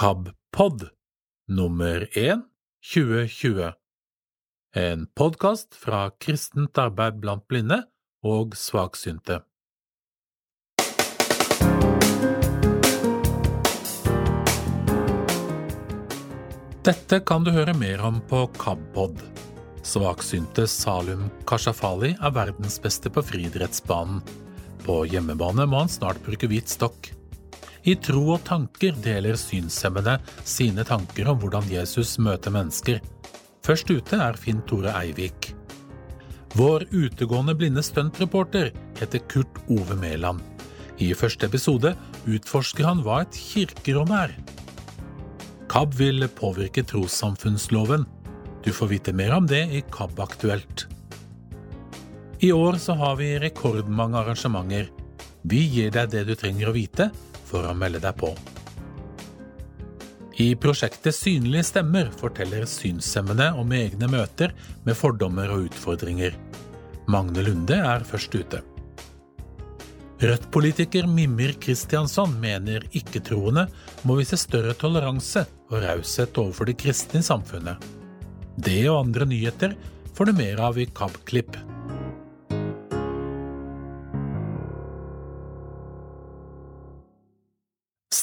KAB-pod 0.00 0.88
nummer 1.48 2.08
1 2.18 2.40
2020 2.94 3.72
En 4.74 5.06
podkast 5.06 5.74
fra 5.74 6.10
Kristent 6.20 6.76
arbeid 6.78 7.16
blant 7.22 7.46
blinde 7.48 7.78
og 8.20 8.52
svaksynte. 8.60 9.38
Dette 16.84 17.22
kan 17.24 17.48
du 17.48 17.54
høre 17.56 17.72
mer 17.80 18.04
om 18.04 18.20
på 18.28 18.44
KAB-pod. 18.60 19.16
Svaksynte 19.80 20.68
Salum 20.68 21.30
Kashafali 21.48 22.18
er 22.20 22.36
verdens 22.36 22.76
beste 22.84 23.08
på 23.08 23.24
friidrettsbanen. 23.24 24.20
På 24.84 25.06
hjemmebane 25.08 25.64
må 25.64 25.86
han 25.86 25.96
snart 26.00 26.20
bruke 26.28 26.52
hvit 26.52 26.68
stokk. 26.68 27.16
I 27.86 27.94
Tro 28.02 28.24
og 28.34 28.40
tanker 28.46 28.96
deler 28.98 29.36
synshemmede 29.38 30.16
sine 30.42 30.82
tanker 30.86 31.28
om 31.30 31.38
hvordan 31.38 31.68
Jesus 31.70 32.16
møter 32.18 32.50
mennesker. 32.50 32.98
Først 33.62 33.90
ute 33.92 34.18
er 34.18 34.38
Finn 34.38 34.64
Tore 34.66 34.90
Eivik. 35.04 35.52
Vår 36.58 36.86
utegående 36.90 37.54
blinde 37.54 37.84
stuntreporter 37.86 38.72
heter 38.98 39.22
Kurt 39.30 39.60
Ove 39.70 39.94
Mæland. 40.00 40.42
I 40.98 41.12
første 41.14 41.46
episode 41.46 41.92
utforsker 42.26 42.88
han 42.88 43.04
hva 43.06 43.20
et 43.22 43.38
kirkerom 43.38 44.10
er. 44.16 44.34
KAB 45.70 45.94
vil 45.98 46.26
påvirke 46.32 46.82
trossamfunnsloven. 46.88 48.06
Du 48.64 48.72
får 48.74 48.90
vite 48.96 49.14
mer 49.14 49.36
om 49.36 49.46
det 49.46 49.62
i 49.70 49.84
KAB 49.94 50.24
Aktuelt. 50.26 50.88
I 52.42 52.50
år 52.52 52.80
så 52.82 52.98
har 52.98 53.14
vi 53.20 53.36
rekordmange 53.38 54.18
arrangementer. 54.24 54.90
Vi 55.46 55.62
gir 55.70 55.92
deg 55.94 56.10
det 56.10 56.24
du 56.26 56.34
trenger 56.34 56.72
å 56.72 56.74
vite 56.74 57.10
for 57.56 57.66
å 57.70 57.74
melde 57.76 58.04
deg 58.04 58.20
på. 58.20 58.34
I 60.36 60.50
prosjektet 60.60 61.16
Synlige 61.16 61.64
stemmer 61.70 62.10
forteller 62.20 62.66
synshemmede 62.68 63.48
om 63.56 63.70
egne 63.72 64.08
møter 64.12 64.52
med 64.84 64.98
fordommer 64.98 65.48
og 65.54 65.70
utfordringer. 65.70 66.36
Magne 67.08 67.44
Lunde 67.46 67.78
er 67.80 68.04
først 68.04 68.36
ute. 68.36 68.60
Rødt-politiker 70.20 71.08
Mimir 71.08 71.54
Kristiansson 71.60 72.34
mener 72.40 72.84
ikke-troende 72.96 73.66
må 74.08 74.16
vise 74.20 74.36
større 74.40 74.72
toleranse 74.76 75.44
og 75.70 75.80
raushet 75.84 76.36
overfor 76.40 76.68
det 76.68 76.78
kristne 76.80 77.20
i 77.20 77.26
samfunnet. 77.26 77.80
Det 78.56 78.80
og 78.88 79.02
andre 79.06 79.28
nyheter 79.28 79.76
får 80.16 80.28
du 80.28 80.36
mer 80.36 80.60
av 80.68 80.80
i 80.80 80.88
KAB-klipp. 80.88 81.56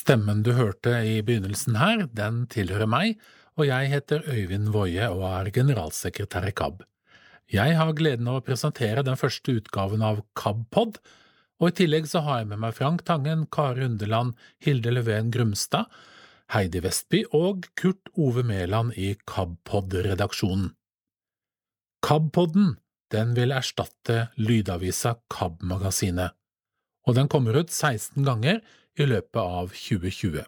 Stemmen 0.03 0.41
du 0.43 0.51
hørte 0.57 0.97
i 1.07 1.21
begynnelsen 1.23 1.77
her, 1.79 2.01
den 2.11 2.41
tilhører 2.51 2.89
meg, 2.91 3.21
og 3.55 3.69
jeg 3.69 3.87
heter 3.87 4.25
Øyvind 4.27 4.73
Woie 4.73 5.05
og 5.07 5.21
er 5.29 5.47
generalsekretær 5.55 6.49
i 6.49 6.51
KAB. 6.51 6.81
Jeg 7.53 7.77
har 7.79 7.93
gleden 7.95 8.27
av 8.27 8.41
å 8.41 8.43
presentere 8.43 9.05
den 9.07 9.15
første 9.19 9.55
utgaven 9.61 10.03
av 10.03 10.19
KAB-pod, 10.35 10.99
og 11.61 11.69
i 11.69 11.77
tillegg 11.77 12.09
så 12.11 12.25
har 12.25 12.41
jeg 12.41 12.49
med 12.51 12.63
meg 12.65 12.75
Frank 12.75 13.05
Tangen, 13.07 13.45
Kari 13.47 13.85
Underland, 13.87 14.35
Hilde 14.59 14.91
Leven 14.91 15.31
Grumstad, 15.31 15.87
Heidi 16.51 16.83
Vestby 16.83 17.23
og 17.31 17.69
Kurt 17.79 18.11
Ove 18.19 18.43
Mæland 18.43 18.97
i 18.99 19.13
KAB-pod-redaksjonen. 19.23 20.73
KAB-podden 22.03 22.73
den 23.15 23.35
vil 23.39 23.55
erstatte 23.55 24.25
lydavisa 24.35 25.15
KAB-magasinet, 25.31 26.35
og 27.07 27.15
den 27.15 27.31
kommer 27.31 27.55
ut 27.63 27.71
16 27.71 28.19
ganger 28.27 28.59
i 28.99 29.07
løpet 29.07 29.41
av 29.41 29.73
2020. 29.73 30.43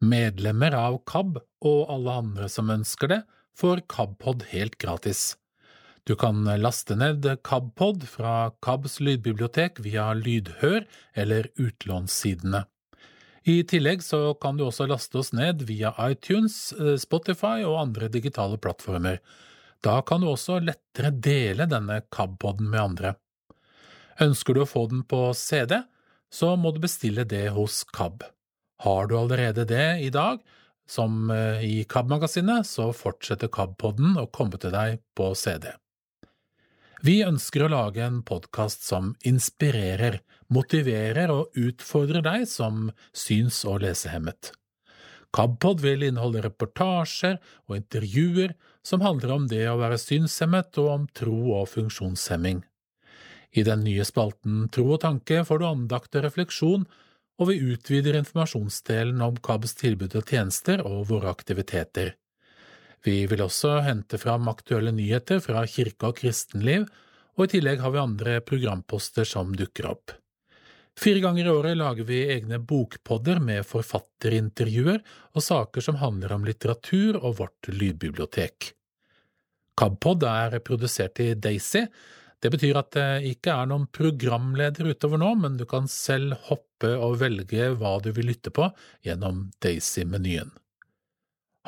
Medlemmer 0.00 0.76
av 0.76 1.02
KAB 1.08 1.38
og 1.68 1.92
alle 1.92 2.16
andre 2.22 2.48
som 2.48 2.72
ønsker 2.72 3.12
det, 3.12 3.20
får 3.60 3.82
KABpod 3.92 4.46
helt 4.54 4.78
gratis. 4.80 5.34
Du 6.08 6.14
kan 6.16 6.46
laste 6.62 6.96
ned 6.96 7.26
KABpod 7.44 8.06
fra 8.08 8.50
KABs 8.64 9.00
lydbibliotek 9.04 9.82
via 9.84 10.12
Lydhør 10.16 10.86
eller 11.12 11.50
utlånssidene. 11.60 12.64
I 13.44 13.60
tillegg 13.68 14.02
så 14.04 14.34
kan 14.40 14.56
du 14.56 14.66
også 14.66 14.88
laste 14.88 15.20
oss 15.20 15.32
ned 15.36 15.64
via 15.68 15.92
iTunes, 16.08 16.72
Spotify 17.00 17.60
og 17.64 17.78
andre 17.82 18.08
digitale 18.12 18.58
plattformer. 18.60 19.20
Da 19.84 20.00
kan 20.04 20.20
du 20.20 20.28
også 20.28 20.58
lettere 20.64 21.12
dele 21.12 21.68
denne 21.68 22.02
KAB-poden 22.12 22.68
med 22.68 22.80
andre. 22.80 23.14
Ønsker 24.20 24.56
du 24.56 24.64
å 24.64 24.68
få 24.68 24.86
den 24.90 25.04
på 25.08 25.30
CD, 25.36 25.78
så 26.32 26.54
må 26.56 26.72
du 26.74 26.80
bestille 26.82 27.26
det 27.28 27.48
hos 27.56 27.82
KAB. 27.94 28.24
Har 28.84 29.10
du 29.10 29.18
allerede 29.18 29.66
det 29.68 30.00
i 30.06 30.10
dag, 30.14 30.40
som 30.88 31.30
i 31.62 31.84
KAB-magasinet, 31.84 32.66
så 32.66 32.88
fortsetter 32.96 33.50
KAB-podden 33.52 34.16
å 34.18 34.30
komme 34.32 34.58
til 34.58 34.72
deg 34.74 35.02
på 35.14 35.30
CD. 35.38 35.68
Vi 37.00 37.20
ønsker 37.24 37.64
å 37.64 37.72
lage 37.72 38.02
en 38.04 38.18
podkast 38.26 38.82
som 38.84 39.14
inspirerer, 39.24 40.18
motiverer 40.52 41.30
og 41.32 41.54
utfordrer 41.56 42.24
deg 42.26 42.48
som 42.50 42.90
syns- 43.16 43.62
og 43.64 43.80
lesehemmet. 43.86 44.52
KABpod 45.32 45.80
vil 45.80 46.04
inneholde 46.08 46.42
reportasjer 46.44 47.38
og 47.70 47.78
intervjuer 47.78 48.52
som 48.84 49.04
handler 49.04 49.32
om 49.36 49.46
det 49.48 49.62
å 49.70 49.78
være 49.80 50.00
synshemmet 50.02 50.76
og 50.82 50.90
om 50.92 51.06
tro 51.16 51.38
og 51.60 51.70
funksjonshemming. 51.70 52.64
I 53.50 53.64
den 53.66 53.82
nye 53.82 54.04
spalten 54.06 54.68
Tro 54.70 54.86
og 54.94 55.00
tanke 55.02 55.42
får 55.46 55.60
du 55.60 55.66
andakt 55.66 56.14
og 56.14 56.26
refleksjon, 56.26 56.86
og 57.40 57.48
vi 57.48 57.58
utvider 57.72 58.18
informasjonsdelen 58.18 59.20
om 59.24 59.38
KABs 59.42 59.74
tilbud 59.80 60.14
og 60.18 60.28
tjenester 60.28 60.82
og 60.86 61.08
våre 61.10 61.32
aktiviteter. 61.32 62.14
Vi 63.04 63.24
vil 63.26 63.42
også 63.42 63.78
hente 63.86 64.20
fram 64.20 64.48
aktuelle 64.52 64.92
nyheter 64.92 65.40
fra 65.40 65.64
kirke 65.66 66.10
og 66.10 66.18
kristenliv, 66.20 66.84
og 67.38 67.46
i 67.46 67.52
tillegg 67.56 67.80
har 67.80 67.94
vi 67.94 68.02
andre 68.02 68.40
programposter 68.44 69.24
som 69.24 69.54
dukker 69.56 69.88
opp. 69.88 70.12
Fire 71.00 71.22
ganger 71.22 71.46
i 71.46 71.52
året 71.54 71.78
lager 71.78 72.04
vi 72.04 72.18
egne 72.34 72.58
bokpodder 72.60 73.38
med 73.40 73.64
forfatterintervjuer 73.64 75.00
og 75.32 75.44
saker 75.46 75.86
som 75.86 75.96
handler 76.02 76.34
om 76.34 76.44
litteratur 76.44 77.16
og 77.22 77.38
vårt 77.38 77.70
lydbibliotek. 77.72 78.74
KABpod 79.80 80.26
er 80.28 80.58
produsert 80.60 81.22
i 81.24 81.30
Daisy, 81.40 81.86
det 82.40 82.48
betyr 82.54 82.78
at 82.80 82.94
det 82.96 83.28
ikke 83.34 83.52
er 83.52 83.66
noen 83.68 83.84
programleder 83.92 84.88
utover 84.94 85.18
nå, 85.20 85.34
men 85.42 85.58
du 85.60 85.66
kan 85.68 85.84
selv 85.92 86.38
hoppe 86.48 86.90
og 86.96 87.20
velge 87.20 87.76
hva 87.76 88.00
du 88.00 88.08
vil 88.16 88.32
lytte 88.32 88.50
på 88.54 88.64
gjennom 89.04 89.52
Daisy-menyen. 89.60 90.48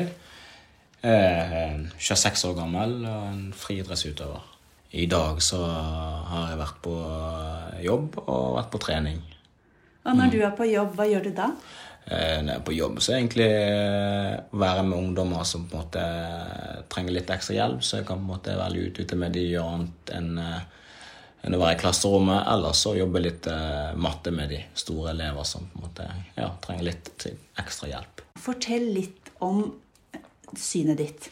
Jeg 1.03 1.11
er 1.11 1.83
26 1.99 2.45
år 2.53 2.57
gammel 2.61 2.95
og 3.09 3.27
en 3.33 3.43
friidrettsutøver. 3.57 4.47
I 4.95 5.07
dag 5.11 5.43
så 5.43 5.59
har 5.65 6.53
jeg 6.53 6.61
vært 6.61 6.81
på 6.85 6.95
jobb 7.83 8.19
og 8.23 8.57
vært 8.61 8.71
på 8.71 8.83
trening. 8.87 9.21
Og 10.07 10.17
når 10.17 10.33
du 10.33 10.41
er 10.43 10.55
på 10.57 10.67
jobb, 10.71 10.95
hva 10.99 11.07
gjør 11.11 11.27
du 11.27 11.33
da? 11.35 11.51
Når 12.11 12.49
jeg 12.49 12.57
er 12.57 12.67
på 12.67 12.75
jobb, 12.75 12.99
så 13.03 13.13
er 13.13 13.21
egentlig 13.21 13.49
være 14.63 14.87
med 14.87 14.99
ungdommer 14.99 15.47
som 15.47 15.67
på 15.71 15.77
en 15.77 15.85
måte 15.85 16.05
trenger 16.91 17.19
litt 17.19 17.31
ekstra 17.31 17.59
hjelp, 17.59 17.83
så 17.87 18.01
jeg 18.01 18.09
kan 18.09 18.23
på 18.23 18.25
en 18.25 18.33
måte 18.33 18.57
være 18.59 18.91
ute 18.91 19.19
med 19.19 19.35
de 19.35 19.51
gjøre 19.51 19.75
annet 19.77 20.15
enn 20.17 20.31
enn 21.41 21.57
å 21.57 21.61
være 21.61 21.77
i 21.77 21.81
klasserommet, 21.81 22.43
eller 22.53 22.75
så 22.77 22.95
jobbe 22.99 23.23
litt 23.23 23.47
uh, 23.49 23.97
matte 23.97 24.33
med 24.35 24.53
de 24.53 24.61
store 24.77 25.15
elever 25.15 25.45
som 25.49 25.65
på 25.71 25.79
en 25.79 25.85
måte, 25.87 26.09
ja, 26.37 26.51
trenger 26.65 26.91
litt 26.91 27.27
ekstra 27.61 27.89
hjelp. 27.91 28.25
Fortell 28.41 28.87
litt 28.95 29.31
om 29.45 29.65
synet 30.59 30.99
ditt. 31.01 31.31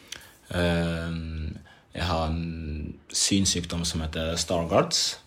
Jeg 0.49 2.05
har 2.09 2.29
en 2.29 2.93
synssykdom 3.11 3.83
som 3.85 4.01
heter 4.05 4.35
Stargards. 4.39 5.19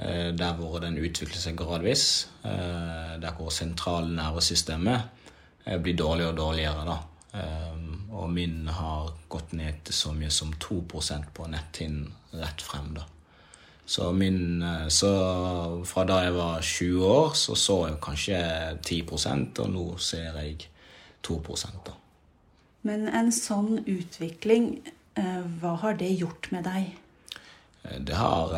Der 0.00 0.56
hvor 0.58 0.80
den 0.82 0.98
utvikler 0.98 1.38
seg 1.40 1.56
gradvis. 1.60 2.28
Der 2.42 3.36
hvor 3.38 3.50
sentralnervesystemet 3.54 5.00
blir 5.84 5.96
dårligere 5.96 6.32
og 6.32 6.36
dårligere. 6.40 6.84
da. 6.88 6.98
Og 8.18 8.30
min 8.34 8.68
har 8.68 9.12
gått 9.30 9.52
ned 9.56 9.84
til 9.86 9.94
så 9.94 10.12
mye 10.16 10.32
som 10.34 10.52
2% 10.56 11.30
på 11.36 11.46
netthinnen 11.52 12.10
rett 12.34 12.62
frem. 12.64 12.94
da. 12.96 13.06
Så, 13.90 14.12
min, 14.14 14.62
så 14.86 15.10
fra 15.88 16.04
da 16.06 16.20
jeg 16.22 16.34
var 16.36 16.60
20 16.62 17.06
år, 17.10 17.32
så 17.34 17.56
så 17.58 17.78
jeg 17.88 17.96
kanskje 18.04 18.38
10% 18.86 19.58
og 19.64 19.72
nå 19.72 19.86
ser 19.98 20.36
jeg 20.38 20.68
2 21.26 21.40
da. 21.88 21.96
Men 22.86 23.08
en 23.08 23.32
sånn 23.34 23.80
utvikling, 23.82 24.68
hva 25.60 25.74
har 25.82 25.98
det 25.98 26.12
gjort 26.14 26.52
med 26.54 26.64
deg? 26.68 26.92
Det 27.80 28.14
har 28.14 28.52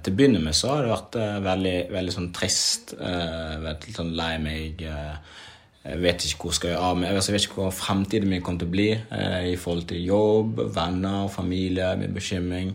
Til 0.00 0.12
å 0.12 0.16
begynne 0.16 0.40
med 0.42 0.56
så 0.56 0.72
har 0.72 0.86
det 0.86 0.92
vært 0.94 1.18
veldig, 1.44 1.76
veldig 1.92 2.14
sånn 2.14 2.30
trist. 2.34 2.94
Litt 2.96 3.98
sånn 3.98 4.14
lei 4.16 4.32
meg. 4.42 4.80
Jeg 4.80 6.00
vet 6.00 6.24
ikke 6.24 6.48
hvor 6.48 6.56
skal 6.56 6.72
jeg 6.72 6.80
av 6.80 6.96
meg. 6.96 7.10
Jeg 7.10 7.34
vet 7.34 7.46
ikke 7.50 7.60
hvor 7.60 7.74
fremtiden 7.74 8.30
min 8.30 8.42
kommer 8.46 8.64
til 8.64 8.70
å 8.70 8.74
bli 8.78 8.88
i 9.52 9.58
forhold 9.60 9.90
til 9.90 10.08
jobb, 10.08 10.64
venner, 10.72 11.28
familie, 11.28 11.92
min 12.00 12.16
bekymring. 12.16 12.72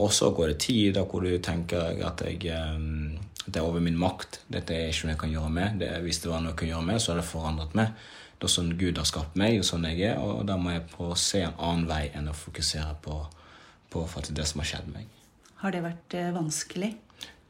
Og 0.00 0.12
så 0.12 0.30
går 0.32 0.54
det 0.54 0.62
tid 0.64 0.94
da 0.96 1.04
hvor 1.04 1.24
du 1.24 1.32
tenker 1.44 1.98
at 2.06 2.22
jeg, 2.24 2.40
det 3.44 3.58
er 3.58 3.66
over 3.66 3.82
min 3.84 3.98
makt. 3.98 4.40
Dette 4.52 4.74
er 4.74 4.88
ikke 4.88 5.08
noe 5.08 5.14
jeg 5.14 5.20
kan 5.20 5.34
gjøre 5.34 5.52
med. 5.52 5.78
Det, 5.82 5.90
hvis 6.06 6.22
det 6.24 6.30
var 6.30 6.40
noe 6.40 6.54
jeg 6.54 6.60
kunne 6.62 6.72
gjøre 6.72 6.88
med, 6.88 7.00
så 7.02 7.12
hadde 7.12 7.24
det 7.24 7.28
forandret 7.28 7.76
meg. 7.76 8.06
Det 8.38 8.48
er 8.48 8.54
sånn 8.56 8.72
Gud 8.80 8.98
har 8.98 9.06
skapt 9.06 9.36
meg, 9.38 9.58
og 9.60 9.66
sånn 9.68 9.84
jeg 9.90 10.00
er. 10.08 10.22
Og 10.22 10.46
da 10.48 10.56
må 10.58 10.72
jeg 10.72 10.86
prøve 10.94 11.14
å 11.14 11.20
se 11.20 11.44
en 11.44 11.58
annen 11.58 11.84
vei 11.90 12.06
enn 12.16 12.30
å 12.32 12.36
fokusere 12.36 12.96
på, 13.04 13.18
på 13.92 14.06
det 14.30 14.48
som 14.48 14.64
har 14.64 14.70
skjedd 14.72 14.88
meg. 14.94 15.12
Har 15.62 15.76
det 15.76 15.84
vært 15.84 16.16
vanskelig? 16.34 16.90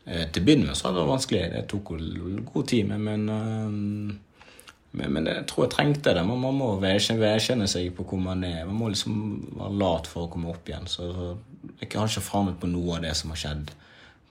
Til 0.03 0.43
å 0.43 0.45
begynne 0.45 0.67
med 0.67 0.77
så 0.77 0.89
har 0.89 0.97
det 0.97 1.05
vært 1.05 1.15
vanskelig. 1.15 1.43
Det 1.55 1.63
tok 1.71 1.95
god 2.51 2.69
tid, 2.69 2.91
men, 2.91 3.07
men, 3.07 4.19
men 4.99 5.31
jeg 5.31 5.47
tror 5.49 5.69
jeg 5.69 5.75
trengte 5.77 6.17
det. 6.19 6.27
Man, 6.27 6.43
man 6.43 6.59
må 6.59 6.75
vedkjenne 6.83 7.71
seg 7.71 7.93
på 7.97 8.05
hvor 8.11 8.21
man 8.21 8.43
er. 8.45 8.67
Man 8.67 8.81
må 8.83 8.91
liksom 8.91 9.17
være 9.55 9.79
lat 9.79 10.11
for 10.11 10.27
å 10.27 10.33
komme 10.35 10.51
opp 10.51 10.69
igjen. 10.69 10.91
Så 10.91 11.09
jeg 11.81 11.93
har 11.95 12.11
ikke 12.11 12.25
forandret 12.25 12.61
på 12.63 12.71
noe 12.71 12.97
av 12.97 13.05
det 13.05 13.13
som 13.19 13.33
har 13.33 13.41
skjedd 13.43 13.73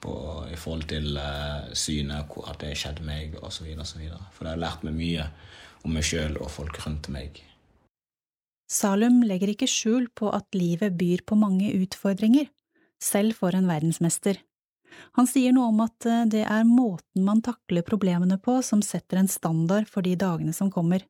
på, 0.01 0.13
i 0.51 0.57
forhold 0.59 0.87
til 0.89 1.15
uh, 1.19 1.69
synet, 1.77 2.35
at 2.47 2.59
det 2.61 2.73
har 2.73 2.81
skjedd 2.83 3.01
meg, 3.05 3.37
osv. 3.43 3.69
For 4.33 4.45
det 4.45 4.53
har 4.53 4.63
lært 4.63 4.85
meg 4.87 4.97
mye 4.97 5.27
om 5.85 5.95
meg 5.95 6.05
sjøl 6.05 6.37
og 6.41 6.51
folk 6.53 6.81
rundt 6.85 7.09
meg. 7.13 7.41
Salum 8.71 9.19
legger 9.27 9.51
ikke 9.51 9.67
skjul 9.67 10.07
på 10.15 10.31
at 10.31 10.47
livet 10.55 10.95
byr 10.99 11.25
på 11.27 11.35
mange 11.35 11.73
utfordringer, 11.75 12.47
selv 13.01 13.35
for 13.35 13.55
en 13.57 13.67
verdensmester. 13.67 14.39
Han 15.17 15.27
sier 15.27 15.53
noe 15.55 15.71
om 15.71 15.81
at 15.83 16.07
det 16.31 16.43
er 16.45 16.67
måten 16.67 17.25
man 17.27 17.41
takler 17.43 17.83
problemene 17.87 18.37
på 18.39 18.59
som 18.63 18.83
setter 18.85 19.19
en 19.19 19.31
standard 19.31 19.89
for 19.91 20.05
de 20.05 20.13
dagene 20.19 20.53
som 20.55 20.71
kommer. 20.71 21.03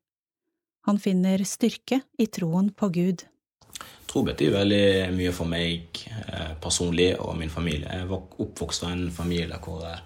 Han 0.87 0.97
finner 1.01 1.43
styrke 1.45 2.01
i 2.17 2.25
troen 2.25 2.71
på 2.73 2.89
Gud. 2.93 3.25
Tro 4.11 4.25
betyr 4.27 4.51
veldig 4.51 5.13
mye 5.15 5.31
for 5.31 5.47
meg 5.47 6.01
eh, 6.11 6.51
personlig 6.59 7.13
og 7.23 7.37
min 7.39 7.51
familie. 7.51 7.87
Jeg 7.87 8.09
var 8.09 8.41
oppvokst 8.43 8.83
av 8.83 8.91
en 8.91 9.05
familie 9.15 9.59
hvor 9.63 9.85
eh, 9.87 10.01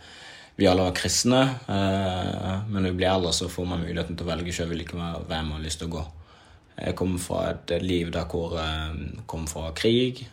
vi 0.59 0.67
alle 0.69 0.85
var 0.85 0.93
kristne. 0.93 1.39
Eh, 1.65 2.51
men 2.67 2.85
når 2.85 2.91
vi 2.91 2.99
blir 2.99 3.09
eldre, 3.09 3.31
så 3.33 3.49
får 3.49 3.65
man 3.71 3.81
muligheten 3.81 4.13
til 4.13 4.27
å 4.27 4.29
velge 4.29 4.53
sjøl 4.53 4.75
hvem 4.75 5.49
man 5.49 5.57
har 5.57 5.65
lyst 5.65 5.81
til 5.81 5.89
å 5.89 5.95
gå. 5.97 6.05
Jeg 6.75 6.93
kom 6.99 7.17
fra 7.23 7.47
et 7.49 7.73
liv 7.81 8.13
der 8.13 8.29
hvor 8.29 8.53
jeg 8.59 9.19
kom 9.31 9.45
fra 9.47 9.69
krig, 9.73 10.25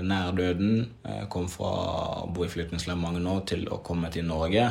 nær 0.00 0.32
døden. 0.32 0.86
Jeg 1.04 1.26
kom 1.30 1.50
fra 1.52 1.72
å 2.24 2.30
bo 2.32 2.46
i 2.46 2.48
flyktningleir 2.48 2.96
mange 2.96 3.20
år 3.28 3.42
til 3.50 3.66
å 3.68 3.82
komme 3.84 4.08
til 4.10 4.24
Norge. 4.24 4.70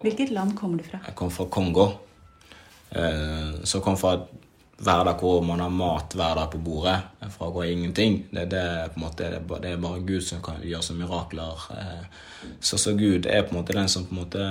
Hvilket 0.00 0.30
land 0.30 0.54
kommer 0.54 0.78
du 0.78 0.86
fra? 0.86 1.02
Jeg 1.08 1.18
kom 1.18 1.34
fra 1.34 1.48
Kongo. 1.50 1.88
Så 2.94 3.80
jeg 3.80 3.82
kom 3.82 3.98
fra 3.98 4.14
et 4.20 4.30
hverdag 4.80 5.20
hvor 5.20 5.42
man 5.44 5.60
har 5.60 5.72
mat 5.72 6.14
hver 6.16 6.38
dag 6.38 6.48
på 6.52 6.60
bordet 6.64 6.96
fra 7.34 7.48
å 7.50 7.52
gå 7.52 7.66
ingenting. 7.68 8.22
Det, 8.32 8.46
det, 8.52 8.64
måte, 9.00 9.28
det, 9.28 9.72
er 9.72 9.82
bare 9.82 10.00
Gud 10.06 10.24
som 10.24 10.40
kan 10.44 10.62
gjøre 10.64 10.86
så 10.86 10.96
mirakler. 10.96 11.66
Så, 12.60 12.78
så, 12.80 12.94
Gud 12.96 13.28
er 13.28 13.44
på 13.44 13.54
en 13.54 13.60
måte 13.60 13.76
den 13.76 13.90
som 13.92 14.06
på 14.08 14.16
en 14.16 14.22
måte 14.22 14.46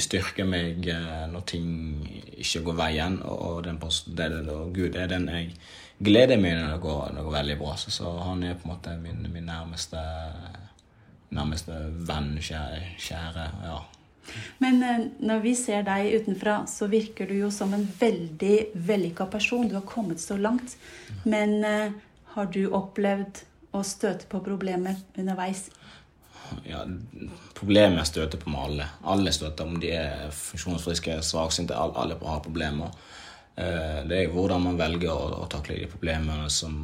styrker 0.00 0.48
meg 0.48 0.88
når 1.32 1.46
ting 1.52 1.68
ikke 2.32 2.64
går 2.70 2.78
veien. 2.80 3.20
Og, 3.28 3.62
den, 3.66 3.80
og 4.48 4.72
Gud 4.76 4.96
er 4.96 5.12
den 5.12 5.28
jeg 5.28 5.52
gleder 6.02 6.40
meg 6.40 6.56
når 6.58 6.74
det 6.74 6.82
går, 6.82 7.02
når 7.12 7.18
det 7.20 7.26
går 7.28 7.38
veldig 7.38 7.58
bra. 7.60 7.76
Så, 7.76 7.94
så, 7.94 8.16
han 8.24 8.44
er 8.46 8.56
på 8.58 8.68
en 8.68 8.74
måte 8.74 8.96
min, 9.02 9.26
min 9.34 9.48
nærmeste, 9.50 10.00
nærmeste 11.36 11.82
venn, 12.08 12.38
kjære. 12.40 12.86
kjære 13.00 13.50
ja. 13.68 13.82
Men 14.62 15.10
når 15.18 15.40
vi 15.42 15.54
ser 15.58 15.84
deg 15.86 16.12
utenfra, 16.22 16.62
så 16.70 16.86
virker 16.90 17.28
du 17.28 17.36
jo 17.40 17.50
som 17.52 17.72
en 17.74 17.84
veldig 17.98 18.56
vellykka 18.74 19.26
person. 19.32 19.68
Du 19.68 19.76
har 19.78 19.86
kommet 19.88 20.20
så 20.22 20.36
langt. 20.38 20.76
Men 21.24 21.58
uh, 21.64 21.94
har 22.36 22.50
du 22.54 22.64
opplevd 22.70 23.42
å 23.72 23.82
støte 23.86 24.28
på 24.30 24.42
problemer 24.44 25.00
underveis? 25.18 25.66
Ja, 26.68 26.84
Problemer 27.56 28.04
støter 28.04 28.38
på 28.38 28.50
med 28.52 28.60
alle. 28.60 28.88
Alle 29.08 29.32
støter, 29.32 29.68
om 29.68 29.80
de 29.80 29.92
er 29.96 30.30
funksjonsfriske, 30.36 31.20
svaksynte. 31.24 31.76
Alle 31.76 32.18
har 32.20 32.44
problemer. 32.44 32.94
Uh, 33.58 34.02
det 34.08 34.22
er 34.22 34.32
hvordan 34.32 34.68
man 34.68 34.80
velger 34.80 35.12
å, 35.12 35.42
å 35.44 35.48
takle 35.50 35.82
de 35.82 35.90
problemene 35.90 36.50
som, 36.50 36.78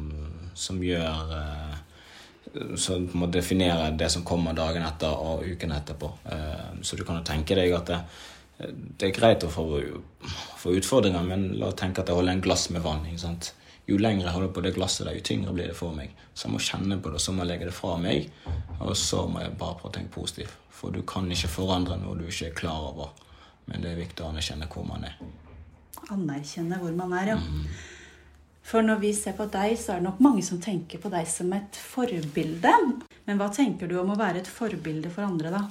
som 0.53 0.83
gjør 0.83 1.33
så 2.77 2.97
må 3.13 3.27
definere 3.31 3.91
det 3.97 4.09
som 4.13 4.25
kommer 4.25 4.57
dagen 4.57 4.85
etter 4.85 5.13
og 5.13 5.45
uken 5.45 5.71
etterpå. 5.75 6.11
Så 6.81 6.97
du 6.97 7.03
kan 7.05 7.19
jo 7.19 7.25
tenke 7.27 7.57
deg 7.57 7.73
at 7.77 7.91
det, 7.91 7.99
det 8.99 9.09
er 9.09 9.15
greit 9.15 9.45
å 9.45 9.51
få, 9.51 9.65
få, 10.57 10.73
utfordringer, 10.79 11.23
men 11.23 11.45
la 11.59 11.69
oss 11.69 11.79
tenke 11.79 12.03
at 12.03 12.11
jeg 12.11 12.19
holder 12.19 12.37
en 12.37 12.43
glass 12.43 12.67
med 12.73 12.83
vann. 12.83 13.05
Jo 13.89 13.97
lenger 13.97 14.27
jeg 14.27 14.35
holder 14.35 14.51
på 14.53 14.61
det 14.61 14.75
glasset, 14.75 15.07
der, 15.07 15.15
jo 15.17 15.25
tyngre 15.25 15.53
blir 15.55 15.71
det 15.71 15.77
for 15.77 15.95
meg. 15.95 16.11
Så 16.33 16.45
jeg 16.45 16.53
må 16.53 16.61
kjenne 16.61 16.99
på 17.01 17.13
det, 17.13 17.21
så 17.23 17.33
må 17.33 17.45
jeg 17.45 17.53
legge 17.53 17.69
det 17.69 17.75
fra 17.77 17.95
meg, 18.01 18.27
og 18.79 18.91
så 18.97 19.23
må 19.31 19.41
jeg 19.41 19.55
bare 19.57 19.79
prøve 19.79 19.93
å 19.93 19.95
tenke 19.95 20.13
positivt. 20.13 20.57
For 20.79 20.93
du 20.93 21.01
kan 21.07 21.27
ikke 21.31 21.49
forandre 21.51 21.97
noe 21.99 22.17
du 22.19 22.27
ikke 22.27 22.51
er 22.51 22.59
klar 22.59 22.91
over. 22.91 23.15
Men 23.69 23.83
det 23.83 23.93
er 23.93 24.01
viktig 24.01 24.23
å 24.25 24.29
anerkjenne 24.29 24.67
hvor 24.71 24.85
man 24.87 25.07
er. 25.07 25.17
Anerkjenne 26.13 26.77
hvor 26.81 26.93
man 26.97 27.15
er, 27.17 27.33
ja. 27.33 27.39
Mm. 27.39 27.65
For 28.69 28.85
når 28.85 28.99
vi 29.01 29.13
ser 29.17 29.33
på 29.33 29.47
deg, 29.49 29.73
så 29.81 29.95
er 29.95 30.01
det 30.01 30.05
nok 30.05 30.19
mange 30.21 30.43
som 30.45 30.59
tenker 30.61 31.01
på 31.01 31.09
deg 31.09 31.25
som 31.29 31.49
et 31.57 31.77
forbilde. 31.81 32.73
Men 33.25 33.39
hva 33.39 33.47
tenker 33.53 33.89
du 33.89 33.95
om 33.97 34.11
å 34.13 34.19
være 34.19 34.43
et 34.43 34.51
forbilde 34.51 35.09
for 35.13 35.25
andre, 35.25 35.53
da? 35.55 35.63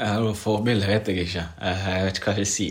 Ja, 0.00 0.16
Forbilde 0.38 0.88
vet 0.88 1.10
jeg 1.10 1.26
ikke. 1.26 1.44
Jeg 1.60 2.06
vet 2.06 2.16
ikke 2.16 2.30
hva 2.30 2.32
jeg 2.32 2.40
vil 2.40 2.48
si. 2.48 2.68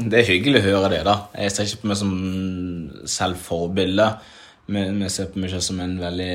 Det 0.00 0.20
er 0.20 0.30
hyggelig 0.30 0.62
å 0.62 0.66
høre 0.70 0.90
det, 0.94 1.02
da. 1.04 1.18
Jeg 1.36 1.52
ser 1.52 1.68
ikke 1.68 1.82
på 1.82 1.90
meg 1.90 2.00
som 2.00 2.14
selv 3.10 3.40
forbilde, 3.44 4.08
men 4.72 5.04
jeg 5.04 5.12
ser 5.12 5.30
på 5.32 5.42
meg 5.42 5.52
som 5.60 5.84
en 5.84 5.98
veldig 6.00 6.34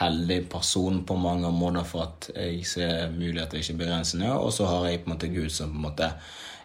heldig 0.00 0.40
person 0.50 1.02
på 1.06 1.14
mange 1.20 1.50
måter 1.54 1.84
for 1.86 2.08
at 2.08 2.30
jeg 2.32 2.64
ser 2.66 3.12
muligheter, 3.12 3.60
ikke 3.60 3.82
begrensninger. 3.84 4.32
Og 4.32 4.50
så 4.56 4.66
har 4.70 4.88
jeg 4.88 5.04
på 5.04 5.10
en 5.10 5.14
måte 5.14 5.32
Gud 5.32 5.52
som 5.52 5.70
på 5.72 5.76
en 5.76 5.86
måte 5.90 6.10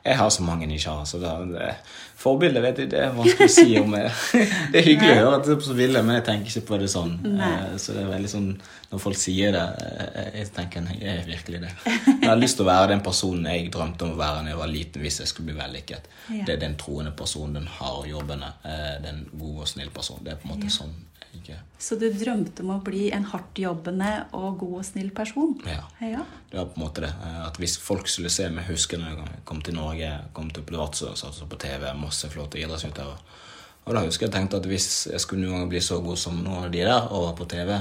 jeg 0.04 0.18
har 0.18 0.30
så 0.30 0.44
mange 0.44 0.66
har. 0.66 1.06
Så 1.06 1.18
det, 1.22 1.32
det, 1.54 1.74
forbildet 2.18 2.64
vet 2.64 2.80
jeg, 2.82 2.90
det 2.92 3.00
er 3.02 3.14
vanskelig 3.16 3.50
å 3.50 3.54
si 3.54 3.76
om 3.80 3.94
jeg, 3.98 4.12
Det 4.72 4.80
er 4.80 4.86
hyggelig 4.86 5.12
å 5.14 5.18
høre 5.20 5.36
at 5.38 5.46
det 5.46 5.56
er 5.56 5.66
så 5.66 5.76
ville, 5.78 6.02
men 6.06 6.18
jeg 6.18 6.26
tenker 6.30 6.54
ikke 6.54 6.68
på 6.72 6.80
det 6.82 6.90
sånn. 6.94 7.14
Nei. 7.26 7.50
Eh, 7.52 7.76
så 7.82 7.96
det 7.96 8.04
er 8.04 8.10
veldig 8.14 8.32
sånn 8.32 8.50
når 8.92 9.04
folk 9.04 9.20
sier 9.20 9.54
det, 9.56 9.66
eh, 9.86 10.32
jeg 10.40 10.50
tenker 10.56 10.90
jeg 10.96 11.14
er 11.14 11.30
virkelig 11.30 11.62
det. 11.68 11.72
Jeg 11.86 12.28
har 12.28 12.42
lyst 12.42 12.60
til 12.60 12.66
å 12.66 12.72
være 12.72 12.92
den 12.96 13.06
personen 13.06 13.48
jeg 13.54 13.70
drømte 13.74 14.08
om 14.08 14.16
å 14.16 14.20
være 14.20 14.42
da 14.42 14.54
jeg 14.54 14.62
var 14.64 14.74
liten 14.74 15.06
hvis 15.06 15.22
jeg 15.22 15.32
skulle 15.32 15.52
bli 15.52 15.60
vellykket. 15.62 16.10
Ja. 16.32 16.48
Det 16.50 16.58
er 16.58 16.66
den 16.66 16.76
troende 16.82 17.14
personen, 17.18 17.60
den 17.62 17.72
harde 17.78 18.10
jobbene, 18.10 18.54
eh, 18.66 18.98
den 19.06 19.24
gode 19.32 19.68
og 19.68 19.72
snille 19.72 19.94
personen. 19.94 20.26
Det 20.26 20.36
er 20.36 20.42
på 20.42 20.50
en 20.50 20.56
måte 20.56 20.70
ja. 20.72 20.78
sånn 20.82 20.98
ikke. 21.40 21.58
Så 21.82 21.98
du 22.00 22.08
drømte 22.14 22.64
om 22.66 22.74
å 22.76 22.82
bli 22.86 23.08
en 23.16 23.26
hardt 23.32 23.60
jobbende 23.62 24.10
og 24.38 24.60
god 24.62 24.76
og 24.80 24.86
snill 24.88 25.12
person? 25.16 25.56
Ja. 25.66 25.86
ja. 26.04 26.26
Det 26.52 26.60
var 26.60 26.70
på 26.72 26.80
en 26.80 26.86
måte 26.86 27.06
det. 27.06 27.12
At 27.46 27.60
hvis 27.62 27.78
folk 27.82 28.10
skulle 28.12 28.32
se 28.34 28.50
meg 28.54 28.70
huske 28.70 29.00
når 29.00 29.16
jeg 29.16 29.42
kom 29.48 29.64
til 29.66 29.78
Norge, 29.78 30.12
kom 30.38 30.52
til 30.54 30.66
Vadsø 30.68 31.12
og 31.14 31.20
satt 31.20 31.42
på 31.50 31.62
TV, 31.62 31.88
masse 31.98 32.30
flotte 32.34 32.62
idrettsutøvere. 32.62 33.40
Og 33.82 33.98
da 33.98 34.04
husker 34.06 34.28
jeg 34.28 34.36
tenkte 34.36 34.60
at 34.62 34.68
hvis 34.70 35.08
jeg 35.10 35.24
skulle 35.24 35.48
noen 35.48 35.64
gang 35.64 35.72
bli 35.72 35.82
så 35.82 35.98
god 36.04 36.20
som 36.22 36.38
noen 36.38 36.68
av 36.68 36.74
de 36.74 36.84
der, 36.86 37.08
og 37.10 37.30
var 37.30 37.38
på 37.40 37.50
TV, 37.50 37.74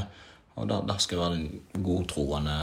og 0.60 0.68
da, 0.68 0.80
da 0.84 0.96
skal 1.00 1.16
jeg 1.16 1.22
være 1.22 1.36
den 1.36 1.84
godtroende, 1.84 2.56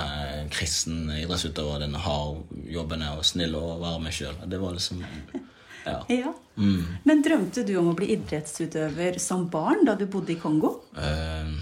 kristen 0.53 1.07
idrettsutøver, 1.15 1.83
den 1.85 1.95
hard 2.01 2.41
jobbende 2.69 3.13
og 3.17 3.25
snill 3.25 3.55
og 3.57 3.79
være 3.81 4.01
meg 4.03 4.17
sjøl. 4.17 4.41
Det 4.49 4.59
var 4.61 4.75
liksom 4.75 5.03
ja. 5.87 6.03
ja. 6.13 6.35
Mm. 6.57 6.83
Men 7.07 7.23
drømte 7.25 7.63
du 7.67 7.73
om 7.79 7.91
å 7.91 7.97
bli 7.97 8.11
idrettsutøver 8.15 9.19
som 9.21 9.47
barn 9.53 9.85
da 9.87 9.95
du 9.97 10.05
bodde 10.11 10.33
i 10.33 10.39
Kongo? 10.41 10.77
Uh, 10.97 11.57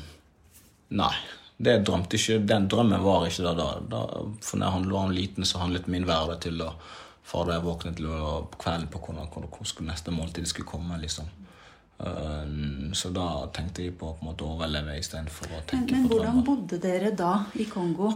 nei. 0.96 1.15
Det 1.55 1.77
drømte 1.88 2.17
ikke, 2.20 2.41
Den 2.44 2.65
drømmen 2.67 3.00
var 3.03 3.29
ikke 3.29 3.46
da. 3.48 3.53
da. 3.55 3.67
da 3.88 4.01
for 4.44 4.60
når 4.60 4.74
jeg 4.82 4.91
var 4.91 5.13
liten, 5.15 5.48
så 5.48 5.62
handlet 5.62 5.88
min 5.91 6.08
hverdag 6.08 6.41
til 6.44 6.60
å 6.65 6.74
fra 7.25 7.46
da 7.48 7.55
jeg 7.58 7.65
våknet 7.65 7.98
til 7.98 8.10
å, 8.12 8.44
på 8.51 8.60
kvelden 8.62 8.89
på 8.94 9.01
hvordan, 9.01 9.29
hvordan, 9.34 9.50
hvordan 9.50 9.88
neste 9.89 10.13
måltid 10.13 10.46
skulle 10.50 10.70
komme. 10.70 11.00
liksom. 11.01 11.29
Um, 11.98 12.92
så 12.94 13.08
da 13.16 13.46
tenkte 13.56 13.86
jeg 13.86 13.94
på, 13.96 14.10
på 14.18 14.25
en 14.25 14.28
måte 14.28 14.44
å 14.44 14.56
overleve 14.58 14.98
istedenfor 15.00 15.48
å 15.48 15.62
Men, 15.62 15.68
tenke 15.70 15.96
men 15.96 16.10
på 16.10 16.18
hvordan 16.18 16.42
bodde 16.44 16.80
dere 16.84 17.14
da 17.16 17.46
i 17.56 17.68
Kongo? 17.72 18.10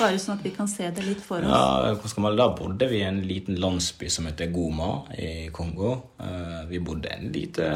Bare 0.00 0.16
sånn 0.22 0.38
at 0.38 0.46
vi 0.46 0.54
kan 0.56 0.70
se 0.70 0.88
det 0.88 1.04
litt 1.04 1.20
for 1.20 1.44
oss. 1.44 1.52
Ja, 1.52 1.92
hva 2.00 2.10
skal 2.12 2.24
man, 2.24 2.38
Da 2.40 2.48
bodde 2.56 2.88
vi 2.88 3.02
i 3.02 3.04
en 3.04 3.20
liten 3.28 3.60
landsby 3.60 4.08
som 4.12 4.28
heter 4.30 4.48
Goma 4.54 4.90
i 5.20 5.50
Kongo. 5.52 5.92
Eh, 6.16 6.62
vi 6.70 6.80
bodde 6.80 7.12
i 7.12 7.18
en 7.18 7.28
lite, 7.34 7.68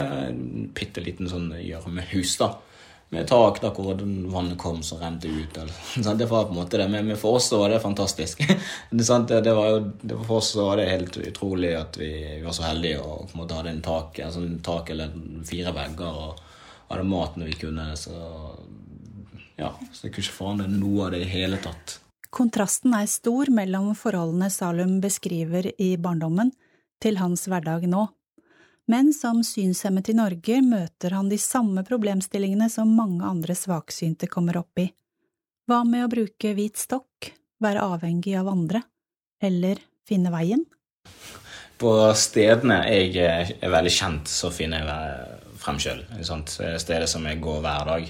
bitte 0.76 1.05
liten 1.05 1.29
sånn 1.29 1.52
gjørmehus, 1.61 2.38
da. 2.40 2.55
Med 3.11 3.26
tak 3.26 3.57
der 3.59 3.73
hvor 3.75 3.97
den 3.99 4.29
vannet 4.31 4.59
kom 4.59 4.85
som 4.87 5.00
rente 5.00 5.29
ut. 5.29 5.57
Eller, 5.59 6.14
det 6.19 6.29
var 6.31 6.45
på 6.47 6.55
en 6.55 6.61
måte 6.61 6.79
det, 6.79 6.87
men 6.93 7.11
for 7.19 7.40
oss 7.40 7.50
var 7.52 7.73
det 7.73 7.81
fantastisk. 7.83 8.45
det? 8.90 9.40
Det, 9.40 9.55
var 9.55 9.71
jo, 9.71 9.81
det 10.00 10.19
for 10.26 10.37
oss 10.38 10.52
var 10.57 10.79
det 10.79 10.90
helt 10.90 11.17
utrolig 11.17 11.75
at 11.75 11.99
vi, 11.99 12.11
vi 12.37 12.45
var 12.45 12.55
så 12.55 12.69
heldige 12.69 13.00
og 13.02 13.26
på 13.26 13.35
en 13.35 13.43
måte 13.43 13.59
hadde 13.59 13.75
en 13.75 13.83
tak, 13.83 14.21
en 14.23 14.37
sånn 14.37 14.61
tak 14.62 14.95
eller 14.95 15.17
fire 15.49 15.75
vegger 15.75 16.23
og 16.26 16.45
hadde 16.90 17.09
mat 17.11 17.40
når 17.40 17.50
vi 17.50 17.59
kunne. 17.64 17.88
Så 17.99 18.14
ja, 19.59 19.75
så 19.93 20.07
jeg 20.07 20.14
kunne 20.14 20.25
ikke 20.29 20.38
forandre 20.38 20.71
noe 20.71 21.09
av 21.09 21.12
det 21.17 21.25
i 21.25 21.33
hele 21.35 21.59
tatt. 21.62 21.99
Kontrasten 22.31 22.95
er 22.95 23.11
stor 23.11 23.50
mellom 23.50 23.90
forholdene 23.99 24.52
Salum 24.55 25.00
beskriver 25.02 25.73
i 25.83 25.97
barndommen, 25.99 26.55
til 27.02 27.19
hans 27.19 27.47
hverdag 27.50 27.88
nå. 27.90 28.07
Men 28.90 29.12
som 29.14 29.44
synshemmet 29.47 30.09
i 30.11 30.16
Norge 30.18 30.56
møter 30.66 31.14
han 31.14 31.28
de 31.30 31.37
samme 31.38 31.85
problemstillingene 31.87 32.66
som 32.73 32.90
mange 32.90 33.23
andre 33.23 33.54
svaksynte 33.54 34.26
kommer 34.26 34.56
opp 34.59 34.80
i. 34.82 34.88
Hva 35.70 35.85
med 35.87 36.09
å 36.09 36.11
bruke 36.11 36.50
hvit 36.56 36.80
stokk, 36.80 37.28
være 37.62 37.85
avhengig 37.87 38.35
av 38.40 38.49
andre, 38.50 38.80
eller 39.38 39.78
finne 40.09 40.32
veien? 40.35 40.64
På 41.78 41.92
stedene 42.18 42.80
jeg 42.90 43.14
er 43.23 43.70
veldig 43.70 43.92
kjent, 43.94 44.32
så 44.32 44.50
finner 44.50 44.82
jeg 44.82 45.61
frem 45.62 45.78
sjøl. 45.78 46.02
Steder 46.26 47.06
som 47.06 47.28
jeg 47.30 47.38
går 47.44 47.62
hver 47.62 47.87
dag. 47.92 48.09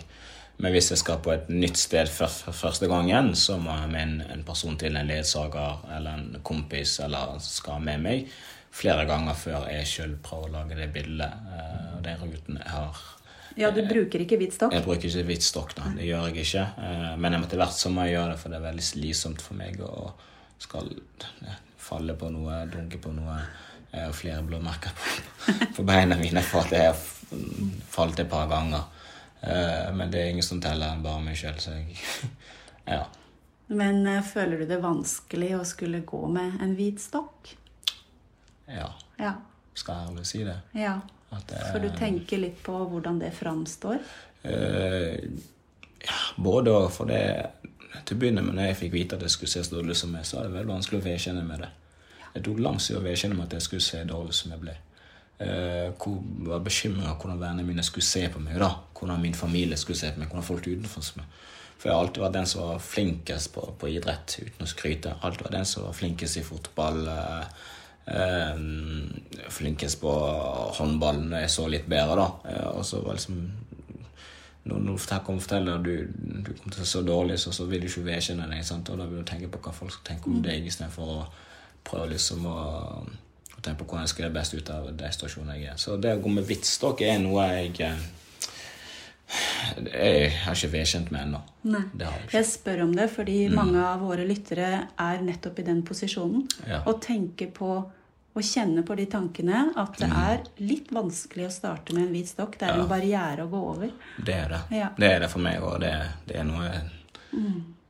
Men 0.60 0.72
hvis 0.72 0.88
jeg 0.94 1.02
skal 1.02 1.20
på 1.20 1.34
et 1.34 1.52
nytt 1.52 1.76
sted 1.80 2.08
for, 2.08 2.32
første 2.56 2.88
gangen, 2.88 3.34
så 3.36 3.58
må 3.60 3.76
jeg 3.82 3.92
med 3.92 4.24
en 4.32 4.46
person 4.48 4.80
til, 4.80 4.96
en 4.96 5.12
ledsager 5.12 5.84
eller 5.92 6.16
en 6.16 6.40
kompis, 6.40 6.96
eller 7.04 7.36
skal 7.44 7.84
med 7.84 8.02
meg 8.06 8.32
flere 8.70 9.04
ganger 9.08 9.34
før 9.34 9.66
jeg 9.72 9.88
sjøl 9.88 10.12
prøver 10.22 10.50
å 10.50 10.54
lage 10.60 10.78
det 10.78 10.92
bildet 10.94 11.50
og 11.50 11.90
og 12.00 12.06
de 12.06 12.16
rutene 12.16 12.60
jeg 12.62 12.72
har. 12.72 13.00
Ja, 13.58 13.70
du 13.74 13.82
bruker 13.84 14.22
ikke 14.22 14.38
hvit 14.40 14.54
stokk? 14.56 14.72
Jeg 14.72 14.84
bruker 14.86 15.08
ikke 15.08 15.26
hvit 15.28 15.44
stokk, 15.44 15.74
da. 15.76 15.90
Det 15.96 16.06
gjør 16.06 16.28
jeg 16.30 16.46
ikke. 16.46 16.66
Uh, 16.78 17.14
Men 17.20 17.36
etter 17.36 17.60
hvert 17.60 17.76
så 17.76 17.90
må 17.92 18.06
jeg 18.06 18.16
gjøre 18.16 18.34
det, 18.34 18.38
for 18.40 18.52
det 18.52 18.60
er 18.60 18.68
veldig 18.68 18.86
slitsomt 18.86 19.42
for 19.44 19.58
meg 19.58 19.80
å 19.84 20.12
skal 20.60 20.88
ja, 21.44 21.56
falle 21.80 22.14
på 22.16 22.30
noe, 22.32 22.62
dunke 22.72 23.00
på 23.02 23.12
noe. 23.16 23.36
Jeg 23.90 24.06
har 24.06 24.16
flere 24.16 24.46
blåmerker 24.46 24.94
på, 24.96 25.12
på 25.76 25.86
beina 25.86 26.16
mine 26.20 26.42
for 26.46 26.62
at 26.62 26.74
jeg 26.76 26.88
har 26.92 27.00
falt 27.90 28.22
et 28.22 28.30
par 28.30 28.48
ganger. 28.50 28.86
Eh, 29.42 29.88
Men 29.96 30.12
det 30.12 30.20
er 30.20 30.34
ingen 30.34 30.46
som 30.46 30.60
teller 30.62 30.94
enn 30.94 31.02
bare 31.04 31.24
meg 31.24 31.38
sjøl, 31.40 31.58
så 31.60 31.74
jeg 31.74 31.96
Ja. 32.94 33.04
Men 33.70 34.04
eh, 34.06 34.22
føler 34.26 34.62
du 34.62 34.68
det 34.70 34.80
vanskelig 34.82 35.56
å 35.58 35.64
skulle 35.66 36.04
gå 36.06 36.22
med 36.30 36.62
en 36.62 36.76
hvit 36.78 37.02
stokk? 37.02 37.56
Ja. 38.70 38.90
Ja. 39.20 39.34
Skal 39.74 39.94
jeg 39.94 40.12
ærlig 40.12 40.26
si 40.26 40.44
det. 40.44 40.60
ja. 40.74 40.98
Det 41.30 41.60
For 41.70 41.78
du 41.78 41.90
tenker 41.94 42.40
litt 42.42 42.58
på 42.66 42.74
hvordan 42.90 43.20
det 43.20 43.30
framstår? 43.36 44.00
Eh, 44.42 45.20
ja, 46.02 46.16
både 46.36 46.72
og. 46.74 46.88
For 46.90 47.06
det 47.10 47.22
Til 48.06 48.16
å 48.16 48.20
begynne 48.20 48.42
med, 48.42 48.56
når 48.56 48.70
jeg 48.70 48.78
fikk 48.80 48.92
vite 48.94 49.16
at 49.18 49.22
jeg 49.26 49.30
skulle 49.34 49.52
se 49.52 49.62
så 49.66 49.76
dårlig 49.76 49.96
som 49.98 50.12
meg, 50.14 50.24
så 50.26 50.38
var 50.38 50.46
det 50.46 50.54
veldig 50.54 50.72
vanskelig 50.72 51.00
å 51.00 51.04
vedkjenne 51.04 51.42
med 51.46 51.62
det. 51.62 51.68
Det 52.34 52.42
tok 52.46 52.60
lang 52.62 52.78
tid 52.78 52.96
å 52.96 53.02
vedkjenne 53.02 53.36
meg 53.36 53.48
at 53.48 53.56
jeg 53.58 53.66
skulle 53.66 53.84
se 53.84 54.02
dårlig 54.06 54.36
som 54.38 54.54
jeg 54.54 54.62
ble. 54.62 54.74
Uh, 55.40 55.90
hvor 55.98 56.18
jeg 56.20 56.48
var 56.50 56.62
bekymra 56.64 57.14
hvordan 57.14 57.40
vennene 57.40 57.66
mine 57.66 57.84
skulle 57.86 58.06
se 58.06 58.22
på 58.30 58.42
meg. 58.42 58.58
da. 58.62 58.70
Hvordan 58.96 59.22
min 59.22 59.34
familie 59.34 59.78
skulle 59.78 59.98
se 59.98 60.12
på 60.14 60.22
meg. 60.22 60.30
Hvordan 60.30 60.46
folk 60.46 60.66
utenfor 60.70 61.18
meg. 61.18 61.26
For 61.80 61.88
jeg 61.88 61.96
har 61.96 62.04
alltid 62.04 62.22
vært 62.22 62.38
den 62.38 62.48
som 62.50 62.62
var 62.66 62.82
flinkest 62.84 63.52
på, 63.54 63.66
på 63.80 63.88
idrett, 63.88 64.38
uten 64.38 64.66
å 64.66 64.68
skryte. 64.68 65.14
Alltid 65.24 65.46
vært 65.46 65.58
den 65.58 65.68
som 65.68 65.86
var 65.86 65.94
flinkest 65.96 66.36
i 66.36 66.42
fotball. 66.44 67.06
Eh, 67.08 67.68
flinkest 69.50 70.00
på 70.00 70.12
håndballen. 70.78 71.32
jeg 71.32 71.50
så 71.50 71.66
litt 71.68 71.88
bedre, 71.88 72.16
da. 72.16 72.50
Eh, 72.50 72.68
og 72.78 72.84
så 72.86 73.02
var 73.04 73.18
liksom 73.18 73.42
når 74.70 74.82
noen 74.84 74.98
kommer 75.24 75.40
og 75.40 75.44
forteller 75.46 75.78
at 75.78 75.84
du, 75.84 75.94
du 76.44 76.50
kommer 76.52 76.74
til 76.74 76.82
å 76.82 76.84
se 76.84 76.92
så 76.92 77.00
dårlig, 77.02 77.38
så, 77.40 77.52
så 77.52 77.64
vil 77.66 77.80
du 77.80 77.88
ikke 77.88 78.04
vedkjenne 78.06 78.48
deg. 78.50 78.64
Sant? 78.66 78.90
Og 78.92 79.00
da 79.00 79.06
vil 79.08 79.22
du 79.22 79.26
tenke 79.26 79.48
på 79.50 79.60
hva 79.64 79.72
folk 79.74 79.94
skal 79.94 80.06
tenke 80.12 80.30
om 80.30 80.42
deg, 80.44 80.66
istedenfor 80.68 81.12
å 81.14 81.18
prøve 81.86 82.10
liksom 82.12 82.44
å, 82.46 82.58
å 83.56 83.62
tenke 83.64 83.80
på 83.80 83.88
hvordan 83.88 84.04
jeg 84.04 84.12
skal 84.12 84.26
gjøre 84.26 84.36
best 84.36 84.56
ut 84.56 84.72
av 84.74 84.90
den 84.92 85.14
situasjonene 85.16 85.56
jeg 85.58 85.72
er. 85.72 85.80
Så 85.80 85.96
det 85.96 86.12
å 86.14 86.20
gå 86.22 86.34
med 86.34 86.48
vitsstokk 86.48 87.04
er 87.08 87.22
noe 87.24 87.46
jeg 87.54 87.72
eh, 87.88 88.08
jeg 89.80 90.30
har 90.42 90.58
ikke 90.58 90.72
vedkjent 90.72 91.10
meg 91.14 91.28
ennå. 91.28 91.40
Jeg. 91.62 92.20
Jeg 92.34 92.46
spør 92.48 92.84
om 92.88 92.94
det 92.96 93.06
fordi 93.12 93.44
mange 93.52 93.78
av 93.78 94.02
våre 94.02 94.24
lyttere 94.26 94.70
er 94.90 95.22
nettopp 95.22 95.60
i 95.62 95.66
den 95.68 95.84
posisjonen. 95.86 96.48
Ja. 96.66 96.82
Og 96.90 96.98
tenker 97.04 97.52
på 97.54 97.70
og 98.30 98.44
kjenne 98.46 98.84
på 98.86 98.94
de 98.94 99.06
tankene 99.10 99.64
at 99.80 99.96
det 99.98 100.06
er 100.06 100.44
litt 100.62 100.92
vanskelig 100.94 101.48
å 101.48 101.50
starte 101.54 101.96
med 101.96 102.04
en 102.06 102.12
hvit 102.14 102.30
stokk. 102.30 102.54
Det 102.60 102.68
er 102.68 102.78
en 102.78 102.88
barriere 102.90 103.42
å 103.42 103.50
gå 103.50 103.60
over. 103.72 103.90
Det 104.22 104.36
er 104.36 104.48
det. 104.54 104.60
Ja. 104.78 104.88
Det 104.96 105.08
er 105.16 105.24
det 105.24 105.30
for 105.32 105.42
meg, 105.42 105.58
òg. 105.66 105.80
det, 105.82 105.92
det 106.28 106.36
er 106.38 106.46
noe 106.46 106.70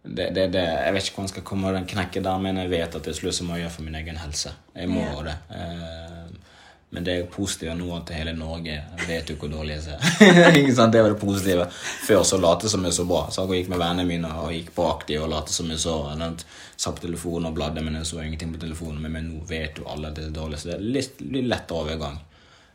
det, 0.02 0.30
det, 0.34 0.46
det, 0.54 0.62
Jeg 0.64 0.94
vet 0.96 1.04
ikke 1.04 1.16
hvordan 1.18 1.28
jeg 1.28 1.34
skal 1.34 1.44
komme 1.50 1.72
den 1.76 1.86
knekken 1.92 2.24
der, 2.24 2.38
men 2.40 2.56
jeg 2.62 2.72
vet 2.72 2.96
at 2.96 3.04
til 3.04 3.16
slutt 3.18 3.36
så 3.36 3.44
må 3.44 3.58
jeg 3.58 3.66
gjøre 3.66 3.74
for 3.76 3.88
min 3.90 3.98
egen 4.00 4.16
helse. 4.22 4.54
Jeg 4.74 4.88
må 4.88 5.02
Ja. 5.04 5.22
det. 5.28 5.36
Eh, 5.52 6.19
men 6.90 7.04
det 7.06 7.12
er 7.14 7.26
positive 7.30 7.74
nå 7.78 7.86
at 7.94 8.10
hele 8.16 8.32
Norge 8.34 8.74
vet 9.06 9.28
jo 9.30 9.36
hvor 9.38 9.50
dårlig 9.52 9.76
jeg 9.76 9.84
ser. 9.84 10.88
Det 10.90 11.02
var 11.02 11.12
det 11.12 11.20
positive. 11.20 11.68
Før 12.06 12.24
så 12.26 12.38
lot 12.42 12.64
jeg 12.66 12.72
som 12.72 12.84
jeg 12.84 12.96
så 12.96 13.04
bra. 13.06 13.20
Så 13.30 13.44
jeg 13.46 13.62
gikk 13.62 13.70
med 13.70 13.78
vennene 13.78 14.08
mine 14.08 14.30
og 14.42 14.50
gikk 14.50 14.72
på 14.74 14.88
aktiv 14.90 15.22
og 15.22 15.30
lot 15.30 15.52
som 15.54 15.70
jeg 15.70 15.78
så. 15.78 15.94
Satt 16.74 16.98
på 16.98 17.04
telefonen 17.04 17.52
og 17.52 17.54
bladde, 17.54 17.84
men 17.86 18.00
jeg 18.00 18.08
så 18.10 18.24
ingenting 18.24 18.50
på 18.56 18.62
telefonen. 18.64 19.06
Men, 19.06 19.30
nå 19.30 19.44
vet 19.46 19.78
jo 19.78 19.86
alle 19.92 20.10
at 20.10 20.18
det 20.18 20.26
er 20.26 20.34
dårlig, 20.34 20.58
så 20.58 20.72
det 20.72 20.78
er 20.80 20.88
litt, 20.98 21.22
litt 21.22 21.46
lettere 21.46 21.84
overgang. 21.84 22.18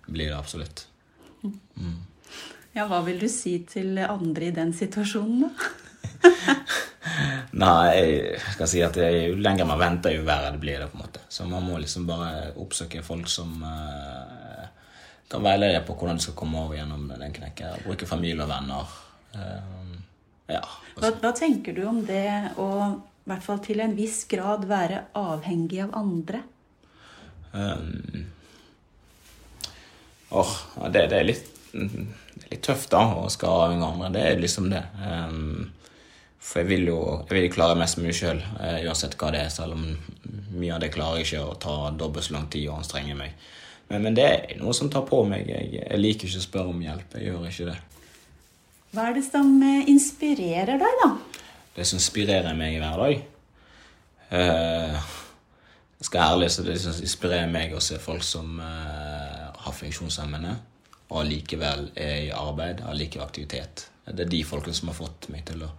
Blir 0.08 0.32
det 0.32 0.38
absolutt. 0.38 0.86
Ja, 2.76 2.88
hva 2.88 3.02
vil 3.04 3.20
du 3.20 3.28
si 3.32 3.58
til 3.68 4.00
andre 4.00 4.48
i 4.48 4.56
den 4.56 4.72
situasjonen, 4.76 5.50
da? 5.50 5.72
Nei, 7.66 7.96
jeg 7.96 8.54
skal 8.58 8.70
si 8.70 8.82
at 8.84 8.98
jo 9.00 9.38
lenger 9.40 9.68
man 9.70 9.80
venter, 9.80 10.16
jo 10.16 10.26
verre 10.28 10.52
det 10.52 10.62
blir 10.64 10.82
det. 10.82 10.90
på 10.92 11.00
en 11.00 11.06
måte. 11.06 11.24
Så 11.30 11.48
man 11.48 11.64
må 11.64 11.80
liksom 11.80 12.08
bare 12.10 12.52
oppsøke 12.60 13.04
folk 13.06 13.30
som 13.32 13.54
uh, 13.64 14.66
kan 15.32 15.46
veilede 15.46 15.84
på 15.88 15.96
hvordan 15.96 16.20
du 16.20 16.26
skal 16.26 16.38
komme 16.38 16.66
over 16.66 16.76
gjennom 16.78 17.08
den 17.14 17.36
knekken. 17.36 17.86
Bruke 17.86 18.10
familie 18.10 18.44
og 18.44 18.52
venner. 18.52 18.96
Uh, 19.36 19.96
ja. 20.52 20.64
Hva, 21.00 21.14
hva 21.22 21.32
tenker 21.36 21.76
du 21.78 21.86
om 21.88 22.04
det 22.06 22.56
å 22.62 22.70
i 23.26 23.32
hvert 23.32 23.42
fall 23.42 23.62
til 23.66 23.80
en 23.82 23.96
viss 23.98 24.20
grad 24.30 24.68
være 24.70 25.00
avhengig 25.18 25.80
av 25.82 25.96
andre? 25.98 26.44
Um, 27.56 28.28
åh, 30.30 30.52
det, 30.94 31.08
det, 31.10 31.18
er 31.18 31.26
litt, 31.26 31.48
det 31.72 32.44
er 32.44 32.52
litt 32.52 32.62
tøft, 32.68 32.92
da, 32.94 33.02
å 33.24 33.32
skal 33.34 33.64
avhengig 33.64 33.88
av 33.88 33.96
andre. 33.96 34.12
Det 34.14 34.28
er 34.30 34.44
liksom 34.44 34.70
det. 34.70 34.84
Um, 35.02 35.72
for 36.46 36.62
jeg 36.62 36.70
vil 36.70 36.90
jo 36.92 37.00
jeg 37.26 37.34
vil 37.34 37.52
klare 37.54 37.78
mest 37.80 37.98
mulig 37.98 38.16
sjøl, 38.20 38.40
uansett 38.86 39.18
hva 39.20 39.32
det 39.34 39.44
er. 39.48 39.52
Selv 39.54 39.78
om 39.78 39.86
mye 40.56 40.76
av 40.76 40.84
det 40.84 40.92
klarer 40.94 41.22
jeg 41.22 41.30
ikke 41.30 41.44
å 41.44 41.60
ta 41.62 41.76
dobbelt 41.98 42.28
så 42.28 42.38
lang 42.38 42.48
tid 42.54 42.70
og 42.70 42.80
anstrenge 42.80 43.18
meg. 43.18 43.34
Men, 43.90 44.02
men 44.06 44.18
det 44.18 44.26
er 44.30 44.56
noe 44.62 44.74
som 44.78 44.90
tar 44.94 45.06
på 45.10 45.24
meg. 45.30 45.50
Jeg, 45.50 45.72
jeg 45.80 46.02
liker 46.02 46.30
ikke 46.30 46.42
å 46.42 46.46
spørre 46.48 46.74
om 46.74 46.82
hjelp. 46.86 47.18
Jeg 47.18 47.32
gjør 47.32 47.48
ikke 47.50 47.70
det. 47.72 47.78
Hva 48.96 49.10
er 49.10 49.18
det 49.18 49.26
som 49.28 49.50
eh, 49.66 49.90
inspirerer 49.92 50.80
deg, 50.80 51.02
da? 51.02 51.10
Det 51.76 51.86
som 51.90 52.00
inspirerer 52.00 52.56
meg 52.58 52.78
hver 52.80 53.02
dag 53.02 53.32
Uh, 54.26 54.98
Jeg 56.00 56.08
skal 56.10 56.34
ærlig 56.34 56.52
så 56.52 56.64
det 56.66 56.76
som 56.82 56.96
inspirerer 57.02 57.50
meg 57.50 57.74
å 57.74 57.82
se 57.82 57.98
folk 58.02 58.24
som 58.26 58.58
uh, 58.60 59.52
har 59.64 59.74
funksjonshemmende, 59.74 60.56
og 61.08 61.20
allikevel 61.22 61.88
er 61.96 62.16
i 62.26 62.32
arbeid, 62.34 62.82
allikevel 62.82 63.00
like 63.00 63.22
aktivitet. 63.24 63.86
Det 64.06 64.26
er 64.26 64.30
de 64.30 64.42
folkene 64.46 64.76
som 64.76 64.92
har 64.92 64.98
fått 64.98 65.30
meg 65.34 65.46
til 65.48 65.64
å, 65.66 65.70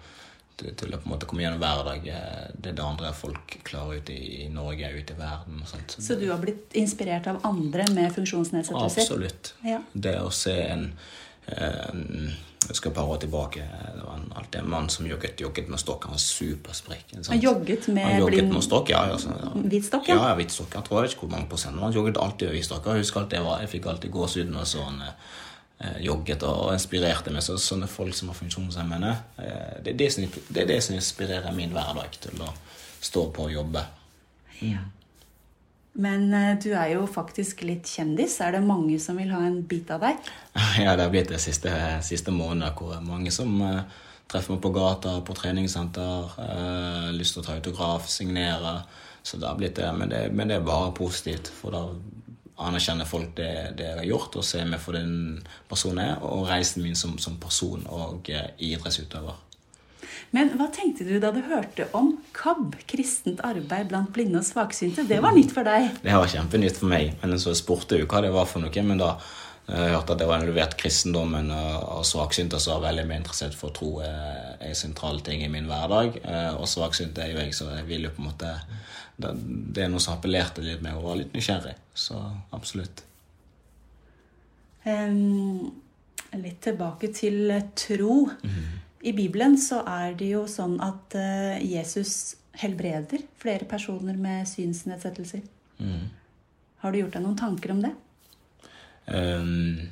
til, 0.56 0.94
å 0.94 1.00
på 1.00 1.04
en 1.08 1.12
måte 1.12 1.28
komme 1.28 1.44
gjennom 1.44 1.60
hver 1.60 1.82
dag 1.86 2.06
Det 2.06 2.70
er 2.70 2.78
det 2.78 2.84
andre 2.84 3.12
folk 3.16 3.58
klarer 3.66 4.00
ute 4.00 4.14
i, 4.14 4.46
i 4.46 4.48
Norge, 4.52 4.88
ute 4.96 5.14
i 5.14 5.18
verden. 5.18 5.60
og 5.62 5.68
sånt. 5.68 5.96
Så 6.00 6.16
du 6.20 6.26
har 6.30 6.40
blitt 6.42 6.74
inspirert 6.78 7.28
av 7.30 7.42
andre 7.46 7.86
med 7.92 8.12
funksjonsnedsettelser? 8.16 9.04
Absolutt. 9.04 9.54
Ja. 9.66 9.82
Det 9.92 10.16
å 10.22 10.32
se 10.34 10.56
en 10.64 10.90
eh, 11.52 12.34
Jeg 12.66 12.78
skal 12.80 12.90
et 12.90 12.96
par 12.96 13.12
år 13.12 13.20
tilbake. 13.22 13.62
Det 13.62 14.02
var 14.02 14.16
en, 14.16 14.30
alltid 14.34 14.60
en 14.62 14.70
mann 14.72 14.88
som 14.90 15.06
jogget, 15.06 15.40
jogget 15.40 15.68
med 15.70 15.78
stokk. 15.78 16.08
Han 16.08 16.16
var 16.16 16.22
supersprek. 16.24 17.12
Han 17.28 17.42
jogget 17.42 17.88
med 17.92 18.08
Han 18.08 18.20
jogget 18.24 18.48
med 18.50 18.64
stokk, 18.64 18.90
ja. 18.90 19.04
ja, 19.12 19.18
ja. 19.22 19.52
Hvit 19.60 19.86
stokk, 19.86 20.08
ja? 20.10 20.34
hvit 20.40 20.54
stokk. 20.54 20.72
Jeg 20.74 20.88
tror 20.88 20.98
jeg 20.98 21.08
vet 21.08 21.18
ikke 21.18 21.28
hvor 21.28 21.34
mange 21.36 21.50
prosent, 21.52 21.82
han 21.84 21.94
jogget 21.94 22.18
alltid 22.22 22.48
med 22.48 22.58
hvit 22.58 22.70
stokk. 22.70 22.88
Jeg 22.90 23.04
husker 23.04 23.22
alltid 23.22 23.38
jeg, 23.38 23.46
var, 23.46 23.60
jeg 23.62 23.74
fikk 23.76 23.90
alltid 23.92 24.16
gåsehud 24.16 24.50
når 24.50 24.64
jeg 24.64 24.72
så 24.72 24.86
han 24.88 25.04
eh, 25.04 25.36
jogget, 26.00 26.42
og, 26.42 26.72
inspirerte 26.74 27.32
meg. 27.32 27.44
Så 27.44 27.58
sånne 27.60 27.88
folk 27.90 28.16
som 28.16 28.32
har 28.32 28.38
funksjonshemmede, 28.38 29.12
eh, 29.42 29.72
det, 29.84 29.94
er 29.94 29.98
det, 30.00 30.10
som, 30.14 30.26
det 30.48 30.64
er 30.64 30.70
det 30.72 30.80
som 30.84 30.96
inspirerer 30.96 31.56
min 31.56 31.74
hverdag 31.74 32.16
til 32.22 32.44
å 32.44 32.52
stå 33.04 33.28
på 33.34 33.48
og 33.48 33.56
jobbe. 33.56 33.84
Ja. 34.62 34.86
Men 35.96 36.28
eh, 36.36 36.54
du 36.60 36.70
er 36.72 36.94
jo 36.94 37.04
faktisk 37.08 37.64
litt 37.68 37.88
kjendis. 37.88 38.38
Er 38.44 38.56
det 38.56 38.64
mange 38.64 38.98
som 39.02 39.20
vil 39.20 39.32
ha 39.36 39.42
en 39.44 39.62
bit 39.68 39.92
av 39.92 40.04
deg? 40.04 40.32
Ja, 40.84 40.96
det 40.96 41.06
har 41.06 41.12
blitt 41.12 41.32
det 41.32 41.40
siste, 41.44 41.72
siste 42.04 42.34
måneden 42.34 42.72
hvor 42.76 42.96
mange 43.04 43.32
som 43.34 43.56
treffer 44.26 44.56
meg 44.56 44.62
på 44.64 44.72
gata, 44.74 45.20
på 45.22 45.34
treningssenter, 45.38 46.32
uh, 46.40 47.10
lyst 47.14 47.36
til 47.36 47.44
å 47.44 47.46
ta 47.46 47.54
autograf, 47.54 48.08
signere. 48.10 48.80
Så 49.22 49.38
det 49.38 49.46
har 49.46 49.58
blitt 49.58 49.76
det. 49.78 49.86
Men 49.94 50.10
det, 50.10 50.22
men 50.34 50.50
det 50.50 50.58
er 50.58 50.66
bare 50.66 50.90
positivt, 50.96 51.50
for 51.60 51.74
da 51.74 51.84
anerkjenner 52.56 53.08
folk 53.08 53.34
det, 53.36 53.50
det, 53.78 53.90
jeg 53.90 53.98
har 54.00 54.08
gjort, 54.08 54.38
og 54.40 54.46
ser 54.46 54.68
meg 54.68 54.80
for 54.82 54.96
den 54.96 55.42
personen 55.68 56.02
jeg 56.04 56.14
er, 56.14 56.22
og 56.24 56.46
reisen 56.48 56.84
min 56.84 56.96
som, 56.98 57.16
som 57.20 57.36
person 57.40 57.84
og 57.92 58.30
eh, 58.32 58.48
idrettsutøver. 58.70 59.42
Men 60.34 60.50
hva 60.58 60.66
tenkte 60.74 61.04
du 61.06 61.16
da 61.22 61.30
du 61.32 61.40
hørte 61.46 61.86
om 61.96 62.14
KAB, 62.36 62.74
kristent 62.90 63.40
arbeid 63.46 63.90
blant 63.90 64.10
blinde 64.14 64.40
og 64.40 64.46
svaksynte? 64.48 65.06
Det 65.08 65.20
var 65.22 65.36
nytt 65.36 65.52
for 65.54 65.66
deg? 65.66 66.00
Det 66.02 66.14
var 66.16 66.30
kjempenytt 66.30 66.80
for 66.80 66.90
meg. 66.90 67.12
Men 67.22 67.38
så 67.40 67.54
spurte 67.56 67.98
jeg 67.98 68.08
hva 68.10 68.24
det 68.24 68.32
var 68.34 68.48
for 68.50 68.64
noe. 68.64 68.84
Men 68.88 69.00
da 69.00 69.14
jeg 69.66 69.94
hørte 69.94 70.14
at 70.14 70.20
det 70.20 70.26
var 70.28 70.42
involvert 70.42 70.76
kristendommen 70.78 71.48
og 71.50 72.04
svaksynte 72.06 72.58
så 72.62 72.76
var 72.76 72.76
jeg 72.76 72.86
veldig 72.86 73.06
mer 73.08 73.22
interessert 73.22 73.56
for 73.58 73.72
å 73.72 73.74
tro 73.74 73.88
er 74.04 74.60
en 74.62 74.78
sentral 74.78 75.18
ting 75.26 75.42
i 75.42 75.50
min 75.50 75.66
hverdag. 75.70 76.20
Eh, 76.22 76.52
og 76.54 76.68
svaksynte 76.70 77.24
er 77.24 77.32
jo 77.32 77.40
jeg, 77.40 77.54
så 77.56 77.70
jeg 77.74 77.88
vil 77.88 78.06
jo 78.06 78.12
på 78.14 78.22
en 78.22 78.28
måte 78.30 78.52
Det 79.16 79.82
er 79.82 79.88
noe 79.88 80.02
som 80.02 80.16
appellerte 80.16 80.64
litt 80.64 80.82
med 80.84 80.96
å 80.96 81.04
være 81.04 81.22
litt 81.22 81.36
nysgjerrig. 81.36 81.74
Så 81.96 82.18
absolutt. 82.56 83.02
Um, 84.86 85.72
litt 86.36 86.60
tilbake 86.64 87.10
til 87.16 87.54
tro. 87.78 88.26
Mm. 88.44 88.66
I 89.06 89.12
Bibelen 89.16 89.56
så 89.60 89.80
er 89.88 90.16
det 90.18 90.28
jo 90.32 90.44
sånn 90.50 90.76
at 90.84 91.16
uh, 91.16 91.56
Jesus 91.62 92.36
helbreder 92.60 93.24
flere 93.40 93.68
personer 93.68 94.16
med 94.20 94.48
synsnedsettelser. 94.48 95.42
Mm. 95.78 96.06
Har 96.82 96.92
du 96.92 97.00
gjort 97.00 97.16
deg 97.16 97.24
noen 97.24 97.38
tanker 97.40 97.74
om 97.74 97.82
det? 97.84 97.92
Um, 99.06 99.82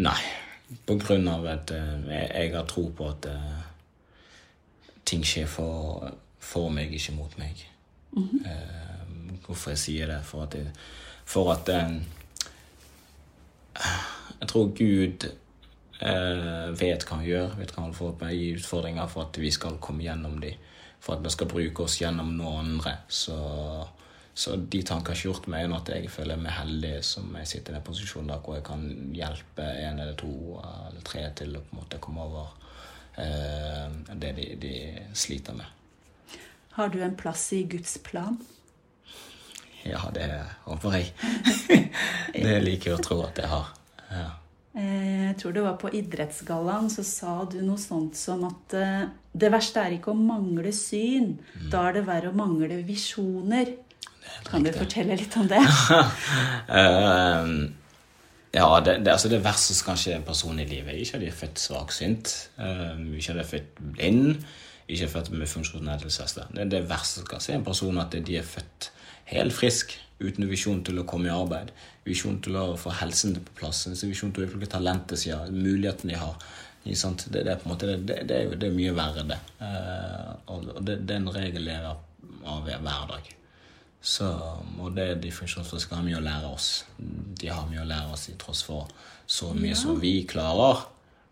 nei. 0.00 0.18
På 0.86 0.96
grunn 0.98 1.28
av 1.30 1.46
at 1.46 1.70
uh, 1.70 1.96
jeg, 2.10 2.28
jeg, 2.32 2.52
har 2.56 2.66
tro 2.70 2.88
på 2.94 3.10
at 3.12 3.28
uh, 3.30 3.66
ting 5.06 5.22
skjer 5.26 5.46
for, 5.50 6.08
for, 6.46 6.70
meg, 6.72 6.94
ikke 6.94 7.16
mot 7.16 7.38
meg. 7.38 7.64
Mm 8.16 8.28
-hmm. 8.28 9.36
hvorfor 9.46 9.70
jeg 9.70 9.78
sier 9.78 10.06
det? 10.06 10.20
For 10.24 10.42
at, 10.42 10.54
jeg, 10.54 10.70
for 11.24 11.52
at 11.52 11.68
Jeg 14.40 14.48
tror 14.48 14.72
Gud 14.76 15.26
eh, 16.00 16.70
vet 16.80 17.04
hva 17.06 17.18
han 17.18 17.26
gjør, 17.26 17.54
vet 17.58 17.74
hva 17.74 17.84
han 17.86 17.94
får 17.96 18.16
på 18.20 18.30
gi 18.32 18.48
utfordringer 18.56 19.06
for 19.12 19.26
at 19.26 19.38
vi 19.40 19.50
skal 19.54 19.78
komme 19.82 20.04
gjennom 20.04 20.40
dem. 20.40 20.58
For 21.00 21.16
at 21.16 21.24
vi 21.24 21.30
skal 21.30 21.50
bruke 21.50 21.86
oss 21.86 22.00
gjennom 22.00 22.34
noen 22.36 22.58
andre. 22.72 22.96
Så, 23.08 23.36
så 24.34 24.56
de 24.56 24.82
tankene 24.82 25.14
har 25.14 25.18
ikke 25.18 25.28
gjort 25.28 25.48
meg 25.52 25.66
enn 25.66 25.76
at 25.76 25.92
jeg 25.92 26.10
føler 26.12 26.40
meg 26.40 26.56
heldig 26.56 26.94
som 27.06 27.30
jeg 27.40 27.50
sitter 27.52 27.74
i 27.74 27.78
den 27.78 27.86
posisjonen 27.86 28.32
der 28.32 28.42
hvor 28.44 28.58
jeg 28.58 28.66
kan 28.66 28.86
hjelpe 29.16 29.66
en 29.86 30.02
eller 30.04 30.18
to 30.20 30.32
eller 30.60 31.06
tre 31.06 31.24
til 31.38 31.56
å 31.56 31.64
på 31.64 31.76
en 31.76 31.82
måte 31.82 32.02
komme 32.02 32.26
over 32.26 32.52
eh, 33.22 34.14
det 34.14 34.34
de, 34.40 34.50
de 34.60 34.74
sliter 35.16 35.56
med. 35.56 35.72
Har 36.76 36.88
du 36.92 36.98
en 37.02 37.16
plass 37.16 37.52
i 37.56 37.62
Guds 37.62 37.98
plan? 38.04 38.36
Ja, 39.82 40.02
det 40.12 40.26
håper 40.66 40.96
jeg. 40.98 41.12
det 42.34 42.58
liker 42.60 42.90
jeg 42.90 42.98
å 42.98 43.04
tro 43.06 43.16
at 43.24 43.38
jeg 43.40 43.48
har. 43.48 43.70
Ja. 44.10 44.26
Eh, 44.76 45.22
jeg 45.30 45.38
tror 45.40 45.54
det 45.56 45.62
var 45.64 45.78
på 45.80 45.88
idrettsgallaen, 45.96 46.90
så 46.92 47.00
sa 47.08 47.36
du 47.48 47.62
noe 47.64 47.80
sånt 47.80 48.18
som 48.20 48.44
at 48.44 48.76
eh, 48.76 49.06
det 49.32 49.50
verste 49.54 49.86
er 49.86 49.96
ikke 49.96 50.12
å 50.12 50.18
mangle 50.20 50.68
syn, 50.76 51.38
mm. 51.38 51.70
da 51.72 51.86
er 51.88 51.96
det 51.96 52.04
verre 52.10 52.34
å 52.34 52.36
mangle 52.36 52.82
visjoner. 52.84 53.72
Kan 54.44 54.66
du 54.66 54.72
fortelle 54.76 55.16
litt 55.16 55.32
om 55.40 55.48
det? 55.48 55.62
uh, 55.62 57.48
ja, 58.58 58.68
det, 58.84 58.98
det, 59.00 59.14
altså 59.14 59.32
det 59.32 59.40
verste 59.48 59.78
som 59.78 59.94
kan 59.94 60.02
skje 60.02 60.18
en 60.18 60.28
person 60.28 60.60
i 60.60 60.68
livet, 60.68 61.00
ikke 61.00 61.16
at 61.16 61.24
de 61.24 61.32
er 61.32 61.40
født 61.40 61.62
svaksynt, 61.62 62.36
uh, 62.60 63.00
ikke 63.16 63.32
at 63.32 63.40
de 63.40 63.44
er 63.46 63.52
født 63.54 63.84
blind, 63.96 64.44
ikke 64.88 65.08
født 65.10 65.32
med 65.34 65.50
funksjonsnedsettelse. 65.50 66.46
Det 66.54 66.62
er 66.62 66.72
det 66.72 66.84
verste 66.90 67.20
som 67.20 67.30
kan 67.30 67.42
skje 67.42 67.56
en 67.58 67.66
person, 67.66 67.98
at 68.02 68.14
de 68.14 68.38
er 68.38 68.46
født 68.46 68.90
helt 69.32 69.54
frisk 69.54 69.96
uten 70.22 70.46
visjon 70.48 70.82
til 70.86 71.00
å 71.00 71.06
komme 71.08 71.28
i 71.28 71.34
arbeid, 71.34 71.72
visjon 72.06 72.38
til 72.44 72.56
å 72.56 72.66
få 72.80 72.94
helsen 73.00 73.34
på 73.36 73.56
plass, 73.60 73.84
visjon 74.04 74.32
til 74.32 74.44
å 74.44 74.48
utvikle 74.48 74.70
talentet 74.70 75.20
sitt, 75.20 75.50
mulighetene 75.52 76.14
de 76.14 76.20
har. 76.20 76.36
Det, 76.86 76.94
det, 77.34 77.42
er 77.50 77.64
måte, 77.66 77.96
det, 77.98 78.20
det, 78.28 78.36
er 78.36 78.44
jo 78.46 78.58
det 78.62 78.68
er 78.68 78.76
mye 78.76 78.92
verre, 78.94 79.24
det. 79.26 79.40
Uh, 79.58 80.36
og 80.54 80.68
det, 80.86 81.00
det 81.02 81.16
er 81.16 81.18
en 81.18 81.32
regel 81.34 81.66
jeg 81.66 81.96
av 82.46 82.62
hver 82.62 83.10
dag. 83.10 83.32
Så, 84.06 84.28
og 84.78 84.92
det 84.94 85.08
er 85.10 85.16
de 85.18 85.32
funksjonsfriske 85.34 85.96
har 85.98 86.04
mye 86.06 86.20
å 86.20 86.22
lære 86.22 86.46
oss. 86.46 86.68
De 86.96 87.50
har 87.50 87.66
mye 87.66 87.82
å 87.82 87.88
lære 87.88 88.12
oss 88.14 88.28
i 88.30 88.36
tross 88.38 88.62
for 88.62 88.86
så 89.26 89.50
mye 89.56 89.72
ja. 89.72 89.80
som 89.80 89.98
vi 89.98 90.20
klarer. 90.30 90.84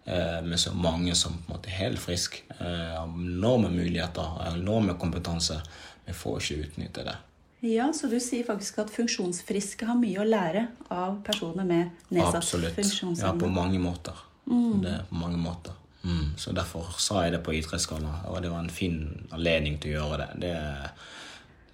Uh, 0.04 0.40
med 0.44 0.60
så 0.60 0.74
mange 0.76 1.14
som 1.16 1.32
på 1.32 1.48
en 1.48 1.56
måte 1.56 1.70
er 1.72 1.78
helt 1.78 2.02
friske. 2.02 2.44
Har 2.58 3.08
enorme 3.08 3.70
muligheter, 3.72 4.36
enorme 4.50 4.98
kompetanse. 5.00 5.60
Vi 6.04 6.12
får 6.12 6.42
ikke 6.42 6.66
utnytte 6.66 7.06
det. 7.06 7.16
Ja, 7.64 7.92
Så 7.92 8.06
du 8.06 8.18
sier 8.20 8.44
faktisk 8.44 8.82
at 8.82 8.90
funksjonsfriske 8.92 9.86
har 9.88 9.96
mye 9.96 10.20
å 10.20 10.26
lære 10.28 10.66
av 10.92 11.22
personer 11.24 11.64
med 11.64 12.10
nedsatt 12.12 12.42
Absolutt. 12.42 12.74
funksjonsevne? 12.76 13.30
Ja, 13.30 13.40
på 13.40 13.48
mange 13.48 13.80
måter. 13.80 14.18
Mm. 14.44 14.82
Det 14.82 14.98
på 15.08 15.16
mange 15.16 15.40
måter. 15.40 15.72
Mm. 16.04 16.34
Så 16.36 16.52
derfor 16.52 16.92
sa 17.00 17.22
jeg 17.24 17.32
det 17.32 17.40
på 17.46 17.54
idrettsgallaen, 17.56 18.26
og 18.28 18.42
det 18.44 18.50
var 18.52 18.60
en 18.60 18.68
fin 18.68 18.98
anledning 19.32 19.78
til 19.80 19.94
å 19.94 20.02
gjøre 20.02 20.18
det. 20.20 20.28
Det, 20.44 20.52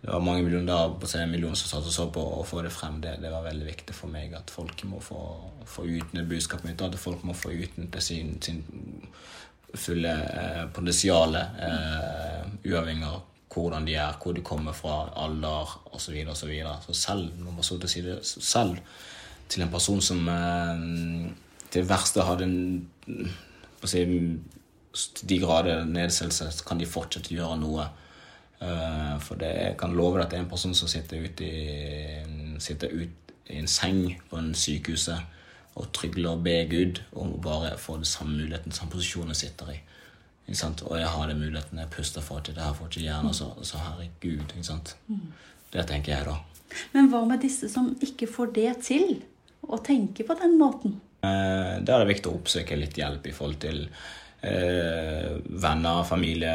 det 0.01 0.09
var 0.09 0.23
mange 0.25 0.43
millioner, 0.43 0.95
millioner 1.29 1.59
som 1.61 1.69
satt 1.69 1.89
og 1.89 1.93
så 1.93 2.07
på 2.13 2.23
å 2.39 2.45
få 2.49 2.63
det 2.65 2.73
frem. 2.73 3.03
Det, 3.05 3.19
det, 3.21 3.33
var 3.33 3.45
veldig 3.45 3.67
viktig 3.67 3.97
for 3.97 4.13
meg 4.13 4.33
at 4.37 4.53
folk 4.53 4.85
må 4.89 5.01
få, 5.05 5.21
få 5.69 5.85
utnytte 5.85 6.29
budskapet 6.31 6.71
mitt, 6.71 6.81
at 6.81 6.97
folk 7.01 7.25
må 7.29 7.37
få 7.37 7.53
utnytte 7.53 8.01
sin, 8.01 8.39
sin 8.41 8.63
fulle 9.77 10.15
eh, 10.15 10.65
potensial, 10.73 11.37
eh, 11.37 12.49
uavhengig 12.65 13.11
av 13.11 13.21
hvordan 13.51 13.85
de 13.85 13.99
er, 13.99 14.17
hvor 14.23 14.33
de 14.33 14.47
kommer 14.47 14.73
fra, 14.77 15.03
alder 15.21 15.77
osv. 15.91 15.99
Så, 16.01 16.15
videre, 16.15 16.33
og 16.33 16.41
så, 16.41 16.49
videre. 16.49 16.75
så 16.87 16.97
selv 16.97 17.37
når 17.37 17.59
man 17.59 17.67
så 17.67 17.79
til 17.83 17.93
side, 17.93 18.19
selv 18.25 18.81
til 19.51 19.67
en 19.67 19.73
person 19.75 20.01
som 20.01 20.29
eh, 20.33 20.85
til 21.71 21.89
verste 21.91 22.25
hadde 22.25 22.49
en 22.49 22.59
på 23.81 23.89
å 23.89 23.91
si, 23.91 24.03
de 25.29 25.39
grader 25.41 25.85
nedsettelse, 25.89 26.65
kan 26.67 26.81
de 26.81 26.89
fortsette 26.89 27.33
å 27.33 27.37
gjøre 27.37 27.59
noe. 27.61 27.87
Uh, 28.61 29.17
for 29.25 29.41
det, 29.41 29.51
jeg 29.57 29.77
kan 29.81 29.95
love 29.97 30.19
deg 30.19 30.27
at 30.27 30.33
det 30.33 30.39
er 30.39 30.45
en 30.45 30.51
person 30.51 30.75
som 30.77 30.89
sitter 30.91 31.23
ute 31.25 31.47
i, 31.47 32.57
sitter 32.61 32.93
ut 32.93 33.33
i 33.51 33.57
en 33.59 33.71
seng 33.71 34.03
på 34.29 34.37
en 34.37 34.53
sykehuset 34.55 35.39
og 35.81 35.89
trygler 35.97 36.35
og 36.35 36.43
ber 36.45 36.67
Gud 36.69 37.01
om 37.17 37.33
å 37.35 37.41
bare 37.43 37.73
få 37.81 37.97
den 38.01 38.09
samme 38.09 38.37
muligheten 38.37 38.75
som 38.75 38.91
posisjonen 38.93 39.39
sitter 39.39 39.73
i. 39.73 39.79
Og 40.51 40.97
jeg 40.99 41.07
har 41.07 41.29
den 41.31 41.39
muligheten. 41.39 41.79
Jeg 41.79 41.93
puster 41.95 42.25
for 42.27 42.43
til 42.43 42.57
det 42.57 42.65
her, 42.65 42.75
får 42.75 42.89
ikke 42.91 43.05
hjernen, 43.05 43.35
så, 43.35 43.53
så 43.63 43.79
herregud. 43.79 44.51
Ikke 44.51 44.67
sant? 44.67 44.97
Mm. 45.07 45.29
Det 45.71 45.85
tenker 45.87 46.17
jeg, 46.17 46.27
da. 46.27 46.39
Men 46.95 47.11
hva 47.13 47.21
med 47.29 47.43
disse 47.45 47.71
som 47.71 47.93
ikke 48.03 48.27
får 48.31 48.51
det 48.57 48.73
til? 48.89 49.21
Å 49.71 49.79
tenke 49.87 50.27
på 50.27 50.35
den 50.41 50.57
måten? 50.59 50.97
Eh, 51.23 51.77
da 51.85 51.95
er 51.95 52.03
det 52.03 52.15
viktig 52.15 52.31
å 52.31 52.39
oppsøke 52.41 52.79
litt 52.81 52.99
hjelp 52.99 53.29
i 53.29 53.35
forhold 53.37 53.61
til 53.63 53.83
eh, 54.43 55.37
venner, 55.47 56.03
familie 56.09 56.55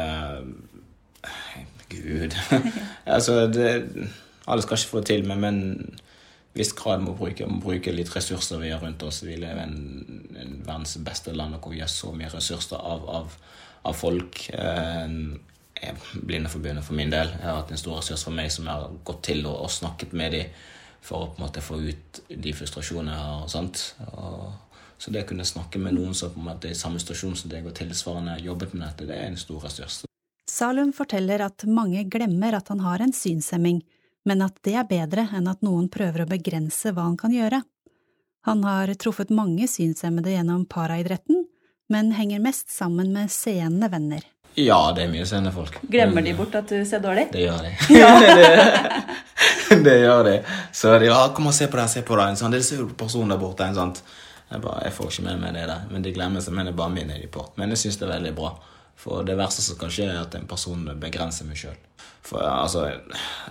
Gud 1.90 2.34
Altså, 3.16 3.46
det, 3.46 3.70
alle 4.46 4.62
skal 4.62 4.78
ikke 4.78 4.92
få 4.92 5.02
det 5.02 5.10
til, 5.12 5.26
men, 5.28 5.40
men 5.40 5.98
viss 6.56 6.72
grad 6.76 7.04
må 7.04 7.14
bruke, 7.18 7.46
må 7.50 7.60
bruke 7.62 7.94
litt 7.94 8.10
ressurser 8.14 8.62
vi 8.62 8.72
har 8.72 8.82
rundt 8.82 9.02
oss. 9.06 9.22
Vi 9.26 9.36
lever 9.36 9.62
i 9.62 9.68
en, 9.68 10.26
en 10.40 10.58
verdens 10.66 10.96
beste 11.04 11.34
land 11.36 11.58
hvor 11.60 11.74
vi 11.74 11.82
har 11.84 11.90
så 11.92 12.12
mye 12.16 12.32
ressurser 12.32 12.80
av, 12.80 13.06
av 13.08 13.38
av 13.86 13.92
folk. 13.92 14.50
Eh, 14.50 15.08
Blindeforbundet 16.14 16.84
for 16.84 16.96
min 16.96 17.10
del. 17.12 17.28
Jeg 17.28 17.44
har 17.44 17.60
hatt 17.60 17.70
en 17.70 17.80
stor 17.80 17.98
ressurs 18.00 18.24
for 18.24 18.34
meg 18.34 18.48
som 18.52 18.64
jeg 18.64 18.72
har 18.72 18.94
gått 19.04 19.26
til 19.28 19.44
og, 19.44 19.58
og 19.66 19.72
snakket 19.72 20.14
med 20.16 20.32
dem 20.32 20.54
for 21.04 21.26
å 21.26 21.28
på 21.30 21.38
en 21.38 21.44
måte 21.44 21.62
få 21.62 21.76
ut 21.84 22.22
de 22.30 22.54
frustrasjonene 22.56 23.12
jeg 23.12 23.26
har. 23.26 23.42
og 23.44 23.52
sånt. 23.52 23.82
Og, 24.16 24.80
så 24.98 25.12
det 25.12 25.26
å 25.26 25.28
kunne 25.28 25.44
snakke 25.44 25.78
med 25.78 25.94
noen 25.98 26.16
som 26.16 26.32
på 26.32 26.40
en 26.40 26.48
måte 26.48 26.70
er 26.70 26.74
i 26.74 26.80
samme 26.80 26.98
situasjon 27.02 27.36
som 27.36 27.52
deg 27.52 27.68
og 27.68 27.76
tilsvarende 27.76 28.38
jobbet 28.40 28.72
med 28.74 28.86
dette, 28.86 29.10
det 29.10 29.18
er 29.20 29.28
en 29.28 29.36
stor 29.38 29.68
ressurs. 29.68 30.06
Salum 30.50 30.92
forteller 30.94 31.42
at 31.42 31.64
mange 31.66 32.04
glemmer 32.06 32.54
at 32.54 32.68
han 32.70 32.80
har 32.84 33.02
en 33.02 33.12
synshemming, 33.12 33.80
men 34.26 34.42
at 34.46 34.60
det 34.66 34.76
er 34.78 34.86
bedre 34.86 35.26
enn 35.34 35.48
at 35.50 35.64
noen 35.66 35.88
prøver 35.90 36.22
å 36.22 36.30
begrense 36.30 36.92
hva 36.94 37.08
han 37.08 37.18
kan 37.18 37.34
gjøre. 37.34 37.62
Han 38.46 38.62
har 38.62 38.92
truffet 38.94 39.32
mange 39.34 39.66
synshemmede 39.66 40.36
gjennom 40.36 40.64
paraidretten, 40.70 41.44
men 41.90 42.12
henger 42.14 42.42
mest 42.42 42.70
sammen 42.70 43.10
med 43.14 43.30
seende 43.34 43.90
venner. 43.90 44.22
Ja, 44.56 44.92
det 44.96 45.04
er 45.04 45.10
mye 45.12 45.26
seende 45.28 45.50
folk. 45.52 45.80
Glemmer 45.90 46.24
de 46.24 46.32
bort 46.38 46.54
at 46.56 46.70
du 46.70 46.78
ser 46.88 47.02
dårlig? 47.02 47.26
Det 47.34 47.42
gjør 47.42 47.66
de. 47.66 47.72
Ja. 47.98 48.12
det, 48.22 49.80
det, 49.88 49.96
gjør 50.00 50.22
de. 50.30 50.36
Så 50.72 50.94
de 50.98 51.10
ja, 51.10 51.18
'Kom 51.34 51.50
og 51.50 51.54
se 51.54 51.66
på 51.66 51.76
det, 51.76 51.88
se 51.90 52.02
på 52.06 52.16
det.' 52.16 52.38
Sånn, 52.40 52.54
det 52.54 52.62
er 52.62 52.80
en 52.80 52.94
personen 52.94 53.34
der 53.34 53.42
borte. 53.42 53.66
En, 53.66 53.74
sant? 53.74 54.02
Jeg, 54.48 54.62
bare, 54.62 54.86
jeg 54.86 54.94
får 54.94 55.10
ikke 55.10 55.26
med 55.26 55.42
meg 55.42 55.58
det 55.58 55.66
der. 55.68 55.84
Men 55.90 56.06
de 56.06 56.14
glemmer 56.14 56.40
seg, 56.40 56.54
men 56.54 56.70
det 56.70 56.76
bare 56.78 56.94
minner 56.94 57.18
de 57.20 57.28
på. 57.28 57.44
Men 57.58 57.74
jeg 57.74 57.82
syns 57.82 57.98
det 58.00 58.08
er 58.08 58.14
veldig 58.14 58.34
bra. 58.38 58.54
For 58.96 59.26
det 59.26 59.36
verste 59.38 59.62
som 59.62 59.78
kan 59.80 59.92
skje, 59.92 60.08
er 60.10 60.22
at 60.22 60.34
en 60.38 60.48
person 60.48 60.86
begrenser 61.00 61.48
meg 61.48 61.60
sjøl. 61.60 61.76
For 62.26 62.42
altså, 62.42 62.88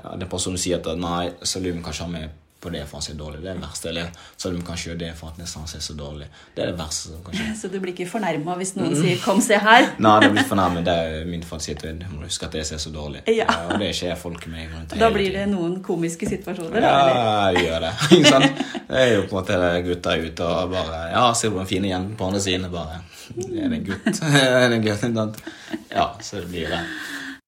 den 0.03 0.29
personen 0.31 0.59
sier 0.59 0.81
at 0.81 0.99
nei, 0.99 1.29
Salum 1.45 1.83
kan 1.83 1.95
ikke 1.95 2.07
ha 2.07 2.11
med 2.11 2.41
på 2.65 2.73
det 2.73 2.83
for 2.89 2.99
han 2.99 3.05
ser 3.05 3.17
dårlig. 3.19 3.41
Det 3.43 3.51
er 3.51 3.59
det 3.59 3.63
verste. 3.63 3.89
Eller 3.91 4.11
de 4.11 4.63
kan 4.65 4.79
ikke 4.79 4.89
gjøre 4.89 5.01
det 5.03 5.11
for 5.19 5.31
at 5.31 5.55
han 5.59 5.69
ser 5.69 5.83
så 5.85 5.95
dårlig. 5.97 6.27
Det 6.55 6.63
er 6.65 6.71
det 6.71 6.77
verste 6.79 7.13
som 7.13 7.23
kan 7.25 7.37
skje. 7.37 7.47
Så 7.61 7.71
du 7.71 7.77
blir 7.83 7.93
ikke 7.93 8.09
fornærma 8.09 8.57
hvis 8.59 8.73
noen 8.77 8.93
mm. 8.93 8.99
sier 9.01 9.21
'kom, 9.23 9.41
se 9.45 9.59
her'? 9.61 9.89
Nei, 10.05 10.15
det 10.23 10.31
blir 10.33 10.47
fornærmet. 10.49 10.85
Det 10.87 10.95
er 11.05 11.25
min 11.29 11.45
fantasi. 11.45 11.77
Du 11.81 12.05
må 12.13 12.25
huske 12.25 12.49
at 12.49 12.57
jeg 12.59 12.69
ser 12.71 12.81
så 12.81 12.93
dårlig. 12.93 13.23
Ja. 13.31 13.47
Og 13.69 13.79
det 13.79 13.91
skjer 13.97 14.15
folk 14.19 14.47
med 14.51 14.73
rundt 14.73 14.97
Da 14.99 15.11
blir 15.13 15.31
det 15.33 15.47
noen 15.51 15.81
komiske 15.85 16.29
situasjoner? 16.29 16.81
Ja, 16.81 17.51
det 17.53 17.65
gjør 17.65 17.87
det. 17.87 17.93
det 18.89 19.01
er 19.01 19.11
jo 19.15 19.25
på 19.29 19.35
en 19.35 19.41
måte 19.41 19.59
gutter 19.89 20.25
ute 20.29 20.47
og 20.51 20.71
bare 20.73 21.01
Ja, 21.11 21.25
ser 21.33 21.53
du 21.53 21.59
den 21.59 21.69
fine 21.69 21.91
jenten 21.91 22.15
på 22.17 22.29
andre 22.29 22.41
siden? 22.41 22.71
Bare 22.71 23.03
Er 23.35 23.69
det 23.69 23.81
en 23.81 23.85
gutt? 23.85 24.23
er 24.41 24.69
det 24.69 24.79
en 24.79 24.87
gutt? 24.87 25.43
Ja, 25.91 26.09
så 26.21 26.41
det 26.41 26.49
blir 26.49 26.73
det. 26.73 26.81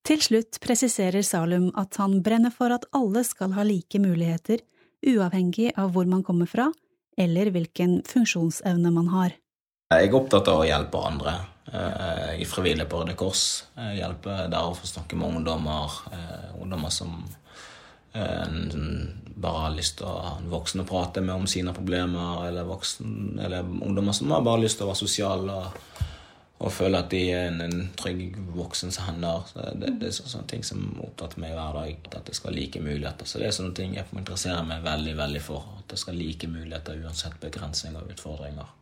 Til 0.08 0.22
slutt 0.24 0.62
presiserer 0.64 1.24
Salum 1.26 1.68
at 1.76 1.98
han 2.00 2.22
brenner 2.24 2.54
for 2.54 2.72
at 2.72 2.86
alle 2.96 3.26
skal 3.28 3.52
ha 3.58 3.66
like 3.68 4.00
muligheter, 4.00 4.62
uavhengig 5.08 5.72
av 5.80 5.94
hvor 5.96 6.08
man 6.10 6.24
kommer 6.26 6.50
fra 6.50 6.72
eller 7.18 7.52
hvilken 7.54 8.02
funksjonsevne 8.08 8.92
man 8.94 9.12
har. 9.14 9.36
Jeg 9.88 10.10
er 10.10 10.18
opptatt 10.18 10.50
av 10.52 10.62
å 10.62 10.68
hjelpe 10.68 11.02
andre. 11.02 11.34
i 11.68 11.80
jeg 11.80 12.42
er 12.44 12.50
frivillig 12.52 12.86
på 12.92 13.02
Røde 13.02 13.16
Kors. 13.18 13.64
Jeg 13.76 14.02
hjelper 14.02 14.50
der 14.52 14.68
å 14.68 14.76
få 14.76 14.88
snakke 14.88 15.18
med 15.20 15.40
ungdommer. 15.40 15.96
Eh, 16.12 16.62
ungdommer 16.62 16.92
som 16.94 17.16
eh, 18.14 18.58
bare 19.38 19.64
har 19.64 19.76
lyst 19.76 20.00
til 20.00 20.10
å 20.10 20.18
ha 20.26 20.36
en 20.38 20.50
voksen 20.52 20.84
å 20.84 20.88
prate 20.88 21.22
med 21.22 21.36
om 21.36 21.48
sine 21.50 21.74
problemer, 21.76 22.48
eller, 22.48 22.68
voksen, 22.68 23.40
eller 23.44 23.66
ungdommer 23.66 24.16
som 24.18 24.32
har 24.34 24.46
bare 24.46 24.64
lyst 24.64 24.80
til 24.80 24.88
å 24.88 24.92
være 24.92 25.02
sosiale 25.06 25.58
og 26.58 26.72
føle 26.74 26.98
at 26.98 27.12
de 27.14 27.20
er 27.30 27.52
en, 27.52 27.60
en 27.62 27.90
trygg 28.00 28.34
voksens 28.56 28.98
hender. 29.06 29.46
Det, 29.54 29.92
det, 30.02 30.10
er 30.10 30.16
sånne 30.16 30.50
ting 30.50 30.64
som 30.66 30.88
opptatt 31.06 31.36
meg 31.38 31.54
hver 31.54 31.78
dag. 31.78 32.08
At 32.10 32.26
det 32.26 32.34
skal 32.34 32.50
være 32.50 32.58
like 32.58 32.82
muligheter. 32.82 33.30
Så 33.30 33.42
det 33.42 33.52
er 33.52 33.54
sånne 33.60 33.78
ting 33.78 33.94
jeg 33.94 34.10
interesserer 34.10 34.66
meg 34.66 34.82
veldig 34.86 35.14
veldig 35.20 35.44
for. 35.46 35.68
At 35.78 35.86
det 35.94 36.00
skal 36.02 36.16
være 36.16 36.24
like 36.24 36.50
muligheter 36.50 37.04
uansett 37.06 37.38
begrensninger 37.44 38.02
og 38.02 38.16
utfordringer. 38.16 38.74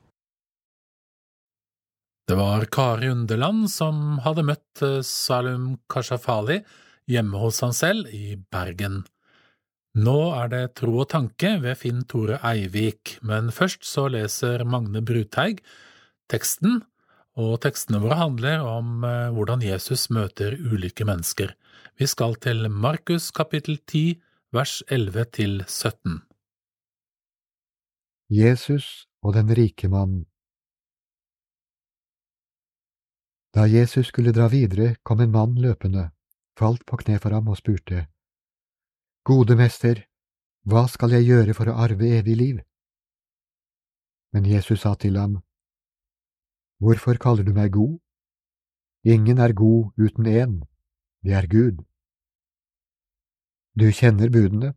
Det 2.26 2.40
var 2.40 2.64
Kari 2.74 3.12
Underland 3.12 3.68
som 3.70 4.22
hadde 4.24 4.48
møtt 4.48 4.82
eh, 4.82 5.04
Salum 5.06 5.76
Kashafali 5.92 6.62
hjemme 7.12 7.38
hos 7.38 7.60
han 7.62 7.76
selv 7.76 8.08
i 8.16 8.40
Bergen. 8.40 9.04
Nå 9.96 10.18
er 10.36 10.50
det 10.52 10.64
Tro 10.80 10.96
og 11.04 11.12
tanke 11.12 11.54
ved 11.62 11.78
Finn 11.80 12.02
Tore 12.10 12.40
Eivik, 12.44 13.20
men 13.22 13.52
først 13.54 13.86
så 13.88 14.08
leser 14.12 14.66
Magne 14.68 15.04
Bruteig 15.06 15.62
teksten, 16.32 16.82
og 17.36 17.58
tekstene 17.64 18.00
våre 18.04 18.18
handler 18.20 18.64
om 18.64 19.04
eh, 19.04 19.32
hvordan 19.36 19.64
Jesus 19.66 20.08
møter 20.10 20.56
ulike 20.56 21.08
mennesker. 21.08 21.52
Vi 22.00 22.08
skal 22.08 22.36
til 22.40 22.70
Markus 22.72 23.32
kapittel 23.36 23.78
10, 23.78 24.22
vers 24.56 24.82
11 24.88 25.26
til 25.36 25.64
17. 25.68 26.22
Jesus 28.32 29.08
og 29.22 29.36
den 29.36 29.52
rike 29.54 29.88
mann 29.92 30.24
Da 33.56 33.68
Jesus 33.72 34.08
skulle 34.08 34.34
dra 34.36 34.50
videre, 34.52 34.96
kom 35.04 35.22
en 35.22 35.32
mann 35.32 35.56
løpende, 35.56 36.10
falt 36.60 36.84
på 36.86 36.98
kne 37.04 37.20
for 37.24 37.32
ham 37.32 37.48
og 37.48 37.60
spurte, 37.60 38.08
Gode 39.24 39.56
mester, 39.56 40.04
hva 40.68 40.88
skal 40.92 41.16
jeg 41.16 41.30
gjøre 41.30 41.54
for 41.56 41.72
å 41.72 41.78
arve 41.86 42.10
evig 42.18 42.36
liv? 42.36 42.60
Men 44.36 44.46
Jesus 44.50 44.84
sa 44.84 44.96
til 45.00 45.16
ham, 45.18 45.40
Hvorfor 46.80 47.14
kaller 47.14 47.44
du 47.44 47.54
meg 47.54 47.72
god? 47.72 48.00
Ingen 49.04 49.38
er 49.38 49.54
god 49.54 49.92
uten 49.98 50.26
én, 50.26 50.54
det 51.24 51.34
er 51.34 51.48
Gud. 51.48 51.84
Du 53.80 53.86
kjenner 53.92 54.30
budene. 54.30 54.74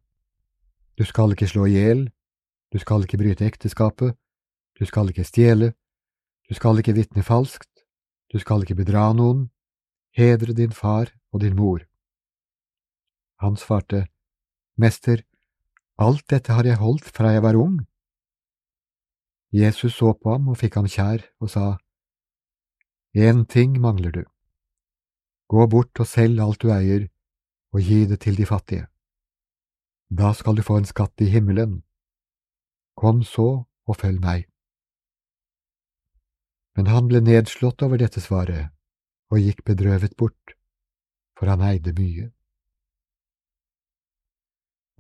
Du 0.98 1.04
skal 1.04 1.30
ikke 1.32 1.46
slå 1.46 1.64
i 1.66 1.74
hjel, 1.74 2.08
du 2.72 2.78
skal 2.78 3.02
ikke 3.02 3.18
bryte 3.18 3.46
ekteskapet, 3.46 4.16
du 4.78 4.84
skal 4.87 5.08
ikke 5.08 5.24
stjele, 5.24 5.72
du 6.48 6.54
skal 6.54 6.78
ikke 6.78 6.94
vitne 6.94 7.22
falskt, 7.22 7.70
du 8.32 8.38
skal 8.38 8.62
ikke 8.62 8.74
bedra 8.78 9.12
noen, 9.12 9.48
hedre 10.18 10.52
din 10.52 10.72
far 10.72 11.12
og 11.32 11.40
din 11.40 11.56
mor. 11.56 11.84
Han 13.40 13.56
svarte, 13.56 14.06
Mester, 14.76 15.22
alt 15.98 16.26
dette 16.30 16.52
har 16.52 16.66
jeg 16.66 16.78
holdt 16.78 17.11
fra 17.14 17.32
jeg 17.34 17.42
var 17.42 17.56
ung. 17.58 17.78
Jesus 19.52 19.94
så 19.94 20.12
på 20.12 20.34
ham 20.34 20.48
og 20.48 20.58
fikk 20.58 20.74
ham 20.78 20.87
kjær 20.90 21.22
og 21.40 21.50
sa, 21.50 21.78
En 23.14 23.47
ting 23.47 23.81
mangler 23.81 24.12
du. 24.12 24.25
Gå 25.49 25.66
bort 25.66 26.01
og 26.01 26.07
selg 26.07 26.40
alt 26.40 26.61
du 26.61 26.73
eier, 26.73 27.09
og 27.73 27.81
gi 27.81 28.05
det 28.07 28.21
til 28.21 28.37
de 28.37 28.47
fattige. 28.47 28.87
Da 30.11 30.33
skal 30.33 30.57
du 30.57 30.62
få 30.62 30.77
en 30.81 30.88
skatt 30.88 31.21
i 31.21 31.31
himmelen. 31.33 31.83
Kom 32.97 33.23
så 33.23 33.64
og 33.88 33.97
følg 33.97 34.21
meg 34.21 34.49
men 36.79 36.87
han 36.87 37.09
ble 37.11 37.18
nedslått 37.27 37.83
over 37.83 37.99
dette 37.99 38.21
svaret 38.23 38.71
og 39.35 39.40
gikk 39.42 39.64
bedrøvet 39.66 40.12
bort, 40.14 40.53
for 41.35 41.51
han 41.51 41.64
eide 41.66 41.90
mye. 41.97 42.29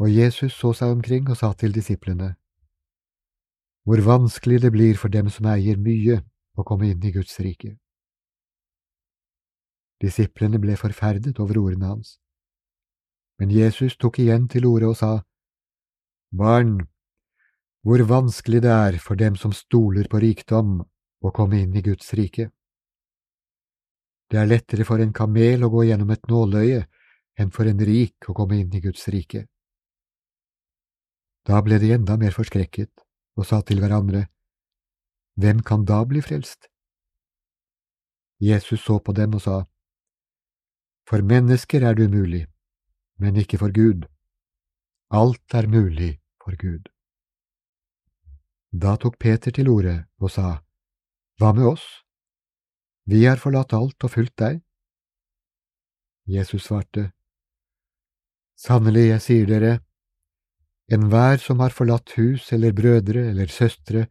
Og 0.02 0.10
Jesus 0.10 0.56
så 0.58 0.72
seg 0.74 0.96
omkring 0.96 1.30
og 1.30 1.38
sa 1.38 1.52
til 1.54 1.70
disiplene, 1.72 2.34
Hvor 3.86 4.02
vanskelig 4.04 4.58
det 4.62 4.72
blir 4.74 4.98
for 4.98 5.08
dem 5.08 5.30
som 5.30 5.46
eier 5.46 5.78
mye, 5.78 6.18
å 6.58 6.64
komme 6.66 6.90
inn 6.90 7.04
i 7.06 7.12
Guds 7.14 7.38
rike. 7.40 7.78
Disiplene 10.02 10.60
ble 10.62 10.76
forferdet 10.78 11.40
over 11.42 11.58
ordene 11.58 11.90
hans. 11.90 12.18
Men 13.38 13.50
Jesus 13.50 13.96
tok 13.96 14.20
igjen 14.22 14.46
til 14.50 14.66
orde 14.66 14.92
og 14.92 14.96
sa, 14.98 15.12
Barn, 16.30 16.78
hvor 17.82 18.02
vanskelig 18.04 18.60
det 18.62 18.70
er 18.74 18.98
for 19.00 19.16
dem 19.16 19.36
som 19.40 19.54
stoler 19.54 20.10
på 20.10 20.20
rikdom 20.20 20.80
å 21.24 21.32
komme 21.34 21.62
inn 21.62 21.76
i 21.76 21.82
Guds 21.82 22.12
rike. 22.18 22.50
Det 24.28 24.36
er 24.36 24.50
lettere 24.50 24.84
for 24.84 25.00
en 25.00 25.14
kamel 25.16 25.64
å 25.64 25.70
gå 25.72 25.86
gjennom 25.88 26.10
et 26.12 26.26
nåløye 26.28 26.82
enn 27.40 27.52
for 27.54 27.70
en 27.70 27.80
rik 27.80 28.28
å 28.28 28.34
komme 28.36 28.58
inn 28.60 28.74
i 28.74 28.82
Guds 28.84 29.06
rike. 29.08 29.46
Da 31.48 31.62
ble 31.64 31.78
de 31.80 31.94
enda 31.96 32.18
mer 32.20 32.34
forskrekket 32.36 32.92
og 33.38 33.46
sa 33.48 33.62
til 33.62 33.80
hverandre, 33.80 34.26
Hvem 35.38 35.62
kan 35.62 35.84
da 35.86 36.02
bli 36.04 36.18
frelst? 36.20 36.66
Jesus 38.42 38.82
så 38.82 38.98
på 38.98 39.14
dem 39.14 39.36
og 39.38 39.42
sa, 39.44 39.58
For 41.08 41.24
mennesker 41.24 41.80
er 41.88 41.94
det 41.96 42.10
umulig, 42.10 42.44
men 43.16 43.36
ikke 43.40 43.58
for 43.58 43.72
Gud. 43.72 44.04
Alt 45.10 45.54
er 45.56 45.66
mulig 45.66 46.18
for 46.42 46.52
Gud. 46.60 46.90
Da 48.72 48.96
tok 49.00 49.16
Peter 49.18 49.50
til 49.50 49.70
orde 49.72 49.94
og 50.20 50.30
sa, 50.30 50.58
hva 51.40 51.54
med 51.56 51.64
oss? 51.70 51.86
Vi 53.08 53.22
har 53.24 53.40
forlatt 53.40 53.72
alt 53.72 54.04
og 54.04 54.12
fulgt 54.12 54.36
deg. 54.42 54.60
Jesus 56.28 56.66
svarte, 56.68 57.12
Sannelig, 58.58 59.06
jeg 59.08 59.22
sier 59.24 59.46
dere, 59.48 59.72
enhver 60.92 61.38
som 61.40 61.62
har 61.64 61.72
forlatt 61.72 62.12
hus 62.18 62.50
eller 62.52 62.74
brødre 62.76 63.22
eller 63.30 63.48
søstre 63.48 64.08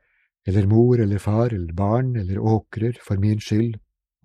eller 0.48 0.66
mor 0.72 1.04
eller 1.04 1.20
far 1.22 1.54
eller 1.54 1.74
barn 1.78 2.16
eller 2.16 2.40
åkrer 2.40 2.98
for 3.04 3.22
min 3.22 3.44
skyld 3.44 3.76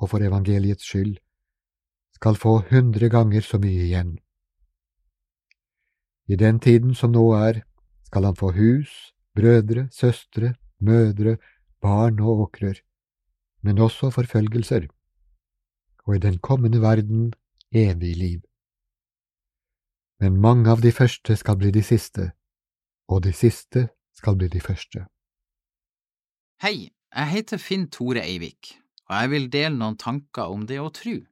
og 0.00 0.08
for 0.14 0.24
evangeliets 0.24 0.86
skyld, 0.88 1.18
skal 2.22 2.38
få 2.38 2.54
hundre 2.70 3.10
ganger 3.10 3.42
så 3.42 3.58
mye 3.58 3.88
igjen. 3.88 4.14
I 6.30 6.38
den 6.38 6.62
tiden 6.62 6.94
som 6.94 7.12
nå 7.12 7.26
er, 7.34 7.64
skal 8.06 8.30
han 8.30 8.38
få 8.38 8.52
hus, 8.54 9.10
brødre, 9.34 9.88
søstre, 9.90 10.54
mødre, 10.78 11.36
barn 11.82 12.22
og 12.22 12.46
åkrer 12.46 12.78
men 13.62 13.78
også 13.78 14.10
forfølgelser, 14.10 14.86
og 16.06 16.16
i 16.16 16.18
den 16.18 16.38
kommende 16.38 16.80
verden 16.82 17.32
evig 17.70 18.16
liv. 18.16 18.40
Men 20.20 20.40
mange 20.40 20.70
av 20.70 20.82
de 20.82 20.92
første 20.92 21.36
skal 21.36 21.56
bli 21.56 21.70
de 21.70 21.82
siste, 21.82 22.32
og 23.08 23.22
de 23.22 23.32
siste 23.32 23.88
skal 24.14 24.36
bli 24.36 24.48
de 24.48 24.60
første. 24.60 25.06
Hei, 26.62 26.90
jeg 27.14 27.28
heter 27.28 27.58
Finn 27.58 27.88
Tore 27.90 28.22
Eivik, 28.22 28.74
og 29.08 29.16
jeg 29.16 29.30
vil 29.30 29.48
dele 29.52 29.76
noen 29.78 29.98
tanker 29.98 30.50
om 30.50 30.66
det 30.66 30.78
å 30.82 30.90
tru. 30.94 31.22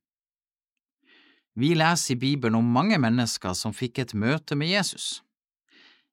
Vi 1.54 1.74
leser 1.74 2.14
i 2.14 2.18
Bibelen 2.18 2.58
om 2.60 2.72
mange 2.72 2.98
mennesker 3.02 3.54
som 3.58 3.74
fikk 3.74 3.98
et 3.98 4.14
møte 4.14 4.54
med 4.54 4.70
Jesus. 4.70 5.22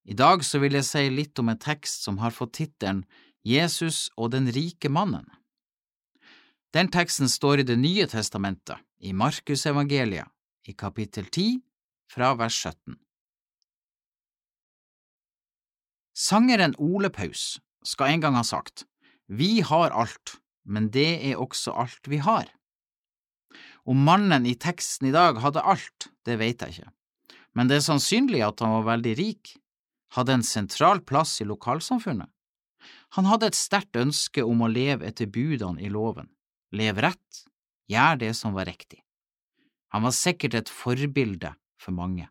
I 0.07 0.15
dag 0.17 0.43
så 0.45 0.59
vil 0.63 0.77
jeg 0.77 0.87
si 0.87 1.03
litt 1.11 1.39
om 1.39 1.51
en 1.51 1.59
tekst 1.59 2.07
som 2.07 2.17
har 2.23 2.33
fått 2.33 2.55
tittelen 2.57 3.03
Jesus 3.45 4.07
og 4.17 4.31
den 4.33 4.49
rike 4.51 4.89
mannen. 4.89 5.27
Den 6.73 6.89
teksten 6.91 7.29
står 7.31 7.61
i 7.61 7.67
Det 7.67 7.77
nye 7.79 8.07
testamentet, 8.07 8.77
i 8.99 9.13
Markusevangeliet, 9.13 10.27
i 10.67 10.73
kapittel 10.73 11.29
10, 11.29 11.61
fra 12.11 12.33
vers 12.35 12.55
17. 12.55 12.97
Sangeren 16.17 16.73
Ole 16.77 17.09
Paus 17.13 17.59
skal 17.85 18.15
en 18.15 18.21
gang 18.21 18.35
ha 18.35 18.43
sagt, 18.43 18.85
Vi 19.27 19.61
har 19.61 19.91
alt, 19.91 20.39
men 20.65 20.89
det 20.89 21.23
er 21.29 21.37
også 21.37 21.71
alt 21.71 22.07
vi 22.09 22.17
har. 22.17 22.49
Om 23.87 24.03
mannen 24.03 24.45
i 24.45 24.55
teksten 24.59 25.07
i 25.07 25.15
dag 25.15 25.39
hadde 25.39 25.63
alt, 25.63 26.09
det 26.27 26.35
vet 26.41 26.63
jeg 26.63 26.75
ikke, 26.75 26.91
men 27.55 27.69
det 27.69 27.79
er 27.79 27.85
sannsynlig 27.85 28.43
at 28.43 28.59
han 28.59 28.73
var 28.75 28.89
veldig 28.91 29.13
rik, 29.15 29.53
hadde 30.17 30.35
en 30.35 30.43
sentral 30.43 30.99
plass 31.07 31.37
i 31.41 31.47
lokalsamfunnet. 31.47 32.27
Han 33.15 33.27
hadde 33.31 33.47
et 33.47 33.57
sterkt 33.57 33.95
ønske 33.95 34.43
om 34.43 34.63
å 34.63 34.71
leve 34.71 35.07
etter 35.07 35.31
budene 35.31 35.81
i 35.83 35.91
loven, 35.91 36.27
leve 36.75 37.07
rett, 37.07 37.43
gjøre 37.87 38.21
det 38.27 38.33
som 38.35 38.55
var 38.57 38.67
riktig. 38.67 38.99
Han 39.95 40.03
var 40.03 40.15
sikkert 40.15 40.57
et 40.59 40.71
forbilde 40.71 41.53
for 41.79 41.95
mange. 41.95 42.27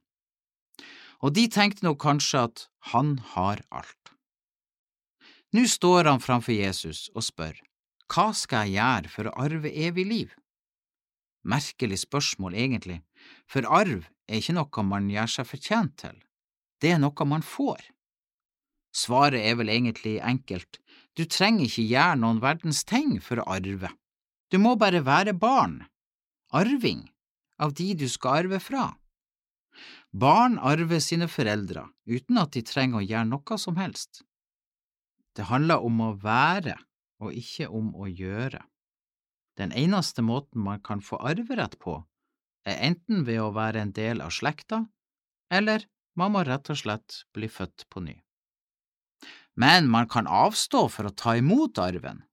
Og 1.25 1.33
de 1.33 1.47
tenkte 1.49 1.87
nok 1.87 2.03
kanskje 2.05 2.45
at 2.51 2.67
han 2.93 3.17
har 3.33 3.65
alt. 3.73 4.13
Nå 5.57 5.65
står 5.65 6.11
han 6.11 6.21
framfor 6.21 6.53
Jesus 6.53 7.07
og 7.15 7.25
spør, 7.25 7.57
Hva 8.13 8.33
skal 8.37 8.69
jeg 8.69 8.77
gjøre 8.77 9.11
for 9.11 9.31
å 9.31 9.39
arve 9.47 9.73
evig 9.73 10.05
liv? 10.05 10.35
Merkelig 11.47 12.01
spørsmål, 12.03 12.57
egentlig, 12.59 13.01
for 13.47 13.67
arv 13.71 14.09
er 14.27 14.41
ikke 14.41 14.57
noe 14.57 14.87
man 14.87 15.11
gjør 15.13 15.31
seg 15.31 15.47
fortjent 15.47 15.95
til, 16.03 16.17
det 16.83 16.97
er 16.97 17.03
noe 17.03 17.29
man 17.29 17.45
får. 17.47 17.85
Svaret 18.97 19.45
er 19.45 19.55
vel 19.61 19.71
egentlig 19.71 20.17
enkelt, 20.25 20.81
du 21.15 21.25
trenger 21.25 21.69
ikke 21.69 21.87
gjøre 21.87 22.21
noen 22.23 22.43
verdens 22.43 22.83
ting 22.89 23.19
for 23.23 23.41
å 23.41 23.49
arve, 23.59 23.93
du 24.51 24.59
må 24.63 24.75
bare 24.81 25.05
være 25.07 25.37
barn, 25.39 25.85
arving, 26.55 27.07
av 27.63 27.75
de 27.79 27.93
du 27.99 28.07
skal 28.11 28.43
arve 28.45 28.61
fra. 28.61 28.91
Barn 30.17 30.57
arver 30.59 31.01
sine 31.05 31.29
foreldre 31.29 31.87
uten 32.09 32.39
at 32.41 32.55
de 32.57 32.63
trenger 32.65 33.03
å 33.03 33.07
gjøre 33.07 33.29
noe 33.31 33.59
som 33.61 33.77
helst. 33.81 34.23
Det 35.37 35.49
handler 35.51 35.85
om 35.85 36.01
å 36.01 36.15
være 36.23 36.77
og 37.21 37.37
ikke 37.37 37.69
om 37.73 37.93
å 37.97 38.09
gjøre. 38.09 38.63
Den 39.57 39.73
eneste 39.73 40.23
måten 40.23 40.61
man 40.61 40.81
kan 40.85 41.01
få 41.01 41.17
arverett 41.17 41.79
på, 41.81 42.03
er 42.67 42.83
enten 42.91 43.25
ved 43.25 43.41
å 43.41 43.53
være 43.57 43.81
en 43.81 43.93
del 43.97 44.21
av 44.21 44.35
slekta, 44.35 44.85
eller 45.53 45.87
man 46.17 46.35
må 46.35 46.45
rett 46.45 46.69
og 46.73 46.81
slett 46.81 47.23
bli 47.37 47.49
født 47.49 47.87
på 47.93 48.03
ny. 48.05 48.17
Men 49.57 49.89
man 49.89 50.09
kan 50.13 50.29
avstå 50.29 50.87
for 50.93 51.09
å 51.09 51.15
ta 51.17 51.37
imot 51.41 51.79
arven, 51.81 52.25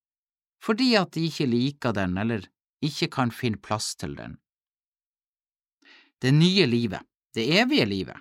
fordi 0.64 0.94
at 1.00 1.14
de 1.16 1.28
ikke 1.30 1.48
liker 1.48 1.96
den 1.96 2.18
eller 2.20 2.50
ikke 2.84 3.08
kan 3.12 3.32
finne 3.32 3.62
plass 3.64 3.94
til 3.96 4.18
den. 4.20 4.38
Det 6.20 6.32
nye 6.36 6.68
livet, 6.68 7.04
det 7.36 7.48
evige 7.60 7.88
livet, 7.88 8.20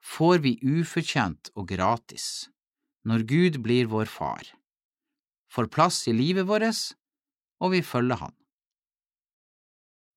får 0.00 0.40
vi 0.44 0.56
ufortjent 0.64 1.52
og 1.56 1.68
gratis 1.68 2.48
når 3.04 3.24
Gud 3.28 3.60
blir 3.64 3.88
vår 3.88 4.08
far, 4.12 4.44
får 5.52 5.68
plass 5.72 6.02
i 6.08 6.12
livet 6.16 6.48
vårt, 6.48 6.96
og 7.60 7.74
vi 7.76 7.82
følger 7.84 8.20
Han. 8.24 8.34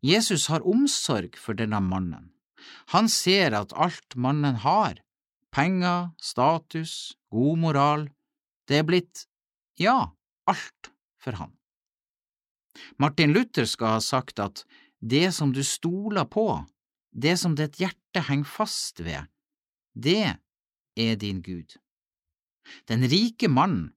Jesus 0.03 0.49
har 0.51 0.65
omsorg 0.67 1.37
for 1.39 1.55
denne 1.55 1.79
mannen. 1.79 2.33
Han 2.91 3.07
ser 3.11 3.55
at 3.55 3.71
alt 3.79 4.17
mannen 4.19 4.57
har, 4.63 4.99
penger, 5.53 6.11
status, 6.19 7.15
god 7.31 7.59
moral, 7.59 8.09
det 8.67 8.81
er 8.81 8.87
blitt, 8.87 9.25
ja, 9.79 10.11
alt 10.49 10.91
for 11.23 11.39
han. 11.39 11.53
Martin 12.99 13.33
Luther 13.35 13.67
skal 13.69 13.97
ha 13.97 14.03
sagt 14.03 14.39
at 14.43 14.63
det 14.99 15.31
som 15.35 15.53
du 15.55 15.61
stoler 15.63 16.25
på, 16.25 16.63
det 17.13 17.37
som 17.39 17.55
ditt 17.59 17.79
hjerte 17.79 18.25
henger 18.27 18.49
fast 18.49 19.03
ved, 19.03 19.29
det 19.93 20.35
er 20.99 21.19
din 21.21 21.43
Gud. 21.45 21.77
Den 22.89 23.05
rike 23.11 23.49
mannen 23.51 23.91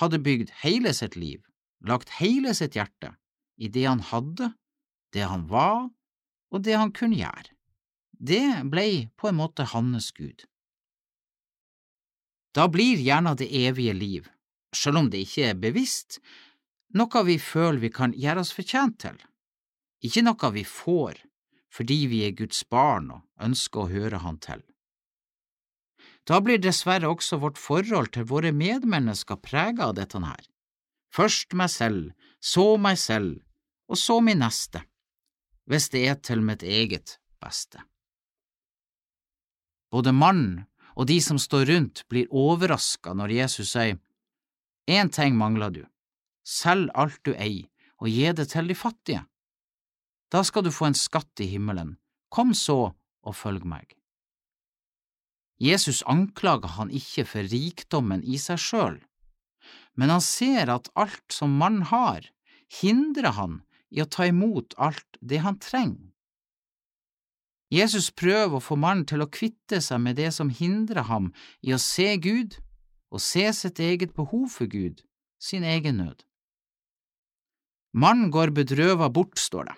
hadde 0.00 0.22
bygd 0.22 0.54
hele 0.62 0.94
sitt 0.96 1.18
liv, 1.18 1.42
lagt 1.88 2.16
hele 2.20 2.54
sitt 2.56 2.76
hjerte 2.78 3.14
i 3.56 3.68
det 3.68 3.84
han 3.86 4.02
hadde, 4.12 4.52
det 5.14 5.28
han 5.30 5.46
var 5.50 5.90
og 6.54 6.62
det 6.62 6.78
han 6.78 6.92
kunne 6.94 7.18
gjøre. 7.18 7.50
Det 8.14 8.62
blei 8.70 9.08
på 9.18 9.28
en 9.28 9.38
måte 9.40 9.66
hans 9.74 10.12
Gud. 10.14 10.46
Da 12.54 12.68
blir 12.70 13.00
gjerne 13.02 13.34
det 13.34 13.50
evige 13.50 13.94
liv, 13.98 14.28
selv 14.74 15.02
om 15.02 15.10
det 15.10 15.24
ikke 15.26 15.48
er 15.50 15.58
bevisst, 15.58 16.20
noe 16.94 17.24
vi 17.26 17.38
føler 17.42 17.82
vi 17.82 17.90
kan 17.90 18.14
gjøre 18.14 18.44
oss 18.44 18.54
fortjent 18.54 19.00
til, 19.02 19.18
ikke 20.06 20.22
noe 20.22 20.52
vi 20.54 20.66
får 20.68 21.24
fordi 21.74 22.04
vi 22.06 22.20
er 22.22 22.36
Guds 22.38 22.60
barn 22.70 23.08
og 23.10 23.22
ønsker 23.42 23.80
å 23.82 23.90
høre 23.90 24.20
Han 24.22 24.36
til. 24.38 24.60
Da 26.22 26.38
blir 26.38 26.60
dessverre 26.62 27.10
også 27.10 27.40
vårt 27.42 27.58
forhold 27.58 28.12
til 28.14 28.28
våre 28.30 28.52
medmennesker 28.54 29.40
preget 29.42 29.82
av 29.82 29.96
dette 29.98 30.20
her. 30.22 30.44
Først 31.14 31.54
meg 31.54 31.70
selv, 31.70 32.10
så 32.42 32.74
meg 32.80 32.98
selv, 32.98 33.38
og 33.86 33.98
så 34.00 34.18
min 34.24 34.40
neste, 34.42 34.80
hvis 35.70 35.86
det 35.92 36.06
er 36.10 36.16
til 36.18 36.42
mitt 36.42 36.64
eget 36.66 37.18
beste. 37.42 37.78
Både 39.94 40.10
mannen 40.10 40.64
og 40.98 41.06
de 41.06 41.20
som 41.22 41.38
står 41.38 41.68
rundt, 41.70 42.02
blir 42.10 42.30
overraska 42.30 43.14
når 43.14 43.36
Jesus 43.38 43.74
sier, 43.76 44.00
Én 44.90 45.08
ting 45.08 45.38
mangler 45.38 45.70
du, 45.70 45.84
selg 46.44 46.90
alt 46.94 47.22
du 47.24 47.32
eier 47.32 47.70
og 48.02 48.10
gi 48.10 48.26
det 48.36 48.50
til 48.50 48.68
de 48.68 48.74
fattige. 48.76 49.22
Da 50.28 50.42
skal 50.44 50.66
du 50.66 50.72
få 50.74 50.90
en 50.90 50.98
skatt 50.98 51.40
i 51.40 51.46
himmelen, 51.54 51.94
kom 52.28 52.52
så 52.58 52.90
og 53.24 53.36
følg 53.38 53.64
meg. 53.64 53.94
Jesus 55.62 56.02
anklager 56.10 56.74
han 56.76 56.90
ikke 56.90 57.24
for 57.30 57.46
rikdommen 57.48 58.24
i 58.26 58.36
seg 58.42 58.60
sjøl, 58.60 58.98
men 59.94 60.10
han 60.10 60.22
ser 60.24 60.70
at 60.72 60.90
alt 60.98 61.24
som 61.32 61.54
mannen 61.60 61.86
har, 61.90 62.26
hindrer 62.80 63.36
han 63.38 63.62
i 63.94 64.02
å 64.02 64.08
ta 64.10 64.26
imot 64.26 64.74
alt 64.76 65.18
det 65.20 65.42
han 65.44 65.58
trenger. 65.62 66.10
Jesus 67.74 68.10
prøver 68.14 68.58
å 68.58 68.62
få 68.62 68.76
mannen 68.78 69.06
til 69.08 69.24
å 69.24 69.30
kvitte 69.30 69.80
seg 69.82 70.02
med 70.02 70.18
det 70.20 70.30
som 70.36 70.52
hindrer 70.52 71.08
ham 71.08 71.32
i 71.64 71.72
å 71.74 71.80
se 71.80 72.12
Gud 72.22 72.58
og 73.14 73.22
se 73.22 73.48
sitt 73.56 73.80
eget 73.82 74.14
behov 74.14 74.50
for 74.52 74.70
Gud, 74.70 75.02
sin 75.42 75.64
egen 75.66 75.98
nød. 76.02 76.22
Mannen 77.94 78.30
går 78.34 78.50
bedrøva 78.54 79.08
bort, 79.10 79.38
står 79.38 79.70
det. 79.70 79.76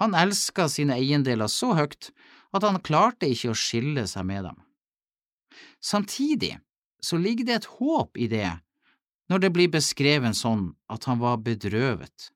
Han 0.00 0.14
elska 0.14 0.68
sine 0.70 0.96
eiendeler 0.98 1.50
så 1.50 1.74
høyt 1.76 2.10
at 2.54 2.64
han 2.64 2.80
klarte 2.84 3.28
ikke 3.30 3.52
å 3.52 3.58
skille 3.58 4.06
seg 4.08 4.26
med 4.28 4.46
dem. 4.48 4.58
Samtidig 5.82 6.56
så 7.02 7.18
ligger 7.18 7.48
det 7.48 7.56
et 7.58 7.70
håp 7.78 8.18
i 8.18 8.28
det 8.30 8.48
når 9.32 9.40
det 9.40 9.52
blir 9.56 9.70
beskrevet 9.72 10.36
sånn 10.36 10.74
at 10.92 11.06
han 11.08 11.20
var 11.22 11.38
bedrøvet. 11.40 12.28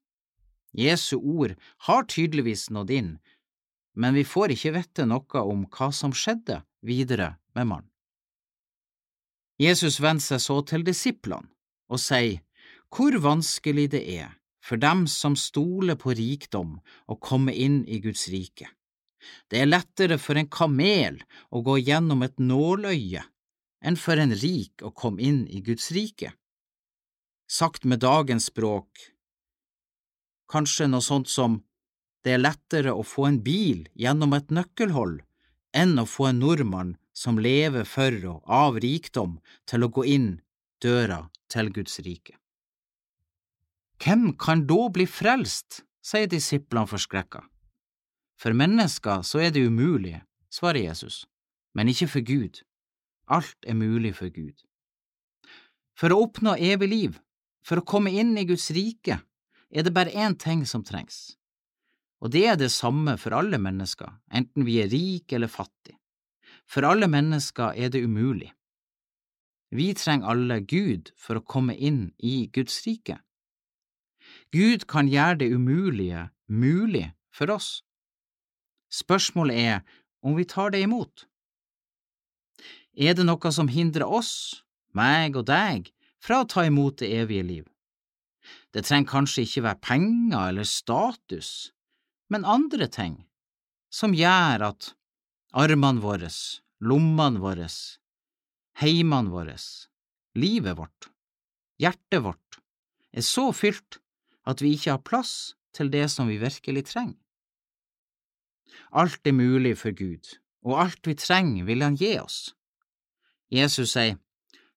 Jesu 0.73 1.19
ord 1.19 1.53
har 1.85 2.07
tydeligvis 2.09 2.71
nådd 2.73 2.93
inn, 2.97 3.11
men 4.01 4.17
vi 4.17 4.25
får 4.25 4.55
ikke 4.55 4.73
vite 4.79 5.05
noe 5.09 5.43
om 5.45 5.67
hva 5.77 5.91
som 5.93 6.15
skjedde 6.17 6.63
videre 6.81 7.35
med 7.57 7.69
mannen. 7.69 7.93
Jesus 9.61 10.01
vendte 10.01 10.25
seg 10.25 10.41
så 10.45 10.57
til 10.69 10.85
disiplene 10.89 11.53
og 11.93 12.01
sier 12.01 12.41
hvor 12.93 13.17
vanskelig 13.21 13.91
det 13.93 14.03
er 14.17 14.33
for 14.65 14.81
dem 14.81 15.05
som 15.07 15.37
stoler 15.37 15.99
på 16.01 16.17
rikdom, 16.17 16.81
å 17.07 17.15
komme 17.23 17.53
inn 17.55 17.85
i 17.87 18.01
Guds 18.03 18.27
rike. 18.33 18.67
Det 19.53 19.61
er 19.61 19.69
lettere 19.69 20.19
for 20.19 20.39
en 20.39 20.49
kamel 20.49 21.21
å 21.53 21.63
gå 21.67 21.77
gjennom 21.87 22.25
et 22.27 22.41
nåløye 22.41 23.23
enn 23.87 24.01
for 24.01 24.19
en 24.19 24.35
rik 24.35 24.83
å 24.83 24.95
komme 24.97 25.23
inn 25.23 25.45
i 25.47 25.61
Guds 25.63 25.93
rike. 25.95 26.33
Sagt 27.47 27.85
med 27.85 28.01
dagens 28.03 28.49
språk, 28.51 28.91
kanskje 30.51 30.89
noe 30.91 31.05
sånt 31.05 31.31
som 31.31 31.61
det 32.27 32.33
er 32.35 32.43
lettere 32.43 32.91
å 32.91 33.05
få 33.07 33.29
en 33.29 33.37
bil 33.43 33.85
gjennom 33.95 34.33
et 34.35 34.51
nøkkelhold 34.51 35.21
enn 35.79 35.95
å 36.03 36.07
få 36.11 36.27
en 36.33 36.41
nordmann 36.43 36.97
som 37.15 37.39
lever 37.39 37.87
for 37.87 38.17
og 38.33 38.51
av 38.51 38.81
rikdom 38.83 39.39
til 39.71 39.87
å 39.87 39.93
gå 39.95 40.03
inn 40.11 40.31
døra 40.83 41.29
til 41.53 41.71
Guds 41.71 42.01
rike. 42.03 42.35
Hvem 44.03 44.33
kan 44.43 44.67
da 44.67 44.89
bli 44.93 45.07
frelst, 45.07 45.85
sier 46.03 46.27
disiplene 46.27 46.91
forskrekka. 46.91 47.45
For 48.37 48.59
mennesker 48.59 49.23
så 49.23 49.41
er 49.47 49.55
det 49.55 49.65
umulig, 49.65 50.19
svarer 50.51 50.83
Jesus, 50.91 51.25
men 51.79 51.89
ikke 51.89 52.11
for 52.11 52.27
Gud. 52.27 52.61
Alt 53.31 53.57
er 53.67 53.79
mulig 53.79 54.17
for 54.19 54.35
Gud. 54.35 54.67
For 55.97 56.13
å 56.13 56.27
oppnå 56.27 56.59
evig 56.61 56.91
liv, 56.91 57.17
for 57.67 57.81
å 57.81 57.87
komme 57.87 58.13
inn 58.15 58.37
i 58.39 58.47
Guds 58.47 58.71
rike, 58.75 59.19
er 59.75 59.83
det 59.83 59.95
bare 59.95 60.15
én 60.15 60.37
ting 60.39 60.63
som 60.69 60.85
trengs, 60.87 61.35
og 62.23 62.33
det 62.33 62.45
er 62.49 62.59
det 62.61 62.71
samme 62.73 63.17
for 63.21 63.35
alle 63.37 63.59
mennesker, 63.61 64.09
enten 64.31 64.65
vi 64.67 64.79
er 64.83 64.93
rike 64.93 65.37
eller 65.37 65.51
fattige. 65.51 65.99
For 66.67 66.87
alle 66.87 67.07
mennesker 67.11 67.77
er 67.79 67.93
det 67.95 68.03
umulig. 68.03 68.51
Vi 69.71 69.93
trenger 69.95 70.33
alle 70.33 70.61
Gud 70.63 71.13
for 71.19 71.39
å 71.39 71.45
komme 71.45 71.75
inn 71.75 72.13
i 72.19 72.47
Guds 72.55 72.81
rike. 72.87 73.21
Gud 74.55 74.87
kan 74.91 75.11
gjøre 75.11 75.43
det 75.43 75.51
umulige 75.55 76.29
mulig 76.47 77.11
for 77.35 77.51
oss. 77.55 77.83
Spørsmålet 78.91 79.59
er 79.59 79.81
om 80.23 80.35
vi 80.39 80.47
tar 80.49 80.73
det 80.75 80.83
imot. 80.87 81.27
Er 82.97 83.15
det 83.15 83.27
noe 83.27 83.53
som 83.53 83.69
hindrer 83.69 84.09
oss, 84.09 84.65
meg 84.97 85.37
og 85.37 85.47
deg, 85.51 85.91
fra 86.23 86.43
å 86.43 86.49
ta 86.51 86.67
imot 86.67 86.99
det 87.03 87.13
evige 87.21 87.47
liv? 87.47 87.65
Det 88.73 88.85
trenger 88.87 89.11
kanskje 89.11 89.47
ikke 89.47 89.65
være 89.67 89.83
penger 89.83 90.51
eller 90.51 90.69
status, 90.69 91.73
men 92.31 92.47
andre 92.47 92.89
ting 92.93 93.19
som 93.93 94.15
gjør 94.15 94.69
at 94.71 94.93
armene 95.57 96.03
våre, 96.03 96.31
lommene 96.85 97.41
våre, 97.43 97.69
heimene 98.83 99.33
våre, 99.33 99.57
livet 100.37 100.77
vårt, 100.79 101.09
hjertet 101.81 102.25
vårt, 102.25 102.61
er 103.17 103.25
så 103.25 103.49
fylt 103.57 104.01
at 104.47 104.61
vi 104.63 104.75
ikke 104.77 104.97
har 104.97 105.07
plass 105.07 105.55
til 105.77 105.91
det 105.93 106.07
som 106.13 106.29
vi 106.29 106.39
virkelig 106.41 106.87
trenger. 106.93 107.19
Alt 108.97 109.27
er 109.27 109.35
mulig 109.35 109.77
for 109.81 109.97
Gud, 109.97 110.37
og 110.67 110.81
alt 110.85 111.09
vi 111.09 111.17
trenger 111.19 111.65
vil 111.65 111.83
Han 111.83 111.97
gi 111.97 112.17
oss. 112.21 112.55
Jesus 113.51 113.95
sier, 113.95 114.19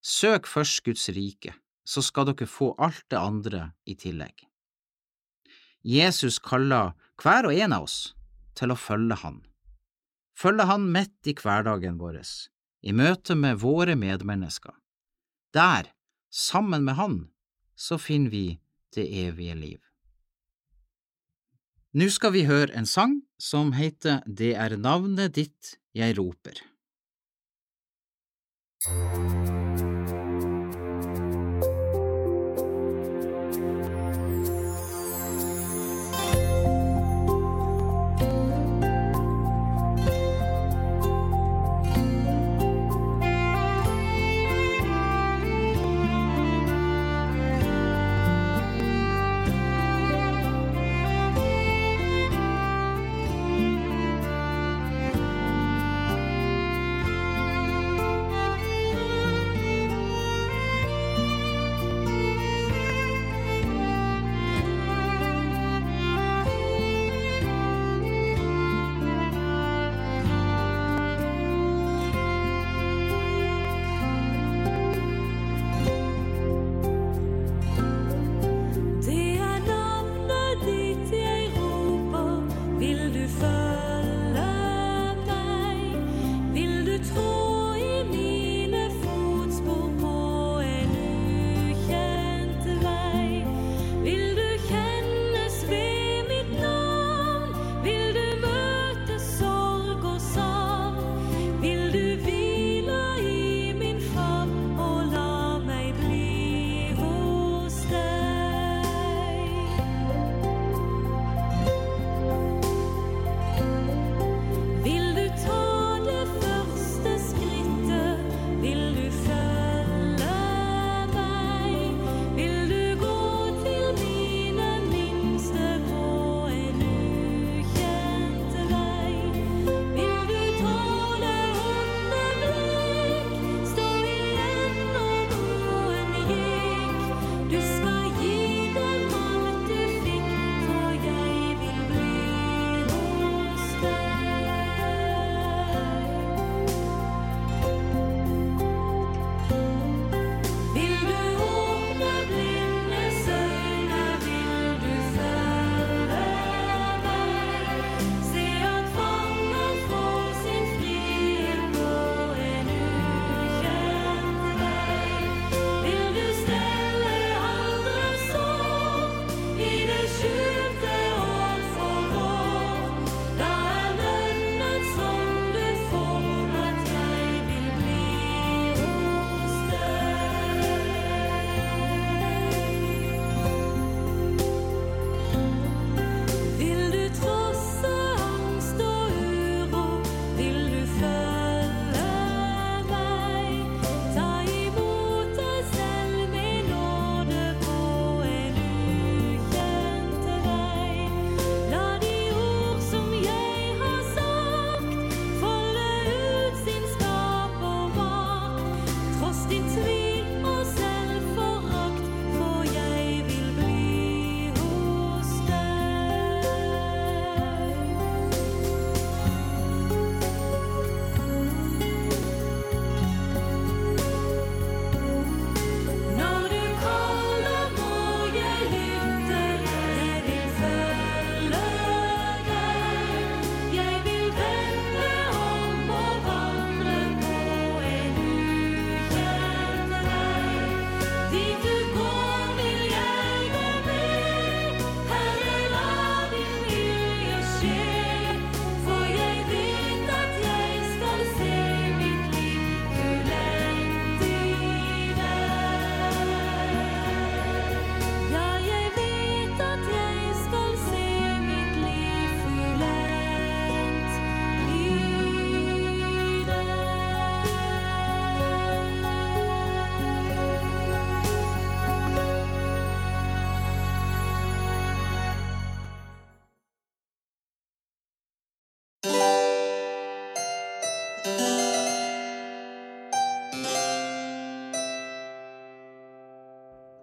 Søk 0.01 0.47
først 0.47 0.83
Guds 0.85 1.09
rike, 1.15 1.53
så 1.83 2.01
skal 2.05 2.29
dere 2.29 2.47
få 2.47 2.71
alt 2.79 3.03
det 3.11 3.19
andre 3.19 3.71
i 3.85 3.95
tillegg. 3.99 4.45
Jesus 5.83 6.39
kaller 6.43 6.93
hver 7.19 7.47
og 7.49 7.55
en 7.55 7.73
av 7.75 7.87
oss 7.87 8.13
til 8.55 8.71
å 8.71 8.79
følge 8.79 9.19
Han. 9.23 9.41
Følge 10.39 10.67
Han 10.67 10.87
midt 10.91 11.27
i 11.27 11.35
hverdagen 11.35 11.99
vår, 11.99 12.21
i 12.83 12.95
møte 12.95 13.35
med 13.35 13.59
våre 13.59 13.95
medmennesker. 13.95 14.75
Der, 15.53 15.91
sammen 16.29 16.83
med 16.83 16.95
Han, 16.95 17.19
så 17.75 17.97
finner 17.97 18.31
vi 18.31 18.59
det 18.95 19.07
evige 19.27 19.55
liv. 19.55 19.79
Nå 21.93 22.05
skal 22.13 22.35
vi 22.35 22.45
høre 22.45 22.75
en 22.77 22.85
sang 22.85 23.21
som 23.41 23.73
heter 23.73 24.21
Det 24.27 24.53
er 24.53 24.77
navnet 24.77 25.33
ditt 25.35 25.79
jeg 25.97 26.17
roper. 26.19 26.59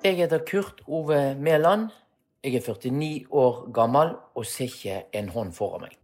Jeg 0.07 0.17
heter 0.17 0.39
Kurt 0.39 0.83
Ove 0.87 1.35
Mæland. 1.35 1.89
Jeg 2.45 2.55
er 2.55 2.61
49 2.61 3.27
år 3.31 3.73
gammel 3.75 4.13
og 4.35 4.47
ser 4.47 4.65
ikke 4.65 4.99
en 5.19 5.29
hånd 5.35 5.49
foran 5.53 5.83
meg. 5.83 5.97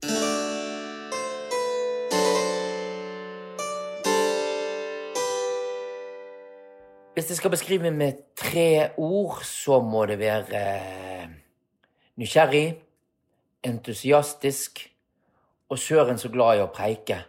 Hvis 7.15 7.31
jeg 7.31 7.39
skal 7.39 7.55
beskrive 7.55 7.87
meg 7.87 7.95
med 8.01 8.19
tre 8.35 8.91
ord, 8.99 9.39
så 9.47 9.79
må 9.87 10.03
det 10.11 10.19
være 10.19 10.65
eh, 10.65 11.31
nysgjerrig, 12.19 12.67
entusiastisk 13.63 14.83
og 15.71 15.79
søren 15.79 16.19
så 16.19 16.33
glad 16.35 16.59
i 16.59 16.67
å 16.67 16.73
preike. 16.75 17.23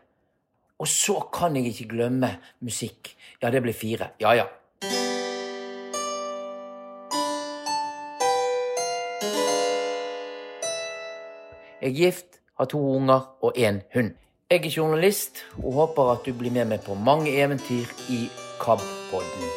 Og 0.82 0.90
så 0.90 1.22
kan 1.38 1.54
jeg 1.54 1.70
ikke 1.70 1.92
glemme 1.94 2.34
musikk. 2.66 3.14
Ja, 3.38 3.54
det 3.54 3.62
blir 3.62 3.78
fire. 3.78 4.16
Ja, 4.18 4.34
ja. 4.42 4.50
Jeg 11.84 11.92
er 11.92 11.96
gift, 11.96 12.26
har 12.58 12.66
to 12.66 12.80
unger 12.96 13.44
og 13.44 13.58
én 13.58 13.82
hund. 13.94 14.12
Jeg 14.52 14.66
er 14.66 14.70
journalist 14.78 15.42
og 15.64 15.74
håper 15.74 16.12
at 16.12 16.20
du 16.26 16.32
blir 16.32 16.52
med 16.56 16.70
meg 16.70 16.80
på 16.80 16.94
mange 16.96 17.28
eventyr 17.36 17.90
i 18.08 18.20
KAB-podden. 18.62 19.50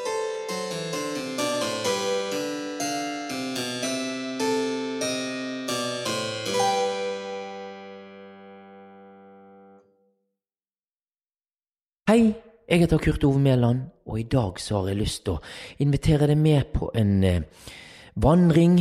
Hei, 12.10 12.34
jeg 12.68 12.78
heter 12.82 12.98
Kurt 12.98 13.24
Ove 13.24 13.38
Mæland, 13.38 13.84
og 14.06 14.18
i 14.18 14.22
dag 14.22 14.58
så 14.58 14.80
har 14.80 14.88
jeg 14.88 14.98
lyst 15.04 15.24
til 15.28 15.36
å 15.36 15.44
invitere 15.78 16.26
deg 16.26 16.42
med 16.42 16.74
på 16.74 16.90
en 16.94 17.22
eh, 17.22 17.70
vandring 18.18 18.80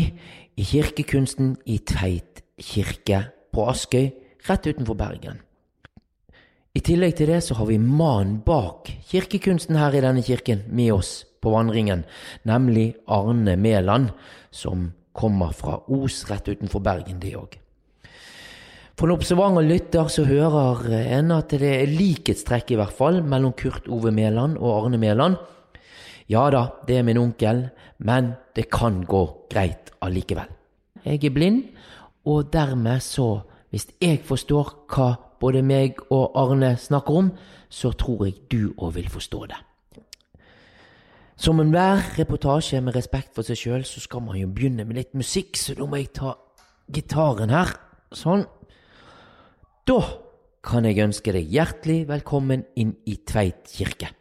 i 0.57 0.65
kirkekunsten 0.65 1.59
i 1.65 1.77
Tveit 1.85 2.41
kirke 2.61 3.34
på 3.55 3.65
Askøy, 3.71 4.09
rett 4.49 4.67
utenfor 4.67 4.97
Bergen. 4.99 5.39
I 6.75 6.81
tillegg 6.83 7.15
til 7.15 7.29
det 7.31 7.39
så 7.45 7.55
har 7.55 7.69
vi 7.69 7.79
mannen 7.79 8.41
bak 8.43 8.89
kirkekunsten 9.07 9.77
her 9.79 9.95
i 9.95 10.03
denne 10.03 10.23
kirken 10.25 10.65
med 10.75 10.91
oss 10.97 11.21
på 11.39 11.53
vandringen, 11.53 12.03
nemlig 12.43 12.97
Arne 13.07 13.55
Mæland, 13.55 14.09
som 14.51 14.89
kommer 15.15 15.53
fra 15.55 15.79
Os 15.87 16.25
rett 16.27 16.49
utenfor 16.51 16.83
Bergen, 16.83 17.21
det 17.23 17.37
òg. 17.39 17.55
For 18.95 19.07
en 19.07 19.15
observant 19.15 19.59
og 19.59 19.67
lytter 19.67 20.07
så 20.11 20.23
hører 20.27 20.87
en 21.17 21.31
at 21.35 21.55
det 21.55 21.71
er 21.71 21.91
likhetstrekk 21.91 22.71
i 22.71 22.77
hvert 22.79 22.95
fall 22.95 23.21
mellom 23.23 23.55
Kurt 23.55 23.87
Ove 23.91 24.11
Mæland 24.11 24.55
og 24.59 24.85
Arne 24.85 24.99
Mæland. 24.99 25.35
Ja 26.31 26.47
da, 26.51 26.67
det 26.87 26.99
er 26.99 27.07
min 27.07 27.19
onkel, 27.19 27.67
men 27.99 28.33
det 28.55 28.69
kan 28.71 29.03
gå 29.07 29.23
greit 29.51 29.91
allikevel. 30.03 30.47
Jeg 31.05 31.23
er 31.23 31.35
blind, 31.35 31.63
og 32.25 32.53
dermed 32.53 32.99
så, 33.03 33.41
hvis 33.69 33.87
jeg 34.01 34.21
forstår 34.25 34.73
hva 34.91 35.13
både 35.39 35.61
meg 35.65 35.99
og 36.09 36.35
Arne 36.39 36.75
snakker 36.79 37.19
om, 37.19 37.31
så 37.69 37.91
tror 37.91 38.25
jeg 38.25 38.45
du 38.51 38.73
òg 38.77 38.95
vil 38.95 39.09
forstå 39.11 39.45
det. 39.51 39.59
Som 41.35 41.59
enhver 41.59 41.99
reportasje 42.15 42.79
med 42.81 42.95
respekt 42.95 43.35
for 43.35 43.43
seg 43.43 43.59
sjøl, 43.59 43.83
så 43.83 43.99
skal 43.99 44.23
man 44.23 44.39
jo 44.39 44.47
begynne 44.47 44.85
med 44.87 45.01
litt 45.01 45.13
musikk, 45.17 45.59
så 45.59 45.75
da 45.75 45.87
må 45.87 45.99
jeg 45.99 46.13
ta 46.15 46.37
gitaren 46.95 47.51
her. 47.51 47.75
Sånn. 48.15 48.45
Da 49.85 49.99
kan 50.65 50.87
jeg 50.87 51.03
ønske 51.03 51.35
deg 51.35 51.51
hjertelig 51.51 52.05
velkommen 52.09 52.63
inn 52.79 52.95
i 53.05 53.19
Tveit 53.27 53.67
kirke. 53.75 54.13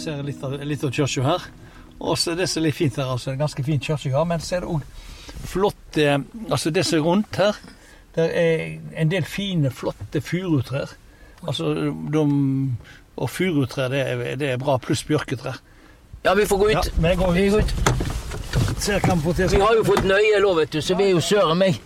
Ser 0.00 0.22
litt 0.26 0.42
av, 0.44 0.52
litt 0.64 0.84
av 0.84 0.90
kirka 0.96 1.22
her. 1.26 1.46
Og 2.00 2.16
så 2.18 2.34
det 2.36 2.48
som 2.48 2.62
er 2.62 2.66
litt 2.70 2.76
fint 2.78 2.96
her, 2.96 3.04
altså, 3.12 3.30
en 3.34 3.38
ganske 3.42 3.64
fin 3.64 3.80
kirke 3.80 4.10
her, 4.14 4.24
men 4.24 4.40
så 4.40 4.56
er 4.56 4.60
det 4.64 4.68
òg 4.72 4.82
flotte 5.50 6.06
Altså 6.50 6.70
det 6.74 6.82
som 6.86 6.98
er 6.98 7.02
rundt 7.06 7.36
her, 7.40 7.56
det 8.16 8.24
er 8.36 8.78
en 9.00 9.08
del 9.12 9.24
fine, 9.24 9.70
flotte 9.70 10.20
furutrær. 10.20 10.90
Altså 11.46 11.74
de 12.12 12.24
Og 13.16 13.28
furutrær, 13.30 13.88
det, 13.92 14.00
er- 14.00 14.36
det 14.36 14.48
er 14.50 14.56
bra, 14.58 14.78
pluss 14.78 15.02
bjørketrær. 15.04 15.58
Ja, 16.24 16.34
vi 16.34 16.44
får 16.46 16.58
gå 16.58 16.68
Ja, 16.70 16.80
ut. 16.80 16.92
vi 16.96 17.14
går 17.16 17.32
Vi 17.32 17.46
ut. 17.46 17.52
går 17.52 17.60
ut. 17.60 17.72
Vi. 19.36 19.46
Vi 19.56 19.60
har 19.60 19.74
jo 19.76 19.84
fått 19.84 20.04
nøye 20.04 20.40
lov, 20.40 20.56
vet 20.56 20.70
du, 20.72 20.80
så 20.80 20.94
vi 20.96 21.04
er 21.04 21.10
jo 21.10 21.20
søren 21.20 21.58
meg. 21.58 21.80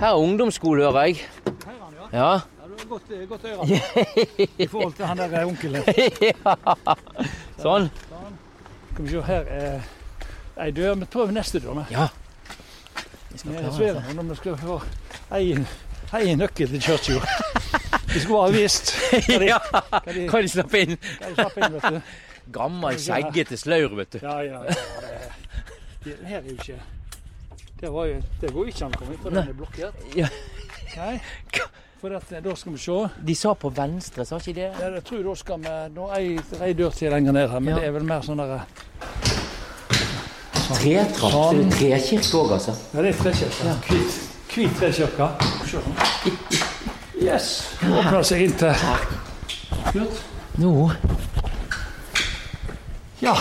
Her 0.00 0.08
er 0.12 0.20
ungdomsskole, 0.20 0.82
hører 0.84 1.04
jeg. 1.06 1.20
Ja. 2.12 2.40
Ja, 2.76 2.82
du 2.82 2.88
har 2.88 3.26
godt, 3.26 3.28
godt 3.28 3.44
øre 3.44 4.46
i 4.58 4.66
forhold 4.66 4.92
til 4.92 5.06
han 5.06 5.18
der 5.18 5.44
onkelen. 5.46 5.82
Sånn. 7.64 7.88
Skal 8.92 9.04
vi 9.04 9.10
se, 9.10 9.22
her 9.24 9.48
er 9.48 9.80
ei 10.60 10.70
dør. 10.76 10.94
Vi 11.00 11.08
prøver 11.12 11.32
neste 11.36 11.60
dør. 11.60 11.78
vi. 11.80 11.84
Ja. 11.94 12.08
Vi 13.30 13.38
skal 13.38 13.56
klare 13.56 13.94
det. 13.94 14.14
når 14.16 14.22
vi 14.30 14.36
skal 14.42 14.58
få 14.60 14.80
ei 15.36 16.34
nøkkel 16.36 16.68
til 16.74 16.82
kirka. 16.82 17.20
Vi 18.16 18.20
skulle 18.20 18.38
bare 18.38 18.52
visst 18.54 18.92
hva 19.26 19.38
de, 19.42 19.46
Ja, 19.50 19.56
hva 20.30 20.40
de, 20.40 20.48
slappe 20.48 20.78
inn? 20.80 20.94
hva 20.96 21.28
de 21.28 21.34
slapp 21.36 21.56
inn, 21.58 21.74
vet 21.74 21.96
du. 21.96 22.12
Gammel, 22.54 22.96
skjeggete 23.02 23.58
slaur, 23.60 23.92
vet 23.98 24.14
du. 24.14 24.18
Ja, 24.22 24.36
ja, 24.46 24.62
ja. 24.64 24.76
Det, 26.04 26.14
det 26.14 26.28
her 26.30 26.38
er 26.38 26.46
jo 26.46 26.54
ikke 26.54 26.78
Det, 27.82 27.90
var 27.92 28.06
jo, 28.08 28.22
det 28.40 28.52
går 28.54 28.62
jo 28.70 28.72
ikke 28.72 28.86
an 28.86 28.94
å 28.96 29.00
komme 29.02 29.16
inn, 29.18 29.20
for 29.20 29.36
den 29.36 29.42
er 29.42 29.58
blokkert. 29.58 30.06
Ja. 30.16 30.30
Nei, 30.96 31.18
for 32.00 32.12
at, 32.16 32.44
da 32.44 32.54
skal 32.54 32.72
vi 32.72 32.78
se. 32.78 32.96
De 33.26 33.34
sa 33.34 33.54
på 33.54 33.70
venstre, 33.74 34.24
sa 34.28 34.36
ikke 34.36 34.52
de 34.52 34.60
det? 34.60 34.70
Ja, 34.80 34.90
jeg 34.94 35.04
tror 35.04 35.22
da 35.24 35.34
skal 35.34 35.58
vi 35.64 35.74
Nå 35.94 36.08
er 36.12 36.64
ei, 36.66 36.72
dør 36.76 36.90
til 36.90 37.10
lenger 37.10 37.32
ned 37.32 37.48
her, 37.50 37.58
men 37.60 37.74
Ja. 37.74 37.80
det 37.80 37.88
er 37.88 37.90
vel 37.96 38.04
mer 38.04 38.20
sånn 38.26 38.36
derre 38.42 38.60
Tretrapp. 40.66 41.14
Så 41.16 41.30
Sånn. 41.30 41.70
det 41.70 41.92
er 41.92 42.00
trekirke 42.00 42.38
òg, 42.40 42.52
altså. 42.56 42.72
Ja, 42.94 43.02
det 43.02 43.08
er 43.14 43.18
trekirke. 43.22 43.74
Hvit, 43.88 44.16
hvit 44.54 44.72
trekirke. 44.80 45.28
Yes 47.22 47.46
nå. 47.82 47.94
Åpner 48.00 48.22
seg 48.26 48.42
inn 48.44 48.56
til 48.60 48.74
Kurt. 49.92 50.22
Nå 50.58 50.72
Ja. 53.22 53.34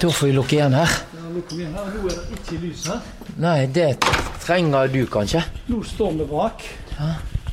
Da 0.00 0.08
får 0.08 0.26
vi 0.26 0.32
lukke 0.32 0.56
igjen 0.56 0.72
her. 0.74 0.88
Ja, 1.14 1.20
Nå 1.30 1.42
igjen 1.52 1.74
her. 1.76 1.84
Nå 1.94 2.08
er 2.08 2.14
det 2.16 2.38
ikke 2.40 2.60
lys 2.64 2.86
her. 2.88 3.00
Nei, 3.36 3.66
det 3.66 4.00
trenger 4.42 4.88
du 4.90 5.04
kanskje. 5.06 5.44
Nå 5.68 5.82
står 5.84 6.16
vi 6.18 6.24
bak. 6.32 6.64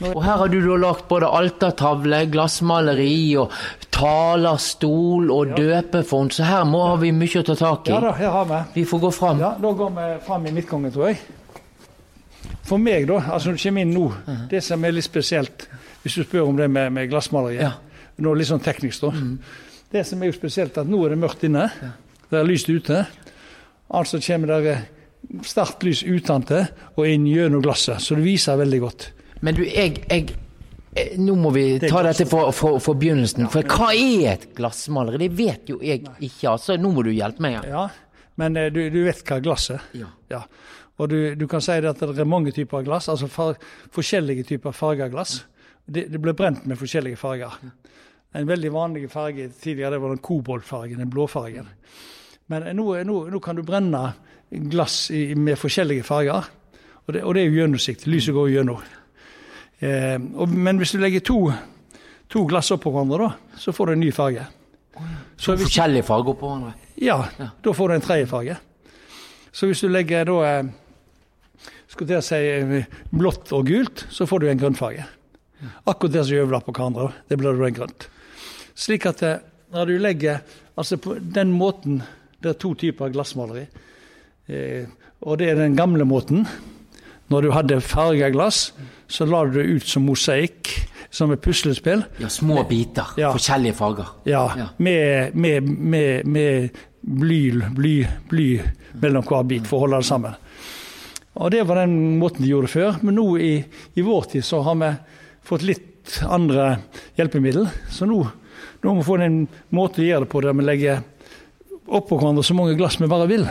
Og 0.01 0.19
her 0.21 0.37
har 0.37 0.49
du 0.53 0.59
da 0.61 0.75
lagt 0.77 1.07
både 1.09 1.25
altertavle, 1.33 2.19
glassmaleri 2.29 3.35
og 3.41 3.53
talerstol 3.95 5.31
og 5.33 5.55
døpefond, 5.57 6.35
så 6.37 6.45
her 6.45 6.67
må 6.69 6.83
vi 7.01 7.09
mye 7.15 7.41
å 7.41 7.45
ta 7.47 7.55
tak 7.57 7.89
i. 7.89 7.95
Ja 7.95 8.01
da, 8.03 8.11
her 8.19 8.33
har 8.35 8.45
vi. 8.51 8.59
Vi 8.81 8.85
får 8.91 9.01
gå 9.07 9.11
fram. 9.15 9.41
Ja, 9.41 9.55
Da 9.61 9.71
går 9.79 9.95
vi 9.97 10.07
fram 10.27 10.45
i 10.45 10.53
midtgangen, 10.53 10.93
tror 10.93 11.09
jeg. 11.09 11.19
For 12.67 12.77
meg, 12.77 13.07
da, 13.09 13.21
altså 13.31 13.49
når 13.49 13.57
du 13.57 13.63
kommer 13.63 13.81
inn 13.87 13.93
nå, 13.95 14.05
det 14.51 14.61
som 14.63 14.83
er 14.85 14.93
litt 14.93 15.07
spesielt, 15.07 15.67
hvis 16.03 16.19
du 16.19 16.23
spør 16.27 16.49
om 16.51 16.57
det 16.59 16.69
med, 16.69 16.91
med 16.93 17.09
glassmaleriet 17.11 17.63
Ja. 17.65 17.73
Nå 18.17 18.31
litt 18.33 18.47
sånn 18.49 18.63
teknisk, 18.65 19.03
da. 19.05 19.11
Det 19.93 20.01
som 20.09 20.21
er 20.23 20.31
jo 20.31 20.33
spesielt, 20.33 20.77
at 20.81 20.87
nå 20.89 21.03
er 21.05 21.13
det 21.13 21.19
mørkt 21.21 21.43
inne. 21.45 21.67
Det 22.31 22.39
er 22.39 22.47
lyst 22.49 22.65
ute. 22.69 23.03
Altså 23.93 24.17
kommer 24.25 24.55
det 24.65 24.77
sterkt 25.45 25.85
lys 25.85 26.01
utentil 26.03 26.65
og 26.97 27.05
inn 27.05 27.27
gjennom 27.29 27.61
glasset, 27.61 28.01
så 28.01 28.17
det 28.17 28.25
viser 28.25 28.57
veldig 28.57 28.79
godt. 28.81 29.05
Men 29.41 29.57
du, 29.57 29.63
jeg, 29.65 30.01
jeg 30.09 30.29
eh, 30.95 31.13
Nå 31.21 31.35
må 31.37 31.51
vi 31.55 31.65
Det 31.81 31.91
ta 31.91 32.01
dette 32.05 32.25
for 32.29 32.93
begynnelsen. 32.97 33.49
For 33.53 33.67
hva 33.67 33.91
er 33.93 34.33
et 34.33 34.49
glassmaleri? 34.57 35.27
Det 35.27 35.37
vet 35.37 35.71
jo 35.73 35.79
jeg 35.83 36.03
ikke, 36.05 36.53
altså. 36.55 36.77
Nå 36.81 36.91
må 36.95 37.05
du 37.05 37.11
hjelpe 37.13 37.43
meg. 37.45 37.61
Ja, 37.69 37.87
men 38.41 38.57
eh, 38.57 38.71
du, 38.73 38.81
du 38.93 39.03
vet 39.05 39.23
hva 39.27 39.39
glass 39.43 39.69
er. 39.73 39.85
Ja. 39.97 40.09
Ja. 40.31 40.43
Og 40.97 41.11
du, 41.11 41.19
du 41.37 41.45
kan 41.49 41.61
si 41.61 41.75
at 41.77 42.01
det 42.01 42.23
er 42.23 42.29
mange 42.29 42.51
typer 42.55 42.85
glass, 42.85 43.09
altså 43.13 43.29
far, 43.29 43.57
forskjellige 43.93 44.47
typer 44.49 44.73
farger 44.73 45.11
glass. 45.13 45.43
Det, 45.85 46.07
det 46.11 46.21
ble 46.21 46.33
brent 46.37 46.65
med 46.67 46.79
forskjellige 46.79 47.19
farger. 47.21 47.53
En 48.37 48.47
veldig 48.49 48.71
vanlig 48.73 49.07
farge 49.11 49.47
tidligere 49.61 49.95
det 49.95 50.01
var 50.03 50.15
den 50.15 50.23
koboltfargen, 50.25 50.99
den 50.99 51.13
blåfargen. 51.13 51.69
Men 52.51 52.65
eh, 52.65 52.75
nå, 52.77 52.89
nå, 53.07 53.19
nå 53.31 53.43
kan 53.43 53.57
du 53.57 53.63
brenne 53.67 54.03
glass 54.71 55.09
i, 55.11 55.35
med 55.35 55.59
forskjellige 55.59 56.05
farger, 56.07 56.49
og 57.07 57.13
det, 57.15 57.23
og 57.23 57.35
det 57.35 57.43
er 57.43 57.51
jo 57.51 57.61
gjennomsikt. 57.61 58.07
Lyset 58.09 58.35
går 58.35 58.49
gjennom. 58.51 58.81
Eh, 59.79 60.17
og, 60.35 60.49
men 60.49 60.77
hvis 60.81 60.91
du 60.95 60.99
legger 61.01 61.21
to, 61.25 61.39
to 62.29 62.45
glass 62.49 62.71
oppå 62.73 62.91
hverandre, 62.93 63.27
da, 63.27 63.57
så 63.61 63.73
får 63.75 63.85
du 63.85 63.93
en 63.93 63.99
ny 64.05 64.11
farge. 64.15 64.45
Så 65.37 65.53
hvis- 65.55 65.67
Forskjellige 65.69 66.03
farger 66.07 66.33
på 66.33 66.47
hverandre. 66.49 66.73
ja, 67.01 67.19
da 67.63 67.73
får 67.73 67.87
du 67.87 67.93
en 67.95 68.01
tredje 68.01 68.27
farge. 68.27 68.57
Så 69.51 69.67
hvis 69.67 69.81
du 69.81 69.87
legger 69.89 70.25
da 70.25 70.37
eh, 70.45 70.63
skulle 71.87 72.07
til 72.07 72.17
å 72.17 72.25
si 72.25 72.35
eh, 72.35 72.85
blått 73.13 73.51
og 73.53 73.65
gult, 73.69 74.05
så 74.09 74.25
får 74.27 74.39
du 74.39 74.47
en 74.49 74.59
grønnfarge. 74.59 75.05
Akkurat 75.87 76.13
det 76.13 76.25
som 76.25 76.37
overlapper 76.37 76.73
hverandre, 76.73 77.11
det 77.29 77.37
blir 77.37 77.53
da 77.57 77.65
en 77.65 77.73
grønt. 77.73 78.07
Slik 78.77 79.05
at 79.09 79.23
eh, 79.23 79.39
når 79.73 79.85
du 79.93 79.97
legger 79.99 80.41
Altså 80.77 80.99
på 81.01 81.15
den 81.33 81.49
måten 81.57 82.03
Det 82.39 82.49
er 82.51 82.57
to 82.61 82.75
typer 82.77 83.09
glassmaleri. 83.09 83.63
Eh, 84.47 84.85
og 85.25 85.39
det 85.39 85.47
er 85.49 85.55
den 85.57 85.73
gamle 85.75 86.05
måten. 86.05 86.43
Når 87.33 87.41
du 87.41 87.49
hadde 87.51 87.79
farga 87.81 88.29
glass, 88.29 88.73
så 89.07 89.25
la 89.25 89.45
du 89.45 89.57
det 89.59 89.65
ut 89.77 89.87
som 89.87 90.03
mosaikk, 90.07 90.71
som 91.09 91.31
et 91.31 91.41
puslespill. 91.41 92.03
Ja, 92.19 92.27
små 92.29 92.63
biter. 92.67 93.13
Ja. 93.17 93.31
Forskjellige 93.33 93.73
farger. 93.77 94.09
Ja, 94.27 94.45
Ja. 94.57 94.65
med, 94.77 95.35
med, 95.35 95.63
med, 95.63 96.25
med 96.27 96.69
bly, 97.01 97.51
bly, 97.75 97.93
bly 98.29 98.47
mellom 99.01 99.23
hver 99.23 99.43
bit 99.47 99.67
for 99.67 99.77
å 99.77 99.85
holde 99.85 100.01
det 100.03 100.09
sammen. 100.09 100.35
Og 101.37 101.51
Det 101.53 101.63
var 101.69 101.75
den 101.85 102.17
måten 102.19 102.41
de 102.43 102.49
gjorde 102.51 102.67
før. 102.67 102.97
Men 103.01 103.15
nå 103.15 103.27
i, 103.39 103.53
i 103.95 104.01
vår 104.03 104.27
tid 104.33 104.43
så 104.45 104.59
har 104.65 104.75
vi 104.81 104.91
fått 105.47 105.63
litt 105.63 106.19
andre 106.27 106.77
hjelpemiddel. 107.17 107.67
Så 107.93 108.05
nå, 108.09 108.19
nå 108.83 108.93
må 108.93 109.01
vi 109.01 109.07
få 109.07 109.17
en 109.23 109.43
måte 109.75 110.01
å 110.01 110.07
gjøre 110.07 110.25
det 110.25 110.31
på 110.33 110.41
der 110.43 110.57
vi 110.57 110.65
legger 110.67 111.03
oppå 111.87 112.17
hverandre 112.19 112.43
så 112.43 112.55
mange 112.57 112.75
glass 112.75 112.99
vi 112.99 113.07
bare 113.07 113.29
vil. 113.29 113.45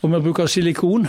Og 0.00 0.08
vi 0.14 0.20
bruker 0.24 0.48
silikon 0.48 1.04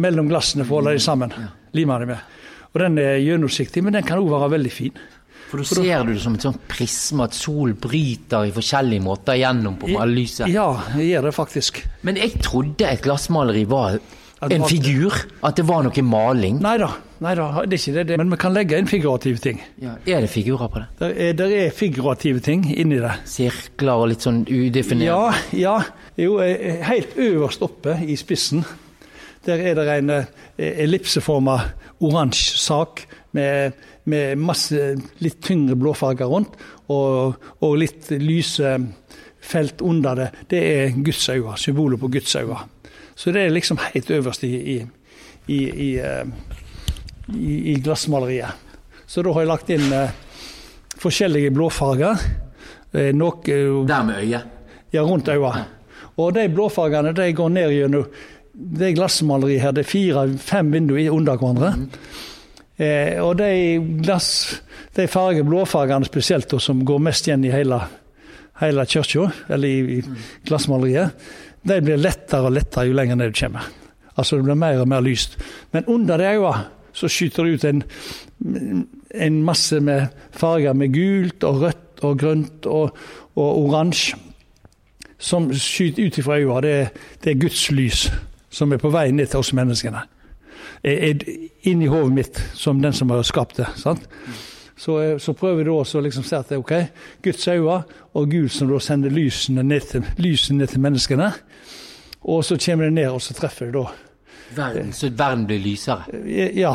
mellom 0.00 0.30
glassene 0.30 0.64
for 0.64 0.78
å 0.78 0.80
holde 0.80 0.94
dem 0.96 1.04
sammen. 1.04 1.34
Lime 1.76 1.98
det 2.02 2.08
med. 2.12 2.38
Og 2.72 2.80
Den 2.80 2.98
er 2.98 3.18
gjennomsiktig, 3.20 3.82
men 3.84 3.96
den 3.96 4.06
kan 4.06 4.20
òg 4.22 4.30
være 4.32 4.54
veldig 4.56 4.72
fin. 4.72 5.02
For 5.52 5.60
da 5.60 5.66
ser 5.68 6.06
du 6.08 6.14
det 6.14 6.22
som 6.22 6.36
et 6.38 6.44
sånt 6.46 6.62
prisme, 6.70 7.26
at 7.28 7.36
sol 7.36 7.74
bryter 7.76 8.48
i 8.48 8.54
forskjellige 8.54 9.04
måter 9.04 9.36
gjennom 9.36 9.76
på 9.80 9.90
lyset. 10.08 10.48
Ja, 10.48 10.70
jeg 10.96 11.10
gjør 11.10 11.28
det 11.28 11.34
faktisk. 11.36 11.82
Men 12.08 12.16
jeg 12.16 12.40
trodde 12.40 12.88
et 12.88 13.04
glassmaleri 13.04 13.66
var 13.68 13.98
en 14.48 14.64
figur. 14.64 15.12
At 15.44 15.60
det 15.60 15.66
var 15.68 15.84
noe 15.84 16.04
maling. 16.06 16.62
Nei 16.64 16.76
da, 16.80 16.88
det 17.22 17.76
er 17.76 17.76
ikke 17.76 17.94
det, 17.98 18.06
det. 18.08 18.16
Men 18.18 18.32
vi 18.32 18.38
kan 18.42 18.56
legge 18.56 18.80
inn 18.80 18.88
figurative 18.90 19.38
ting. 19.44 19.60
Ja. 19.82 19.94
Er 20.08 20.24
det 20.24 20.30
figurer 20.32 20.72
på 20.72 20.80
det? 20.80 20.88
Der 20.98 21.12
er, 21.28 21.36
der 21.38 21.54
er 21.60 21.76
figurative 21.76 22.42
ting 22.42 22.64
inni 22.72 22.98
det. 23.02 23.12
Sirkler 23.30 24.02
og 24.02 24.08
litt 24.10 24.24
sånn 24.24 24.42
udefinert? 24.48 25.06
Ja, 25.06 25.28
ja. 25.52 25.76
Jo, 26.18 26.40
eh, 26.42 26.80
helt 26.88 27.14
øverst 27.20 27.62
oppe 27.64 28.00
i 28.02 28.16
spissen, 28.18 28.64
der 29.46 29.58
er 29.58 29.74
det 29.78 29.88
en 29.98 30.10
eh, 30.10 30.26
ellipseforma 30.84 31.58
oransje 32.02 32.58
sak 32.58 33.04
med, 33.32 33.72
med 34.04 34.38
masse 34.38 34.94
litt 35.22 35.40
tyngre 35.42 35.76
blåfarger 35.78 36.28
rundt, 36.30 36.56
og, 36.92 37.38
og 37.62 37.76
litt 37.80 38.10
lyse 38.20 38.74
felt 39.42 39.82
under 39.82 40.18
det. 40.18 40.28
Det 40.50 40.62
er 40.62 40.96
Guds 41.02 41.28
øyne, 41.28 41.56
symbolet 41.58 42.00
på 42.00 42.10
Guds 42.12 42.36
øyne. 42.36 42.58
Så 43.14 43.32
det 43.32 43.46
er 43.46 43.54
liksom 43.54 43.78
helt 43.92 44.10
øverst 44.10 44.44
i, 44.44 44.52
i, 44.56 44.76
i, 45.46 45.58
i, 45.58 45.90
eh, 46.00 47.80
glassmaleriet. 47.82 48.52
Så 49.06 49.22
da 49.22 49.32
har 49.34 49.44
jeg 49.44 49.50
lagt 49.50 49.70
inn 49.74 49.92
eh, 49.92 50.14
forskjellige 51.02 51.50
blåfarger. 51.50 52.22
Eh, 52.92 53.12
Der 53.12 54.02
med 54.04 54.18
øyet? 54.22 54.42
ja, 54.92 55.02
rundt 55.02 55.28
øyet. 55.28 55.64
Og 56.16 56.34
de 56.34 56.48
blåfargene 56.48 57.12
de 57.16 57.32
går 57.32 57.48
ned 57.48 57.70
gjennom 57.72 58.04
det 58.52 58.94
glassmaleriet 58.96 59.62
her. 59.62 59.72
Det 59.72 59.84
er 59.84 59.90
fire-fem 59.90 60.72
vinduer 60.72 61.12
under 61.12 61.38
hverandre. 61.40 61.72
Eh, 62.76 63.18
og 63.22 63.36
de 63.40 63.52
glass, 64.02 64.60
de 64.96 65.08
farge, 65.08 65.44
blåfargene 65.44 66.08
spesielt, 66.08 66.50
da, 66.50 66.60
som 66.60 66.84
går 66.84 67.02
mest 67.08 67.28
igjen 67.28 67.46
i 67.46 67.52
hele, 67.52 67.80
hele 68.60 68.86
kirka, 68.88 69.28
eller 69.48 69.68
i, 69.68 69.98
i 69.98 70.48
glassmaleriet, 70.48 71.28
de 71.62 71.78
blir 71.84 72.00
lettere 72.00 72.48
og 72.48 72.56
lettere 72.56 72.88
jo 72.88 72.96
lenger 72.98 73.18
ned 73.18 73.32
du 73.32 73.38
kommer. 73.38 73.68
Altså 74.16 74.36
det 74.36 74.46
blir 74.48 74.58
mer 74.58 74.80
og 74.82 74.88
mer 74.90 75.04
lyst. 75.04 75.38
Men 75.72 75.86
under 75.88 76.18
de 76.18 76.32
øynene 76.34 76.66
så 76.92 77.08
skyter 77.08 77.46
det 77.46 77.52
ut 77.52 77.64
en, 77.64 77.78
en 79.14 79.38
masse 79.44 79.78
med 79.80 80.10
farger 80.36 80.74
med 80.76 80.92
gult 80.92 81.44
og 81.48 81.62
rødt 81.62 82.02
og 82.04 82.18
grønt 82.18 82.66
og, 82.66 82.98
og 83.38 83.62
oransje 83.62 84.18
som 85.22 85.46
skyter 85.54 86.10
ut 86.10 86.18
ifra 86.18 86.36
øynene, 86.42 86.60
det, 86.66 87.06
det 87.24 87.30
er 87.30 87.40
Guds 87.40 87.70
lys 87.70 88.10
som 88.52 88.72
er 88.72 88.80
på 88.82 88.90
vei 88.92 89.08
ned 89.16 89.30
til 89.32 89.40
oss 89.40 89.52
menneskene. 89.56 90.02
Er, 90.84 90.98
er 91.10 91.22
inni 91.70 91.86
hodet 91.90 92.12
mitt 92.14 92.40
som 92.58 92.80
den 92.82 92.92
som 92.92 93.10
har 93.14 93.22
skapt 93.26 93.56
det. 93.62 93.66
sant? 93.80 94.04
Så, 94.76 94.96
eh, 95.02 95.16
så 95.18 95.32
prøver 95.38 95.62
vi 95.62 95.64
da 95.68 95.74
også 95.78 96.00
å 96.00 96.04
liksom 96.06 96.24
si 96.26 96.34
at 96.36 96.48
det 96.50 96.56
er 96.58 96.62
ok, 96.62 96.72
Guds 97.22 97.48
øyne 97.48 97.80
og 98.18 98.30
Gud 98.32 98.48
som 98.50 98.68
da 98.70 98.78
sender 98.82 99.10
lysene 99.14 99.62
ned 99.62 99.88
til, 99.90 100.06
lysene 100.18 100.58
ned 100.62 100.72
til 100.72 100.80
menneskene. 100.82 101.28
Og 102.22 102.44
så 102.46 102.56
kommer 102.58 102.84
det 102.88 102.92
ned, 103.00 103.08
og 103.10 103.22
så 103.22 103.34
treffer 103.34 103.70
det 103.70 103.74
da. 103.80 103.86
Verden, 104.56 104.90
så 104.92 105.08
verden 105.16 105.46
blir 105.48 105.58
lysere. 105.64 106.04
Eh, 106.24 106.58
Ja. 106.58 106.74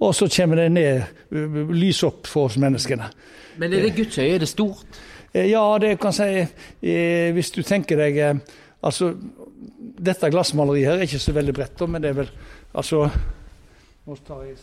Og 0.00 0.14
så 0.14 0.26
kommer 0.36 0.56
det 0.56 0.70
ned, 0.72 1.02
eh, 1.32 1.72
lys 1.72 2.02
opp 2.02 2.26
for 2.26 2.48
oss 2.48 2.56
menneskene. 2.56 3.06
Men 3.56 3.72
er 3.72 3.82
det 3.86 3.94
Guds 3.96 4.18
øye? 4.18 4.34
Er 4.34 4.38
det 4.38 4.48
stort? 4.48 4.84
Eh, 5.34 5.46
Ja, 5.50 5.78
det 5.78 5.98
kan 6.00 6.12
si 6.12 6.22
eh, 6.82 7.32
Hvis 7.32 7.50
du 7.54 7.62
tenker 7.62 7.96
deg 7.96 8.16
eh, 8.18 8.34
Altså, 8.82 9.14
dette 10.04 10.30
glassmaleriet 10.32 10.88
her 10.90 10.98
er 11.02 11.06
ikke 11.08 11.22
så 11.22 11.34
veldig 11.36 11.54
bredt, 11.56 11.84
men 11.88 12.02
det 12.04 12.10
er 12.14 12.20
vel 12.22 12.30
Altså 12.74 13.04
Nå 14.04 14.16
tar 14.26 14.40
jeg 14.44 14.56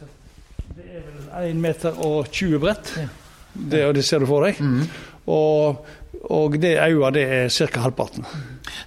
Det 0.75 0.83
er 0.99 1.05
vel 1.07 1.51
1 1.55 1.61
meter 1.63 2.01
og 2.05 2.27
20 2.31 2.59
bredt. 2.61 2.91
Det, 3.55 3.79
det 3.95 4.03
ser 4.05 4.19
du 4.19 4.27
for 4.29 4.45
deg. 4.45 4.59
Og, 5.31 5.81
og 6.33 6.55
det 6.61 6.75
øyet, 6.79 7.13
det 7.15 7.23
er 7.27 7.49
ca. 7.49 7.79
halvparten. 7.83 8.25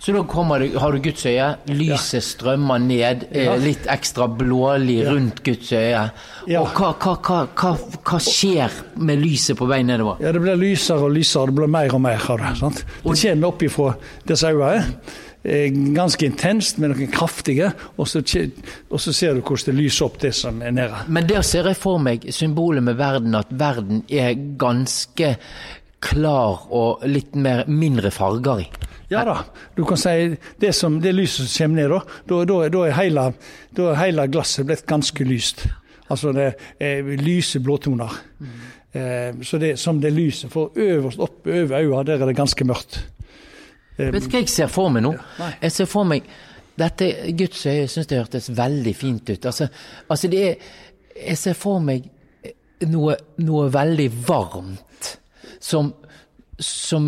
Så 0.01 0.13
da 0.13 0.23
kommer 0.29 0.61
du, 0.61 0.79
har 0.79 0.93
du 0.93 0.99
Guds 1.05 1.25
øye, 1.27 1.49
lyset 1.73 2.25
strømmer 2.25 2.79
ned, 2.83 3.27
eh, 3.33 3.45
Ja. 3.45 3.57
litt 3.61 3.87
ekstra 3.91 4.27
blålig 4.29 5.01
rundt 5.09 5.43
Guds 5.45 5.73
øye. 5.73 6.05
Ja. 6.49 6.61
Og 6.61 6.69
hva, 6.77 6.93
hva, 7.01 7.45
hva, 7.55 7.75
hva 8.05 8.21
skjer 8.21 8.73
med 8.97 9.21
lyset 9.25 9.57
på 9.59 9.69
vei 9.71 9.83
nedover? 9.87 10.21
Ja, 10.25 10.33
det 10.33 10.43
blir 10.45 10.57
lysere 10.61 11.05
og 11.09 11.15
lysere, 11.17 11.47
det 11.53 11.59
blir 11.61 11.73
mer 11.73 11.95
og 11.95 12.01
mer 12.05 12.25
av 12.31 12.41
det. 12.45 12.55
sant? 12.61 12.85
Det 13.05 13.17
kommer 13.23 13.49
opp 13.49 13.63
ifra 13.69 13.95
disse 14.29 14.53
øynene. 14.53 14.85
Eh, 15.45 15.69
Ganske 15.95 16.27
intenst, 16.27 16.81
med 16.83 16.95
noen 16.95 17.13
kraftige, 17.13 17.71
og 17.97 18.09
så, 18.09 18.25
og 18.91 19.01
så 19.01 19.15
ser 19.15 19.37
du 19.37 19.45
hvordan 19.45 19.71
det 19.71 19.77
lyser 19.79 20.09
opp 20.09 20.19
det 20.23 20.35
som 20.37 20.63
er 20.63 20.75
nede. 20.75 21.05
Men 21.09 21.29
der 21.29 21.45
ser 21.47 21.71
jeg 21.71 21.81
for 21.81 22.03
meg 22.03 22.27
symbolet 22.35 22.85
med 22.85 22.99
verden, 23.01 23.37
at 23.39 23.53
verden 23.53 24.03
er 24.09 24.35
ganske 24.59 25.37
klar 26.05 26.67
og 26.75 27.05
litt 27.09 27.37
mer, 27.37 27.65
mindre 27.71 28.11
farger 28.13 28.65
i. 28.65 28.69
Ja 29.13 29.23
da, 29.27 29.39
du 29.77 29.85
kan 29.87 30.01
si 30.01 30.35
det, 30.61 30.73
som, 30.77 30.99
det 31.01 31.13
lyset 31.15 31.47
som 31.47 31.67
kommer 31.67 31.83
ned, 31.83 32.13
da, 32.29 32.43
da, 32.49 32.61
da, 32.73 32.85
er 32.89 32.97
hele, 32.99 33.31
da 33.77 33.89
er 33.93 34.01
hele 34.01 34.29
glasset 34.33 34.67
blitt 34.69 34.87
ganske 34.89 35.27
lyst. 35.29 35.67
Altså 36.13 36.33
det 36.37 36.51
er 36.83 37.05
lyse 37.21 37.61
blåtoner. 37.65 38.17
Eh, 38.95 39.41
så 39.43 39.59
det 39.59 39.77
som 39.81 40.01
det 40.01 40.13
lyset 40.15 40.53
for 40.53 40.73
øverst 40.77 41.21
oppe 41.21 41.53
over 41.53 41.81
øynene, 41.81 42.05
der 42.07 42.23
er 42.23 42.31
det 42.31 42.37
ganske 42.37 42.65
mørkt. 42.65 43.01
Vet 43.97 44.27
du 44.27 44.31
hva 44.31 44.43
jeg 44.43 44.51
ser 44.51 44.71
for 44.73 44.91
meg 44.91 45.05
nå? 45.07 45.13
Jeg 45.63 45.73
ser 45.75 45.89
for 45.91 46.09
meg 46.09 46.27
dette 46.75 47.07
Guds 47.39 47.61
øye 47.71 47.87
syns 47.91 48.09
det 48.11 48.19
hørtes 48.19 48.51
veldig 48.51 48.95
fint 48.99 49.31
ut. 49.31 49.47
Altså, 49.47 49.69
altså 50.11 50.31
det 50.33 50.43
er 50.49 50.73
Jeg 51.15 51.39
ser 51.39 51.55
for 51.55 51.79
meg 51.79 52.09
noe, 52.91 53.15
noe 53.39 53.69
veldig 53.71 54.09
varmt 54.27 55.13
som 55.63 55.93
som 56.59 57.05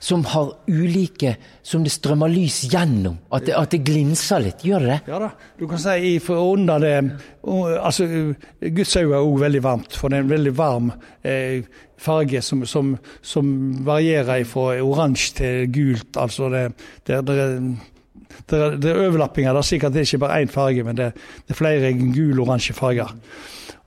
som 0.00 0.24
har 0.24 0.52
ulike 0.68 1.36
Som 1.62 1.82
det 1.84 1.90
strømmer 1.92 2.28
lys 2.30 2.60
gjennom. 2.70 3.16
At 3.32 3.46
det, 3.46 3.54
at 3.58 3.70
det 3.70 3.80
glinser 3.84 4.38
litt. 4.44 4.62
Gjør 4.62 4.80
det 4.84 4.88
det? 4.92 5.00
Ja 5.10 5.18
da, 5.18 5.30
du 5.58 5.66
kan 5.66 5.78
si 5.78 5.96
i- 6.14 6.20
under 6.30 6.78
det 6.78 6.92
altså, 7.82 8.06
Guds 8.60 8.96
øye 8.96 9.10
er 9.14 9.18
òg 9.24 9.40
veldig 9.40 9.62
varmt, 9.62 9.92
for 9.96 10.08
det 10.08 10.18
er 10.18 10.22
en 10.22 10.30
veldig 10.30 10.52
varm 10.56 10.92
eh, 11.24 11.62
farge 11.98 12.42
som, 12.42 12.64
som, 12.66 12.96
som 13.22 13.50
varierer 13.86 14.44
fra 14.44 14.80
oransje 14.82 15.34
til 15.34 15.66
gult. 15.72 16.16
Altså 16.16 16.48
det, 16.52 16.64
det, 17.06 17.20
det, 17.26 17.36
det, 18.48 18.58
er- 18.60 18.76
det 18.78 18.90
er 18.90 19.02
overlappinger. 19.08 19.52
Det 19.52 19.58
er 19.64 19.70
sikkert 19.72 19.92
det 19.94 20.00
er 20.04 20.08
ikke 20.10 20.24
bare 20.26 20.42
én 20.44 20.52
farge, 20.52 20.84
men 20.84 20.96
det, 20.96 21.12
det 21.46 21.54
er 21.56 21.60
flere 21.64 21.92
gul-oransje 21.98 22.74
farger. 22.74 23.10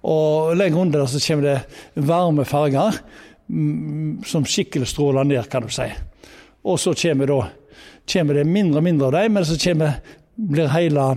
Og 0.03 0.55
lenger 0.55 0.79
under 0.79 0.99
der 1.01 1.07
så 1.11 1.19
kommer 1.27 1.43
det 1.49 2.05
varme 2.07 2.45
farger 2.47 2.99
som 4.25 4.45
skikkelig 4.45 4.87
stråler 4.87 5.25
ned, 5.25 5.47
kan 5.49 5.65
du 5.65 5.71
si. 5.73 5.87
Og 6.63 6.79
så 6.79 6.93
kommer, 6.93 7.29
da, 7.29 7.39
kommer 8.13 8.37
det 8.37 8.45
mindre 8.45 8.81
og 8.81 8.85
mindre 8.85 9.07
av 9.09 9.15
dem, 9.17 9.33
men 9.37 9.47
så 9.47 9.57
kommer, 9.61 9.97
blir 10.35 10.69
hele 10.73 11.07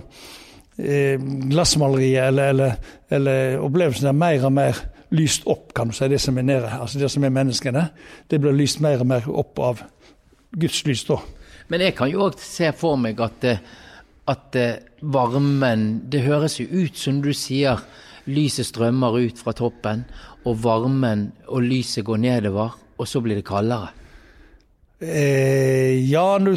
eh, 0.78 1.20
glassmaleriet 1.52 2.30
eller, 2.30 2.54
eller, 2.54 2.74
eller 3.12 3.60
opplevelsen 3.60 4.16
mer 4.16 4.48
og 4.48 4.56
mer 4.56 4.80
lyst 5.12 5.44
opp, 5.50 5.74
kan 5.76 5.90
du 5.90 5.96
si, 5.96 6.08
det 6.08 6.20
som 6.22 6.38
er 6.40 6.46
nede. 6.48 6.70
Altså 6.72 7.02
det 7.02 7.10
som 7.12 7.24
er 7.24 7.34
menneskene. 7.34 7.86
Det 8.30 8.40
blir 8.40 8.56
lyst 8.56 8.80
mer 8.80 9.02
og 9.02 9.10
mer 9.10 9.28
opp 9.28 9.60
av 9.60 9.82
Guds 10.56 10.82
lys, 10.86 11.04
da. 11.08 11.18
Men 11.72 11.84
jeg 11.84 11.96
kan 11.96 12.10
jo 12.10 12.26
òg 12.26 12.40
se 12.40 12.72
for 12.76 13.00
meg 13.00 13.20
at, 13.24 13.44
eh, 13.48 13.60
at 14.28 14.56
eh, 14.56 14.80
varmen 15.02 16.02
Det 16.08 16.22
høres 16.22 16.60
jo 16.60 16.66
ut 16.70 16.96
som 16.98 17.20
du 17.22 17.32
sier, 17.34 17.80
lyset 18.26 18.68
strømmer 18.68 19.18
ut 19.22 19.38
fra 19.42 19.54
toppen, 19.56 20.04
og 20.44 20.62
varmen 20.62 21.30
og 21.48 21.62
lyset 21.62 22.04
går 22.04 22.20
nedover, 22.22 22.76
og 22.98 23.08
så 23.08 23.22
blir 23.24 23.40
det 23.40 23.46
kaldere. 23.48 23.90
Eh, 25.02 26.10
ja, 26.10 26.38
nå 26.38 26.56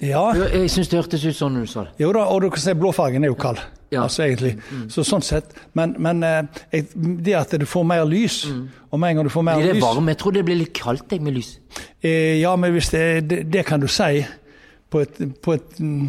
Ja, 0.00 0.32
Jeg, 0.32 0.70
syns 0.72 0.88
det 0.88 0.96
hørtes 0.96 1.24
ut 1.28 1.36
sånn 1.36 1.58
når 1.58 1.66
du 1.66 1.70
sa 1.70 1.82
det. 1.84 1.92
jo 2.00 2.12
da, 2.16 2.24
og 2.32 2.40
du 2.42 2.48
kan 2.50 2.62
si 2.62 2.72
blåfargen 2.74 3.22
er 3.22 3.30
jo 3.30 3.36
kald. 3.38 3.60
Ja. 3.90 4.04
Altså 4.06 4.22
egentlig. 4.24 4.54
Så 4.88 5.02
sånn 5.04 5.22
sett. 5.22 5.50
Men, 5.74 5.96
men 5.98 6.22
eh, 6.24 6.62
jeg, 6.72 6.86
det 6.94 7.34
at 7.36 7.52
du 7.58 7.66
får 7.66 7.84
mer 7.84 8.04
lys, 8.08 8.44
og 8.90 9.00
med 9.02 9.10
en 9.10 9.20
gang 9.20 9.28
du 9.28 9.32
får 9.34 9.44
mer 9.44 9.60
Blir 9.60 9.72
det 9.72 9.78
lys 9.80 9.84
varme? 9.84 10.14
Jeg 10.14 10.20
tror 10.22 10.36
det 10.38 10.44
blir 10.46 10.60
litt 10.62 10.72
kaldt 10.78 11.12
jeg, 11.12 11.22
med 11.26 11.36
lys. 11.36 11.52
Eh, 12.00 12.38
ja, 12.40 12.54
men 12.56 12.72
hvis 12.72 12.90
det, 12.94 13.04
det, 13.28 13.42
det 13.52 13.66
kan 13.68 13.82
du 13.82 13.88
si 13.90 14.24
på 14.90 15.02
et, 15.04 15.20
på 15.42 15.54
et 15.58 15.80
mm, 15.82 16.06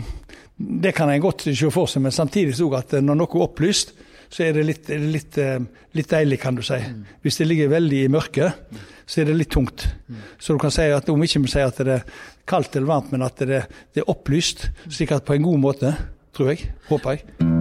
Det 0.81 0.93
kan 0.95 1.09
en 1.09 1.21
godt 1.23 1.47
se 1.49 1.69
for 1.73 1.89
seg, 1.89 2.03
men 2.05 2.15
samtidig 2.15 2.55
så 2.57 2.69
at 2.77 2.95
når 3.01 3.19
noe 3.19 3.37
er 3.37 3.45
opplyst, 3.47 3.93
så 4.31 4.45
er 4.45 4.55
det 4.55 4.63
litt, 4.63 4.89
litt, 5.11 5.37
eh, 5.41 5.59
litt 5.97 6.11
deilig, 6.11 6.39
kan 6.39 6.55
du 6.55 6.63
si. 6.63 6.79
Hvis 7.21 7.41
det 7.41 7.49
ligger 7.49 7.73
veldig 7.73 8.03
i 8.05 8.11
mørket, 8.11 8.77
så 9.05 9.21
er 9.21 9.27
det 9.27 9.35
litt 9.35 9.51
tungt. 9.51 9.89
Så 10.39 10.55
du 10.55 10.61
kan 10.61 10.71
si 10.71 10.87
at 10.87 11.09
om 11.11 11.23
ikke 11.23 11.43
vi 11.43 11.51
sier 11.51 11.67
at 11.67 11.81
det 11.83 11.97
er 11.99 12.05
kaldt 12.47 12.77
eller 12.79 12.93
varmt, 12.93 13.11
men 13.11 13.27
at 13.27 13.43
det, 13.43 13.65
det 13.91 14.05
er 14.05 14.11
opplyst, 14.11 14.69
slik 14.87 15.11
at 15.11 15.27
på 15.27 15.35
en 15.35 15.49
god 15.49 15.65
måte, 15.67 15.95
tror 16.31 16.53
jeg, 16.53 16.71
håper 16.87 17.17
jeg. 17.19 17.60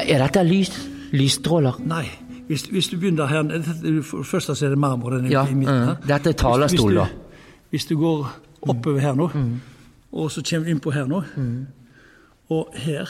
Her 0.00 0.14
Er 0.14 0.24
dette 0.26 0.44
lys? 0.46 0.72
Lysstråler? 1.12 1.80
Nei, 1.84 2.06
hvis, 2.48 2.62
hvis 2.72 2.88
du 2.88 2.96
begynner 2.96 3.26
her 3.26 3.42
For 4.02 4.40
så 4.40 4.56
er 4.64 4.72
det 4.74 4.78
marmor 4.78 5.18
Ja, 5.30 5.46
i 5.46 5.54
midten 5.54 5.74
mm. 5.74 5.86
her. 5.86 5.96
Dette 6.08 6.30
er 6.30 6.38
talerstol, 6.38 6.94
da. 6.96 7.06
hvis, 7.70 7.86
du, 7.86 7.96
går 8.00 8.32
oppover 8.62 9.00
her 9.00 9.14
nå, 9.14 9.28
og 10.12 10.30
så 10.30 10.42
kommer 10.42 10.66
du 10.66 10.70
innpå 10.70 10.90
her 10.90 11.06
nå, 11.06 11.22
og 12.52 12.74
her 12.74 13.08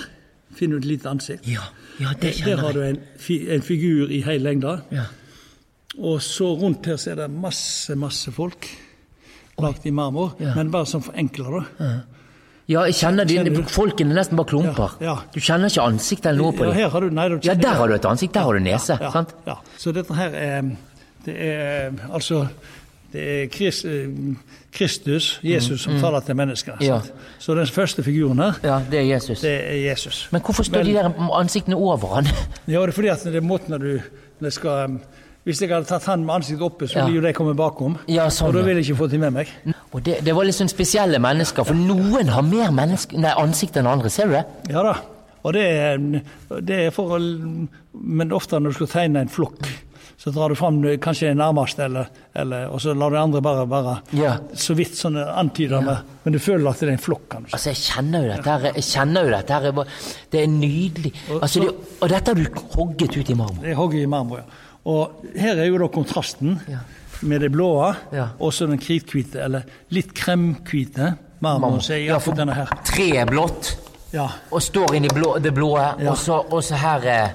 finner 0.55 0.79
du 0.79 0.87
et 0.87 0.91
lite 0.93 1.09
ansikt. 1.09 1.49
Ja, 1.49 1.65
ja 2.01 2.13
det 2.13 2.23
Der 2.23 2.33
kjenner 2.33 2.63
har 2.63 2.73
jeg. 2.73 2.75
du 2.75 3.01
en, 3.01 3.19
fi, 3.19 3.39
en 3.51 3.63
figur 3.63 4.11
i 4.11 4.21
hel 4.23 4.41
lengde. 4.41 4.81
Ja. 4.93 5.05
Og 5.99 6.23
så 6.23 6.55
rundt 6.57 6.87
her 6.87 6.97
så 6.97 7.11
er 7.11 7.15
det 7.15 7.31
masse, 7.31 7.95
masse 7.97 8.33
folk 8.33 8.69
lagt 9.61 9.87
i 9.87 9.91
marmor, 9.91 10.37
Ja. 10.41 10.55
men 10.55 10.71
bare 10.71 10.87
som 10.87 11.03
forenkler 11.03 11.51
da. 11.51 11.65
Ja, 11.85 11.99
jeg 12.73 12.95
kjenner 12.99 13.25
du? 13.29 13.63
Folkene 13.69 14.11
er 14.15 14.19
nesten 14.21 14.37
bare 14.37 14.47
klumper. 14.53 14.97
Ja, 15.01 15.07
ja. 15.07 15.17
Du 15.35 15.41
kjenner 15.41 15.71
ikke 15.73 15.83
ansiktet 15.85 16.27
eller 16.33 16.43
noe 16.43 16.53
på 16.57 16.65
dem. 16.65 16.73
Ja, 16.73 16.85
her 16.85 16.89
har 16.95 17.01
du, 17.01 17.11
nei, 17.11 17.29
du 17.29 17.39
Ja, 17.43 17.55
der 17.55 17.75
har 17.79 17.89
du 17.89 17.95
et 17.95 18.05
ansikt, 18.09 18.33
der 18.35 18.41
har 18.49 18.53
du 18.53 18.61
nese. 18.61 18.99
ja, 19.01 19.11
sant? 19.15 19.35
Ja. 19.47 19.57
Så 19.79 19.93
dette 19.93 20.15
her 20.15 20.31
er 20.35 20.63
Det 21.25 21.35
er 21.39 21.93
altså 22.13 22.49
det 23.13 23.23
er 23.23 23.47
Krist, 23.53 23.85
eh, 23.85 24.09
Kristus, 24.73 25.39
Jesus, 25.45 25.83
som 25.85 25.99
taler 26.01 26.21
til 26.25 26.35
mennesker. 26.35 26.73
Mm, 26.81 26.87
Ja. 26.87 27.01
Så 27.39 27.55
den 27.55 27.67
første 27.67 28.03
figuren 28.03 28.39
her, 28.41 28.53
Ja, 28.65 28.81
det 28.91 28.99
er 29.01 29.05
Jesus. 29.15 29.41
det 29.41 29.51
er 29.53 29.91
Jesus. 29.91 30.29
Men 30.33 30.41
hvorfor 30.41 30.63
står 30.65 30.79
Men- 30.83 30.87
de 30.87 30.93
der 30.95 31.31
ansiktene 31.39 31.77
over 31.77 32.15
han? 32.15 32.25
Ja, 32.67 32.81
det 32.81 32.89
er 32.89 32.93
fordi 32.93 33.09
at 33.09 33.23
det 33.25 33.37
er 33.37 33.41
måten 33.41 33.79
du 33.81 34.01
når 34.41 34.51
skal 34.51 34.85
um, 34.89 35.01
Hvis 35.45 35.59
jeg 35.61 35.71
hadde 35.73 35.89
tatt 35.91 36.05
han 36.07 36.23
med 36.25 36.37
ansiktet 36.37 36.63
oppe, 36.63 36.87
så 36.87 37.01
Ja. 37.01 37.05
ville 37.07 37.19
jo 37.21 37.27
de 37.27 37.33
kommet 37.35 37.57
bakom. 37.59 37.97
Ja, 38.07 38.29
sånn, 38.31 38.49
og 38.49 38.55
da 38.55 38.63
ville 38.63 38.79
jeg 38.81 38.93
ikke 38.93 38.99
fått 39.03 39.11
dem 39.11 39.21
med 39.21 39.33
meg. 39.33 39.49
Og 39.93 40.03
det, 40.07 40.21
det 40.25 40.35
var 40.37 40.45
litt 40.47 40.55
sånn 40.55 40.71
spesielle 40.71 41.19
mennesker, 41.19 41.65
for 41.67 41.75
noen 41.75 42.29
har 42.29 42.43
mer 42.47 42.71
nei, 42.71 43.33
ansikt 43.35 43.77
enn 43.77 43.87
andre. 43.91 44.09
Ser 44.11 44.27
du 44.31 44.37
det? 44.39 44.45
Ja 44.71 44.83
da. 44.87 44.95
Og 45.45 45.53
det 45.55 46.23
det 46.63 46.77
er 46.87 46.91
for 46.95 47.19
å 47.19 47.69
Men 47.95 48.31
ofte 48.33 48.61
når 48.61 48.71
du 48.71 48.75
skal 48.87 48.87
tegne 48.87 49.21
en 49.21 49.29
flokk, 49.29 49.67
så 50.23 50.31
drar 50.31 50.49
du 50.49 50.55
fram 50.55 50.77
kanskje 51.03 51.33
den 51.33 51.39
nærmeste, 51.43 51.83
eller, 51.89 52.07
eller, 52.39 52.69
og 52.71 52.79
så 52.81 52.95
lar 52.97 53.11
du 53.11 53.17
andre 53.19 53.41
bare, 53.43 53.67
bare 53.67 53.97
Ja. 54.15 54.37
så 54.55 54.77
vidt 54.79 54.95
sånn 54.95 55.17
antyde 55.19 55.83
med 55.83 55.99
Men 56.25 56.33
du 56.33 56.39
føler 56.39 56.71
at 56.71 56.79
det 56.79 56.89
er 56.89 56.93
en 56.93 56.99
flokk, 56.99 57.29
kan 57.29 57.43
du 57.43 57.49
si. 57.51 57.55
Altså, 57.57 57.73
jeg 57.73 57.83
kjenner 57.83 58.23
jo 58.23 58.37
dette 58.37 58.47
her. 58.47 58.61
Jeg 58.79 58.85
kjenner 58.87 59.25
jo 59.25 59.31
dette 59.35 59.51
her. 59.51 59.87
Det 60.31 60.41
er 60.45 60.47
nydelig. 60.47 61.13
Altså, 61.41 61.61
det, 61.67 61.75
og 62.01 62.09
dette 62.09 62.27
har 62.31 62.35
du 62.35 62.61
hogget 62.77 63.17
ut 63.19 63.31
i 63.31 63.35
marmor. 63.35 63.61
Det 63.65 63.71
er 63.73 63.75
hogget 63.75 64.03
i 64.05 64.07
marmor, 64.07 64.37
ja. 64.39 64.45
Og 64.85 65.25
her 65.39 65.57
er 65.63 65.69
jo 65.69 65.79
da 65.79 65.87
kontrasten 65.89 66.57
med 67.23 67.41
det 67.41 67.53
blå, 67.55 67.95
Ja. 68.13 68.29
og 68.41 68.53
så 68.53 68.67
den 68.67 68.79
krithvite, 68.79 69.41
eller 69.45 69.63
litt 69.91 70.13
kremhvite 70.15 71.15
marmoren. 71.41 71.81
Så 71.81 71.95
jeg 71.95 72.07
Ja, 72.09 72.19
for 72.19 72.33
denne 72.35 72.55
her. 72.55 72.67
tre 72.85 73.25
blått, 73.27 73.77
Ja, 74.13 74.27
og 74.51 74.61
står 74.61 74.95
inni 74.95 75.07
i 75.09 75.15
blå, 75.15 75.39
det 75.41 75.55
blå, 75.55 75.79
Ja. 75.79 76.11
og, 76.11 76.17
så, 76.19 76.35
og 76.53 76.63
så 76.63 76.75
her 76.77 77.01
er, 77.07 77.31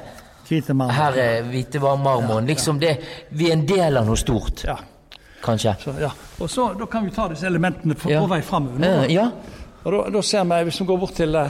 hvite 0.48 0.74
marmor. 0.76 0.94
her 0.94 1.12
er 1.18 1.42
hvite 1.44 1.80
marmoren. 1.80 2.46
Liksom 2.46 2.80
det, 2.80 2.98
vi 3.32 3.48
er 3.50 3.54
en 3.54 3.66
del 3.66 3.98
av 3.98 4.06
noe 4.06 4.16
stort, 4.18 4.64
Ja. 4.64 4.76
kanskje. 5.42 5.76
Så, 5.80 5.96
ja. 6.00 6.12
Og 6.40 6.50
så 6.50 6.78
da 6.78 6.86
kan 6.86 7.04
vi 7.06 7.12
ta 7.12 7.28
disse 7.30 7.48
elementene 7.48 7.96
på, 7.96 8.10
Ja. 8.12 8.20
på 8.22 8.28
vei 8.30 8.42
framover. 8.42 9.06
Eh, 9.06 9.14
ja. 9.14 9.32
Og 9.86 9.92
da, 9.92 10.10
da 10.10 10.22
ser 10.22 10.44
vi, 10.44 10.64
hvis 10.70 10.80
vi 10.82 10.86
går 10.86 11.00
bort 11.00 11.16
til 11.16 11.36
uh, 11.36 11.50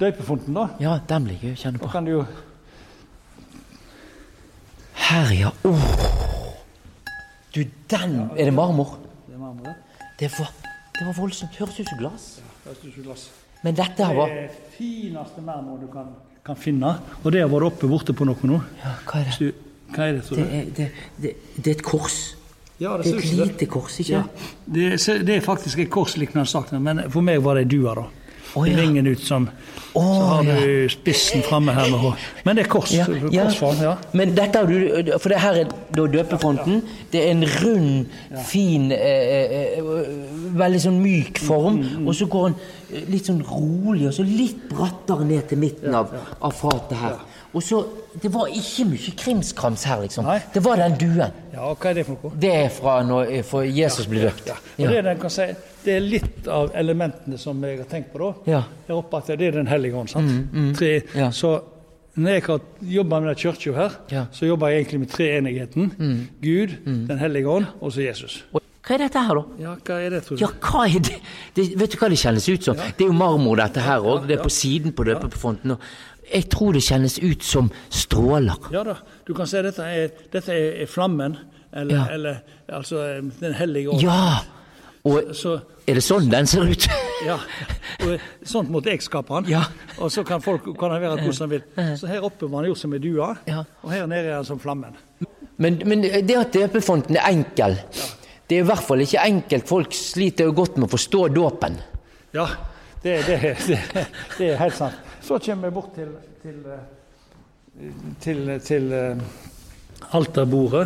døypefonten, 0.00 0.54
da, 0.54 0.68
ja, 0.80 0.98
den 1.08 1.24
blir 1.24 1.36
gøy 1.42 1.54
kjenner 1.56 1.78
på. 1.78 1.86
da 1.86 1.92
kan 1.92 2.04
du 2.04 2.10
jo 2.12 2.26
Her, 4.94 5.32
ja. 5.34 5.50
Åh. 5.64 5.84
Du, 7.54 7.62
den 7.90 8.14
Er 8.36 8.44
det 8.44 8.54
marmor? 8.54 8.96
Det 9.26 9.34
er 9.34 9.38
marmor, 9.38 9.64
det. 9.64 9.74
Det 10.20 10.30
var, 10.38 10.50
det 10.98 11.06
var 11.06 11.16
voldsomt. 11.18 11.56
Høres 11.58 11.80
ut 11.80 11.88
som 11.88 11.98
glass. 12.00 12.28
Høres 12.64 12.84
ut 12.84 12.94
som 12.94 13.02
glass. 13.08 13.26
Men 13.64 13.74
dette 13.78 14.04
her 14.06 14.14
var 14.14 14.28
Det 14.32 14.44
er 14.44 14.56
fineste 14.76 15.42
marmor 15.42 15.78
du 15.80 15.86
kan, 15.92 16.10
kan 16.46 16.56
finne. 16.60 16.94
Og 17.22 17.32
det 17.32 17.40
har 17.44 17.50
vært 17.52 17.68
oppe 17.72 17.88
borte 17.90 18.14
på 18.16 18.26
noe 18.28 18.48
nå. 18.50 18.60
ja, 18.82 18.94
Hva 19.08 19.20
er 19.22 19.30
det? 19.30 19.36
Du, 19.38 19.70
hva 19.94 20.08
er 20.08 20.18
det, 20.18 20.24
tror 20.26 20.36
Det 20.42 20.64
det, 20.76 20.88
det, 21.22 21.34
det 21.56 21.66
er 21.70 21.78
et 21.78 21.84
kors. 21.86 22.18
Ja, 22.80 22.96
Det 22.98 23.12
er 23.14 23.18
et 23.22 23.32
lite 23.38 23.66
kors, 23.70 24.00
ikke 24.02 24.12
Ja. 24.18 24.22
Det, 24.66 24.86
er- 25.08 25.22
det 25.24 25.36
er 25.36 25.40
faktisk 25.40 25.78
et 25.78 25.90
korsliknende 25.90 26.46
sak, 26.50 26.72
men 26.72 27.04
for 27.10 27.22
meg 27.22 27.38
var 27.44 27.54
det 27.54 27.68
due, 27.70 27.94
da. 27.94 28.04
I 28.56 28.70
ja. 28.70 28.80
vingen 28.80 29.06
ut 29.06 29.20
som 29.20 29.48
Oh, 29.96 30.18
Så 30.18 30.22
har 30.26 30.44
ja. 30.44 30.60
du 30.60 30.88
spissen 30.90 31.42
framme 31.42 31.72
her 31.72 31.90
med. 31.90 32.22
Men 32.44 32.56
det 32.56 32.64
er 32.64 32.68
kors. 32.68 32.90
Ja, 32.90 33.04
ja. 33.30 33.44
Korsform, 33.44 33.82
ja. 33.82 33.92
Men 34.12 34.32
dette 34.34 34.58
har 34.58 34.66
du 34.66 35.12
For 35.22 35.30
det 35.30 35.38
her 35.38 35.58
er 35.60 35.68
da 35.94 36.06
døpefonten. 36.10 36.80
Det 37.12 37.20
er 37.22 37.30
en 37.30 37.44
rund, 37.62 38.06
fin, 38.48 38.88
eh, 38.92 38.98
eh, 38.98 39.78
eh, 39.78 40.10
veldig 40.58 40.80
sånn 40.82 40.98
myk 40.98 41.38
form. 41.38 41.78
Mm, 41.78 42.08
Og 42.08 42.18
så 42.18 42.26
går 42.26 42.48
den 42.48 42.56
eh, 42.90 43.06
litt 43.12 43.30
sånn 43.30 43.38
rolig, 43.46 44.08
og 44.10 44.16
så 44.18 44.26
litt 44.26 44.66
brattere 44.72 45.28
ned 45.30 45.46
til 45.52 45.62
midten 45.62 45.94
av, 45.94 46.10
av 46.42 46.58
fatet 46.58 46.98
her. 46.98 47.22
Og 47.54 47.62
så 47.62 47.84
Det 48.22 48.30
var 48.34 48.46
ikke 48.50 48.84
mye 48.86 49.12
krimskrams 49.18 49.84
her, 49.84 50.00
liksom. 50.04 50.24
Nei. 50.26 50.40
Det 50.54 50.62
var 50.64 50.76
den 50.76 50.94
duen. 50.98 51.32
ja, 51.52 51.60
og 51.70 51.78
hva 51.82 51.90
er 51.90 51.94
det 51.94 52.04
for 52.06 52.16
noe? 52.22 52.32
Det 52.38 52.50
er 52.54 52.68
fra 52.70 53.02
når 53.02 53.42
for 53.44 53.62
Jesus 53.66 54.06
blir 54.06 54.22
døpt. 54.28 54.48
Ja. 54.48 54.54
Og 54.78 54.88
det, 54.90 54.96
er 54.98 55.02
den 55.02 55.18
kan 55.22 55.30
si, 55.30 55.46
det 55.84 55.96
er 55.96 56.00
litt 56.00 56.48
av 56.48 56.70
elementene 56.74 57.38
som 57.38 57.62
jeg 57.64 57.78
har 57.78 57.86
tenkt 57.90 58.12
på 58.12 58.18
da. 58.22 58.32
Ja. 58.46 58.62
Jeg 58.88 58.94
håper 58.96 59.18
at 59.18 59.26
det 59.38 59.48
er 59.48 59.58
Den 59.60 59.66
hellige 59.66 59.94
ånd. 59.98 60.08
sant? 60.10 60.76
Tre, 60.78 61.02
Ja. 61.14 61.30
Så 61.30 61.60
når 62.16 62.30
jeg 62.30 62.42
har 62.46 62.60
jobba 62.82 63.20
med 63.20 63.36
kirka 63.36 63.72
her, 63.74 63.90
Ja. 64.10 64.26
så 64.32 64.46
jobber 64.46 64.68
jeg 64.68 64.84
egentlig 64.86 65.00
med 65.00 65.10
treenigheten. 65.10 66.28
Gud, 66.42 66.76
Den 67.08 67.18
hellige 67.18 67.48
ånd 67.48 67.66
og 67.80 67.90
så 67.92 68.00
Jesus. 68.06 68.44
Hva 68.84 68.94
er 68.94 68.98
dette 68.98 69.18
her, 69.18 69.34
da? 69.34 69.42
Ja, 69.58 69.74
hva 69.80 69.94
er 70.04 70.10
det, 70.10 70.22
tror 70.26 70.36
du? 70.36 70.42
Ja, 70.44 70.48
hva 70.60 70.84
er 70.84 70.98
det? 71.00 71.14
det 71.56 71.78
vet 71.80 71.90
du 71.90 71.96
hva 71.96 72.08
det 72.10 72.18
kjennes 72.20 72.48
ut 72.52 72.62
som? 72.66 72.76
Det 72.76 73.00
er 73.00 73.06
jo 73.08 73.12
marmor, 73.16 73.56
dette 73.56 73.80
her 73.80 73.98
òg. 74.04 74.26
Det 74.28 74.38
er 74.38 74.42
på 74.44 74.50
siden 74.52 74.92
på 74.92 75.04
døpefonten. 75.08 75.70
og 75.72 75.80
Jeg 76.32 76.48
tror 76.52 76.72
det 76.72 76.82
kjennes 76.86 77.18
ut 77.22 77.42
som 77.44 77.70
stråler. 77.92 78.70
Ja 78.72 78.82
da, 78.86 78.94
du 79.26 79.34
kan 79.36 79.46
si 79.50 79.60
dette 79.62 79.84
er, 79.84 80.08
dette 80.32 80.54
er, 80.56 80.86
flammen, 80.90 81.36
eller, 81.72 81.94
Ja. 81.94 82.04
eller 82.14 82.36
altså 82.68 83.02
Den 83.40 83.54
hellige 83.54 83.90
ånd. 83.90 84.02
Ja! 84.02 84.38
Og 85.04 85.34
Så, 85.36 85.58
er 85.86 85.98
det 85.98 86.02
sånn 86.02 86.30
den 86.32 86.46
ser 86.48 86.64
ut? 86.64 86.86
ja. 87.28 87.34
Og 88.06 88.14
sånt 88.48 88.70
måtte 88.72 88.88
jeg 88.94 89.02
skape 89.04 89.34
den. 89.42 89.50
Ja. 89.52 89.66
Og 90.00 90.08
så 90.10 90.24
kan 90.24 90.40
folk 90.40 90.64
kan 90.80 90.90
han 90.94 91.02
være 91.02 91.18
hvordan 91.26 91.50
de 91.50 91.58
vil. 91.58 91.96
Så 92.00 92.08
her 92.08 92.24
oppe 92.24 92.48
var 92.48 92.62
han 92.62 92.70
gjort 92.70 92.80
som 92.80 92.94
ei 92.96 93.02
due, 93.04 93.26
Ja. 93.46 93.64
og 93.82 93.92
her 93.92 94.06
nede 94.08 94.30
er 94.32 94.38
han 94.38 94.48
som 94.48 94.58
flammen. 94.62 94.96
Men, 95.60 95.76
men 95.84 96.02
det 96.02 96.34
at 96.40 96.52
døpefonten 96.56 97.14
er 97.20 97.28
enkel 97.30 97.76
Det 98.48 98.56
er 98.56 98.64
i 98.64 98.66
hvert 98.66 98.82
fall 98.82 99.00
ikke 99.04 99.20
enkelt. 99.28 99.68
Folk 99.68 99.92
sliter 99.94 100.48
jo 100.48 100.52
godt 100.56 100.76
med 100.80 100.88
å 100.88 100.92
forstå 100.96 101.20
dåpen. 101.36 101.76
Ja, 102.34 102.48
det, 103.04 103.20
det, 103.28 103.38
det, 103.68 104.06
det 104.38 104.48
er 104.54 104.58
helt 104.64 104.74
sant. 104.80 104.96
Så 105.24 105.38
kommer 105.40 105.68
vi 105.70 105.74
bort 105.74 105.94
til, 105.96 106.08
til, 106.42 106.58
eh, 106.68 107.92
til, 108.20 108.60
til 108.64 108.92
eh, 108.92 109.22
alterbordet. 110.14 110.84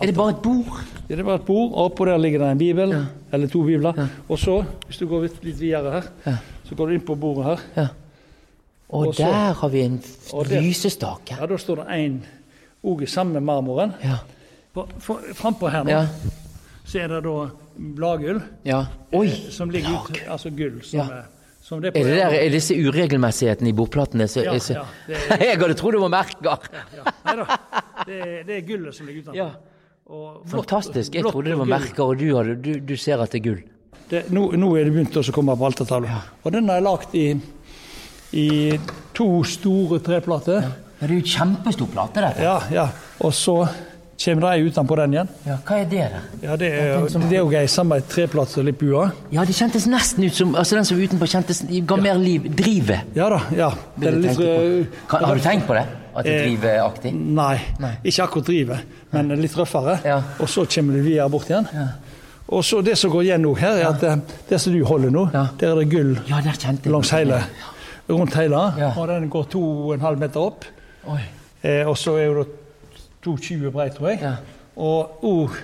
Er 0.00 0.06
det 0.06 0.14
bare 0.16 0.30
et 0.36 0.42
bord? 0.44 0.76
Ja, 1.10 1.16
det 1.18 1.24
bare 1.26 1.40
et 1.40 1.46
bord, 1.48 1.72
og 1.74 1.90
oppå 1.90 2.06
der 2.06 2.18
ligger 2.22 2.44
det 2.44 2.50
en 2.54 2.58
bibel, 2.60 2.94
eller 3.32 3.48
to 3.50 3.62
bibler. 3.66 4.06
Og 4.28 4.38
så, 4.38 4.60
hvis 4.86 4.98
du 5.02 5.08
går 5.10 5.26
litt, 5.26 5.40
litt 5.44 5.58
videre 5.60 5.90
her, 6.24 6.38
så 6.68 6.74
går 6.78 6.86
du 6.86 6.94
inn 6.94 7.04
på 7.06 7.16
bordet 7.18 7.44
her. 7.50 7.64
Ja. 7.76 7.86
Og, 8.90 9.08
Og 9.08 9.14
så- 9.14 9.22
der 9.26 9.52
har 9.60 9.68
vi 9.68 9.80
en 9.86 10.00
lysestake. 10.50 11.36
Ja, 11.40 11.46
Da 11.46 11.56
står 11.58 11.76
det 11.76 11.86
en 11.98 12.22
òg 12.84 13.02
i 13.02 13.06
samme 13.06 13.40
marmoren. 13.40 13.92
Ja. 14.04 14.16
På- 14.74 14.86
Frampå 15.34 15.68
her 15.68 15.82
nå 15.84 15.90
Ja. 15.90 16.06
så 16.84 16.98
er 17.02 17.08
det 17.08 17.22
da 17.24 17.50
bladgull 17.96 18.40
ja. 18.64 18.84
Oi! 19.12 19.28
som 19.50 19.70
ligger 19.70 19.90
ut, 19.90 20.16
altså 20.28 20.50
gull 20.50 20.80
som 20.82 20.98
Ja. 20.98 21.04
er 21.04 21.22
Som 21.70 21.78
det 21.82 21.92
er 21.92 21.94
på 21.94 22.00
Er 22.02 22.08
det 22.10 22.18
der, 22.18 22.36
er 22.40 22.50
disse 22.50 22.74
uregelmessighetene 22.74 23.70
i 23.70 23.74
bordplatene 23.78 24.26
så, 24.26 24.42
Ja, 24.42 24.56
så, 24.58 24.80
ja, 24.80 24.84
er, 25.06 25.42
Jeg 25.46 25.60
hadde 25.60 25.76
trodd 25.78 25.94
det 25.94 26.00
var 26.02 26.10
merker! 26.16 26.70
Ja, 26.96 27.12
Nei 27.28 27.34
da. 27.38 27.44
Det, 28.08 28.22
det 28.48 28.56
er 28.56 28.64
gullet 28.66 28.96
som 28.96 29.06
ligger 29.06 29.28
utenfor. 29.28 29.38
Ja. 29.38 29.50
Og 30.10 30.40
blått- 30.40 30.50
Fantastisk. 30.56 31.14
Jeg 31.14 31.28
trodde 31.28 31.52
det 31.52 31.58
var 31.60 31.70
merker, 31.70 32.02
og 32.02 32.18
du, 32.18 32.26
hadde, 32.34 32.56
du, 32.58 32.72
du 32.82 32.96
ser 32.98 33.22
at 33.22 33.30
det 33.30 33.38
er 33.38 33.44
gull. 33.44 33.60
Det, 34.10 34.24
nå, 34.34 34.48
nå 34.58 34.72
er 34.74 34.88
det 34.88 34.94
begynt 34.96 35.18
å 35.20 35.22
komme 35.36 35.54
på 35.54 35.68
altertavla. 35.68 36.16
Og 36.42 36.50
den 36.56 36.66
er 36.74 36.82
lagd 36.82 37.14
i, 37.14 37.28
i 38.34 38.48
to 39.14 39.28
store 39.46 40.00
treplater. 40.02 40.64
Ja. 40.66 40.72
det 41.04 41.06
er 41.06 41.14
jo 41.20 41.28
kjempestor 41.36 41.92
plate, 41.94 42.24
dette. 42.26 42.42
Ja, 42.48 42.56
ja. 42.74 42.88
Og 43.22 43.36
så 43.36 43.60
kommer 44.24 44.52
de 44.56 44.68
utenpå 44.68 44.96
den 44.96 45.14
igjen. 45.14 45.28
Ja, 45.46 45.56
hva 45.66 45.76
er 45.80 45.84
det, 45.88 46.02
da? 46.12 46.18
Ja, 46.42 46.56
Det 46.56 46.68
er 46.72 47.06
det 47.30 47.32
er 47.32 47.38
jo 47.40 47.50
ei 47.56 47.66
samme 47.66 48.00
treplate 48.08 48.58
og 48.60 48.66
litt 48.68 48.78
bua. 48.78 49.06
Ja, 49.32 49.44
det 49.48 49.54
kjentes 49.56 49.86
nesten 49.88 50.24
ut 50.26 50.34
som 50.36 50.54
altså 50.54 50.76
Den 50.76 50.84
som 50.84 50.98
var 50.98 51.04
utenpå, 51.08 51.26
kjentes, 51.32 51.62
ga 51.86 51.96
mer 51.96 52.18
liv. 52.20 52.50
Drivet. 52.56 53.00
Ja 53.16 53.30
da. 53.32 53.40
ja. 53.56 53.70
Det 53.96 54.08
er 54.12 54.18
litt, 54.20 54.92
Kan, 55.08 55.24
har 55.24 55.34
du 55.34 55.40
tenkt 55.40 55.66
på 55.66 55.74
det? 55.78 55.86
At 56.14 56.24
det 56.26 56.34
er 56.34 56.42
Eh, 56.42 56.46
driveaktig? 56.50 57.14
Nei, 57.14 57.56
Nei. 57.80 57.92
ikke 58.04 58.22
akkurat 58.26 58.46
drivet, 58.46 58.78
men 59.12 59.28
litt 59.40 59.54
røffere. 59.56 59.98
Ja. 60.04 60.20
Og 60.40 60.48
så 60.48 60.66
kommer 60.66 60.94
du 60.98 61.02
videre 61.06 61.28
bort 61.30 61.48
igjen. 61.48 61.68
Og 62.50 62.64
så 62.64 62.82
Det 62.82 62.98
som 62.98 63.10
går 63.10 63.22
igjen 63.22 63.42
nå 63.42 63.54
her, 63.56 63.78
er 63.78 63.88
at 63.88 64.00
det, 64.00 64.20
det 64.50 64.60
som 64.60 64.72
du 64.72 64.84
holder 64.84 65.10
nå, 65.10 65.30
Ja. 65.32 65.46
der 65.58 65.70
er 65.70 65.76
det 65.84 65.90
gull 65.90 66.18
Ja, 66.28 66.40
der 66.42 66.90
langs 66.90 67.10
hele, 67.10 67.42
rundt 68.08 68.34
hele. 68.34 68.72
Ja. 68.76 68.92
Og 68.98 69.06
den 69.08 69.30
går 69.30 69.44
2,5 69.54 70.16
meter 70.18 70.40
opp. 70.40 70.64
Oi. 71.06 71.20
Eh, 71.62 71.86
og 71.86 71.96
så 71.96 72.16
er 72.18 72.24
jo 72.26 72.42
det 72.42 72.48
2,20 73.26 73.70
brei, 73.70 73.88
tror 73.90 74.08
jeg. 74.08 74.18
Ja. 74.22 74.34
Og 74.76 75.24
oh, 75.24 75.56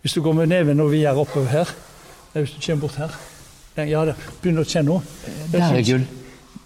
hvis 0.00 0.12
du 0.12 0.22
går 0.22 0.32
med 0.32 0.46
neven 0.46 0.80
og 0.80 0.92
videre 0.92 1.16
oppover 1.16 1.46
her, 1.46 1.70
hvis 2.32 2.50
du 2.50 2.60
kommer 2.66 2.80
bort 2.80 2.98
her 2.98 3.14
Ja, 3.76 4.04
begynner 4.42 4.62
å 4.62 4.68
kjenne. 4.68 5.00
Det 5.50 5.58
Der 5.58 5.74
er 5.74 5.82
gull. 5.82 6.04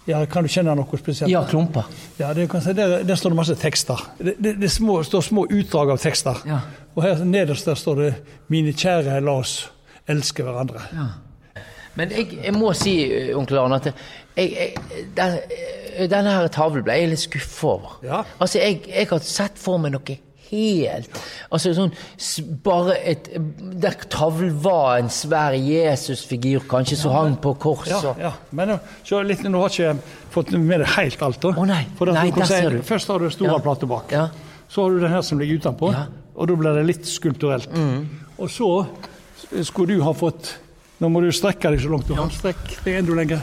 Ja, 0.09 0.25
Kan 0.25 0.45
du 0.45 0.49
kjenne 0.49 0.73
noe 0.77 0.97
spesielt? 0.97 1.31
Ja, 1.31 1.43
klumper. 1.49 1.87
Ja, 2.19 2.33
det 2.33 2.49
der, 2.77 3.03
der 3.03 3.15
står 3.15 3.29
det 3.33 3.37
masse 3.37 3.55
tekster. 3.55 4.01
Det, 4.17 4.35
det, 4.37 4.55
det 4.61 4.71
små, 4.71 5.03
står 5.03 5.21
små 5.21 5.45
utdrag 5.49 5.89
av 5.93 5.97
tekster. 6.01 6.41
Ja. 6.45 6.59
Og 6.95 7.03
her 7.03 7.23
nederst 7.23 7.65
der 7.65 7.75
står 7.75 7.95
det 7.95 8.13
'Mine 8.47 8.73
kjære, 8.73 9.19
la 9.21 9.31
oss 9.31 9.71
elske 10.07 10.43
hverandre'. 10.43 10.81
Men 11.95 12.11
jeg, 12.11 12.37
jeg 12.43 12.53
må 12.53 12.73
si, 12.73 12.93
onkel 13.33 13.57
Arne, 13.57 13.75
at 13.75 13.85
jeg, 13.85 13.93
jeg, 14.37 14.73
der, 15.17 15.37
denne 16.07 16.31
her 16.31 16.47
tavlen 16.47 16.83
ble 16.83 16.93
jeg 17.01 17.09
litt 17.09 17.19
skuffa 17.25 17.67
over. 17.75 17.97
Ja. 18.05 18.23
Altså, 18.39 18.59
jeg, 18.61 18.83
jeg 18.87 19.07
har 19.09 19.19
sett 19.19 19.57
for 19.59 19.77
meg 19.77 19.91
noe 19.91 20.17
helt 20.49 21.19
Altså 21.53 21.75
sånn 21.77 21.91
Bare 22.65 22.95
et 23.05 23.27
Der 23.83 23.93
tavlen 24.09 24.55
var 24.63 24.95
en 24.97 25.09
svær 25.13 25.53
Jesusfigur, 25.53 26.63
kanskje, 26.71 26.97
som 26.97 27.11
hang 27.13 27.35
på 27.41 27.53
korset. 27.61 27.91
Ja, 28.03 28.15
ja. 28.19 28.31
Men 28.51 28.69
nå- 28.73 28.79
så 29.05 29.19
litt, 29.25 29.43
nå 29.45 29.59
har 29.61 29.69
ikke 29.69 29.83
jeg 29.83 29.99
fått 30.33 30.51
med 30.57 30.79
deg 30.81 30.87
helt 30.95 31.21
alt. 31.21 31.39
da. 31.41 31.49
Å, 31.53 31.65
nei. 31.69 31.83
For 31.99 32.09
Nei, 32.13 32.29
du 32.31 32.39
der 32.39 32.45
ser 32.49 32.69
du. 32.69 32.79
Først 32.81 33.07
har 33.13 33.19
du 33.19 33.29
store 33.29 33.51
Ja. 33.51 33.59
plater 33.59 33.87
bak. 33.87 34.11
Ja. 34.11 34.29
Så 34.69 34.83
har 34.83 34.89
du 34.91 34.99
den 34.99 35.11
her 35.11 35.21
som 35.21 35.37
ligger 35.39 35.59
utenpå, 35.61 35.91
Ja. 35.93 36.05
og 36.35 36.47
da 36.47 36.55
blir 36.55 36.73
det 36.75 36.85
litt 36.85 37.05
skulpturelt. 37.05 37.69
Mm. 37.73 38.07
Og 38.39 38.49
så 38.49 38.87
skulle 39.63 39.95
du 39.97 40.01
ha 40.03 40.13
fått 40.13 40.55
Nå 40.99 41.07
må 41.09 41.21
du 41.23 41.29
strekke 41.31 41.69
deg 41.71 41.79
så 41.79 41.87
langt 41.93 42.07
du 42.07 42.13
kan. 42.13 42.27
Strekk 42.29 42.83
deg 42.83 42.97
enda 42.99 43.13
lenger. 43.15 43.39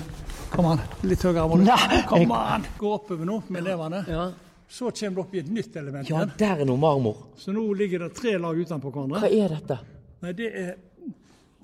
Kom 0.57 0.67
an, 0.71 0.81
litt 1.05 1.23
høyere. 1.23 1.47
må 1.49 1.59
du. 1.61 1.71
Kom 2.09 2.33
an, 2.33 2.65
Gå 2.81 2.93
oppover 2.97 3.29
nå 3.29 3.43
med 3.53 3.65
nevene. 3.67 4.03
Ja. 4.09 4.27
Så 4.69 4.89
kommer 4.91 5.15
du 5.15 5.21
opp 5.23 5.35
i 5.37 5.39
et 5.45 5.51
nytt 5.53 5.77
element. 5.77 6.09
ja, 6.11 6.25
der 6.39 6.63
er 6.63 6.65
noe 6.67 6.81
marmor. 6.81 7.17
Så 7.39 7.53
nå 7.55 7.63
ligger 7.79 8.07
det 8.07 8.15
tre 8.19 8.33
lag 8.39 8.57
utenpå 8.59 8.91
hverandre. 8.91 9.21
Hva 9.23 9.31
er 9.31 9.53
dette? 9.55 9.79
Nei, 10.25 10.33
det 10.33 10.49
er, 10.63 10.73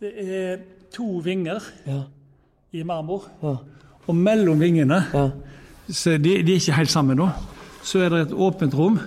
det 0.03 0.12
er 0.28 0.61
to 0.93 1.09
vinger 1.24 1.62
Ja. 1.86 2.03
i 2.72 2.82
marmor. 2.84 3.24
Ja. 3.43 3.57
Og 4.07 4.14
mellom 4.14 4.61
vingene, 4.61 5.01
Ja. 5.12 5.30
så 5.88 6.18
de, 6.18 6.43
de 6.43 6.53
er 6.53 6.61
ikke 6.61 6.76
helt 6.78 6.90
sammen 6.90 7.16
nå, 7.16 7.28
så 7.82 8.05
er 8.05 8.09
det 8.11 8.20
et 8.28 8.32
åpent 8.36 8.74
rom. 8.74 9.01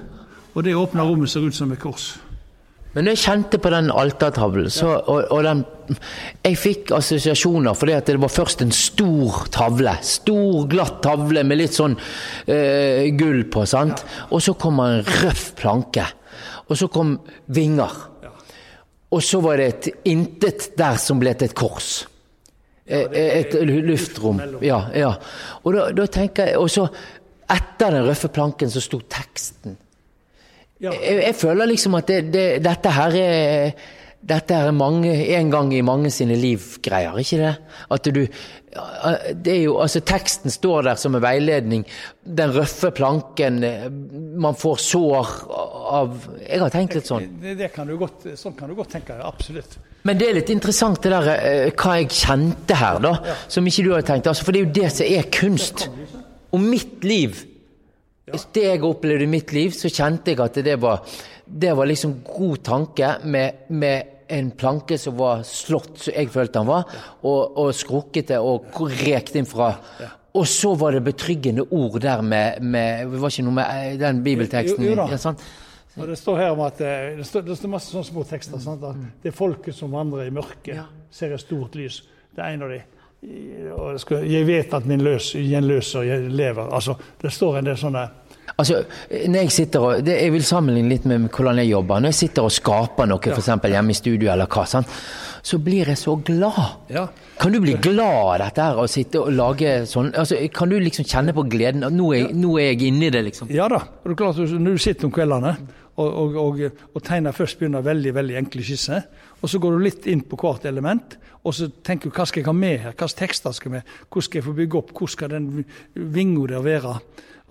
Og 0.56 0.64
det 0.64 0.74
åpne 0.76 1.04
rommet 1.04 1.30
ser 1.30 1.42
ut 1.44 1.54
som 1.56 1.72
et 1.72 1.80
kors. 1.80 2.18
Men 2.96 3.06
når 3.06 3.18
jeg 3.18 3.24
kjente 3.26 3.60
på 3.60 3.72
den 3.74 3.90
altertavlen, 3.92 4.70
så, 4.72 4.94
og, 5.04 5.26
og 5.36 5.44
den 5.44 5.66
Jeg 6.48 6.58
fikk 6.58 6.94
assosiasjoner 6.96 7.76
fordi 7.78 7.94
at 7.94 8.08
det 8.10 8.16
var 8.24 8.32
først 8.32 8.64
en 8.64 8.72
stor 8.74 9.44
tavle. 9.54 9.92
Stor, 10.02 10.64
glatt 10.72 11.02
tavle 11.06 11.44
med 11.46 11.60
litt 11.60 11.76
sånn 11.76 11.94
eh, 12.50 13.12
gull 13.20 13.44
på, 13.54 13.68
sant. 13.70 14.02
Og 14.32 14.42
så 14.42 14.56
kom 14.58 14.82
en 14.82 15.04
røff 15.22 15.52
planke. 15.60 16.08
Og 16.66 16.80
så 16.80 16.90
kom 16.90 17.20
vinger. 17.54 17.94
Og 19.14 19.22
så 19.24 19.44
var 19.44 19.62
det 19.62 19.68
et 19.70 20.10
intet 20.10 20.72
der 20.80 20.98
som 20.98 21.22
ble 21.22 21.36
til 21.38 21.52
et 21.52 21.58
kors. 21.58 21.92
Et, 22.86 23.14
Et 23.14 23.54
luftrom. 23.86 24.42
Ja, 24.62 24.88
ja. 24.94 25.14
Og 25.64 25.74
da, 25.74 25.88
da 25.90 26.04
tenker 26.06 26.52
jeg 26.52 26.60
Og 26.62 26.70
så, 26.70 26.84
etter 27.50 27.96
den 27.96 28.06
røffe 28.06 28.30
planken, 28.34 28.70
så 28.70 28.82
sto 28.82 29.00
teksten. 29.10 29.78
Ja. 30.84 30.92
Jeg, 30.92 31.22
jeg 31.24 31.36
føler 31.40 31.72
liksom 31.72 31.96
at 32.00 32.10
det, 32.12 32.24
det, 32.34 32.48
dette 32.66 32.96
her 32.96 33.22
er 33.22 33.86
dette 34.26 34.58
er 34.58 34.74
mange, 34.74 35.12
en 35.38 35.52
gang 35.54 35.70
i 35.76 35.84
mange 35.86 36.10
sine 36.10 36.34
liv-greier, 36.40 37.18
ikke 37.22 37.38
det? 37.44 37.52
At 37.94 38.08
du 38.10 38.24
det 38.26 39.52
er 39.54 39.62
jo, 39.62 39.78
altså 39.80 40.02
Teksten 40.04 40.52
står 40.52 40.82
der 40.90 40.98
som 41.00 41.16
en 41.16 41.24
veiledning. 41.24 41.86
Den 42.26 42.52
røffe 42.52 42.90
planken, 42.92 43.62
man 44.42 44.58
får 44.60 44.82
sår 44.84 45.30
av 45.96 46.18
Jeg 46.42 46.60
har 46.60 46.74
tenkt 46.74 46.98
litt 46.98 47.08
sånn. 47.08 47.30
Det, 47.40 47.54
det 47.62 47.70
kan 47.72 47.88
du 47.88 47.96
godt, 48.02 48.28
sånn 48.36 48.58
kan 48.58 48.68
du 48.68 48.76
godt 48.76 48.92
tenke, 48.98 49.16
absolutt. 49.24 49.78
Men 50.06 50.20
det 50.20 50.28
er 50.28 50.38
litt 50.42 50.52
interessant 50.52 51.00
det 51.06 51.14
der 51.14 51.30
eh, 51.38 51.72
hva 51.72 51.96
jeg 52.02 52.12
kjente 52.14 52.76
her, 52.78 53.00
da. 53.02 53.14
Som 53.48 53.70
ikke 53.70 53.86
du 53.88 53.94
har 53.96 54.04
tenkt. 54.06 54.28
Altså, 54.28 54.44
for 54.46 54.52
det 54.52 54.62
er 54.62 54.68
jo 54.68 54.76
det 54.82 54.92
som 54.98 55.08
er 55.08 55.32
kunst. 55.34 55.88
Og 56.52 56.62
mitt 56.62 57.06
liv 57.08 57.46
Det 58.26 58.64
jeg 58.64 58.82
opplevde 58.84 59.28
i 59.28 59.30
mitt 59.30 59.52
liv, 59.54 59.74
så 59.78 59.90
kjente 59.94 60.34
jeg 60.34 60.42
at 60.42 60.58
det 60.66 60.80
var, 60.82 61.04
det 61.46 61.76
var 61.78 61.86
liksom 61.86 62.18
god 62.26 62.64
tanke 62.66 63.12
med, 63.30 63.68
med 63.70 64.16
en 64.34 64.50
planke 64.58 64.98
som 64.98 65.18
var 65.20 65.44
slått, 65.46 66.00
som 66.02 66.16
jeg 66.16 66.32
følte 66.34 66.64
han 66.64 66.70
var, 66.70 66.88
og, 67.22 67.60
og 67.62 67.70
skrukkete 67.78 68.40
og 68.42 68.80
rekt 69.06 69.38
innfra. 69.38 69.76
Og 70.36 70.48
så 70.50 70.74
var 70.76 70.98
det 70.98 71.04
betryggende 71.06 71.68
ord 71.70 72.00
der 72.04 72.22
med, 72.26 72.62
med 72.62 73.12
Det 73.12 73.22
var 73.22 73.32
ikke 73.32 73.46
noe 73.46 73.56
med 73.56 73.70
eh, 73.70 73.94
den 74.02 74.18
bibelteksten 74.26 74.84
Jo, 74.84 74.90
jo 74.90 74.98
da. 75.00 75.06
ja? 75.14 75.36
Og 75.96 76.10
det 76.10 76.18
står 76.20 76.42
her 76.42 76.50
om 76.52 76.64
at 76.66 76.82
eh, 76.84 77.14
det 77.16 77.28
står, 77.30 77.46
det 77.48 77.56
står 77.56 77.72
masse 77.72 77.94
sånne 77.94 78.10
små 78.10 78.26
tekster. 78.28 78.60
Sant? 78.60 78.84
At 78.84 79.24
det 79.24 79.32
er 79.32 79.38
folket 79.38 79.78
som 79.78 79.96
vandrer 79.96 80.28
i 80.28 80.34
mørket, 80.36 80.82
ser 81.14 81.38
et 81.38 81.44
stort 81.46 81.78
lys. 81.80 82.02
Det 82.36 82.44
er 82.44 82.58
en 82.58 82.66
av 82.68 82.74
de. 82.74 82.82
I- 83.26 84.32
jeg 84.32 84.48
vet 84.48 84.74
at 84.74 84.86
min 84.86 85.02
løs, 85.02 85.34
gjenløser 85.36 86.06
jeg 86.08 86.30
lever. 86.32 86.70
Altså, 86.74 86.96
det 87.22 87.32
står 87.32 87.58
en 87.60 87.66
del 87.66 87.78
sånne 87.78 88.10
Altså, 88.58 88.84
når 89.28 89.40
jeg 89.42 89.52
sitter 89.52 89.80
og, 89.84 90.04
det, 90.06 90.14
jeg 90.22 90.32
vil 90.32 90.44
sammenligne 90.46 90.90
litt 90.90 91.06
med 91.10 91.26
hvordan 91.34 91.58
jeg 91.58 91.72
jobber. 91.74 92.00
Når 92.00 92.12
jeg 92.14 92.18
sitter 92.20 92.46
og 92.46 92.52
skaper 92.52 93.08
noe, 93.10 93.20
for 93.20 93.42
f.eks. 93.42 93.72
hjemme 93.74 93.92
i 93.92 93.98
studio, 93.98 94.30
eller 94.32 94.46
hva, 94.48 94.66
sant? 94.70 94.88
så 95.46 95.60
blir 95.62 95.90
jeg 95.92 95.98
så 95.98 96.16
glad. 96.26 96.62
Ja. 96.90 97.08
Kan 97.42 97.52
du 97.54 97.60
bli 97.62 97.74
glad 97.82 98.16
av 98.22 98.40
dette 98.42 98.64
her, 98.64 98.80
å 98.82 98.88
sitte 98.90 99.20
og 99.22 99.34
lage 99.36 99.74
sånn? 99.90 100.14
Altså, 100.18 100.40
kan 100.54 100.72
du 100.72 100.78
liksom 100.80 101.06
kjenne 101.06 101.36
på 101.38 101.44
gleden? 101.52 101.84
Nå 101.94 102.14
er, 102.18 102.32
nå 102.34 102.56
er 102.62 102.72
jeg 102.72 102.88
inni 102.88 103.12
det, 103.14 103.26
liksom. 103.28 103.52
Ja 103.54 103.68
da. 103.70 103.82
Og 104.04 104.10
det 104.10 104.16
er 104.16 104.22
klart, 104.24 104.38
Når 104.38 104.72
du 104.80 104.82
sitter 104.82 105.06
om 105.10 105.12
kveldene 105.12 105.52
og, 105.98 106.08
og, 106.08 106.36
og, 106.42 106.64
og 106.96 107.04
tegner 107.06 107.36
først 107.36 107.60
begynner 107.60 107.86
veldig 107.86 108.14
veldig 108.16 108.40
enkle 108.42 108.66
skisser, 108.66 109.06
og 109.46 109.50
så 109.52 109.60
går 109.62 109.76
du 109.76 109.84
litt 109.86 110.08
inn 110.10 110.24
på 110.26 110.40
hvert 110.42 110.64
element, 110.66 111.20
og 111.46 111.54
så 111.54 111.68
tenker 111.86 112.10
du 112.10 112.16
hva 112.18 112.26
skal 112.26 112.42
jeg 112.42 112.48
ha 112.48 112.54
med 112.58 112.80
her, 112.82 112.94
hvilke 112.98 113.20
tekster 113.20 113.54
skal 113.54 113.76
med, 113.76 113.92
hvordan 114.10 114.26
skal 114.26 114.40
jeg 114.40 114.46
få 114.48 114.54
bygge 114.58 114.80
opp, 114.80 114.94
hvor 114.98 115.12
skal 115.14 115.36
den 115.36 115.50
vinga 115.94 116.48
der 116.50 116.64
være? 116.66 116.94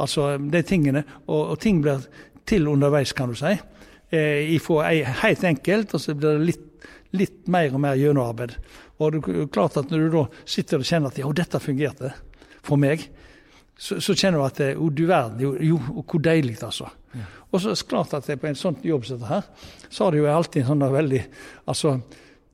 Altså 0.03 0.33
de 0.39 0.63
tingene. 0.67 1.05
Og, 1.29 1.53
og 1.55 1.61
ting 1.63 1.79
blir 1.85 2.03
til 2.51 2.67
underveis, 2.73 3.15
kan 3.15 3.31
du 3.31 3.39
si. 3.39 3.53
Eh, 4.11 4.57
Ifra 4.57 4.91
helt 5.23 5.47
enkelt, 5.47 5.95
og 5.95 6.03
så 6.03 6.17
blir 6.19 6.41
det 6.41 6.49
litt, 6.51 6.89
litt 7.15 7.47
mer 7.55 7.71
og 7.71 7.85
mer 7.87 8.01
gjennomarbeid. 8.01 8.57
Og 8.99 9.15
det 9.15 9.23
er 9.23 9.53
klart 9.55 9.79
at 9.79 9.95
når 9.95 10.03
du 10.03 10.17
da 10.17 10.25
sitter 10.43 10.83
og 10.83 10.91
kjenner 10.91 11.15
at 11.15 11.23
ja, 11.23 11.31
dette 11.31 11.63
fungerte 11.63 12.11
for 12.67 12.81
meg, 12.81 13.07
så, 13.79 14.01
så 14.03 14.19
kjenner 14.19 14.43
du 14.43 14.49
at 14.49 14.61
eh, 14.67 14.75
oh, 14.75 14.91
du 14.91 15.07
verden, 15.07 15.47
jo, 15.47 15.55
jo 15.63 15.79
hvor 16.03 16.27
deilig, 16.27 16.59
altså. 16.67 16.91
Og 17.55 17.63
så 17.63 17.71
er 17.71 17.79
det 17.79 17.87
klart 17.87 18.15
at 18.19 18.27
det 18.27 18.41
på 18.43 18.49
en 18.51 18.59
sånn 18.59 18.81
jobb 18.83 19.05
som 19.07 19.21
dette 19.21 19.31
her, 19.31 19.45
så 19.87 20.05
har 20.05 20.15
det 20.15 20.23
jo 20.25 20.31
alltid 20.31 20.65
en 20.65 20.71
sånn 20.73 20.87
veldig 20.91 21.21
Altså, 21.71 21.93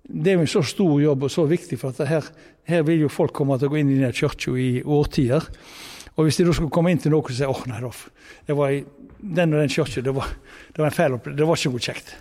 det 0.04 0.32
er 0.32 0.36
jo 0.36 0.44
en 0.44 0.54
så 0.54 0.62
stor 0.66 0.96
jobb 1.00 1.24
og 1.24 1.32
så 1.32 1.46
viktig, 1.48 1.78
for 1.80 1.94
at 1.94 2.10
her, 2.10 2.26
her 2.68 2.84
vil 2.84 3.06
jo 3.06 3.12
folk 3.12 3.32
komme 3.36 3.56
til 3.58 3.70
å 3.70 3.72
gå 3.72 3.80
inn 3.80 3.94
i 3.94 3.96
denne 3.96 4.12
kirka 4.12 4.52
i 4.60 4.82
årtier. 4.84 5.46
Og 6.16 6.26
hvis 6.26 6.40
de 6.40 6.48
da 6.48 6.54
skulle 6.56 6.74
komme 6.74 6.92
inn 6.92 7.00
til 7.00 7.14
noe 7.14 7.24
og 7.24 7.32
si 7.32 7.46
åh, 7.48 7.62
nei, 7.70 7.80
Rolf, 7.80 8.08
det 8.46 8.56
var 8.58 8.74
i 8.74 8.82
den 9.20 9.54
og 9.54 9.62
den 9.62 9.72
kirka, 9.72 10.02
det, 10.04 10.12
det 10.12 10.82
var 10.82 10.90
en 10.90 10.98
feil 10.98 11.16
opplevelse, 11.16 11.38
det 11.38 11.48
var 11.48 11.60
ikke 11.60 11.72
noe 11.72 11.86
kjekt. 11.86 12.16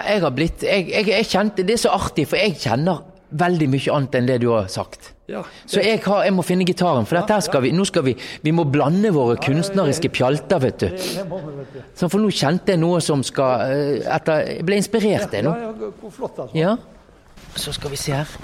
Jeg 0.00 0.22
har 0.22 0.34
blitt 0.36 0.62
jeg, 0.62 0.84
jeg, 0.86 1.06
jeg 1.10 1.26
kjente 1.26 1.64
Det 1.66 1.74
er 1.74 1.80
så 1.82 1.90
artig, 1.96 2.28
for 2.30 2.38
jeg 2.38 2.54
kjenner 2.62 3.02
veldig 3.40 3.66
mye 3.72 3.96
annet 3.96 4.18
enn 4.20 4.28
det 4.30 4.38
du 4.44 4.52
har 4.52 4.70
sagt. 4.70 5.12
Ja, 5.30 5.42
Så 5.66 5.82
jeg, 5.84 6.00
har, 6.02 6.24
jeg 6.26 6.34
må 6.34 6.42
finne 6.42 6.66
gitaren, 6.66 7.06
for 7.06 7.20
dette 7.20 7.36
skal 7.46 7.62
vi, 7.62 7.70
nå 7.76 7.84
skal 7.86 8.02
vi 8.08 8.16
Vi 8.42 8.52
må 8.54 8.64
blande 8.66 9.12
våre 9.14 9.36
kunstneriske 9.40 10.10
pjalter, 10.16 10.62
vet 10.64 10.82
du. 10.82 10.88
Så 11.94 12.08
for 12.10 12.18
nå 12.18 12.30
kjente 12.34 12.74
jeg 12.74 12.82
noe 12.82 12.98
som 13.04 13.22
skal 13.26 13.66
eh, 13.70 14.08
etter, 14.16 14.46
Jeg 14.56 14.66
ble 14.66 14.80
inspirert, 14.80 15.36
jeg 15.36 15.46
nå. 15.46 15.54
Ja, 16.58 16.74
altså. 16.74 16.96
Så 17.70 17.74
skal 17.78 17.90
vi 17.94 17.98
se 17.98 18.14
her. 18.14 18.34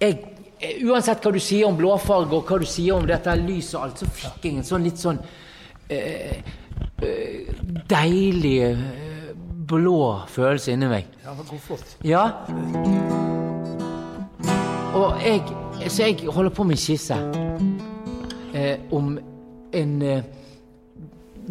Jeg, 0.00 0.18
eh, 0.60 0.80
Uansett 0.88 1.24
hva 1.24 1.32
du 1.34 1.40
sier 1.42 1.68
om 1.68 1.76
blåfarge 1.76 2.36
og 2.38 2.48
hva 2.48 2.60
du 2.62 2.68
sier 2.68 2.96
om 2.96 3.06
dette 3.08 3.36
lyset 3.42 3.76
og 3.78 3.86
alt, 3.86 4.02
så 4.02 4.08
fikk 4.08 4.48
jeg 4.48 4.60
en 4.60 4.68
sånn 4.68 4.84
litt 4.88 5.00
sånn 5.00 5.20
øh, 5.92 6.52
deilig 7.92 8.58
blå 9.72 10.00
følelse 10.32 10.76
inni 10.76 10.90
meg. 10.90 11.12
Ja, 11.24 11.36
går 11.38 11.62
flott. 11.68 11.96
Ja. 12.06 12.24
Og 14.92 15.18
jeg 15.24 15.42
Så 15.88 16.06
jeg 16.06 16.28
holder 16.28 16.50
på 16.50 16.64
med 16.64 16.76
en 16.76 16.80
skisse 16.80 17.16
eh, 18.54 18.76
om 18.92 19.18
en 19.72 20.02
eh, 20.02 20.24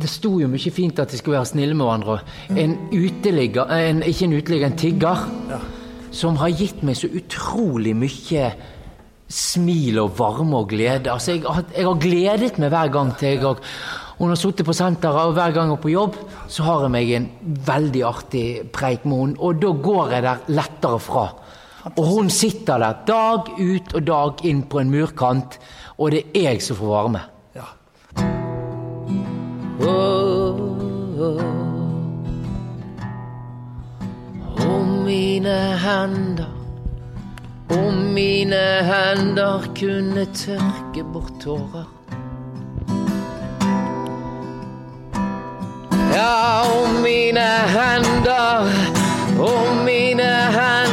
Det 0.01 0.09
sto 0.09 0.37
jo 0.39 0.47
mye 0.47 0.71
fint 0.71 0.99
at 0.99 1.11
de 1.11 1.17
skulle 1.19 1.35
være 1.37 1.49
snille 1.49 1.75
med 1.75 1.85
hverandre. 1.85 2.19
En 2.55 2.77
uteligger 2.93 3.65
eh, 3.67 3.89
en, 3.89 4.03
Ikke 4.03 4.25
en 4.25 4.37
uteligger, 4.37 4.67
en 4.67 4.77
tigger. 4.77 5.25
Som 6.11 6.37
har 6.39 6.53
gitt 6.55 6.83
meg 6.83 6.95
så 6.99 7.07
utrolig 7.07 7.95
mye 7.95 8.51
smil 9.31 9.99
og 9.99 10.15
varme 10.19 10.57
og 10.59 10.69
glede. 10.69 11.11
Altså, 11.11 11.37
jeg, 11.37 11.43
jeg 11.75 11.87
har 11.87 11.99
gledet 12.03 12.57
meg 12.59 12.71
hver 12.71 12.91
gang 12.91 13.13
til 13.19 13.29
jeg 13.29 13.43
har 13.43 13.59
hun 14.21 14.29
har 14.29 14.37
sittet 14.37 14.67
på 14.67 14.73
senteret, 14.77 15.17
og 15.17 15.33
hver 15.33 15.49
gang 15.55 15.71
hun 15.71 15.79
er 15.79 15.81
på 15.81 15.89
jobb, 15.89 16.17
så 16.45 16.61
har 16.67 16.83
jeg 16.83 16.93
meg 16.93 17.11
en 17.17 17.23
veldig 17.65 18.01
artig 18.05 18.43
preik 18.69 19.07
med 19.09 19.17
henne, 19.17 19.39
og 19.41 19.57
da 19.63 19.71
går 19.73 20.11
jeg 20.13 20.25
der 20.27 20.43
lettere 20.59 20.99
fra. 21.01 21.23
Og 21.83 22.05
hun 22.05 22.29
sitter 22.29 22.77
der 22.77 22.93
dag 23.07 23.47
ut 23.57 23.93
og 23.97 24.07
dag 24.07 24.45
inn 24.45 24.61
på 24.69 24.81
en 24.81 24.91
murkant, 24.93 25.57
og 25.97 26.11
det 26.13 26.23
er 26.35 26.51
jeg 26.51 26.61
som 26.61 26.77
får 26.77 26.91
varme. 26.91 27.21
Ja. 27.57 27.67
Om 34.67 34.91
mine 35.07 35.57
hender, 35.85 36.53
om 37.73 38.03
mine 38.13 38.61
hender 38.91 39.65
kunne 39.79 40.27
tørke 40.37 41.07
bort 41.13 41.33
tårer. 41.41 41.89
Ja, 46.13 46.61
om 46.83 47.01
mine 47.01 47.49
hender, 47.73 48.69
om 49.39 49.85
mine 49.85 50.31
hender 50.53 50.90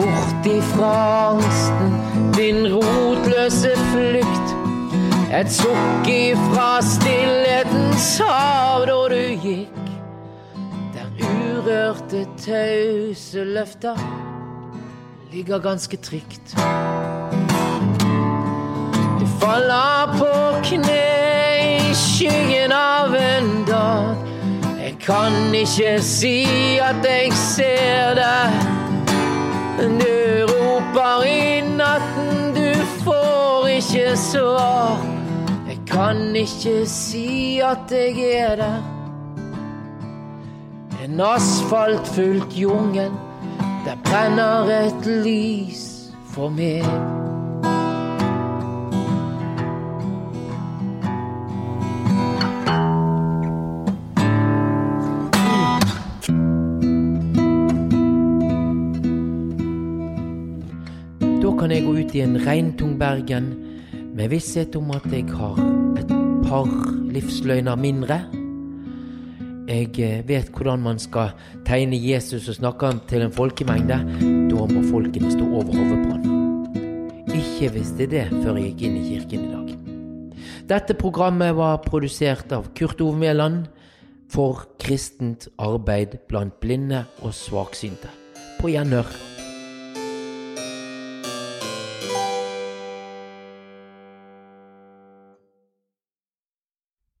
Bort 0.00 0.46
ifra 0.46 1.28
angsten, 1.28 1.90
din 2.36 2.74
rotløse 2.74 3.70
flukt. 3.92 4.54
Et 5.32 5.52
sukk 5.52 6.08
ifra 6.08 6.80
stillhetens 6.80 8.06
hav 8.24 8.86
da 8.88 8.96
du 9.12 9.20
gikk. 9.42 9.90
Der 10.94 11.04
urørte, 11.20 12.24
tause 12.46 13.44
løfter 13.44 14.00
ligger 15.32 15.58
ganske 15.58 15.96
trygt. 15.96 16.56
Du 19.20 19.26
faller 19.44 20.16
på 20.16 20.32
kne 20.64 21.04
i 21.60 21.94
skyggen 21.94 22.72
av 22.72 23.14
en 23.20 23.64
dag. 23.68 24.16
Jeg 24.80 24.96
kan 25.04 25.54
ikke 25.54 25.98
si 26.02 26.36
at 26.80 27.04
jeg 27.04 27.32
ser 27.36 28.14
deg. 28.16 28.79
Du 29.80 30.46
roper 30.46 31.24
i 31.24 31.60
natten, 31.60 32.54
du 32.54 32.74
får 33.04 33.66
ikke 33.66 34.16
svar. 34.16 35.00
Jeg 35.68 35.78
kan 35.86 36.36
ikke 36.36 36.86
si 36.86 37.60
at 37.64 37.88
jeg 37.90 38.20
er 38.34 38.56
der. 38.56 38.82
En 41.04 41.20
asfaltfullt 41.20 42.52
jungel, 42.60 43.10
der 43.86 43.96
brenner 44.04 44.68
et 44.84 45.06
lys 45.06 46.12
for 46.28 46.48
meg. 46.48 46.84
Kan 61.60 61.72
jeg 61.74 61.84
gå 61.84 61.92
ut 61.92 62.14
i 62.16 62.22
en 62.24 62.38
regntung 62.40 62.94
Bergen 62.96 63.50
med 64.16 64.30
visshet 64.32 64.72
om 64.78 64.88
at 64.96 65.04
jeg 65.12 65.26
har 65.28 65.58
et 66.00 66.12
par 66.46 66.68
livsløgner 67.12 67.76
mindre. 67.76 68.16
Jeg 69.68 69.90
eh, 70.00 70.22
vet 70.24 70.48
hvordan 70.56 70.80
man 70.80 70.96
skal 70.98 71.34
tegne 71.68 71.98
Jesus 72.00 72.48
og 72.48 72.56
snakke 72.56 72.88
han 72.88 73.02
til 73.10 73.26
en 73.26 73.34
folkemengde. 73.34 73.98
Da 74.48 74.68
må 74.72 74.84
folkene 74.88 75.32
stå 75.34 75.44
over 75.44 75.68
hodet 75.68 75.98
på 76.06 76.14
han. 76.14 77.26
Ikke 77.28 77.68
visste 77.74 78.08
det 78.08 78.24
før 78.30 78.56
jeg 78.56 78.70
gikk 78.70 78.86
inn 78.88 78.96
i 78.96 79.04
kirken 79.10 79.44
i 79.44 79.52
dag. 79.52 80.46
Dette 80.72 80.96
programmet 80.96 81.52
var 81.60 81.82
produsert 81.84 82.54
av 82.56 82.70
Kurt 82.72 83.04
Ove 83.04 83.20
Mæland 83.20 83.66
for 84.32 84.64
kristent 84.80 85.50
arbeid 85.60 86.16
blant 86.30 86.56
blinde 86.64 87.04
og 87.20 87.36
svaksynte. 87.36 88.08
På 88.62 88.72
gjenhør. 88.72 89.39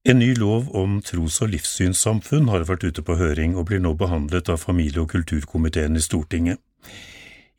En 0.08 0.16
ny 0.18 0.30
lov 0.32 0.70
om 0.72 0.94
tros- 1.04 1.42
og 1.44 1.50
livssynssamfunn 1.52 2.46
har 2.48 2.64
vært 2.64 2.86
ute 2.88 3.02
på 3.04 3.18
høring 3.20 3.52
og 3.60 3.66
blir 3.68 3.82
nå 3.84 3.92
behandlet 4.00 4.48
av 4.48 4.62
familie- 4.62 5.02
og 5.02 5.10
kulturkomiteen 5.12 5.98
i 5.98 6.00
Stortinget. 6.00 6.56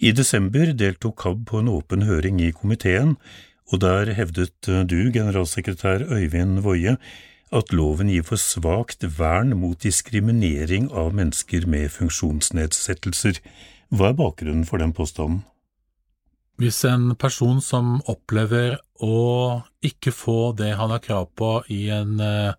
I 0.02 0.10
desember 0.12 0.72
deltok 0.74 1.20
KAB 1.22 1.44
på 1.46 1.60
en 1.62 1.70
åpen 1.70 2.08
høring 2.10 2.42
i 2.42 2.50
komiteen, 2.52 3.14
og 3.72 3.84
der 3.84 4.10
hevdet 4.18 4.58
du, 4.66 5.12
generalsekretær 5.14 6.08
Øyvind 6.10 6.64
Woie, 6.66 6.98
at 7.54 7.72
loven 7.72 8.10
gir 8.10 8.26
for 8.26 8.42
svakt 8.42 9.06
vern 9.20 9.54
mot 9.60 9.78
diskriminering 9.78 10.90
av 10.90 11.14
mennesker 11.14 11.68
med 11.70 11.92
funksjonsnedsettelser. 11.94 13.38
Hva 13.94 14.10
er 14.10 14.18
bakgrunnen 14.18 14.66
for 14.66 14.82
den 14.82 14.96
påstanden? 14.98 15.44
Hvis 16.58 16.82
en 16.86 17.14
person 17.16 17.62
som 17.62 18.00
opplever 18.10 18.80
å 19.02 19.62
ikke 19.82 20.14
få 20.14 20.52
det 20.58 20.76
han 20.78 20.92
har 20.94 21.02
krav 21.02 21.32
på 21.38 21.50
i 21.74 21.90
en, 21.94 22.20
eh, 22.22 22.54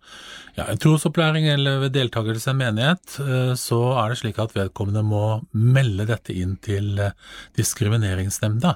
ja, 0.57 0.65
en 0.65 0.81
trosopplæring 0.81 1.47
eller 1.47 1.79
ved 1.85 1.95
deltakelse 1.95 2.49
i 2.49 2.51
en 2.51 2.59
menighet, 2.59 3.19
eh, 3.23 3.53
så 3.55 3.79
er 4.01 4.09
det 4.11 4.19
slik 4.19 4.39
at 4.43 4.55
vedkommende 4.55 5.05
må 5.07 5.41
melde 5.53 6.07
dette 6.09 6.35
inn 6.35 6.57
til 6.57 6.99
eh, 6.99 7.15
diskrimineringsnemnda. 7.55 8.75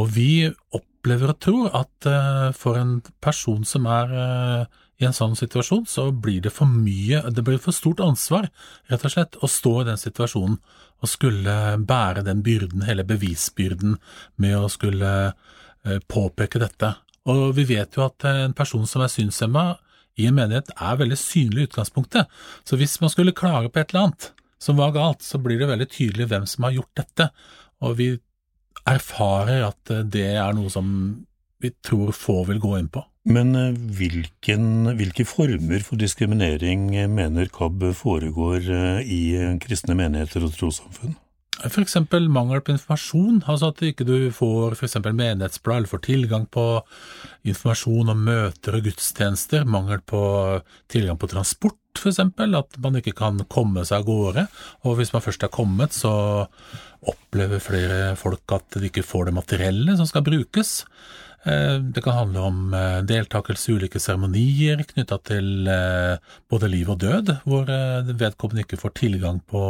Og 0.00 0.08
vi 0.16 0.48
opplever 0.72 1.34
og 1.34 1.40
tror 1.40 1.68
at 1.76 2.54
for 2.56 2.78
en 2.78 3.00
person 3.20 3.64
som 3.66 3.86
er 3.90 4.12
i 5.02 5.04
en 5.04 5.16
sånn 5.16 5.34
situasjon, 5.36 5.82
så 5.90 6.06
blir 6.14 6.40
det 6.40 6.52
for 6.54 6.70
mye, 6.70 7.20
det 7.28 7.42
blir 7.44 7.58
for 7.58 7.74
stort 7.74 8.00
ansvar, 8.00 8.46
rett 8.88 9.04
og 9.04 9.12
slett, 9.12 9.36
å 9.42 9.50
stå 9.50 9.80
i 9.80 9.88
den 9.90 9.98
situasjonen 9.98 10.60
og 11.02 11.10
skulle 11.10 11.56
bære 11.82 12.22
den 12.22 12.44
byrden, 12.46 12.86
hele 12.86 13.04
bevisbyrden, 13.04 13.98
med 14.38 14.56
å 14.56 14.70
skulle 14.70 15.34
påpeke 16.06 16.62
dette. 16.62 16.94
Og 17.30 17.52
vi 17.54 17.66
vet 17.68 17.96
jo 17.96 18.06
at 18.08 18.26
en 18.26 18.54
person 18.56 18.86
som 18.88 19.04
er 19.04 19.12
synshemma 19.12 19.66
i 20.18 20.26
en 20.28 20.36
menighet 20.36 20.72
er 20.74 20.98
veldig 21.00 21.18
synlig 21.18 21.64
i 21.64 21.68
utgangspunktet, 21.70 22.28
så 22.66 22.76
hvis 22.76 22.98
man 23.00 23.12
skulle 23.12 23.36
klage 23.36 23.70
på 23.72 23.80
et 23.80 23.92
eller 23.92 24.08
annet 24.08 24.32
som 24.62 24.78
var 24.78 24.92
galt, 24.94 25.24
så 25.24 25.40
blir 25.42 25.58
det 25.60 25.70
veldig 25.70 25.88
tydelig 25.90 26.28
hvem 26.30 26.44
som 26.50 26.66
har 26.66 26.76
gjort 26.76 27.00
dette, 27.00 27.28
og 27.82 27.96
vi 27.98 28.10
erfarer 28.88 29.64
at 29.68 29.94
eh, 29.94 30.04
det 30.06 30.28
er 30.34 30.54
noe 30.56 30.70
som 30.72 30.86
vi 31.62 31.70
tror 31.84 32.10
få 32.14 32.42
vil 32.50 32.60
gå 32.62 32.76
inn 32.78 32.90
på. 32.92 33.02
Men 33.30 33.54
eh, 33.58 33.80
hvilken, 33.98 34.92
hvilke 34.98 35.26
former 35.26 35.84
for 35.86 36.00
diskriminering 36.00 36.90
mener 37.14 37.50
KAB 37.54 37.92
foregår 37.98 38.66
eh, 38.66 39.02
i 39.06 39.22
kristne 39.62 39.98
menigheter 39.98 40.46
og 40.46 40.54
trossamfunn? 40.58 41.16
Eksempel 41.62 42.26
mangel 42.32 42.62
på 42.64 42.74
informasjon, 42.74 43.42
altså 43.46 43.70
at 43.70 43.82
ikke 43.86 44.06
du 44.08 44.16
får 44.34 44.74
f.eks. 44.74 44.98
menighetsblad 45.04 45.82
eller 45.82 45.90
får 45.90 46.02
tilgang 46.08 46.46
på 46.50 46.64
informasjon 47.46 48.10
om 48.12 48.24
møter 48.26 48.78
og 48.78 48.88
gudstjenester, 48.88 49.64
mangel 49.68 50.02
på 50.02 50.22
tilgang 50.90 51.20
på 51.20 51.30
transport 51.30 51.78
eksempel, 52.08 52.56
at 52.56 52.78
man 52.82 52.96
ikke 52.98 53.14
kan 53.16 53.40
komme 53.52 53.84
seg 53.86 54.00
av 54.00 54.06
gårde, 54.08 54.46
og 54.86 54.96
hvis 54.98 55.12
man 55.14 55.22
først 55.24 55.44
er 55.44 55.52
kommet, 55.52 55.94
så 55.94 56.12
opplever 57.02 57.62
flere 57.62 58.14
folk 58.18 58.54
at 58.54 58.78
de 58.78 58.88
ikke 58.88 59.06
får 59.06 59.28
det 59.28 59.36
materielle 59.36 59.96
som 59.98 60.08
skal 60.08 60.24
brukes. 60.26 60.82
Eh, 61.44 61.78
Det 61.78 62.02
kan 62.02 62.14
handle 62.14 62.40
om 62.40 62.74
eh, 62.74 63.00
deltakelse 63.02 63.70
i 63.70 63.74
ulike 63.74 64.00
seremonier 64.00 64.84
knytta 64.86 65.18
til 65.26 65.66
eh, 65.66 66.20
både 66.50 66.70
liv 66.70 66.90
og 66.92 67.00
død, 67.02 67.34
hvor 67.42 67.66
vedkommende 67.66 68.62
ikke 68.62 68.78
får 68.78 68.94
tilgang 69.00 69.40
på 69.50 69.64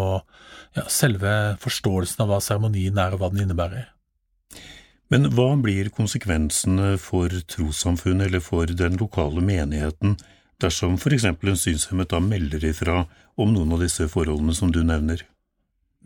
ja, 0.77 0.85
selve 0.89 1.57
forståelsen 1.62 2.25
av 2.25 2.33
hva 2.33 2.43
seremonien 2.45 3.01
er 3.01 3.16
og 3.16 3.23
hva 3.23 3.33
den 3.33 3.47
innebærer. 3.47 3.89
Men 5.12 5.29
hva 5.33 5.51
blir 5.61 5.91
konsekvensene 5.93 6.95
for 7.01 7.33
trossamfunnet 7.49 8.29
eller 8.29 8.45
for 8.45 8.68
den 8.68 8.97
lokale 9.01 9.45
menigheten 9.45 10.16
dersom 10.62 10.97
for 11.01 11.12
eksempel 11.12 11.53
en 11.53 11.61
synshemmet 11.61 12.12
da 12.12 12.20
melder 12.23 12.64
ifra 12.64 13.03
om 13.37 13.53
noen 13.53 13.75
av 13.77 13.83
disse 13.85 14.07
forholdene 14.12 14.55
som 14.57 14.73
du 14.73 14.81
nevner? 14.85 15.25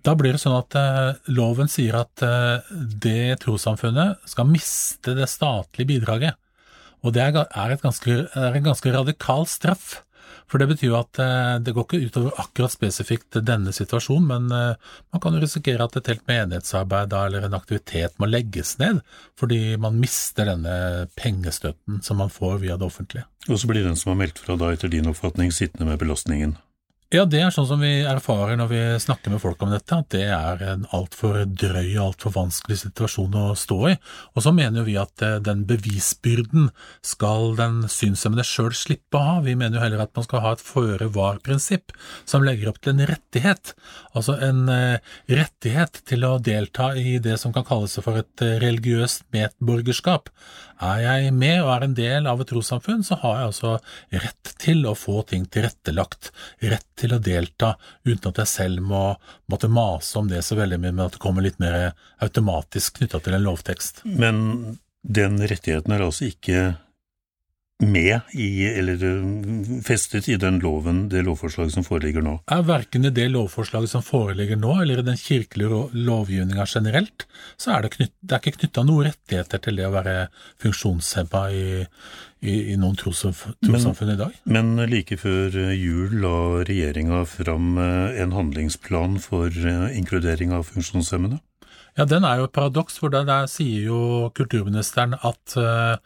Da 0.06 0.14
blir 0.14 0.36
det 0.36 0.40
sånn 0.40 0.54
at 0.54 0.76
eh, 0.78 1.16
loven 1.34 1.70
sier 1.70 1.98
at 1.98 2.22
eh, 2.22 2.66
det 3.02 3.40
trossamfunnet 3.42 4.22
skal 4.30 4.46
miste 4.46 5.16
det 5.18 5.26
statlige 5.30 5.96
bidraget. 5.96 6.38
Og 7.02 7.14
det 7.14 7.24
er, 7.24 7.38
er, 7.42 7.78
ganske, 7.82 8.18
er 8.30 8.58
en 8.58 8.68
ganske 8.68 8.92
radikal 8.94 9.46
straff. 9.50 10.02
For 10.46 10.62
det 10.62 10.68
betyr 10.70 10.92
jo 10.92 10.98
at 11.00 11.18
eh, 11.22 11.56
det 11.58 11.74
går 11.74 11.88
ikke 11.88 12.06
utover 12.06 12.38
akkurat 12.38 12.70
spesifikt 12.70 13.40
denne 13.42 13.74
situasjonen, 13.74 14.28
men 14.30 14.76
man 15.10 15.22
kan 15.22 15.34
jo 15.34 15.42
risikere 15.42 15.88
at 15.88 15.98
et 15.98 16.12
helt 16.12 16.22
menighetsarbeid 16.30 17.10
da, 17.10 17.24
eller 17.26 17.48
en 17.48 17.58
aktivitet 17.58 18.14
må 18.22 18.30
legges 18.30 18.76
ned, 18.78 19.02
fordi 19.34 19.74
man 19.82 19.98
mister 19.98 20.46
denne 20.52 21.08
pengestøtten 21.18 21.98
som 22.06 22.22
man 22.22 22.30
får 22.30 22.60
via 22.62 22.78
det 22.78 22.86
offentlige. 22.86 23.26
Og 23.50 23.58
så 23.58 23.70
blir 23.70 23.82
den 23.82 23.98
som 23.98 24.14
har 24.14 24.22
meldt 24.22 24.38
fra 24.42 24.54
da 24.58 24.70
etter 24.74 24.90
din 24.92 25.10
oppfatning 25.10 25.50
sittende 25.54 25.90
med 25.90 25.98
belastningen? 25.98 26.54
Ja, 27.14 27.22
det 27.22 27.38
er 27.38 27.52
sånn 27.54 27.68
som 27.68 27.78
vi 27.78 28.00
erfarer 28.02 28.56
når 28.58 28.70
vi 28.72 28.78
snakker 28.98 29.30
med 29.30 29.38
folk 29.38 29.60
om 29.62 29.70
dette, 29.70 29.94
at 29.94 30.08
det 30.10 30.24
er 30.26 30.62
en 30.72 30.88
altfor 30.96 31.44
drøy 31.46 31.92
og 31.92 32.00
altfor 32.02 32.32
vanskelig 32.34 32.80
situasjon 32.80 33.36
å 33.38 33.44
stå 33.54 33.76
i. 33.92 33.94
Og 34.34 34.42
så 34.42 34.50
mener 34.50 34.80
jo 34.80 34.86
vi 34.88 34.96
at 34.98 35.22
eh, 35.22 35.36
den 35.38 35.62
bevisbyrden 35.70 36.66
skal 37.06 37.54
den 37.60 37.84
synshemmede 37.86 38.42
sjøl 38.48 38.74
slippe 38.74 39.20
å 39.20 39.22
ha. 39.22 39.36
Vi 39.46 39.54
mener 39.54 39.78
jo 39.78 39.84
heller 39.84 40.02
at 40.02 40.18
man 40.18 40.26
skal 40.26 40.42
ha 40.42 40.56
et 40.56 40.66
føre-var-prinsipp 40.66 41.94
som 42.26 42.42
legger 42.42 42.72
opp 42.72 42.82
til 42.82 42.96
en 42.96 43.06
rettighet. 43.12 43.76
Altså 44.10 44.34
en 44.42 44.66
eh, 44.74 44.98
rettighet 45.30 46.02
til 46.10 46.26
å 46.26 46.40
delta 46.42 46.90
i 46.98 47.20
det 47.22 47.38
som 47.38 47.54
kan 47.54 47.68
kalles 47.70 47.94
for 48.02 48.18
et 48.18 48.42
eh, 48.42 48.58
religiøst 48.66 49.28
medborgerskap. 49.36 50.34
Er 50.82 51.00
jeg 51.00 51.32
med 51.32 51.62
og 51.62 51.70
er 51.72 51.86
en 51.86 51.96
del 51.96 52.26
av 52.28 52.40
et 52.42 52.50
trossamfunn, 52.50 53.04
så 53.06 53.18
har 53.22 53.38
jeg 53.38 53.50
altså 53.50 53.74
rett 54.26 54.54
til 54.60 54.82
å 54.88 54.94
få 54.98 55.22
ting 55.30 55.46
tilrettelagt, 55.48 56.32
rett 56.60 56.86
til 57.00 57.16
å 57.16 57.20
delta 57.22 57.74
uten 58.04 58.30
at 58.30 58.42
jeg 58.42 58.52
selv 58.52 58.84
må 58.84 59.04
måtte 59.52 59.70
mase 59.72 60.18
om 60.20 60.28
det 60.28 60.42
så 60.44 60.58
veldig 60.58 60.80
mye, 60.82 60.92
men 60.92 61.06
at 61.06 61.16
det 61.16 61.22
kommer 61.22 61.46
litt 61.46 61.60
mer 61.62 61.94
automatisk 62.24 63.00
knytta 63.00 63.22
til 63.24 63.38
en 63.38 63.46
lovtekst. 63.46 64.04
Men 64.04 64.42
den 65.06 65.38
rettigheten 65.40 65.94
er 65.94 66.04
altså 66.04 66.28
ikke 66.28 66.74
med 67.84 68.20
i, 68.32 68.64
eller 68.64 69.02
øh, 69.04 69.82
festet 69.84 70.28
i 70.32 70.36
den 70.40 70.58
loven, 70.64 71.06
det 71.12 71.24
lovforslaget 71.26 71.74
som 71.74 71.84
foreligger 71.84 72.24
nå? 72.24 72.38
Er 72.48 72.62
verken 72.64 73.04
i 73.04 73.12
det 73.12 73.26
lovforslaget 73.34 73.92
som 73.92 74.04
foreligger 74.04 74.56
nå, 74.56 74.78
eller 74.80 75.02
i 75.02 75.06
den 75.06 75.18
kirkelige 75.20 75.82
lovgivninga 75.92 76.64
generelt, 76.70 77.26
så 77.60 77.76
er 77.76 77.84
det, 77.84 77.92
knytt, 77.98 78.14
det 78.22 78.32
er 78.38 78.44
ikke 78.44 78.62
knytta 78.62 78.86
noen 78.86 79.10
rettigheter 79.10 79.60
til 79.60 79.76
det 79.76 79.88
å 79.88 79.92
være 79.92 80.16
funksjonshemma 80.64 81.42
i, 81.52 81.66
i, 82.40 82.54
i, 82.72 82.78
noen 82.80 82.96
trossamfunn 82.96 84.14
i 84.14 84.18
dag. 84.22 84.40
Men 84.48 84.72
like 84.88 85.20
før 85.20 85.60
jul 85.76 86.16
la 86.24 86.36
regjeringa 86.64 87.26
fram 87.28 87.76
øh, 87.76 88.16
en 88.22 88.32
handlingsplan 88.36 89.20
for 89.20 89.52
øh, 89.52 89.90
inkludering 89.92 90.56
av 90.56 90.64
funksjonshemmede? 90.72 91.42
Ja, 91.96 92.04
den 92.04 92.26
er 92.28 92.40
jo 92.40 92.46
et 92.48 92.52
paradoks, 92.52 92.98
for 93.00 93.12
der, 93.12 93.46
sier 93.48 93.86
jo 93.88 94.00
kulturministeren 94.36 95.16
at 95.16 95.56
eh, 95.56 95.96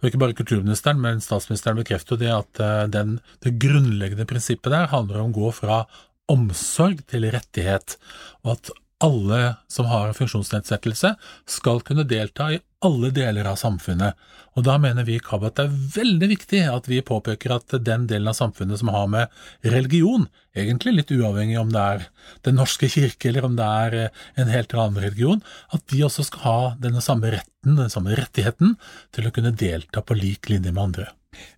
Og 0.00 0.08
ikke 0.08 0.20
bare 0.22 0.36
kulturministeren, 0.36 1.00
men 1.00 1.20
statsministeren 1.24 1.76
bekrefter 1.80 2.16
jo 2.16 2.22
det 2.22 2.32
at 2.32 2.62
eh, 2.64 2.86
den, 2.92 3.18
det 3.44 3.58
grunnleggende 3.60 4.26
prinsippet 4.28 4.72
der 4.72 4.88
handler 4.92 5.20
om 5.20 5.34
å 5.34 5.36
gå 5.36 5.52
fra 5.60 5.84
omsorg 6.32 7.02
til 7.12 7.28
rettighet, 7.28 7.98
og 8.44 8.54
at 8.54 8.72
alle 9.04 9.40
som 9.68 9.88
har 9.90 10.08
en 10.08 10.16
funksjonsnedsettelse, 10.16 11.10
skal 11.50 11.82
kunne 11.84 12.06
delta 12.08 12.48
i 12.54 12.60
alle 12.84 13.10
deler 13.14 13.48
av 13.48 13.58
samfunnet. 13.60 14.14
Og 14.54 14.64
da 14.66 14.76
mener 14.78 15.06
vi 15.06 15.16
i 15.18 15.22
KAB 15.22 15.48
at 15.48 15.56
det 15.58 15.64
er 15.66 15.78
veldig 15.96 16.28
viktig 16.30 16.60
at 16.70 16.86
vi 16.90 17.00
påpeker 17.06 17.56
at 17.56 17.74
den 17.86 18.06
delen 18.10 18.30
av 18.30 18.36
samfunnet 18.38 18.80
som 18.80 18.92
har 18.94 19.08
med 19.10 19.32
religion, 19.74 20.28
egentlig 20.54 20.94
litt 20.94 21.12
uavhengig 21.16 21.58
om 21.58 21.72
det 21.74 21.82
er 21.82 22.06
Den 22.46 22.58
norske 22.60 22.88
kirke 22.88 23.28
eller 23.28 23.46
om 23.48 23.56
det 23.58 23.66
er 23.66 23.94
eh, 23.98 24.22
en 24.40 24.52
helt 24.52 24.74
annen 24.74 25.02
religion, 25.02 25.42
at 25.74 25.82
de 25.90 26.04
også 26.06 26.26
skal 26.28 26.44
ha 26.44 26.58
denne 26.80 27.02
samme 27.04 27.32
retten, 27.34 27.76
den 27.78 27.92
samme 27.92 28.14
rettigheten, 28.16 28.76
til 29.14 29.28
å 29.28 29.32
kunne 29.34 29.54
delta 29.58 30.02
på 30.04 30.16
lik 30.18 30.50
linje 30.52 30.72
med 30.72 30.82
andre. 30.82 31.08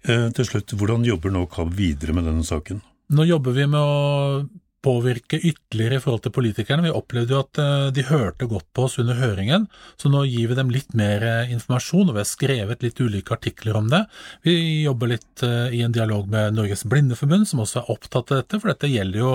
Eh, 0.06 0.28
til 0.36 0.48
slutt, 0.48 0.76
hvordan 0.78 1.04
jobber 1.06 1.34
nå 1.34 1.46
KAB 1.52 1.74
videre 1.76 2.16
med 2.16 2.28
denne 2.30 2.46
saken? 2.46 2.80
Nå 3.14 3.26
jobber 3.28 3.54
vi 3.54 3.66
med 3.70 3.82
å 3.82 4.46
påvirke 4.84 5.38
ytterligere 5.38 5.98
i 5.98 6.02
forhold 6.02 6.22
til 6.24 6.34
politikerne. 6.36 6.84
Vi 6.86 6.94
opplevde 6.94 7.34
jo 7.34 7.42
at 7.42 7.60
eh, 7.62 7.86
de 7.94 8.04
hørte 8.08 8.48
godt 8.50 8.68
på 8.76 8.86
oss 8.86 8.98
under 9.02 9.18
høringen, 9.18 9.66
så 10.00 10.10
nå 10.12 10.24
gir 10.28 10.50
vi 10.50 10.58
dem 10.58 10.70
litt 10.72 10.94
mer 10.98 11.24
eh, 11.26 11.54
informasjon, 11.54 12.10
og 12.10 12.16
vi 12.16 12.22
har 12.22 12.28
skrevet 12.30 12.84
litt 12.86 13.00
ulike 13.00 13.34
artikler 13.36 13.78
om 13.80 13.90
det. 13.92 14.04
Vi 14.46 14.56
jobber 14.84 15.14
litt 15.14 15.46
eh, 15.46 15.74
i 15.78 15.82
en 15.86 15.96
dialog 15.96 16.30
med 16.32 16.58
Norges 16.58 16.86
Blindeforbund, 16.86 17.48
som 17.50 17.64
også 17.64 17.82
er 17.82 17.96
opptatt 17.96 18.30
av 18.30 18.42
dette, 18.42 18.60
for 18.62 18.72
dette 18.72 18.92
gjelder 18.92 19.22
jo 19.22 19.32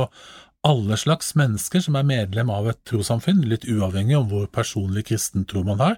alle 0.68 0.98
slags 1.00 1.34
mennesker 1.34 1.82
som 1.82 1.96
er 1.98 2.06
medlem 2.06 2.52
av 2.54 2.68
et 2.70 2.80
trossamfunn, 2.86 3.42
litt 3.50 3.66
uavhengig 3.66 4.20
om 4.20 4.28
hvor 4.30 4.46
personlig 4.54 5.08
kristen 5.10 5.48
tro 5.50 5.64
man 5.66 5.82
har. 5.82 5.98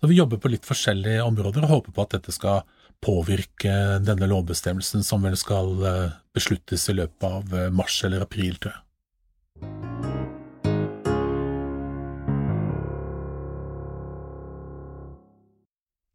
Så 0.00 0.10
vi 0.10 0.18
jobber 0.18 0.40
på 0.40 0.52
litt 0.52 0.68
forskjellige 0.68 1.24
områder 1.24 1.64
og 1.64 1.78
håper 1.78 1.96
på 1.96 2.04
at 2.04 2.18
dette 2.18 2.34
skal 2.36 2.60
påvirke 3.02 3.74
denne 4.04 4.28
lovbestemmelsen, 4.30 5.02
som 5.02 5.26
vel 5.26 5.36
skal 5.36 5.74
besluttes 6.34 6.88
i 6.88 6.96
løpet 7.00 7.26
av 7.26 7.72
mars 7.74 7.98
eller 8.06 8.22
april, 8.24 8.56
tror 8.62 8.76
jeg. 8.76 8.82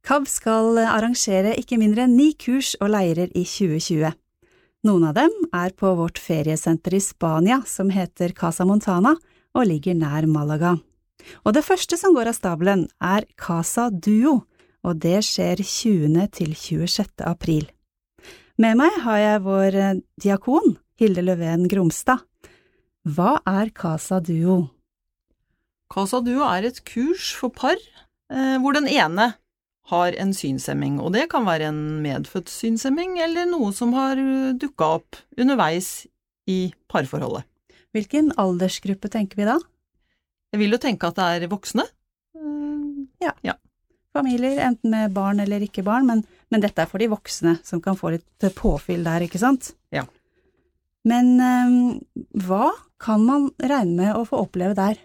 KAB 0.07 0.23
skal 0.31 0.77
arrangere 0.79 1.51
ikke 1.59 1.75
mindre 1.81 2.05
enn 2.05 2.13
ni 2.15 2.29
kurs 2.39 2.77
og 2.79 2.93
leirer 2.93 3.27
i 3.35 3.41
2020. 3.43 4.13
Noen 4.87 5.03
av 5.09 5.17
dem 5.17 5.33
er 5.51 5.73
på 5.75 5.89
vårt 5.99 6.21
feriesenter 6.21 6.95
i 6.95 7.01
Spania 7.03 7.57
som 7.67 7.89
heter 7.91 8.31
Casa 8.37 8.63
Montana 8.63 9.17
og 9.51 9.67
ligger 9.67 9.97
nær 9.99 10.23
Malaga. 10.31 10.77
Og 11.43 11.57
det 11.57 11.65
første 11.67 11.99
som 11.99 12.15
går 12.15 12.31
av 12.31 12.37
stabelen 12.37 12.85
er 13.03 13.27
Casa 13.35 13.89
Duo, 13.91 14.45
og 14.85 14.99
det 15.03 15.21
skjer 15.25 15.61
20. 15.63 16.27
til 16.35 16.53
26. 16.55 17.23
april. 17.25 17.67
Med 18.57 18.77
meg 18.79 19.01
har 19.03 19.17
jeg 19.21 19.43
vår 19.45 19.77
diakon, 20.21 20.77
Hilde 20.97 21.23
Løven 21.25 21.67
Gromstad. 21.69 22.23
Hva 23.07 23.37
er 23.47 23.69
Casa 23.71 24.19
Duo? 24.19 24.65
Casa 25.93 26.19
Duo 26.25 26.43
er 26.49 26.67
et 26.67 26.81
kurs 26.83 27.29
for 27.37 27.53
par 27.53 27.77
eh, 27.77 28.57
hvor 28.59 28.75
den 28.75 28.89
ene 28.91 29.35
har 29.87 30.17
en 30.19 30.33
synshemming, 30.35 30.97
og 30.99 31.13
det 31.15 31.29
kan 31.31 31.45
være 31.47 31.69
en 31.71 32.01
medfødt 32.03 32.51
synshemming 32.51 33.15
eller 33.23 33.47
noe 33.47 33.71
som 33.75 33.93
har 33.95 34.19
eh, 34.19 34.55
dukka 34.59 34.89
opp 34.97 35.21
underveis 35.39 36.07
i 36.49 36.73
parforholdet. 36.91 37.47
Hvilken 37.95 38.33
aldersgruppe 38.39 39.09
tenker 39.13 39.39
vi 39.39 39.47
da? 39.47 39.55
Jeg 40.51 40.61
vil 40.61 40.75
jo 40.75 40.81
tenke 40.81 41.07
at 41.07 41.17
det 41.19 41.29
er 41.47 41.51
voksne. 41.51 41.85
Ja. 43.23 43.31
ja. 43.43 43.55
Familier, 44.19 44.59
enten 44.65 44.93
med 44.93 45.13
barn 45.15 45.41
eller 45.43 45.63
ikke 45.65 45.85
barn, 45.85 46.07
men, 46.09 46.23
men, 46.51 46.63
dette 46.63 46.83
er 46.83 46.89
for 46.89 47.01
de 47.01 47.09
voksne 47.11 47.57
som 47.67 47.81
kan 47.83 47.97
få 47.99 48.15
litt 48.15 48.47
påfyll 48.57 49.05
der, 49.07 49.25
ikke 49.27 49.41
sant? 49.41 49.71
Ja. 49.93 50.05
Men 51.07 51.35
um, 51.39 51.75
hva 52.47 52.71
kan 53.01 53.23
man 53.23 53.51
regne 53.61 54.01
med 54.01 54.15
å 54.17 54.25
få 54.27 54.41
oppleve 54.47 54.75
der? 54.77 54.99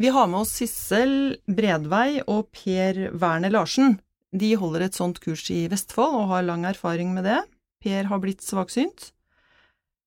Vi 0.00 0.08
har 0.08 0.28
med 0.30 0.44
oss 0.44 0.54
Sissel 0.56 1.36
Bredvei 1.44 2.22
og 2.24 2.48
Per 2.54 3.10
Werner 3.12 3.52
Larsen. 3.52 3.98
De 4.32 4.54
holder 4.56 4.86
et 4.86 4.96
sånt 4.96 5.20
kurs 5.20 5.44
i 5.52 5.66
Vestfold 5.68 6.16
og 6.22 6.30
har 6.30 6.46
lang 6.46 6.64
erfaring 6.64 7.12
med 7.12 7.28
det. 7.28 7.42
Per 7.84 8.08
har 8.08 8.22
blitt 8.22 8.40
svaksynt. 8.40 9.10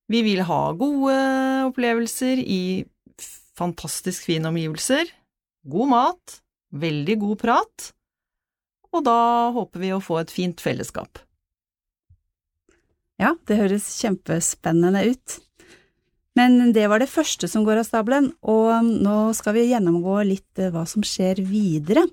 Vi 0.09 0.21
vil 0.25 0.41
ha 0.45 0.61
gode 0.77 1.13
opplevelser 1.69 2.41
i 2.41 2.85
fantastisk 3.55 4.27
fine 4.27 4.49
omgivelser, 4.51 5.09
god 5.69 5.91
mat, 5.93 6.39
veldig 6.75 7.19
god 7.21 7.39
prat, 7.41 7.91
og 8.95 9.03
da 9.07 9.51
håper 9.55 9.81
vi 9.81 9.93
å 9.95 10.03
få 10.03 10.21
et 10.21 10.33
fint 10.33 10.61
fellesskap. 10.61 11.19
Ja, 13.19 13.35
det 13.47 13.59
høres 13.59 13.87
kjempespennende 14.01 15.05
ut. 15.07 15.39
Men 16.35 16.73
det 16.75 16.89
var 16.91 16.99
det 16.99 17.07
første 17.07 17.47
som 17.47 17.63
går 17.63 17.79
av 17.79 17.87
stabelen, 17.87 18.33
og 18.43 18.83
nå 18.83 19.19
skal 19.37 19.55
vi 19.55 19.69
gjennomgå 19.69 20.17
litt 20.27 20.59
eh, 20.59 20.71
hva 20.73 20.83
som 20.87 21.03
skjer 21.05 21.39
videre. 21.47 22.03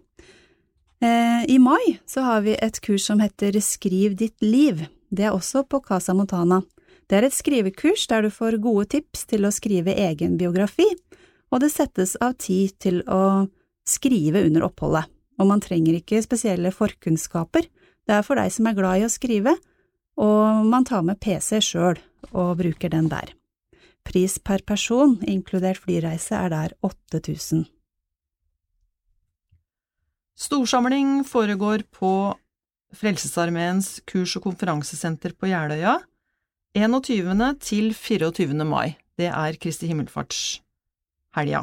Eh, 1.03 1.43
I 1.51 1.59
mai 1.59 1.99
så 2.07 2.23
har 2.23 2.45
vi 2.47 2.55
et 2.55 2.79
kurs 2.85 3.09
som 3.09 3.23
heter 3.23 3.59
Skriv 3.59 4.15
ditt 4.21 4.39
liv. 4.47 4.85
Det 5.11 5.27
er 5.27 5.35
også 5.35 5.65
på 5.67 5.83
Casa 5.83 6.15
Montana. 6.15 6.61
Det 7.11 7.19
er 7.19 7.27
et 7.27 7.35
skrivekurs 7.35 8.07
der 8.09 8.23
du 8.23 8.31
får 8.31 8.61
gode 8.63 8.87
tips 8.95 9.27
til 9.33 9.45
å 9.45 9.51
skrive 9.53 9.97
egen 10.07 10.39
biografi, 10.39 10.87
og 11.51 11.65
det 11.65 11.73
settes 11.75 12.15
av 12.23 12.39
tid 12.39 12.79
til 12.81 13.03
å 13.11 13.49
skrive 13.89 14.45
under 14.47 14.67
oppholdet. 14.69 15.11
Og 15.41 15.49
man 15.49 15.63
trenger 15.65 15.97
ikke 15.99 16.23
spesielle 16.23 16.71
forkunnskaper, 16.75 17.67
det 18.07 18.17
er 18.17 18.25
for 18.27 18.39
deg 18.39 18.51
som 18.53 18.67
er 18.69 18.77
glad 18.77 19.01
i 19.01 19.07
å 19.07 19.13
skrive, 19.13 19.55
og 20.21 20.67
man 20.69 20.85
tar 20.85 21.05
med 21.07 21.21
PC 21.23 21.61
sjøl 21.65 22.01
og 22.31 22.59
bruker 22.61 22.93
den 22.93 23.09
der. 23.11 23.33
Pris 24.05 24.37
per 24.43 24.65
person, 24.67 25.17
inkludert 25.23 25.81
flyreise, 25.81 26.35
er 26.35 26.51
der 26.53 26.75
8000. 26.83 27.65
Storsamling 30.43 31.23
foregår 31.29 31.85
på 31.95 32.35
Frelsesarmeens 32.99 34.01
kurs- 34.11 34.35
og 34.37 34.49
konferansesenter 34.49 35.37
på 35.39 35.49
Jeløya 35.53 36.01
21. 36.75 37.61
til 37.61 37.93
24. 37.95 38.65
mai. 38.67 38.97
Det 39.17 39.31
er 39.31 39.59
Kristi 39.61 39.87
himmelfartshelga. 39.91 41.63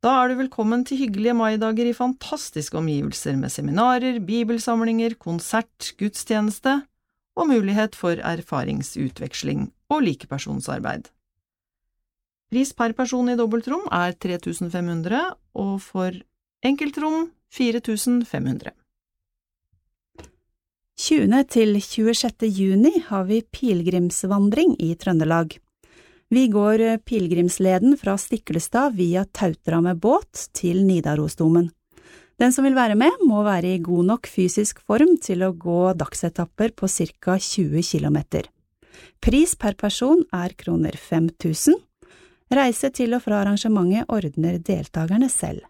Da 0.00 0.14
er 0.22 0.30
du 0.30 0.38
velkommen 0.38 0.80
til 0.88 0.96
hyggelige 1.02 1.34
maidager 1.36 1.90
i 1.90 1.92
fantastiske 1.92 2.78
omgivelser 2.80 3.34
med 3.36 3.52
seminarer, 3.52 4.16
bibelsamlinger, 4.24 5.18
konsert, 5.20 5.90
gudstjeneste 6.00 6.78
og 7.36 7.50
mulighet 7.50 7.98
for 7.98 8.16
erfaringsutveksling 8.16 9.66
og 9.92 10.00
likepersonsarbeid. 10.06 11.10
Pris 12.48 12.72
per 12.72 12.96
person 12.96 13.28
i 13.28 13.36
dobbeltrom 13.36 13.84
er 13.92 14.16
3500, 14.16 15.20
og 15.60 15.76
for 15.84 16.16
enkeltrom 16.64 17.28
4500. 17.52 18.72
20. 21.00 21.44
til 21.52 21.76
26. 21.76 22.48
juni 22.48 23.04
har 23.04 23.28
vi 23.28 23.44
pilegrimsvandring 23.52 24.78
i 24.80 24.94
Trøndelag. 24.96 25.60
Vi 26.32 26.46
går 26.48 26.80
eh, 26.80 26.96
pilegrimsleden 26.96 27.96
fra 27.98 28.18
Stiklestad 28.18 28.94
via 28.94 29.24
Tautra 29.24 29.80
med 29.80 29.98
båt 29.98 30.48
til 30.54 30.84
Nidarosdomen. 30.86 31.70
Den 32.38 32.52
som 32.54 32.64
vil 32.64 32.76
være 32.76 32.94
med, 32.94 33.10
må 33.26 33.42
være 33.42 33.72
i 33.74 33.80
god 33.82 34.06
nok 34.12 34.28
fysisk 34.30 34.78
form 34.86 35.16
til 35.18 35.42
å 35.42 35.50
gå 35.50 35.80
dagsetapper 35.98 36.70
på 36.78 36.86
ca 36.86 37.34
20 37.34 37.82
km. 37.82 38.18
Pris 39.18 39.56
per 39.58 39.74
person 39.74 40.22
er 40.32 40.54
kroner 40.54 40.94
5000. 40.94 41.74
Reise 42.54 42.90
til 42.94 43.16
og 43.18 43.24
fra 43.24 43.40
arrangementet 43.42 44.06
ordner 44.06 44.60
deltakerne 44.62 45.28
selv. 45.28 45.64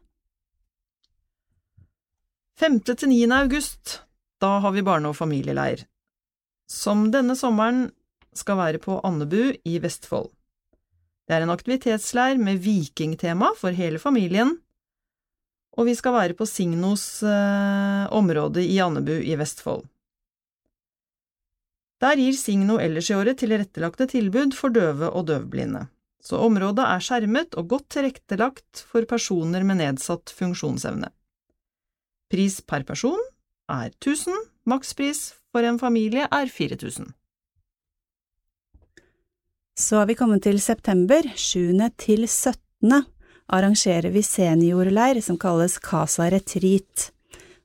5. 2.61 2.83
til 2.85 3.09
9. 3.09 3.31
august, 3.33 4.03
da 4.41 4.59
har 4.61 4.77
vi 4.77 4.85
barne- 4.85 5.09
og 5.09 5.17
familieleir, 5.17 5.87
som 6.69 7.09
denne 7.11 7.33
sommeren 7.33 7.89
skal 8.37 8.61
være 8.61 8.83
på 8.85 9.01
Andebu 9.01 9.57
i 9.65 9.79
Vestfold. 9.81 10.29
Det 11.31 11.37
er 11.37 11.45
en 11.47 11.53
aktivitetsleir 11.55 12.41
med 12.43 12.59
vikingtema 12.59 13.53
for 13.55 13.71
hele 13.71 14.01
familien, 14.03 14.57
og 15.79 15.87
vi 15.87 15.93
skal 15.95 16.17
være 16.17 16.35
på 16.35 16.43
Signos 16.51 17.05
eh, 17.23 18.09
område 18.11 18.65
i 18.67 18.81
Andebu 18.83 19.13
i 19.15 19.37
Vestfold. 19.39 19.85
Der 22.03 22.19
gir 22.19 22.35
Signo 22.35 22.81
ellers 22.83 23.13
i 23.13 23.15
året 23.15 23.39
tilrettelagte 23.39 24.09
tilbud 24.11 24.57
for 24.59 24.75
døve 24.75 25.13
og 25.15 25.29
døvblinde, 25.31 25.85
så 26.19 26.43
området 26.43 26.89
er 26.89 27.07
skjermet 27.07 27.55
og 27.55 27.71
godt 27.77 27.87
tilrettelagt 27.95 28.83
for 28.91 29.07
personer 29.07 29.63
med 29.63 29.79
nedsatt 29.85 30.35
funksjonsevne. 30.35 31.13
Pris 32.27 32.59
per 32.59 32.83
person 32.91 33.23
er 33.71 33.95
1000, 34.01 34.35
makspris 34.67 35.29
for 35.55 35.63
en 35.63 35.79
familie 35.79 36.27
er 36.27 36.51
4000. 36.51 37.15
Så 39.81 39.97
har 39.97 40.07
vi 40.11 40.15
kommet 40.15 40.43
til 40.45 40.59
september, 40.61 41.25
7. 41.41 41.79
til 41.97 42.27
17. 42.29 43.05
arrangerer 43.49 44.13
vi 44.13 44.21
seniorleir 44.21 45.23
som 45.25 45.39
kalles 45.41 45.79
Casa 45.81 46.27
Retreat, 46.29 47.07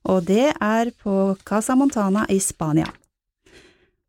og 0.07 0.23
det 0.29 0.53
er 0.53 0.91
på 1.03 1.35
Casa 1.43 1.75
Montana 1.75 2.23
i 2.31 2.37
Spania. 2.39 2.87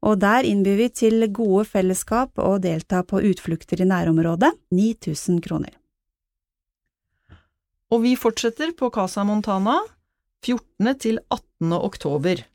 Og 0.07 0.21
der 0.23 0.47
innbyr 0.47 0.79
vi 0.79 0.87
til 1.01 1.27
gode 1.35 1.65
fellesskap 1.67 2.39
og 2.45 2.63
delta 2.69 3.01
på 3.03 3.25
utflukter 3.27 3.83
i 3.83 3.89
nærområdet, 3.91 4.53
9000 4.71 5.43
kroner. 5.43 5.75
Og 7.91 8.05
vi 8.07 8.15
fortsetter 8.15 8.71
på 8.79 8.93
Casa 8.95 9.27
Montana 9.27 9.81
14. 10.47 10.95
til 10.95 11.19
18. 11.27 11.75
oktober. 11.75 12.47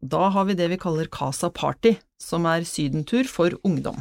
Da 0.00 0.24
har 0.32 0.48
vi 0.48 0.56
det 0.56 0.72
vi 0.72 0.80
kaller 0.80 1.12
Casa 1.12 1.52
Party, 1.52 1.98
som 2.16 2.48
er 2.48 2.64
sydentur 2.64 3.28
for 3.28 3.60
ungdom. 3.60 4.00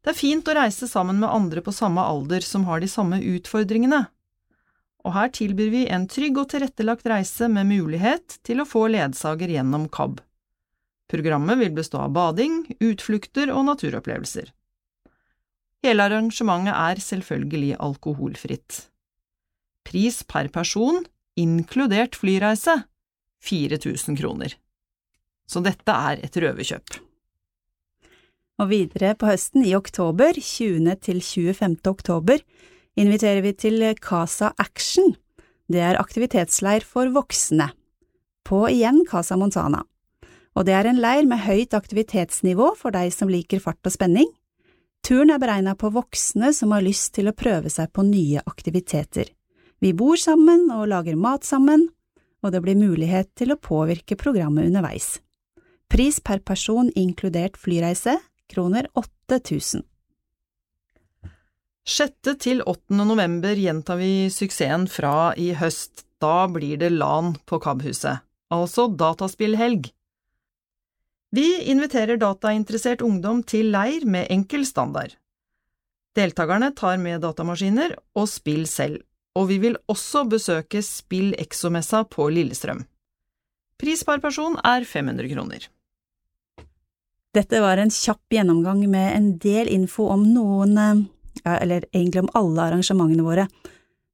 Det 0.00 0.14
er 0.14 0.16
fint 0.16 0.48
å 0.48 0.54
reise 0.56 0.88
sammen 0.88 1.18
med 1.20 1.28
andre 1.28 1.60
på 1.64 1.74
samme 1.76 2.00
alder 2.00 2.44
som 2.44 2.64
har 2.68 2.80
de 2.80 2.88
samme 2.88 3.18
utfordringene, 3.20 4.06
og 5.04 5.14
her 5.16 5.30
tilbyr 5.32 5.70
vi 5.72 5.82
en 5.92 6.06
trygg 6.08 6.38
og 6.40 6.50
tilrettelagt 6.52 7.08
reise 7.08 7.48
med 7.52 7.68
mulighet 7.68 8.38
til 8.46 8.60
å 8.60 8.68
få 8.68 8.86
ledsager 8.92 9.52
gjennom 9.52 9.88
KAB. 9.92 10.20
Programmet 11.10 11.58
vil 11.58 11.72
bestå 11.74 12.04
av 12.04 12.14
bading, 12.14 12.62
utflukter 12.78 13.50
og 13.52 13.64
naturopplevelser. 13.66 14.52
Hele 15.84 16.06
arrangementet 16.06 16.76
er 16.76 17.00
selvfølgelig 17.02 17.74
alkoholfritt. 17.80 18.84
Pris 19.88 20.20
per 20.28 20.50
person, 20.52 21.02
inkludert 21.40 22.18
flyreise, 22.20 22.82
4000 23.42 24.20
kroner. 24.20 24.54
Så 25.48 25.64
dette 25.64 25.96
er 26.10 26.20
et 26.22 26.36
røverkjøp. 26.36 27.00
Og 28.60 28.68
videre 28.68 29.14
på 29.16 29.24
høsten, 29.30 29.62
i 29.64 29.72
oktober, 29.72 30.36
20. 30.36 30.92
til 31.00 31.22
25. 31.24 31.78
oktober, 31.88 32.42
inviterer 33.00 33.40
vi 33.40 33.54
til 33.56 33.80
Casa 33.96 34.50
Action. 34.60 35.14
Det 35.70 35.80
er 35.80 35.96
aktivitetsleir 35.96 36.84
for 36.84 37.08
voksne. 37.14 37.70
På 38.44 38.66
igjen 38.68 39.06
Casa 39.08 39.38
Montana. 39.40 39.80
Og 40.58 40.66
det 40.68 40.74
er 40.76 40.90
en 40.90 41.00
leir 41.00 41.24
med 41.30 41.40
høyt 41.46 41.72
aktivitetsnivå 41.78 42.74
for 42.76 42.92
deg 42.92 43.14
som 43.14 43.32
liker 43.32 43.62
fart 43.64 43.80
og 43.86 43.94
spenning. 43.94 44.28
Turen 45.06 45.32
er 45.32 45.40
beregna 45.40 45.72
på 45.78 45.88
voksne 45.94 46.52
som 46.52 46.74
har 46.76 46.84
lyst 46.84 47.14
til 47.16 47.30
å 47.30 47.36
prøve 47.36 47.72
seg 47.72 47.88
på 47.96 48.04
nye 48.04 48.42
aktiviteter. 48.44 49.30
Vi 49.80 49.94
bor 49.96 50.20
sammen 50.20 50.68
og 50.74 50.90
lager 50.92 51.16
mat 51.16 51.48
sammen, 51.48 51.88
og 52.44 52.52
det 52.52 52.60
blir 52.60 52.76
mulighet 52.76 53.32
til 53.40 53.54
å 53.54 53.60
påvirke 53.62 54.20
programmet 54.20 54.68
underveis. 54.68 55.14
Pris 55.88 56.20
per 56.20 56.44
person 56.44 56.90
inkludert 56.98 57.56
flyreise 57.56 58.18
kroner 58.50 58.88
8000. 58.98 59.86
6. 61.90 62.34
til 62.38 62.60
8. 62.68 62.98
november 63.02 63.56
gjentar 63.56 63.98
vi 63.98 64.28
suksessen 64.30 64.84
fra 64.90 65.32
i 65.40 65.52
høst. 65.58 66.04
Da 66.20 66.44
blir 66.52 66.76
det 66.76 66.90
LAN 66.92 67.32
på 67.48 67.56
KAB-huset, 67.64 68.20
altså 68.52 68.90
dataspillhelg. 68.92 69.88
Vi 71.32 71.46
inviterer 71.72 72.20
datainteressert 72.20 73.00
ungdom 73.06 73.40
til 73.46 73.70
leir 73.72 74.04
med 74.04 74.28
enkel 74.34 74.66
standard. 74.68 75.14
Deltakerne 76.18 76.72
tar 76.76 76.98
med 77.00 77.22
datamaskiner 77.22 77.94
og 78.18 78.28
spill 78.28 78.66
selv, 78.68 79.00
og 79.38 79.48
vi 79.48 79.60
vil 79.62 79.78
også 79.88 80.26
besøke 80.28 80.82
Spill 80.82 81.36
Exomessa 81.38 82.02
på 82.04 82.26
Lillestrøm. 82.34 82.82
Pris 83.80 84.02
per 84.04 84.20
person 84.20 84.58
er 84.66 84.84
500 84.84 85.30
kroner. 85.30 85.70
Dette 87.34 87.60
var 87.62 87.78
en 87.78 87.90
kjapp 87.94 88.32
gjennomgang 88.34 88.80
med 88.90 89.16
en 89.16 89.38
del 89.38 89.68
info 89.70 90.08
om 90.10 90.24
noen, 90.34 90.78
eh, 90.78 90.96
eller 91.44 91.84
egentlig 91.92 92.22
om 92.24 92.30
alle 92.34 92.62
arrangementene 92.62 93.22
våre, 93.22 93.48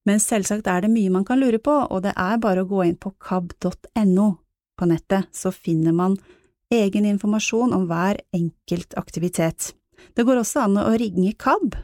men 0.07 0.21
selvsagt 0.21 0.67
er 0.69 0.81
det 0.85 0.91
mye 0.93 1.11
man 1.11 1.25
kan 1.25 1.41
lure 1.41 1.59
på, 1.59 1.91
og 1.91 2.03
det 2.05 2.13
er 2.17 2.39
bare 2.39 2.61
å 2.63 2.69
gå 2.69 2.85
inn 2.85 2.97
på 3.01 3.11
kab.no 3.19 4.37
på 4.77 4.87
nettet, 4.87 5.25
så 5.33 5.53
finner 5.53 5.93
man 5.97 6.19
egen 6.71 7.05
informasjon 7.09 7.73
om 7.73 7.87
hver 7.89 8.21
enkelt 8.37 8.95
aktivitet. 9.01 9.73
Det 10.15 10.25
går 10.27 10.37
også 10.43 10.61
an 10.67 10.77
å 10.77 10.97
ringe 11.01 11.33
KAB, 11.41 11.75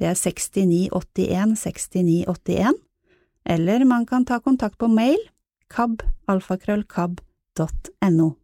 det 0.00 0.06
er 0.08 0.16
6981 0.16 1.56
6981, 1.60 2.72
eller 3.44 3.84
man 3.84 4.08
kan 4.08 4.24
ta 4.24 4.40
kontakt 4.40 4.80
på 4.80 4.88
mail 4.88 5.20
kab.alfakrøllkab.no 5.68 8.39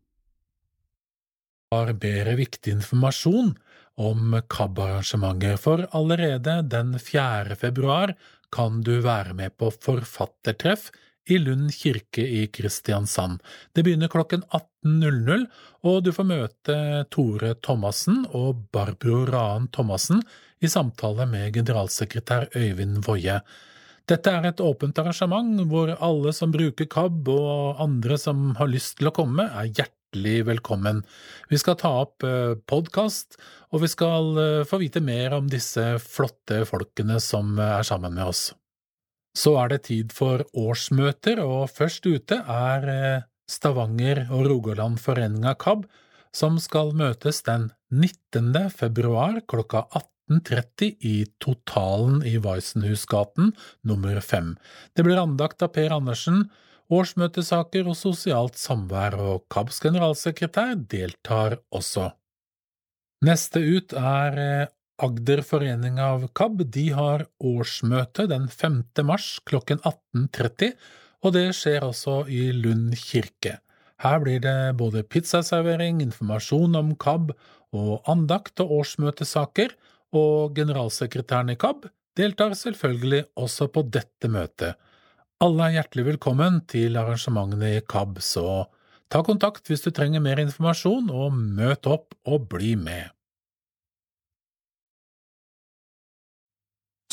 har 1.75 1.93
bedre 1.99 2.37
viktig 2.39 2.77
informasjon 2.79 3.55
om 3.97 4.37
KAB-arrangementet, 4.49 5.59
for 5.61 5.87
allerede 5.97 6.61
den 6.71 6.95
4. 6.99 7.57
februar 7.59 8.15
kan 8.55 8.83
du 8.87 9.01
være 9.03 9.35
med 9.35 9.57
på 9.59 9.73
forfattertreff 9.75 10.91
i 11.27 11.41
Lund 11.43 11.73
kirke 11.75 12.23
i 12.23 12.47
Kristiansand. 12.47 13.41
Det 13.75 13.83
begynner 13.83 14.13
klokken 14.13 14.45
18.00, 14.55 15.47
og 15.83 16.05
du 16.07 16.13
får 16.15 16.29
møte 16.29 16.77
Tore 17.11 17.57
Thomassen 17.59 18.23
og 18.31 18.69
Barbro 18.73 19.25
Raen 19.27 19.67
Thomassen 19.75 20.23
i 20.63 20.71
samtale 20.71 21.27
med 21.27 21.57
generalsekretær 21.57 22.53
Øyvind 22.55 23.03
Woie. 23.09 23.41
Dette 24.07 24.31
er 24.31 24.47
et 24.47 24.63
åpent 24.63 24.99
arrangement 25.03 25.65
hvor 25.67 25.91
alle 25.97 26.31
som 26.37 26.53
bruker 26.55 26.87
KAB 26.87 27.29
og 27.33 27.83
andre 27.83 28.19
som 28.23 28.53
har 28.61 28.71
lyst 28.71 29.01
til 29.01 29.11
å 29.11 29.17
komme, 29.17 29.49
er 29.51 29.67
hjertelig 29.67 29.96
hjertelig 30.07 30.47
velkommen. 30.47 31.05
Vi 31.49 31.59
skal 31.59 31.77
ta 31.77 31.91
opp 32.03 32.23
eh, 32.23 32.55
podkast, 32.67 33.37
og 33.73 33.83
vi 33.83 33.89
skal 33.89 34.39
eh, 34.39 34.65
få 34.65 34.79
vite 34.79 35.01
mer 35.01 35.35
om 35.35 35.49
disse 35.49 35.99
flotte 35.99 36.65
folkene 36.65 37.21
som 37.21 37.59
er 37.59 37.83
sammen 37.83 38.15
med 38.15 38.27
oss. 38.27 38.55
Så 39.37 39.57
er 39.61 39.69
det 39.69 39.87
tid 39.87 40.13
for 40.13 40.45
årsmøter, 40.55 41.41
og 41.41 41.71
først 41.71 42.07
ute 42.07 42.39
er 42.41 42.89
eh, 42.89 43.23
Stavanger 43.51 44.29
og 44.31 44.47
Rogaland 44.47 44.99
Foreninga 44.99 45.55
KAB, 45.55 45.87
som 46.33 46.59
skal 46.59 46.93
møtes 46.95 47.43
den 47.43 47.71
19. 47.91 48.71
februar 48.71 49.41
klokka 49.49 49.87
18.30 50.31 50.97
i 51.01 51.25
Totalen 51.41 52.23
i 52.27 52.37
Weissenhusgaten 52.39 53.55
nummer 53.87 54.21
fem. 54.21 54.57
Det 54.95 55.05
blir 55.07 55.21
andakt 55.21 55.63
av 55.63 55.73
Per 55.77 55.95
Andersen, 55.95 56.49
årsmøtesaker 56.93 57.89
og 57.89 57.97
sosialt 57.99 58.59
samvær, 58.61 59.17
og 59.19 59.45
KABs 59.53 59.81
generalsekretær 59.83 60.75
deltar 60.91 61.59
også. 61.75 62.11
Neste 63.27 63.63
ut 63.65 63.95
er 63.97 64.41
eh, 64.43 64.73
Agder 64.97 65.43
forening 65.45 65.99
av 66.01 66.23
KAB. 66.33 66.63
De 66.73 66.87
har 66.97 67.27
årsmøte 67.45 68.25
den 68.31 68.47
5. 68.49 68.79
mars 69.05 69.35
klokken 69.45 69.83
18.30, 69.83 70.73
og 71.21 71.35
det 71.37 71.51
skjer 71.59 71.85
også 71.85 72.23
i 72.33 72.47
Lund 72.57 72.95
kirke. 72.97 73.59
Her 74.01 74.23
blir 74.25 74.41
det 74.45 74.77
både 74.81 75.05
pizzaservering, 75.05 76.01
informasjon 76.05 76.81
om 76.81 76.95
KAB 76.97 77.35
og 77.77 78.09
andakt 78.09 78.61
og 78.65 78.73
årsmøtesaker, 78.81 79.77
og 80.17 80.57
generalsekretæren 80.57 81.53
i 81.53 81.59
KAB 81.61 81.91
deltar 82.17 82.57
selvfølgelig 82.57 83.27
også 83.37 83.69
på 83.73 83.85
dette 83.93 84.31
møtet. 84.33 84.81
Alle 85.45 85.67
er 85.67 85.75
hjertelig 85.75 86.07
velkommen 86.07 86.63
til 86.65 86.95
arrangementene 86.97 87.75
i 87.77 87.81
KAB, 87.85 88.23
så 88.25 88.65
ta 89.13 89.21
kontakt 89.21 89.69
hvis 89.69 89.85
du 89.85 89.91
trenger 89.93 90.23
mer 90.25 90.41
informasjon, 90.41 91.11
og 91.13 91.37
møt 91.37 91.85
opp 91.93 92.17
og 92.25 92.47
bli 92.55 92.73
med. 92.81 93.13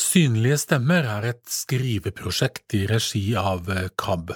Synlige 0.00 0.56
stemmer 0.62 1.04
er 1.18 1.28
et 1.34 1.44
skriveprosjekt 1.52 2.78
i 2.78 2.86
regi 2.88 3.26
av 3.36 3.68
KAB. 4.00 4.32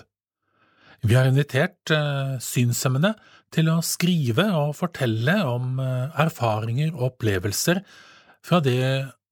Vi 1.09 1.16
har 1.16 1.31
invitert 1.31 1.89
eh, 1.94 2.36
synshemmede 2.44 3.15
til 3.55 3.70
å 3.73 3.78
skrive 3.86 4.51
og 4.59 4.74
fortelle 4.77 5.39
om 5.48 5.78
eh, 5.81 6.20
erfaringer 6.27 6.90
og 6.93 7.15
opplevelser 7.15 7.81
fra 8.44 8.60
det 8.60 8.82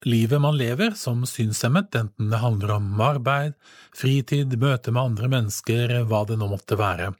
livet 0.05 0.41
man 0.43 0.57
lever 0.59 0.97
som 0.99 1.23
synshemmet, 1.27 1.95
enten 1.95 2.31
det 2.31 2.43
handler 2.43 2.77
om 2.77 3.01
arbeid, 3.01 3.55
fritid, 3.97 4.59
møte 4.61 4.93
med 4.93 5.13
andre 5.13 5.31
mennesker, 5.33 6.03
hva 6.05 6.25
det 6.29 6.37
nå 6.41 6.51
måtte 6.51 6.79
være. 6.81 7.13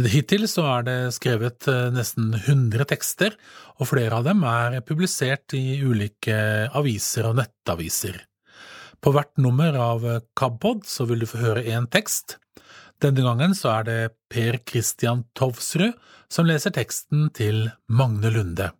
Hittil 0.00 0.46
så 0.48 0.64
er 0.78 0.84
det 0.86 0.98
skrevet 1.12 1.66
eh, 1.68 1.90
nesten 1.92 2.30
100 2.32 2.86
tekster, 2.88 3.34
og 3.76 3.90
flere 3.90 4.20
av 4.20 4.28
dem 4.28 4.44
er 4.48 4.80
publisert 4.88 5.52
i 5.56 5.82
ulike 5.84 6.36
aviser 6.72 7.28
og 7.28 7.36
nettaviser. 7.42 8.16
På 9.02 9.12
hvert 9.12 9.34
nummer 9.36 9.76
av 9.76 10.06
KABpod 10.38 10.86
så 10.88 11.04
vil 11.10 11.24
du 11.24 11.28
få 11.28 11.42
høre 11.42 11.66
én 11.66 11.90
tekst. 11.92 12.38
Denne 13.02 13.24
gangen 13.26 13.56
så 13.58 13.80
er 13.80 13.88
det 13.88 14.00
Per 14.30 14.60
Christian 14.62 15.26
Tovsrud 15.34 15.98
som 16.32 16.46
leser 16.48 16.72
teksten 16.72 17.28
til 17.34 17.66
Magne 17.90 18.30
Lunde. 18.32 18.70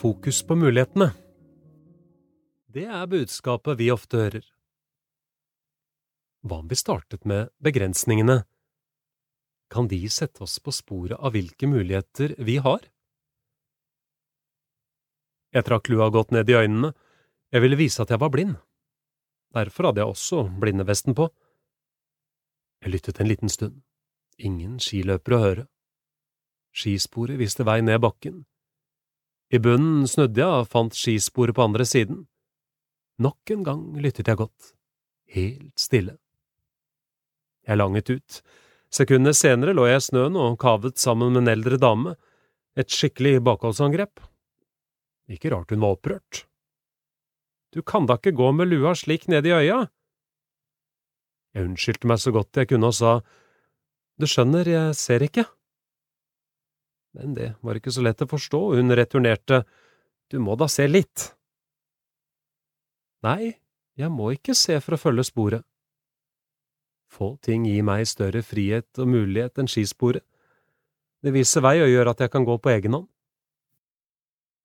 Fokus 0.00 0.42
på 0.42 0.56
mulighetene. 0.56 1.10
Det 2.72 2.86
er 2.88 3.08
budskapet 3.10 3.76
vi 3.76 3.90
ofte 3.92 4.16
hører. 4.16 4.46
Hva 6.40 6.62
om 6.62 6.70
vi 6.70 6.78
startet 6.78 7.26
med 7.28 7.50
begrensningene? 7.60 8.38
Kan 9.70 9.90
de 9.90 9.98
sette 10.08 10.40
oss 10.46 10.56
på 10.64 10.72
sporet 10.72 11.20
av 11.20 11.34
hvilke 11.36 11.68
muligheter 11.68 12.32
vi 12.40 12.56
har? 12.64 12.86
Jeg 15.52 15.66
trakk 15.68 15.90
lua 15.92 16.08
godt 16.14 16.32
ned 16.32 16.48
i 16.48 16.56
øynene, 16.56 16.94
jeg 17.52 17.60
ville 17.66 17.76
vise 17.76 18.00
at 18.00 18.10
jeg 18.14 18.22
var 18.22 18.32
blind. 18.32 18.56
Derfor 19.52 19.90
hadde 19.90 20.00
jeg 20.00 20.14
også 20.14 20.44
blindevesten 20.62 21.16
på. 21.18 21.28
Jeg 22.80 22.94
lyttet 22.94 23.20
en 23.20 23.28
liten 23.28 23.52
stund. 23.52 23.82
Ingen 24.38 24.78
skiløpere 24.80 25.36
å 25.36 25.44
høre. 25.44 25.66
Skisporet 26.72 27.36
viste 27.42 27.66
vei 27.68 27.82
ned 27.82 28.00
bakken, 28.00 28.46
i 29.50 29.58
bunnen 29.58 30.06
snudde 30.08 30.38
jeg 30.38 30.62
og 30.62 30.68
fant 30.70 30.94
skisporet 30.94 31.56
på 31.56 31.64
andre 31.66 31.86
siden. 31.88 32.24
Nok 33.20 33.52
en 33.52 33.64
gang 33.66 33.82
lyttet 34.00 34.30
jeg 34.30 34.38
godt, 34.38 34.72
helt 35.34 35.74
stille. 35.78 36.16
Jeg 37.66 37.76
langet 37.76 38.10
ut. 38.10 38.40
Sekundene 38.90 39.34
senere 39.36 39.74
lå 39.76 39.84
jeg 39.90 40.00
i 40.00 40.06
snøen 40.06 40.38
og 40.38 40.58
kavet 40.62 40.98
sammen 40.98 41.34
med 41.34 41.44
en 41.44 41.52
eldre 41.52 41.78
dame, 41.82 42.14
et 42.78 42.90
skikkelig 42.90 43.42
bakholdsangrep. 43.46 44.22
Ikke 45.30 45.52
rart 45.52 45.70
hun 45.70 45.82
var 45.82 45.98
opprørt. 45.98 46.44
Du 47.70 47.82
kan 47.86 48.06
da 48.06 48.16
ikke 48.18 48.34
gå 48.34 48.50
med 48.54 48.70
lua 48.70 48.96
slik 48.98 49.28
ned 49.30 49.46
i 49.46 49.54
øya? 49.54 49.84
Jeg 51.54 51.66
unnskyldte 51.66 52.08
meg 52.10 52.18
så 52.22 52.32
godt 52.34 52.58
jeg 52.58 52.70
kunne 52.70 52.90
og 52.90 52.96
sa, 52.96 53.20
Du 54.18 54.26
skjønner, 54.26 54.66
jeg 54.66 54.94
ser 54.98 55.22
ikke. 55.22 55.46
Men 57.16 57.34
det 57.34 57.54
var 57.64 57.78
ikke 57.78 57.92
så 57.94 58.04
lett 58.04 58.22
å 58.22 58.28
forstå, 58.30 58.60
og 58.70 58.80
hun 58.80 58.94
returnerte, 58.94 59.64
Du 60.30 60.38
må 60.38 60.54
da 60.54 60.68
se 60.70 60.84
litt. 60.86 61.24
Nei, 63.26 63.56
jeg 63.98 64.10
må 64.14 64.28
ikke 64.30 64.54
se 64.54 64.76
for 64.78 64.94
å 64.94 65.00
følge 65.00 65.24
sporet. 65.26 65.64
Få 67.10 67.32
ting 67.42 67.64
gir 67.66 67.82
meg 67.82 68.06
større 68.06 68.44
frihet 68.46 69.00
og 69.02 69.10
mulighet 69.10 69.58
enn 69.58 69.66
skisporet. 69.66 70.22
Det 71.20 71.32
viser 71.34 71.64
vei 71.66 71.80
og 71.82 71.90
gjør 71.90 72.12
at 72.12 72.22
jeg 72.22 72.30
kan 72.30 72.46
gå 72.46 72.56
på 72.62 72.70
egen 72.70 72.94
hånd. 72.94 73.08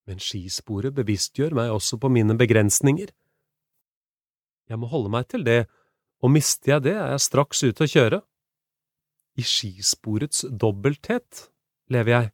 Men 0.06 0.22
skisporet 0.22 0.94
bevisstgjør 0.94 1.58
meg 1.58 1.74
også 1.74 1.98
på 1.98 2.14
mine 2.14 2.38
begrensninger. 2.38 3.10
Jeg 4.70 4.78
må 4.78 4.90
holde 4.94 5.10
meg 5.14 5.26
til 5.34 5.42
det, 5.46 5.66
og 6.22 6.32
mister 6.38 6.76
jeg 6.76 6.86
det, 6.86 6.94
er 6.94 7.12
jeg 7.16 7.26
straks 7.26 7.66
ute 7.66 7.86
å 7.86 7.90
kjøre. 7.90 8.22
I 9.36 9.44
skisporets 9.44 10.46
dobbelthet 10.54 11.48
lever 11.94 12.14
jeg. 12.16 12.32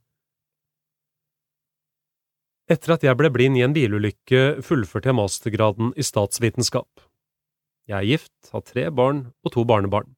Etter 2.72 2.96
at 2.96 3.04
jeg 3.04 3.18
ble 3.20 3.32
blind 3.34 3.60
i 3.60 3.66
en 3.66 3.76
bilulykke, 3.76 4.62
fullførte 4.64 5.12
jeg 5.12 5.18
mastergraden 5.18 5.92
i 6.00 6.06
statsvitenskap. 6.08 7.04
Jeg 7.90 7.98
er 7.98 8.08
gift, 8.08 8.52
har 8.54 8.64
tre 8.64 8.86
barn 8.96 9.26
og 9.44 9.56
to 9.56 9.66
barnebarn. 9.68 10.14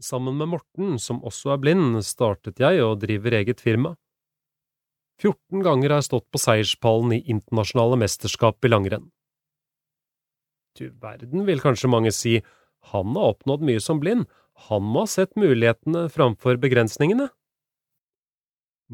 Sammen 0.00 0.38
med 0.38 0.48
Morten, 0.54 0.96
som 0.98 1.20
også 1.22 1.52
er 1.54 1.60
blind, 1.60 2.00
startet 2.06 2.62
jeg 2.62 2.80
og 2.82 3.02
driver 3.04 3.36
eget 3.36 3.60
firma. 3.60 3.94
14 5.22 5.62
ganger 5.62 5.92
har 5.92 6.00
jeg 6.00 6.08
stått 6.08 6.26
på 6.32 6.40
seierspallen 6.42 7.12
i 7.14 7.22
internasjonale 7.30 8.00
mesterskap 8.00 8.64
i 8.64 8.72
langrenn. 8.72 9.10
Du 10.74 10.88
verden, 11.02 11.44
vil 11.46 11.62
kanskje 11.62 11.90
mange 11.92 12.10
si, 12.14 12.40
han 12.90 13.14
har 13.14 13.36
oppnådd 13.36 13.62
mye 13.62 13.82
som 13.82 14.00
blind, 14.02 14.26
han 14.68 14.82
må 14.82 15.04
ha 15.04 15.10
sett 15.10 15.36
mulighetene 15.38 16.08
framfor 16.10 16.58
begrensningene. 16.62 17.28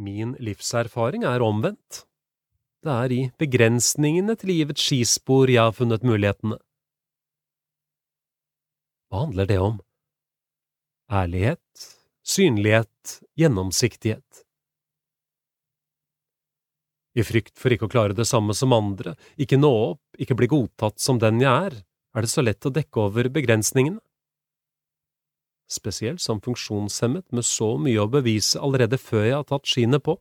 Min 0.01 0.33
livserfaring 0.41 1.27
er 1.29 1.43
omvendt. 1.45 2.05
Det 2.81 2.93
er 2.93 3.13
i 3.13 3.21
begrensningene 3.41 4.37
til 4.41 4.55
livets 4.55 4.87
skispor 4.87 5.51
jeg 5.53 5.61
har 5.61 5.77
funnet 5.77 6.07
mulighetene. 6.07 6.57
Hva 9.11 9.27
handler 9.27 9.49
det 9.51 9.59
om? 9.61 9.77
Ærlighet, 11.13 11.85
synlighet, 12.25 13.19
gjennomsiktighet. 13.37 14.45
I 17.19 17.27
frykt 17.27 17.59
for 17.59 17.75
ikke 17.75 17.91
å 17.91 17.93
klare 17.93 18.17
det 18.17 18.29
samme 18.31 18.55
som 18.57 18.73
andre, 18.73 19.17
ikke 19.37 19.59
nå 19.59 19.71
opp, 19.91 20.03
ikke 20.17 20.39
bli 20.39 20.49
godtatt 20.49 21.03
som 21.03 21.19
den 21.21 21.43
jeg 21.43 21.51
er, 21.51 21.81
er 22.15 22.25
det 22.25 22.31
så 22.31 22.45
lett 22.47 22.65
å 22.65 22.73
dekke 22.73 23.05
over 23.11 23.29
begrensningene 23.35 24.01
spesielt 25.71 26.23
som 26.23 26.41
funksjonshemmet 26.43 27.31
med 27.33 27.47
så 27.47 27.77
mye 27.79 28.03
å 28.03 28.11
bevise 28.11 28.61
allerede 28.61 28.99
før 28.99 29.27
jeg 29.27 29.37
har 29.39 29.47
tatt 29.49 29.71
skiene 29.71 30.01
på. 30.03 30.17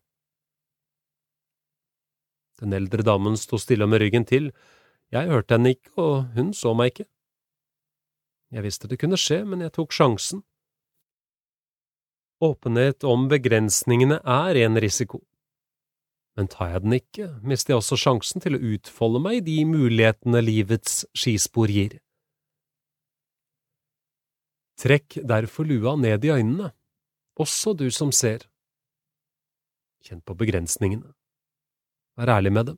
Den 2.60 2.76
eldre 2.76 3.06
damen 3.08 3.38
sto 3.40 3.58
stille 3.62 3.88
med 3.88 4.04
ryggen 4.04 4.28
til, 4.28 4.52
jeg 5.10 5.32
hørte 5.32 5.56
henne 5.56 5.74
ikke, 5.74 5.94
og 5.98 6.36
hun 6.36 6.52
så 6.54 6.76
meg 6.78 6.94
ikke. 6.94 7.08
Jeg 8.54 8.66
visste 8.66 8.90
det 8.90 9.00
kunne 9.02 9.18
skje, 9.18 9.42
men 9.46 9.64
jeg 9.66 9.74
tok 9.78 9.94
sjansen. 9.96 10.44
Åpenhet 12.46 13.04
om 13.08 13.28
begrensningene 13.32 14.22
er 14.24 14.60
en 14.64 14.80
risiko, 14.80 15.24
men 16.40 16.48
tar 16.48 16.70
jeg 16.72 16.84
den 16.86 16.94
ikke, 16.96 17.26
mister 17.44 17.74
jeg 17.74 17.82
også 17.82 17.98
sjansen 18.00 18.44
til 18.44 18.56
å 18.56 18.62
utfolde 18.76 19.20
meg 19.20 19.42
i 19.42 19.46
de 19.50 19.58
mulighetene 19.68 20.40
livets 20.46 21.02
skispor 21.18 21.68
gir. 21.74 21.98
Trekk 24.80 25.20
derfor 25.28 25.68
lua 25.68 25.96
ned 26.00 26.24
i 26.24 26.32
øynene, 26.32 26.72
også 27.36 27.74
du 27.76 27.90
som 27.92 28.14
ser. 28.16 28.46
Kjenn 30.04 30.22
på 30.24 30.36
begrensningene. 30.40 31.12
Vær 32.16 32.32
ærlig 32.38 32.54
med 32.56 32.72
dem. 32.72 32.78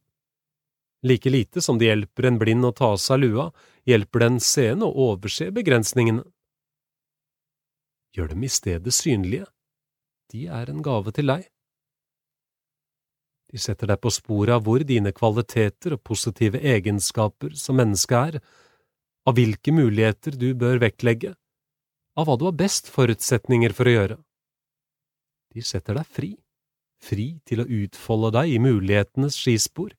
Like 1.05 1.29
lite 1.29 1.61
som 1.61 1.77
det 1.77 1.89
hjelper 1.89 2.27
en 2.29 2.37
blind 2.41 2.65
å 2.65 2.73
ta 2.77 2.91
av 2.93 2.99
seg 3.01 3.21
lua, 3.23 3.47
hjelper 3.89 4.25
den 4.25 4.39
seende 4.41 4.85
å 4.85 5.07
overse 5.11 5.49
begrensningene. 5.53 6.25
Gjør 8.17 8.33
dem 8.33 8.43
i 8.45 8.51
stedet 8.51 8.93
synlige. 8.93 9.47
De 10.33 10.45
er 10.47 10.69
en 10.69 10.81
gave 10.85 11.13
til 11.15 11.29
deg. 11.31 11.45
De 13.51 13.59
setter 13.59 13.89
deg 13.91 13.99
på 14.01 14.11
sporet 14.13 14.55
av 14.55 14.65
hvor 14.65 14.83
dine 14.87 15.11
kvaliteter 15.13 15.97
og 15.97 16.03
positive 16.07 16.61
egenskaper 16.61 17.55
som 17.59 17.77
menneske 17.81 18.21
er, 18.29 18.39
av 19.27 19.35
hvilke 19.37 19.73
muligheter 19.75 20.37
du 20.39 20.53
bør 20.57 20.79
vektlegge, 20.81 21.33
av 22.17 22.27
hva 22.27 22.37
du 22.37 22.47
har 22.47 22.57
best 22.57 22.89
forutsetninger 22.91 23.73
for 23.75 23.87
å 23.87 23.95
gjøre. 23.95 24.17
De 25.51 25.63
setter 25.65 25.97
deg 25.99 26.07
fri, 26.07 26.31
fri 27.01 27.27
til 27.47 27.63
å 27.63 27.69
utfolde 27.81 28.33
deg 28.37 28.53
i 28.55 28.61
mulighetenes 28.63 29.37
skispor, 29.39 29.93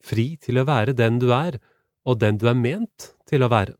fri 0.00 0.36
til 0.40 0.60
å 0.60 0.66
være 0.68 0.94
den 0.96 1.20
du 1.22 1.30
er, 1.34 1.58
og 2.06 2.20
den 2.22 2.38
du 2.38 2.46
er 2.48 2.56
ment 2.58 3.12
til 3.28 3.42
å 3.42 3.50
være. 3.52 3.74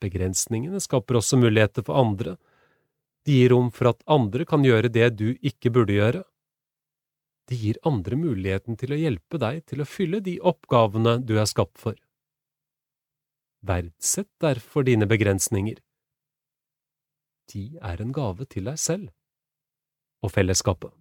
Begrensningene 0.00 0.80
skaper 0.80 1.20
også 1.20 1.38
muligheter 1.40 1.84
for 1.84 2.00
andre, 2.00 2.38
de 3.28 3.36
gir 3.36 3.52
rom 3.52 3.68
for 3.70 3.90
at 3.92 4.04
andre 4.08 4.46
kan 4.48 4.64
gjøre 4.64 4.88
det 4.92 5.10
du 5.18 5.34
ikke 5.44 5.72
burde 5.74 5.96
gjøre. 5.96 6.22
De 7.50 7.58
gir 7.58 7.80
andre 7.84 8.16
muligheten 8.16 8.78
til 8.80 8.94
å 8.94 8.98
hjelpe 9.00 9.40
deg 9.42 9.64
til 9.68 9.82
å 9.82 9.88
fylle 9.88 10.22
de 10.24 10.38
oppgavene 10.40 11.18
du 11.26 11.34
er 11.36 11.48
skapt 11.50 11.76
for. 11.82 11.98
Verdsett 13.62 14.30
derfor 14.40 14.82
dine 14.82 15.06
begrensninger. 15.06 15.80
De 17.52 17.78
er 17.82 18.00
en 18.00 18.12
gave 18.12 18.46
til 18.46 18.64
deg 18.70 18.78
selv 18.78 19.10
og 20.22 20.32
fellesskapet. 20.32 20.92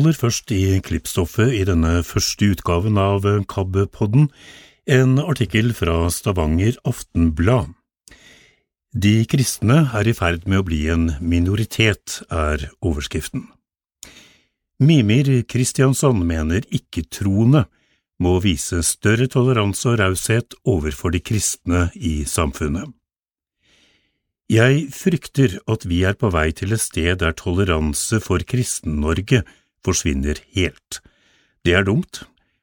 Aller 0.00 0.16
først 0.16 0.48
i 0.56 0.78
klippstoffet 0.80 1.50
i 1.52 1.64
denne 1.68 1.98
første 2.08 2.46
utgaven 2.54 2.96
av 2.96 3.26
KAB-podden, 3.52 4.30
en 4.88 5.18
artikkel 5.20 5.74
fra 5.76 6.06
Stavanger 6.08 6.78
Aftenblad. 6.88 7.74
De 8.96 9.26
kristne 9.28 9.82
er 9.92 10.08
i 10.08 10.14
ferd 10.16 10.48
med 10.48 10.62
å 10.62 10.64
bli 10.64 10.78
en 10.94 11.04
minoritet, 11.20 12.22
er 12.32 12.64
overskriften. 12.80 13.44
Mimir 14.80 15.28
Kristiansson 15.44 16.24
mener 16.24 16.64
ikke-troende 16.72 17.66
må 18.24 18.38
vise 18.40 18.80
større 18.80 19.28
toleranse 19.28 19.84
og 19.92 20.00
raushet 20.00 20.56
overfor 20.64 21.12
de 21.12 21.20
kristne 21.20 21.90
i 21.92 22.22
samfunnet. 22.24 22.88
Jeg 24.48 24.86
frykter 24.96 25.60
at 25.68 25.84
vi 25.84 26.06
er 26.08 26.16
på 26.16 26.32
vei 26.32 26.48
til 26.56 26.72
et 26.72 26.88
sted 26.88 27.20
der 27.20 27.36
toleranse 27.36 28.16
for 28.24 28.40
Kristen-Norge 28.40 29.44
forsvinner 29.86 30.40
helt. 30.56 31.00
Det 31.64 31.74
er 31.76 31.86
dumt, 31.86 32.22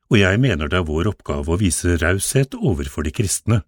og 0.10 0.20
jeg 0.20 0.40
mener 0.40 0.70
det 0.70 0.80
er 0.80 0.88
vår 0.88 1.12
oppgave 1.12 1.54
å 1.54 1.60
vise 1.60 1.98
raushet 2.02 2.56
overfor 2.58 3.06
de 3.06 3.14
kristne. 3.14 3.62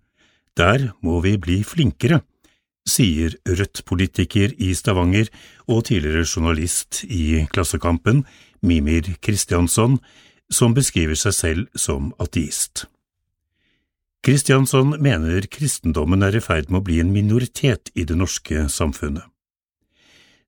Der 0.57 0.91
må 1.05 1.19
vi 1.23 1.35
bli 1.37 1.61
flinkere, 1.67 2.21
sier 2.89 3.35
Rødt-politiker 3.45 4.55
i 4.57 4.71
Stavanger 4.73 5.29
og 5.67 5.85
tidligere 5.89 6.25
journalist 6.25 7.03
i 7.05 7.45
Klassekampen, 7.53 8.23
Mimir 8.61 9.15
Kristiansson, 9.21 9.99
som 10.49 10.73
beskriver 10.73 11.19
seg 11.19 11.35
selv 11.35 11.67
som 11.77 12.13
ateist. 12.19 12.87
Kristiansson 14.25 14.97
mener 14.99 15.45
kristendommen 15.47 16.25
er 16.25 16.35
i 16.35 16.43
ferd 16.43 16.67
med 16.67 16.81
å 16.81 16.87
bli 16.89 16.97
en 16.99 17.13
minoritet 17.13 17.91
i 17.95 18.03
det 18.03 18.17
norske 18.19 18.65
samfunnet. 18.71 19.23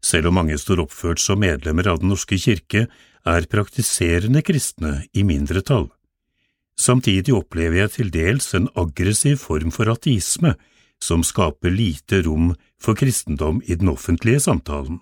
Selv 0.02 0.32
om 0.32 0.40
mange 0.40 0.58
står 0.58 0.82
oppført 0.84 1.22
som 1.22 1.42
medlemmer 1.42 1.88
av 1.88 2.02
Den 2.02 2.10
norske 2.10 2.38
kirke, 2.42 2.88
er 3.26 3.46
praktiserende 3.46 4.42
kristne 4.42 5.06
i 5.14 5.24
mindretall. 5.24 5.92
Samtidig 6.78 7.36
opplever 7.38 7.84
jeg 7.84 7.94
til 7.98 8.10
dels 8.14 8.54
en 8.58 8.70
aggressiv 8.76 9.38
form 9.44 9.70
for 9.74 9.92
ateisme 9.92 10.56
som 11.02 11.26
skaper 11.26 11.74
lite 11.74 12.24
rom 12.26 12.56
for 12.82 12.98
kristendom 12.98 13.62
i 13.66 13.78
den 13.78 13.90
offentlige 13.90 14.42
samtalen. 14.42 15.00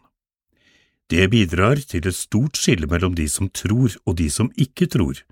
Det 1.10 1.30
bidrar 1.32 1.80
til 1.90 2.06
et 2.08 2.16
stort 2.16 2.60
skille 2.60 2.88
mellom 2.88 3.16
de 3.16 3.28
som 3.32 3.50
tror 3.50 3.96
og 4.06 4.18
de 4.20 4.30
som 4.30 4.52
ikke 4.58 4.90
tror. 4.92 5.24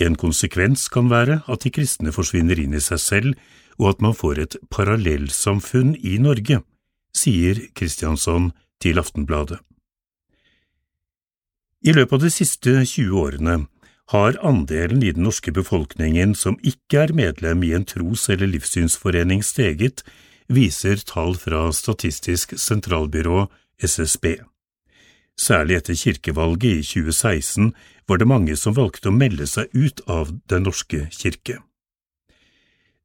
En 0.00 0.16
konsekvens 0.16 0.88
kan 0.88 1.10
være 1.10 1.42
at 1.46 1.64
de 1.64 1.70
kristne 1.74 2.12
forsvinner 2.14 2.58
inn 2.58 2.74
i 2.74 2.82
seg 2.82 3.00
selv, 3.02 3.34
og 3.78 3.94
at 3.94 4.02
man 4.02 4.14
får 4.14 4.40
et 4.42 4.56
parallellsamfunn 4.74 5.94
i 6.02 6.18
Norge, 6.22 6.62
sier 7.14 7.60
Kristiansson 7.78 8.50
til 8.82 8.98
Aftenbladet. 9.00 9.58
I 11.86 11.94
løpet 11.94 12.16
av 12.16 12.24
de 12.24 12.30
siste 12.34 12.72
20 12.82 13.18
årene 13.20 13.58
har 14.10 14.38
andelen 14.42 15.02
i 15.04 15.12
den 15.14 15.26
norske 15.28 15.52
befolkningen 15.54 16.34
som 16.34 16.56
ikke 16.66 17.04
er 17.04 17.14
medlem 17.14 17.62
i 17.62 17.74
en 17.76 17.86
tros- 17.86 18.28
eller 18.32 18.50
livssynsforening 18.50 19.44
steget, 19.44 20.02
viser 20.48 20.96
tall 21.06 21.36
fra 21.36 21.68
Statistisk 21.76 22.56
sentralbyrå, 22.58 23.46
SSB. 23.78 24.40
Særlig 25.38 25.76
etter 25.78 25.94
kirkevalget 25.94 26.80
i 26.80 26.82
2016 26.82 27.72
var 28.08 28.18
det 28.18 28.26
mange 28.26 28.56
som 28.58 28.74
valgte 28.74 29.12
å 29.12 29.14
melde 29.14 29.46
seg 29.46 29.68
ut 29.76 30.02
av 30.10 30.32
Den 30.50 30.66
norske 30.66 31.06
kirke. 31.14 31.60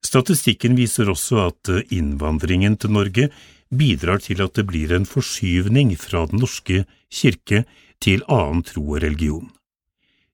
Statistikken 0.03 0.75
viser 0.75 1.11
også 1.11 1.45
at 1.45 1.69
innvandringen 1.93 2.79
til 2.79 2.95
Norge 2.95 3.29
bidrar 3.77 4.21
til 4.23 4.41
at 4.43 4.55
det 4.57 4.65
blir 4.69 4.93
en 4.95 5.05
forskyvning 5.07 5.95
fra 5.99 6.25
Den 6.29 6.41
norske 6.43 6.85
kirke 7.11 7.63
til 8.03 8.23
annen 8.27 8.63
tro 8.67 8.83
og 8.95 9.03
religion. 9.03 9.51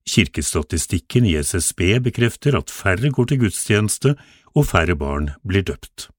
Kirkestatistikken 0.10 1.28
i 1.30 1.36
SSB 1.38 2.00
bekrefter 2.04 2.58
at 2.58 2.72
færre 2.74 3.12
går 3.14 3.30
til 3.30 3.44
gudstjeneste 3.46 4.16
og 4.56 4.66
færre 4.66 4.96
barn 4.98 5.30
blir 5.46 5.66
døpt. 5.68 6.10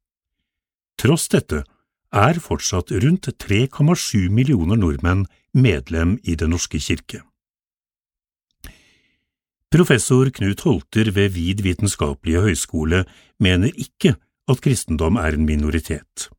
Tross 1.01 1.29
dette 1.33 1.65
er 2.13 2.39
fortsatt 2.43 2.93
rundt 2.93 3.31
3,7 3.43 4.29
millioner 4.31 4.79
nordmenn 4.79 5.27
medlem 5.55 6.19
i 6.23 6.35
Den 6.35 6.55
norske 6.55 6.79
kirke. 6.79 7.23
Professor 9.71 10.27
Knut 10.35 10.65
Holter 10.67 11.13
ved 11.15 11.31
Vid 11.31 11.63
vitenskapelige 11.63 12.43
høgskole 12.43 13.05
mener 13.39 13.71
ikke 13.75 14.17
at 14.51 14.63
kristendom 14.63 15.17
er 15.17 15.39
en 15.39 15.47
minoritet. 15.47 16.31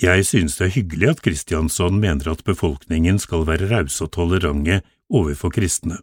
Jeg 0.00 0.24
synes 0.26 0.56
det 0.56 0.66
er 0.66 0.76
hyggelig 0.76 1.08
at 1.10 1.22
Kristiansson 1.22 2.00
mener 2.00 2.30
at 2.32 2.44
befolkningen 2.44 3.18
skal 3.18 3.46
være 3.46 3.68
rause 3.70 4.04
og 4.04 4.12
tolerante 4.12 4.80
overfor 5.10 5.52
kristne, 5.52 5.98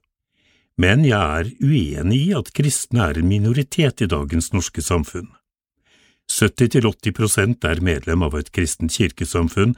men 0.78 1.04
jeg 1.06 1.40
er 1.40 1.50
uenig 1.60 2.22
i 2.30 2.34
at 2.38 2.54
kristne 2.56 3.10
er 3.10 3.20
en 3.20 3.28
minoritet 3.28 4.02
i 4.02 4.08
dagens 4.08 4.54
norske 4.54 4.82
samfunn. 4.82 5.28
70–80 6.30 7.16
prosent 7.18 7.66
er 7.66 7.82
medlem 7.82 8.24
av 8.24 8.38
et 8.38 8.52
kristent 8.54 8.94
kirkesamfunn, 8.94 9.74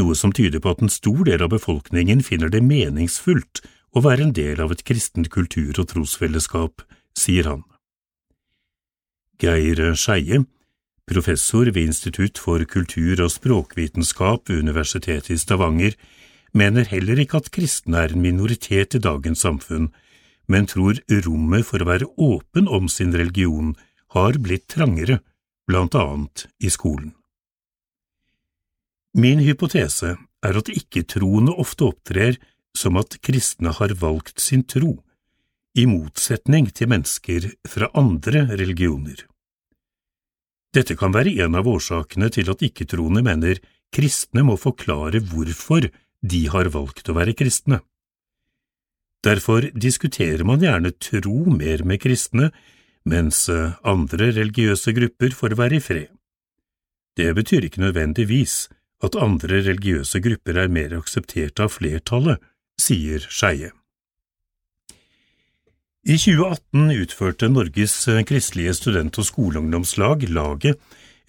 noe 0.00 0.16
som 0.16 0.32
tyder 0.32 0.62
på 0.64 0.72
at 0.72 0.80
en 0.82 0.90
stor 0.90 1.20
del 1.28 1.44
av 1.44 1.52
befolkningen 1.52 2.24
finner 2.24 2.48
det 2.48 2.64
meningsfullt 2.64 3.60
å 3.92 4.00
være 4.00 4.26
en 4.26 4.32
del 4.32 4.62
av 4.64 4.72
et 4.72 4.82
kristent 4.88 5.28
kultur- 5.30 5.78
og 5.78 5.90
trosfellesskap, 5.92 6.82
sier 7.12 7.50
han. 7.50 7.62
Geir 9.42 9.92
Skeie, 9.98 10.46
professor 11.06 11.70
ved 11.70 11.82
Institutt 11.90 12.38
for 12.38 12.64
kultur- 12.64 13.22
og 13.22 13.30
språkvitenskap 13.30 14.48
ved 14.48 14.62
Universitetet 14.62 15.30
i 15.30 15.38
Stavanger, 15.38 15.96
mener 16.54 16.84
heller 16.84 17.18
ikke 17.18 17.40
at 17.40 17.50
kristne 17.50 17.96
er 17.96 18.12
en 18.12 18.22
minoritet 18.22 18.94
i 18.94 19.02
dagens 19.02 19.44
samfunn, 19.44 19.90
men 20.48 20.68
tror 20.68 21.00
rommet 21.26 21.66
for 21.66 21.82
å 21.82 21.88
være 21.88 22.10
åpen 22.20 22.68
om 22.68 22.88
sin 22.88 23.14
religion 23.16 23.74
har 24.12 24.38
blitt 24.38 24.68
trangere, 24.68 25.20
blant 25.66 25.94
annet 25.94 26.46
i 26.60 26.68
skolen. 26.72 27.14
Min 29.14 29.40
hypotese 29.44 30.16
er 30.42 30.58
at 30.58 30.70
ikke-troende 30.72 31.54
ofte 31.60 31.86
opptrer 31.92 32.38
som 32.76 32.96
at 33.00 33.18
kristne 33.24 33.72
har 33.76 33.94
valgt 34.00 34.40
sin 34.40 34.64
tro, 34.64 34.98
i 35.72 35.86
motsetning 35.88 36.68
til 36.76 36.90
mennesker 36.92 37.46
fra 37.68 37.88
andre 37.96 38.44
religioner. 38.50 39.22
Dette 40.72 40.96
kan 40.96 41.12
være 41.12 41.34
en 41.44 41.56
av 41.58 41.68
årsakene 41.68 42.30
til 42.32 42.48
at 42.52 42.62
ikke-troende 42.64 43.22
mener 43.24 43.60
kristne 43.92 44.44
må 44.46 44.56
forklare 44.60 45.20
hvorfor 45.20 45.90
de 46.22 46.42
har 46.52 46.70
valgt 46.72 47.10
å 47.10 47.16
være 47.18 47.34
kristne. 47.36 47.82
Derfor 49.22 49.68
diskuterer 49.78 50.42
man 50.48 50.62
gjerne 50.62 50.94
tro 50.98 51.44
mer 51.52 51.84
med 51.86 52.00
kristne, 52.02 52.50
mens 53.06 53.44
eh, 53.52 53.76
andre 53.86 54.32
religiøse 54.32 54.94
grupper 54.96 55.36
får 55.36 55.54
være 55.58 55.78
i 55.78 55.84
fred. 55.84 56.08
Det 57.18 57.28
betyr 57.36 57.68
ikke 57.68 57.82
nødvendigvis 57.84 58.56
at 59.04 59.18
andre 59.18 59.60
religiøse 59.66 60.22
grupper 60.24 60.58
er 60.64 60.72
mer 60.72 60.96
akseptert 60.96 61.60
av 61.60 61.74
flertallet, 61.76 62.40
sier 62.80 63.22
Skeie. 63.28 63.70
I 66.02 66.16
2018 66.18 66.90
utførte 66.98 67.46
Norges 67.46 67.94
kristelige 68.26 68.72
student- 68.74 69.18
og 69.22 69.26
skoleungdomslag, 69.28 70.24
Laget, 70.34 70.80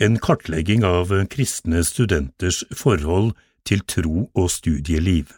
en 0.02 0.18
kartlegging 0.18 0.82
av 0.84 1.14
kristne 1.30 1.84
studenters 1.86 2.64
forhold 2.74 3.36
til 3.70 3.86
tro 3.86 4.32
og 4.34 4.50
studieliv. 4.50 5.30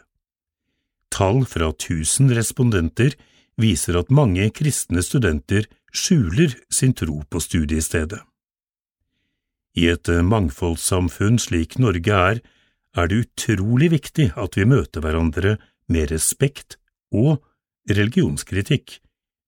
Tall 1.12 1.44
fra 1.44 1.68
tusen 1.76 2.32
respondenter 2.32 3.12
viser 3.60 4.00
at 4.00 4.08
mange 4.08 4.48
kristne 4.56 5.04
studenter 5.04 5.68
skjuler 5.92 6.56
sin 6.72 6.96
tro 6.96 7.20
på 7.28 7.36
studiestedet. 7.36 8.24
I 9.76 9.92
et 9.92 10.08
mangfoldssamfunn 10.08 11.36
slik 11.36 11.76
Norge 11.76 12.22
er, 12.32 12.40
er 12.96 13.06
det 13.12 13.26
utrolig 13.28 13.92
viktig 13.92 14.32
at 14.32 14.56
vi 14.56 14.64
møter 14.64 15.04
hverandre 15.04 15.58
med 15.92 16.08
respekt 16.08 16.80
og 17.12 17.42
religionskritikk, 17.92 19.02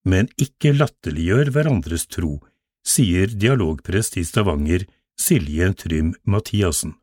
men 0.06 0.30
ikke 0.40 0.74
latterliggjør 0.76 1.50
hverandres 1.54 2.06
tro, 2.10 2.38
sier 2.86 3.32
dialogprest 3.32 4.16
i 4.20 4.24
Stavanger 4.24 4.86
Silje 5.18 5.72
Trym 5.74 6.14
Mathiassen. 6.24 6.94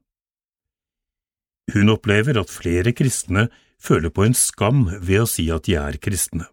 Hun 1.73 1.89
opplever 1.89 2.37
at 2.39 2.53
flere 2.53 2.93
kristne 2.95 3.47
føler 3.81 4.13
på 4.13 4.25
en 4.25 4.35
skam 4.37 4.85
ved 5.01 5.23
å 5.23 5.29
si 5.29 5.47
at 5.53 5.65
de 5.67 5.77
er 5.79 5.97
kristne. 6.01 6.47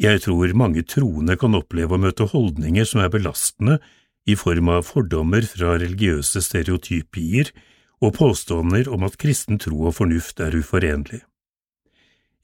Jeg 0.00 0.22
tror 0.24 0.54
mange 0.56 0.82
troende 0.88 1.36
kan 1.36 1.56
oppleve 1.58 1.96
å 1.96 2.00
møte 2.00 2.30
holdninger 2.30 2.86
som 2.88 3.02
er 3.04 3.10
belastende 3.12 3.80
i 4.24 4.36
form 4.38 4.70
av 4.72 4.86
fordommer 4.88 5.44
fra 5.44 5.74
religiøse 5.80 6.40
stereotypier 6.46 7.50
og 8.00 8.14
påstander 8.16 8.88
om 8.88 9.04
at 9.04 9.18
kristen 9.20 9.60
tro 9.60 9.90
og 9.90 9.98
fornuft 9.98 10.40
er 10.40 10.56
uforenlig. 10.56 11.20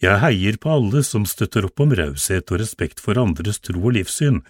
Jeg 0.02 0.20
heier 0.20 0.58
på 0.60 0.74
alle 0.74 1.00
som 1.06 1.24
støtter 1.24 1.64
opp 1.68 1.80
om 1.80 1.94
raushet 1.96 2.50
og 2.52 2.60
respekt 2.60 3.00
for 3.00 3.16
andres 3.20 3.62
tro 3.64 3.80
og 3.80 3.96
livssyn, 3.96 4.42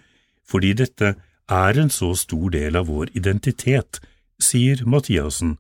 fordi 0.47 0.73
dette 0.83 1.15
er 1.47 1.79
en 1.79 1.91
så 1.91 2.13
stor 2.19 2.51
del 2.51 2.79
av 2.79 2.89
vår 2.91 3.13
identitet, 3.15 4.01
sier 4.43 4.83
Mathiassen, 4.85 5.57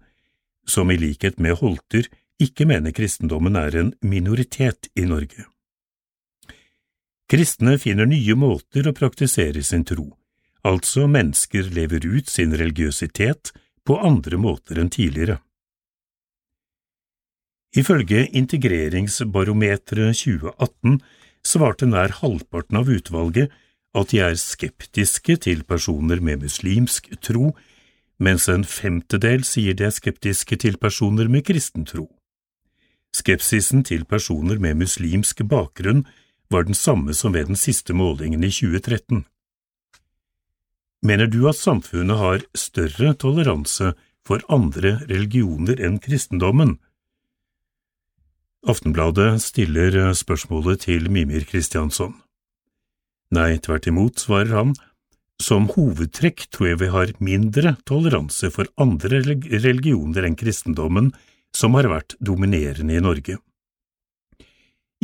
som 0.66 0.90
i 0.90 0.98
likhet 0.98 1.38
med 1.38 1.60
Holter 1.60 2.08
ikke 2.42 2.66
mener 2.66 2.92
kristendommen 2.92 3.56
er 3.56 3.76
en 3.78 3.92
minoritet 4.02 4.90
i 4.98 5.06
Norge. 5.06 5.46
Kristne 7.30 7.78
finner 7.82 8.06
nye 8.06 8.34
måter 8.38 8.86
å 8.86 8.94
praktisere 8.94 9.62
sin 9.62 9.86
tro, 9.86 10.10
altså 10.66 11.06
mennesker 11.10 11.70
lever 11.74 12.06
ut 12.06 12.28
sin 12.30 12.54
religiøsitet 12.54 13.54
på 13.86 13.98
andre 14.02 14.38
måter 14.38 14.82
enn 14.82 14.90
tidligere. 14.90 15.40
Ifølge 17.74 18.26
Integreringsbarometeret 18.30 20.16
2018 20.16 21.01
svarte 21.47 21.86
nær 21.86 22.14
halvparten 22.20 22.78
av 22.80 22.90
utvalget 22.90 23.52
at 23.97 24.12
de 24.12 24.20
er 24.20 24.36
skeptiske 24.38 25.38
til 25.47 25.64
personer 25.64 26.20
med 26.20 26.44
muslimsk 26.44 27.09
tro, 27.24 27.55
mens 28.20 28.48
en 28.52 28.64
femtedel 28.64 29.44
sier 29.44 29.76
de 29.76 29.88
er 29.88 29.94
skeptiske 29.94 30.59
til 30.60 30.76
personer 30.80 31.28
med 31.32 31.47
kristen 31.48 31.86
tro. 31.88 32.09
Skepsisen 33.16 33.84
til 33.84 34.05
personer 34.05 34.60
med 34.60 34.76
muslimsk 34.76 35.40
bakgrunn 35.48 36.05
var 36.52 36.66
den 36.68 36.76
samme 36.76 37.14
som 37.14 37.34
ved 37.34 37.48
den 37.48 37.56
siste 37.56 37.94
målingen 37.97 38.44
i 38.44 38.51
2013. 38.52 39.24
Mener 41.02 41.26
du 41.26 41.47
at 41.48 41.56
samfunnet 41.56 42.18
har 42.18 42.44
større 42.55 43.14
toleranse 43.14 43.94
for 44.26 44.43
andre 44.52 44.98
religioner 45.09 45.80
enn 45.80 46.01
kristendommen? 46.02 46.76
Aftenbladet 48.66 49.38
stiller 49.44 49.94
eh, 49.94 50.12
spørsmålet 50.16 50.88
til 50.88 51.06
Mimir 51.12 51.44
Kristiansson. 51.47 52.16
Nei, 53.30 53.60
tvert 53.62 53.86
imot, 53.86 54.18
svarer 54.18 54.51
han, 54.56 54.72
som 55.43 55.68
hovedtrekk 55.70 56.48
tror 56.51 56.72
jeg 56.72 56.80
vi 56.80 56.90
har 56.90 57.12
mindre 57.22 57.76
toleranse 57.86 58.51
for 58.51 58.66
andre 58.80 59.20
religioner 59.22 60.26
enn 60.26 60.38
kristendommen 60.38 61.12
som 61.55 61.78
har 61.78 61.86
vært 61.93 62.16
dominerende 62.18 62.97
i 62.97 63.05
Norge. 63.05 63.38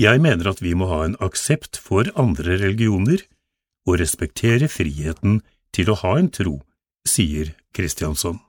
Jeg 0.01 0.22
mener 0.24 0.51
at 0.51 0.62
vi 0.64 0.74
må 0.74 0.89
ha 0.90 1.02
en 1.06 1.18
aksept 1.22 1.78
for 1.78 2.10
andre 2.18 2.59
religioner 2.64 3.22
og 3.86 4.01
respektere 4.02 4.70
friheten 4.72 5.43
til 5.74 5.93
å 5.93 6.01
ha 6.02 6.16
en 6.18 6.32
tro, 6.34 6.59
sier 7.06 7.55
Kristiansson. 7.76 8.40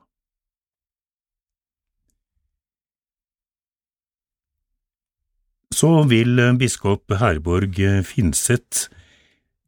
Så 5.74 5.90
vil 6.06 6.38
eh, 6.38 6.54
biskop 6.54 7.10
Herborg 7.18 7.80
eh, 7.82 8.02
Finseth 8.06 8.86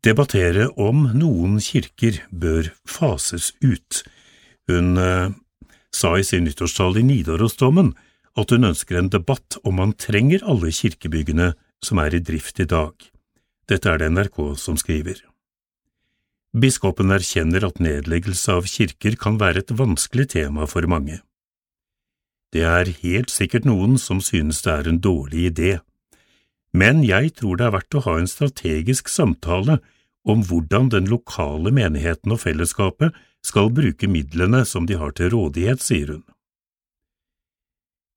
debattere 0.07 0.69
om 0.79 1.09
noen 1.19 1.59
kirker 1.63 2.21
bør 2.31 2.69
fases 2.87 3.51
ut. 3.65 4.05
Hun 4.71 4.95
eh, 5.03 5.33
sa 5.91 6.13
i 6.15 6.27
sin 6.27 6.47
nyttårstale 6.47 7.03
i 7.03 7.07
Nidarosdomen 7.09 7.95
at 8.39 8.53
hun 8.53 8.69
ønsker 8.69 9.01
en 9.01 9.11
debatt 9.11 9.59
om 9.65 9.81
man 9.81 9.97
trenger 9.99 10.45
alle 10.47 10.71
kirkebyggene 10.75 11.55
som 11.83 11.99
er 12.03 12.15
i 12.15 12.23
drift 12.23 12.61
i 12.63 12.69
dag. 12.71 12.95
Dette 13.67 13.91
er 13.91 13.99
det 13.99 14.13
NRK 14.13 14.39
som 14.63 14.79
skriver. 14.79 15.19
Biskopen 16.57 17.11
erkjenner 17.13 17.67
at 17.67 17.83
nedleggelse 17.83 18.55
av 18.61 18.69
kirker 18.71 19.19
kan 19.21 19.41
være 19.43 19.65
et 19.65 19.75
vanskelig 19.75 20.31
tema 20.37 20.69
for 20.71 20.87
mange. 20.87 21.19
Det 22.55 22.63
er 22.63 22.95
helt 23.03 23.33
sikkert 23.35 23.67
noen 23.67 23.99
som 23.99 24.23
synes 24.23 24.63
det 24.63 24.73
er 24.73 24.89
en 24.93 25.03
dårlig 25.03 25.51
idé 25.51 25.75
men 26.77 27.03
jeg 27.07 27.33
tror 27.41 27.57
det 27.59 27.69
er 27.69 27.77
verdt 27.79 27.97
å 27.97 28.05
ha 28.05 28.17
en 28.21 28.29
strategisk 28.31 29.09
samtale 29.09 29.79
om 30.29 30.43
hvordan 30.45 30.91
den 30.93 31.07
lokale 31.09 31.73
menigheten 31.73 32.35
og 32.35 32.43
fellesskapet 32.43 33.15
skal 33.47 33.71
bruke 33.73 34.09
midlene 34.11 34.65
som 34.67 34.89
de 34.89 34.99
har 35.01 35.15
til 35.17 35.31
rådighet, 35.33 35.81
sier 35.81 36.17
hun. 36.17 36.25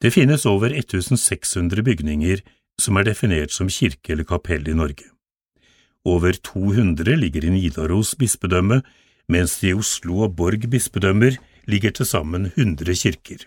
Det 0.01 0.11
finnes 0.15 0.45
over 0.47 0.73
1600 0.73 1.83
bygninger 1.85 2.41
som 2.79 2.97
er 2.97 3.09
definert 3.09 3.53
som 3.53 3.69
kirke 3.71 4.15
eller 4.15 4.27
kapell 4.27 4.67
i 4.71 4.75
Norge. 4.75 5.05
Over 6.07 6.33
200 6.33 7.19
ligger 7.19 7.45
i 7.45 7.51
Nidaros 7.53 8.15
bispedømme, 8.19 8.81
mens 9.29 9.59
det 9.59 9.73
i 9.73 9.77
Oslo 9.77 10.23
og 10.25 10.35
Borg 10.39 10.65
bispedømmer 10.71 11.37
ligger 11.69 11.93
til 11.93 12.07
sammen 12.07 12.47
100 12.55 12.95
kirker. 13.03 13.43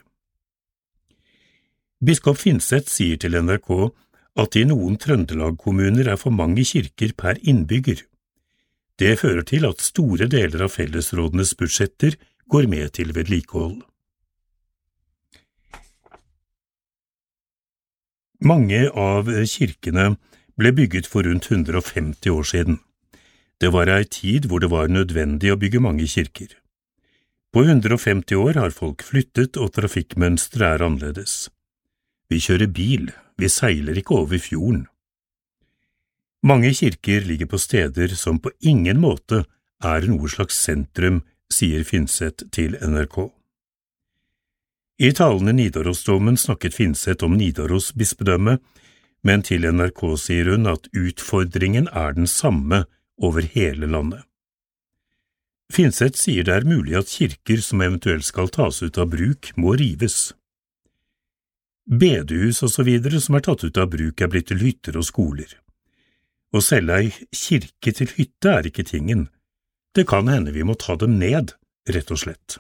Biskop 2.05 2.39
Finseth 2.39 2.90
sier 2.93 3.18
til 3.18 3.39
NRK 3.40 3.70
at 4.38 4.54
det 4.54 4.64
i 4.64 4.68
noen 4.68 4.96
Trøndelag-kommuner 5.00 6.09
er 6.14 6.18
for 6.20 6.32
mange 6.32 6.64
kirker 6.64 7.12
per 7.18 7.40
innbygger. 7.42 8.00
Det 9.00 9.18
fører 9.20 9.44
til 9.48 9.66
at 9.68 9.84
store 9.84 10.28
deler 10.30 10.64
av 10.64 10.72
fellesrådenes 10.76 11.54
budsjetter 11.59 12.16
går 12.52 12.68
med 12.68 12.92
til 12.96 13.12
vedlikehold. 13.16 13.82
Mange 18.42 18.88
av 18.98 19.28
kirkene 19.46 20.16
ble 20.59 20.72
bygget 20.74 21.06
for 21.06 21.28
rundt 21.28 21.46
150 21.50 22.32
år 22.32 22.48
siden. 22.48 22.80
Det 23.62 23.70
var 23.70 23.86
ei 23.92 24.02
tid 24.04 24.48
hvor 24.50 24.59
det 24.62 24.72
var 24.72 24.90
nødvendig 24.90 25.52
å 25.52 25.59
bygge 25.60 25.80
mange 25.84 26.09
kirker. 26.10 26.50
På 27.52 27.62
150 27.62 28.34
år 28.34 28.59
har 28.59 28.74
folk 28.74 29.04
flyttet 29.06 29.59
og 29.60 29.74
trafikkmønsteret 29.76 30.80
er 30.80 30.84
annerledes. 30.88 31.52
Vi 32.30 32.40
kjører 32.40 32.70
bil, 32.70 33.10
vi 33.38 33.48
seiler 33.48 33.98
ikke 33.98 34.16
over 34.22 34.38
fjorden. 34.38 34.86
Mange 36.42 36.72
kirker 36.74 37.22
ligger 37.26 37.46
på 37.46 37.58
steder 37.58 38.14
som 38.18 38.40
på 38.42 38.50
ingen 38.60 38.98
måte 39.02 39.44
er 39.82 40.06
noe 40.10 40.30
slags 40.30 40.58
sentrum, 40.58 41.22
sier 41.52 41.84
Finseth 41.84 42.48
til 42.54 42.74
NRK. 42.80 43.28
I 45.02 45.10
talene 45.18 45.52
Nidarosdomen 45.54 46.36
snakket 46.38 46.74
Finseth 46.74 47.24
om 47.26 47.36
Nidaros 47.38 47.92
bispedømme, 47.98 48.58
men 49.22 49.42
til 49.46 49.66
NRK 49.70 50.02
sier 50.18 50.50
hun 50.52 50.68
at 50.70 50.88
utfordringen 50.98 51.88
er 51.92 52.14
den 52.18 52.26
samme 52.26 52.84
over 53.22 53.46
hele 53.54 53.86
landet. 53.86 54.22
Finseth 55.72 56.18
sier 56.20 56.44
det 56.44 56.54
er 56.58 56.68
mulig 56.68 56.98
at 56.98 57.10
kirker 57.10 57.62
som 57.64 57.80
eventuelt 57.80 58.26
skal 58.26 58.50
tas 58.52 58.82
ut 58.82 58.98
av 59.00 59.08
bruk, 59.14 59.52
må 59.56 59.76
rives. 59.80 60.32
Bedehus 61.93 62.62
videre 62.86 63.20
som 63.20 63.36
er 63.36 63.44
tatt 63.44 63.64
ut 63.66 63.77
av 63.77 63.90
bruk 63.93 64.20
er 64.24 64.31
blitt 64.32 64.48
til 64.48 64.62
hytter 64.64 64.97
og 64.97 65.05
skoler. 65.05 65.51
Å 66.52 66.60
selge 66.64 66.97
ei 66.97 67.10
kirke 67.36 67.93
til 67.93 68.09
hytte 68.16 68.48
er 68.48 68.69
ikke 68.69 68.85
tingen, 68.89 69.27
det 69.93 70.06
kan 70.09 70.28
hende 70.28 70.55
vi 70.56 70.64
må 70.64 70.77
ta 70.81 70.97
dem 70.97 71.19
ned, 71.20 71.52
rett 71.89 72.12
og 72.12 72.20
slett. 72.23 72.56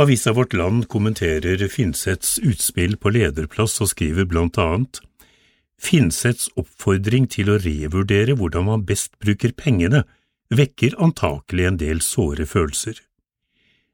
Avisa 0.00 0.32
Vårt 0.36 0.52
Land 0.56 0.88
kommenterer 0.92 1.60
Finsets 1.68 2.38
utspill 2.40 2.96
på 3.00 3.12
lederplass 3.16 3.80
og 3.84 3.90
skriver 3.92 4.28
blant 4.28 4.60
annet 4.60 5.00
Finsets 5.80 6.50
oppfordring 6.60 7.28
til 7.32 7.48
å 7.52 7.58
revurdere 7.60 8.36
hvordan 8.36 8.66
man 8.68 8.84
best 8.84 9.14
bruker 9.20 9.56
pengene, 9.56 10.04
vekker 10.52 10.98
antakelig 11.00 11.68
en 11.68 11.78
del 11.80 12.02
såre 12.04 12.44
følelser. 12.48 13.00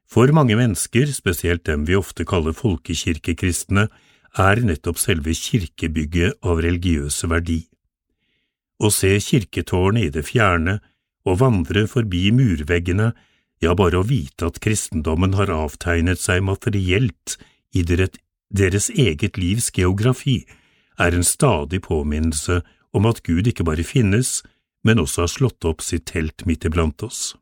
For 0.07 0.31
mange 0.31 0.55
mennesker, 0.55 1.09
spesielt 1.11 1.65
dem 1.67 1.85
vi 1.87 1.97
ofte 1.99 2.25
kaller 2.25 2.55
folkekirkekristne, 2.55 3.87
er 4.37 4.61
nettopp 4.63 4.99
selve 5.01 5.33
kirkebygget 5.35 6.37
av 6.45 6.61
religiøse 6.63 7.27
verdi. 7.31 7.65
Å 8.79 8.91
se 8.93 9.15
kirketårnet 9.19 10.07
i 10.07 10.13
det 10.13 10.23
fjerne 10.27 10.77
å 11.27 11.35
vandre 11.35 11.87
forbi 11.91 12.29
murveggene 12.31 13.11
ja, 13.63 13.73
bare 13.73 13.97
å 13.97 14.05
vite 14.05 14.47
at 14.47 14.59
kristendommen 14.61 15.33
har 15.33 15.49
avtegnet 15.49 16.21
seg 16.21 16.43
materielt 16.45 17.37
i 17.73 17.81
deres 17.83 18.91
eget 18.93 19.39
livs 19.41 19.71
geografi, 19.73 20.43
er 20.97 21.13
en 21.13 21.25
stadig 21.25 21.81
påminnelse 21.85 22.61
om 22.93 23.09
at 23.09 23.23
Gud 23.25 23.49
ikke 23.49 23.65
bare 23.65 23.85
finnes, 23.85 24.43
men 24.85 25.01
også 25.01 25.25
har 25.25 25.33
slått 25.33 25.65
opp 25.65 25.81
sitt 25.81 26.05
telt 26.13 26.45
midt 26.45 26.69
iblant 26.69 27.01
oss. 27.03 27.33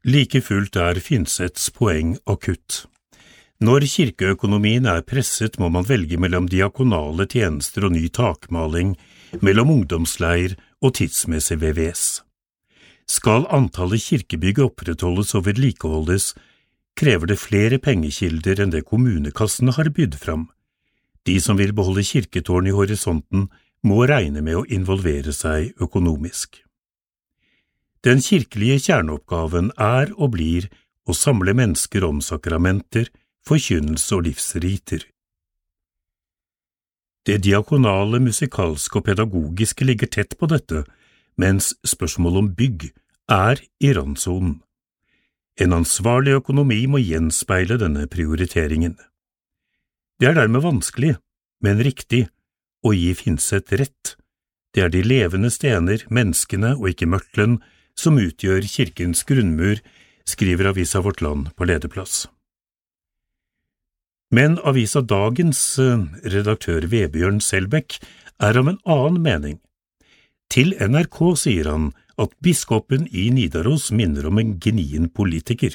Like 0.00 0.40
fullt 0.40 0.78
er 0.80 0.96
Finsets 0.96 1.66
poeng 1.76 2.14
akutt. 2.24 2.86
Når 3.60 3.84
kirkeøkonomien 3.84 4.86
er 4.88 5.02
presset, 5.04 5.58
må 5.60 5.68
man 5.68 5.84
velge 5.84 6.16
mellom 6.16 6.46
diakonale 6.48 7.26
tjenester 7.28 7.84
og 7.84 7.92
ny 7.92 8.06
takmaling, 8.08 8.94
mellom 9.44 9.68
ungdomsleir 9.74 10.54
og 10.80 10.94
tidsmessig 10.96 11.58
VVS. 11.60 12.22
Skal 13.04 13.44
antallet 13.52 14.00
kirkebygg 14.00 14.62
opprettholdes 14.64 15.34
og 15.36 15.44
vedlikeholdes, 15.50 16.30
krever 16.96 17.28
det 17.28 17.36
flere 17.42 17.76
pengekilder 17.76 18.64
enn 18.64 18.72
det 18.72 18.86
kommunekassene 18.88 19.76
har 19.76 19.92
bydd 19.92 20.16
fram. 20.16 20.48
De 21.28 21.36
som 21.44 21.60
vil 21.60 21.76
beholde 21.76 22.06
kirketårn 22.08 22.72
i 22.72 22.72
horisonten, 22.72 23.50
må 23.84 24.00
regne 24.08 24.40
med 24.40 24.62
å 24.62 24.66
involvere 24.72 25.36
seg 25.36 25.76
økonomisk. 25.76 26.62
Den 28.06 28.22
kirkelige 28.24 28.78
kjerneoppgaven 28.86 29.74
er 29.76 30.12
og 30.16 30.32
blir 30.36 30.70
å 31.04 31.12
samle 31.16 31.52
mennesker 31.56 32.04
om 32.06 32.22
sakramenter, 32.24 33.10
forkynnelse 33.44 34.16
og 34.16 34.24
livsriter. 34.28 35.04
Det 37.28 37.36
diakonale, 37.44 38.22
musikalske 38.24 39.00
og 39.00 39.04
pedagogiske 39.10 39.84
ligger 39.84 40.08
tett 40.08 40.38
på 40.40 40.48
dette, 40.48 40.86
mens 41.36 41.74
spørsmålet 41.84 42.40
om 42.40 42.48
bygg 42.56 42.86
er 43.30 43.60
i 43.84 43.92
randsonen. 43.96 44.62
En 45.60 45.76
ansvarlig 45.76 46.38
økonomi 46.38 46.86
må 46.88 47.02
gjenspeile 47.04 47.76
denne 47.80 48.06
prioriteringen. 48.08 48.94
Det 50.20 50.30
er 50.30 50.38
dermed 50.38 50.64
vanskelig, 50.64 51.18
men 51.60 51.82
riktig, 51.84 52.28
å 52.80 52.94
gi 52.96 53.12
Finseth 53.12 53.76
rett. 53.76 54.14
Det 54.72 54.86
er 54.86 54.92
de 54.92 55.02
levende 55.04 55.50
stener, 55.52 56.06
menneskene 56.08 56.72
og 56.78 56.88
ikke 56.94 57.10
mørtelen, 57.12 57.58
som 57.98 58.18
utgjør 58.20 58.66
kirkens 58.66 59.24
grunnmur, 59.28 59.80
skriver 60.28 60.70
avisa 60.70 61.02
Vårt 61.02 61.22
Land 61.24 61.50
på 61.56 61.66
lederplass. 61.68 62.28
Men 64.30 64.58
avisa 64.62 65.02
Dagens 65.02 65.60
eh, 65.82 66.06
redaktør 66.34 66.86
Vebjørn 66.86 67.40
Selbekk 67.42 67.98
er 68.38 68.58
av 68.60 68.70
en 68.70 68.78
annen 68.86 69.18
mening. 69.24 69.58
Til 70.50 70.74
NRK 70.78 71.18
sier 71.38 71.70
han 71.70 71.90
at 72.20 72.34
biskopen 72.42 73.06
i 73.10 73.28
Nidaros 73.34 73.90
minner 73.94 74.28
om 74.30 74.38
en 74.38 74.56
gnien 74.62 75.08
politiker. 75.10 75.74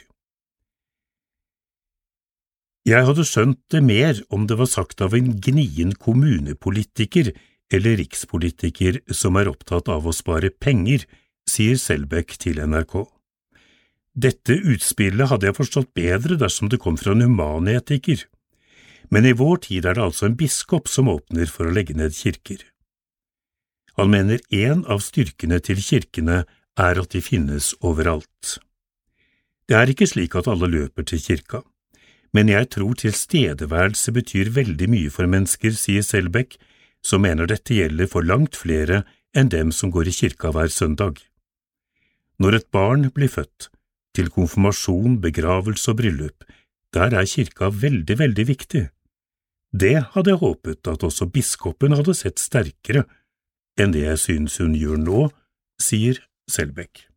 Jeg 2.85 3.01
hadde 3.07 3.25
skjønt 3.25 3.59
det 3.73 3.81
mer 3.81 4.19
om 4.29 4.45
det 4.45 4.59
var 4.59 4.69
sagt 4.69 5.01
av 5.01 5.15
en 5.17 5.31
gnien 5.41 5.95
kommunepolitiker 5.97 7.31
eller 7.73 7.97
rikspolitiker 7.97 8.99
som 9.09 9.39
er 9.39 9.49
opptatt 9.49 9.89
av 9.89 10.05
å 10.05 10.13
spare 10.13 10.51
penger, 10.53 11.07
sier 11.49 11.77
Selbekk 11.80 12.38
til 12.41 12.59
NRK. 12.61 13.05
Dette 14.15 14.55
utspillet 14.55 15.27
hadde 15.27 15.49
jeg 15.49 15.57
forstått 15.57 15.91
bedre 15.97 16.38
dersom 16.39 16.69
det 16.72 16.80
kom 16.84 16.97
fra 16.99 17.15
en 17.15 17.26
humanetiker, 17.26 18.23
men 19.11 19.27
i 19.27 19.35
vår 19.38 19.59
tid 19.67 19.85
er 19.85 19.97
det 19.97 20.05
altså 20.05 20.30
en 20.30 20.38
biskop 20.39 20.88
som 20.89 21.11
åpner 21.11 21.51
for 21.51 21.67
å 21.67 21.76
legge 21.76 21.97
ned 21.97 22.15
kirker. 22.15 22.63
Han 23.99 24.11
mener 24.11 24.41
en 24.51 24.84
av 24.91 25.03
styrkene 25.03 25.59
til 25.63 25.80
kirkene 25.84 26.43
er 26.76 26.99
at 26.99 27.11
de 27.13 27.22
finnes 27.23 27.72
overalt. 27.85 28.57
Det 29.67 29.77
er 29.77 29.91
ikke 29.91 30.07
slik 30.09 30.35
at 30.35 30.49
alle 30.51 30.69
løper 30.72 31.05
til 31.07 31.22
kirka, 31.22 31.61
men 32.35 32.51
jeg 32.51 32.67
tror 32.76 32.97
tilstedeværelse 32.99 34.11
betyr 34.15 34.51
veldig 34.55 34.89
mye 34.91 35.11
for 35.13 35.30
mennesker, 35.31 35.72
sier 35.72 36.03
Selbekk, 36.03 36.57
som 37.05 37.23
mener 37.23 37.47
dette 37.47 37.77
gjelder 37.77 38.09
for 38.11 38.26
langt 38.27 38.57
flere 38.59 39.03
enn 39.35 39.51
dem 39.53 39.72
som 39.72 39.91
går 39.93 40.09
i 40.09 40.15
kirka 40.15 40.51
hver 40.51 40.72
søndag. 40.73 41.22
Når 42.41 42.60
et 42.60 42.68
barn 42.72 43.10
blir 43.16 43.32
født, 43.32 43.70
til 44.16 44.32
konfirmasjon, 44.32 45.20
begravelse 45.24 45.91
og 45.91 45.99
bryllup, 46.02 46.45
der 46.95 47.16
er 47.20 47.28
kirka 47.28 47.70
veldig, 47.72 48.20
veldig 48.20 48.45
viktig. 48.48 48.84
Det 49.76 49.95
hadde 50.14 50.32
jeg 50.32 50.40
håpet 50.40 50.88
at 50.88 51.03
også 51.03 51.28
biskopen 51.32 51.95
hadde 51.95 52.16
sett 52.16 52.40
sterkere 52.40 53.03
enn 53.80 53.91
det 53.91 54.06
jeg 54.06 54.22
synes 54.22 54.56
hun 54.64 54.78
gjør 54.80 55.02
nå, 55.02 55.26
sier 55.82 56.22
Selbekk. 56.48 57.07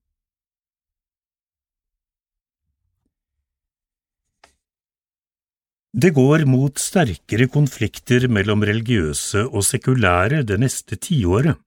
Det 5.99 6.11
går 6.17 6.45
mot 6.49 6.79
sterkere 6.79 7.49
konflikter 7.53 8.27
mellom 8.33 8.63
religiøse 8.65 9.45
og 9.49 9.65
sekulære 9.67 10.43
det 10.47 10.59
neste 10.63 10.99
tiåret. 11.01 11.59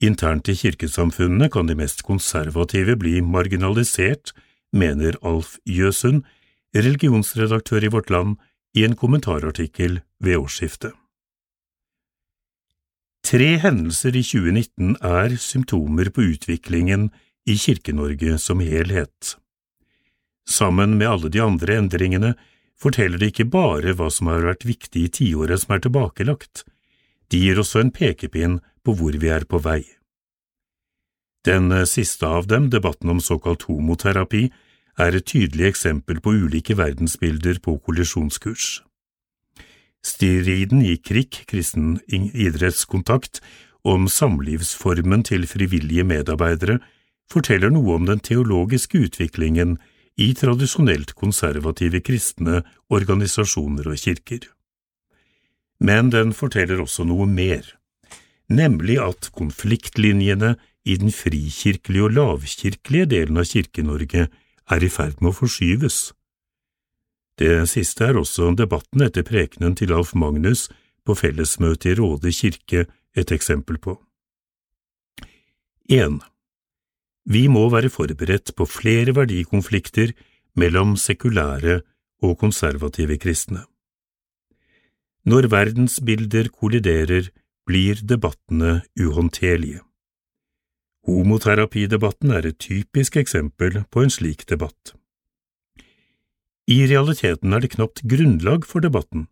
Internt 0.00 0.48
i 0.48 0.54
kirkesamfunnene 0.54 1.48
kan 1.50 1.66
de 1.66 1.74
mest 1.78 2.04
konservative 2.06 2.94
bli 3.00 3.18
marginalisert, 3.22 4.30
mener 4.72 5.16
Alf 5.26 5.56
Jøsund, 5.66 6.22
religionsredaktør 6.76 7.84
i 7.84 7.90
Vårt 7.90 8.10
Land, 8.10 8.36
i 8.76 8.84
en 8.84 8.94
kommentarartikkel 8.94 10.00
ved 10.22 10.38
årsskiftet. 10.38 10.92
Tre 13.26 13.48
hendelser 13.60 14.14
i 14.14 14.22
2019 14.22 14.94
er 15.04 15.34
symptomer 15.42 16.12
på 16.14 16.28
utviklingen 16.30 17.08
i 17.48 17.56
Kirke-Norge 17.58 18.38
som 18.38 18.62
helhet. 18.62 19.34
Sammen 20.48 20.94
med 21.00 21.10
alle 21.10 21.32
de 21.32 21.42
andre 21.42 21.80
endringene 21.80 22.32
forteller 22.78 23.18
de 23.18 23.32
ikke 23.32 23.48
bare 23.50 23.96
hva 23.98 24.08
som 24.14 24.30
har 24.30 24.46
vært 24.46 24.64
viktig 24.68 25.02
i 25.04 25.12
tiåret 25.18 25.64
som 25.64 25.74
er 25.74 25.82
tilbakelagt, 25.84 26.62
de 27.28 27.42
gir 27.42 27.58
også 27.60 27.82
en 27.82 27.92
pekepinn 27.92 28.60
på 28.88 28.96
hvor 28.96 29.12
vi 29.20 29.28
er 29.28 29.44
på 29.44 29.60
vei. 29.60 29.82
Den 31.44 31.70
siste 31.86 32.26
av 32.26 32.48
dem, 32.48 32.70
debatten 32.72 33.12
om 33.12 33.20
såkalt 33.20 33.68
homoterapi, 33.68 34.48
er 34.98 35.14
et 35.14 35.28
tydelig 35.28 35.68
eksempel 35.68 36.22
på 36.24 36.32
ulike 36.34 36.74
verdensbilder 36.78 37.60
på 37.62 37.76
kollisjonskurs. 37.84 38.80
Striden 40.02 40.82
i 40.82 40.96
KRIK, 40.96 41.44
Kristen 41.50 41.98
idrettskontakt, 42.08 43.42
om 43.84 44.08
samlivsformen 44.10 45.22
til 45.22 45.46
frivillige 45.46 46.04
medarbeidere 46.04 46.80
forteller 47.30 47.70
noe 47.70 47.94
om 48.00 48.08
den 48.08 48.20
teologiske 48.24 49.04
utviklingen 49.06 49.76
i 50.18 50.32
tradisjonelt 50.34 51.14
konservative 51.14 52.00
kristne 52.02 52.64
organisasjoner 52.90 53.86
og 53.92 54.00
kirker. 54.02 54.48
Men 55.78 56.10
den 56.10 56.34
forteller 56.34 56.82
også 56.82 57.06
noe 57.06 57.28
mer, 57.30 57.77
nemlig 58.48 58.98
at 59.02 59.30
konfliktlinjene 59.36 60.56
i 60.88 60.96
den 60.96 61.12
frikirkelige 61.12 62.06
og 62.08 62.14
lavkirkelige 62.16 63.08
delen 63.12 63.40
av 63.40 63.48
Kirke-Norge 63.48 64.28
er 64.28 64.84
i 64.84 64.90
ferd 64.92 65.20
med 65.20 65.32
å 65.32 65.38
forskyves. 65.42 65.98
Det 67.38 67.68
siste 67.70 68.08
er 68.08 68.18
også 68.18 68.50
debatten 68.58 69.04
etter 69.04 69.26
prekenen 69.26 69.76
til 69.78 69.92
Alf 69.94 70.14
Magnus 70.18 70.66
på 71.06 71.14
fellesmøtet 71.16 71.92
i 71.92 71.98
Råde 72.00 72.32
kirke 72.34 72.86
et 73.14 73.32
eksempel 73.32 73.78
på. 73.78 73.94
1. 75.88 76.18
Vi 77.28 77.46
må 77.48 77.68
være 77.72 77.92
forberedt 77.92 78.54
på 78.56 78.66
flere 78.68 79.14
verdikonflikter 79.16 80.12
mellom 80.58 80.96
sekulære 81.00 81.80
og 82.24 82.38
konservative 82.40 83.16
kristne. 83.22 83.62
Når 85.28 85.48
verdensbilder 85.52 86.48
kolliderer, 86.48 87.28
blir 87.68 88.00
debattene 88.02 88.80
uhåndterlige. 89.00 89.82
Homoterapidebatten 91.08 92.32
er 92.36 92.46
et 92.48 92.58
typisk 92.60 93.16
eksempel 93.20 93.82
på 93.92 94.04
en 94.04 94.12
slik 94.12 94.46
debatt. 94.48 94.94
I 96.68 96.82
realiteten 96.88 97.52
er 97.52 97.64
det 97.64 97.72
knapt 97.76 98.02
grunnlag 98.08 98.66
for 98.68 98.84
debatten. 98.84 99.26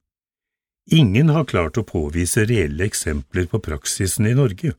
Ingen 0.89 1.33
har 1.35 1.49
klart 1.51 1.77
å 1.77 1.85
påvise 1.85 2.47
reelle 2.49 2.87
eksempler 2.87 3.49
på 3.51 3.61
praksisen 3.61 4.29
i 4.31 4.37
Norge, 4.39 4.73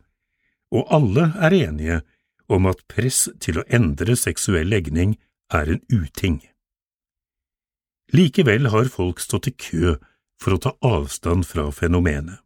og 0.73 0.89
alle 0.93 1.31
er 1.37 1.57
enige 1.57 1.99
om 2.49 2.65
at 2.69 2.85
press 2.89 3.27
til 3.43 3.59
å 3.59 3.67
endre 3.67 4.15
seksuell 4.17 4.71
legning 4.71 5.17
er 5.53 5.75
en 5.75 5.83
uting. 5.91 6.39
Likevel 8.15 8.71
har 8.71 8.89
folk 8.89 9.19
stått 9.19 9.51
i 9.51 9.53
kø 9.53 9.97
for 10.39 10.55
å 10.55 10.61
ta 10.63 10.73
avstand 10.85 11.45
fra 11.45 11.67
fenomenet. 11.75 12.39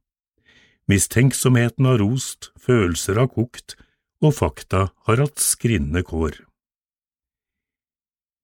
Mistenksomheten 0.91 1.87
har 1.87 2.01
rost, 2.01 2.49
følelser 2.59 3.21
har 3.21 3.29
kokt, 3.31 3.77
og 4.21 4.35
fakta 4.35 4.89
har 5.07 5.21
hatt 5.23 5.39
skrinne 5.39 6.03
kår. 6.03 6.41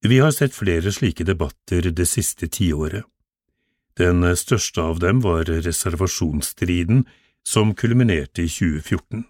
Vi 0.06 0.20
har 0.22 0.32
sett 0.32 0.54
flere 0.54 0.92
slike 0.94 1.26
debatter 1.28 1.90
det 1.90 2.06
siste 2.08 2.48
tiåret. 2.48 3.04
Den 3.98 4.22
største 4.38 4.80
av 4.80 5.00
dem 5.02 5.20
var 5.20 5.50
reservasjonsstriden 5.50 7.02
som 7.42 7.74
kulminerte 7.74 8.44
i 8.46 8.48
2014. 8.48 9.24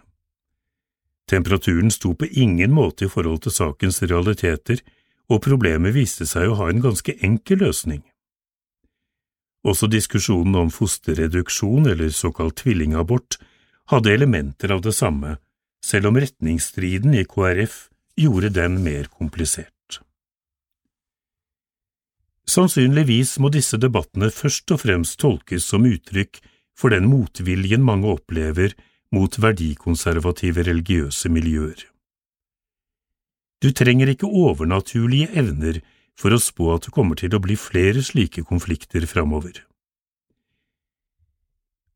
Temperaturen 1.29 1.91
sto 1.91 2.13
på 2.15 2.29
ingen 2.29 2.73
måte 2.77 3.07
i 3.07 3.13
forhold 3.13 3.43
til 3.47 3.57
sakens 3.57 4.03
realiteter, 4.05 4.85
og 5.29 5.43
problemet 5.45 5.97
viste 5.97 6.29
seg 6.29 6.53
å 6.53 6.59
ha 6.61 6.69
en 6.71 6.85
ganske 6.85 7.17
enkel 7.25 7.65
løsning. 7.65 8.05
Også 9.67 9.89
diskusjonen 9.91 10.55
om 10.55 10.71
fosterreduksjon 10.71 11.89
eller 11.91 12.13
såkalt 12.15 12.61
tvillingabort 12.63 13.39
hadde 13.91 14.13
elementer 14.15 14.73
av 14.75 14.85
det 14.85 14.95
samme, 14.95 15.37
selv 15.85 16.11
om 16.11 16.19
retningsstriden 16.21 17.17
i 17.19 17.25
KrF 17.27 17.89
gjorde 18.19 18.53
den 18.55 18.79
mer 18.85 19.09
komplisert. 19.11 19.73
Sannsynligvis 22.49 23.37
må 23.43 23.51
disse 23.53 23.77
debattene 23.81 24.31
først 24.33 24.73
og 24.73 24.81
fremst 24.85 25.19
tolkes 25.21 25.67
som 25.69 25.85
uttrykk 25.85 26.41
for 26.79 26.95
den 26.95 27.09
motviljen 27.11 27.85
mange 27.85 28.09
opplever 28.09 28.73
mot 29.13 29.37
verdikonservative 29.41 30.65
religiøse 30.69 31.29
miljøer. 31.33 31.83
Du 33.63 33.73
trenger 33.75 34.13
ikke 34.13 34.31
overnaturlige 34.31 35.29
evner 35.37 35.81
for 36.19 36.35
å 36.35 36.41
spå 36.43 36.73
at 36.75 36.89
det 36.89 36.95
kommer 36.95 37.19
til 37.19 37.35
å 37.37 37.43
bli 37.43 37.57
flere 37.59 38.03
slike 38.03 38.43
konflikter 38.49 39.07
framover. 39.07 39.63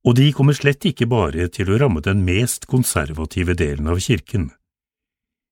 Og 0.07 0.17
de 0.19 0.31
kommer 0.35 0.57
slett 0.59 0.83
ikke 0.87 1.07
bare 1.11 1.47
til 1.55 1.71
å 1.71 1.79
ramme 1.79 2.03
den 2.03 2.25
mest 2.27 2.67
konservative 2.71 3.55
delen 3.59 3.91
av 3.91 4.01
kirken. 4.03 4.51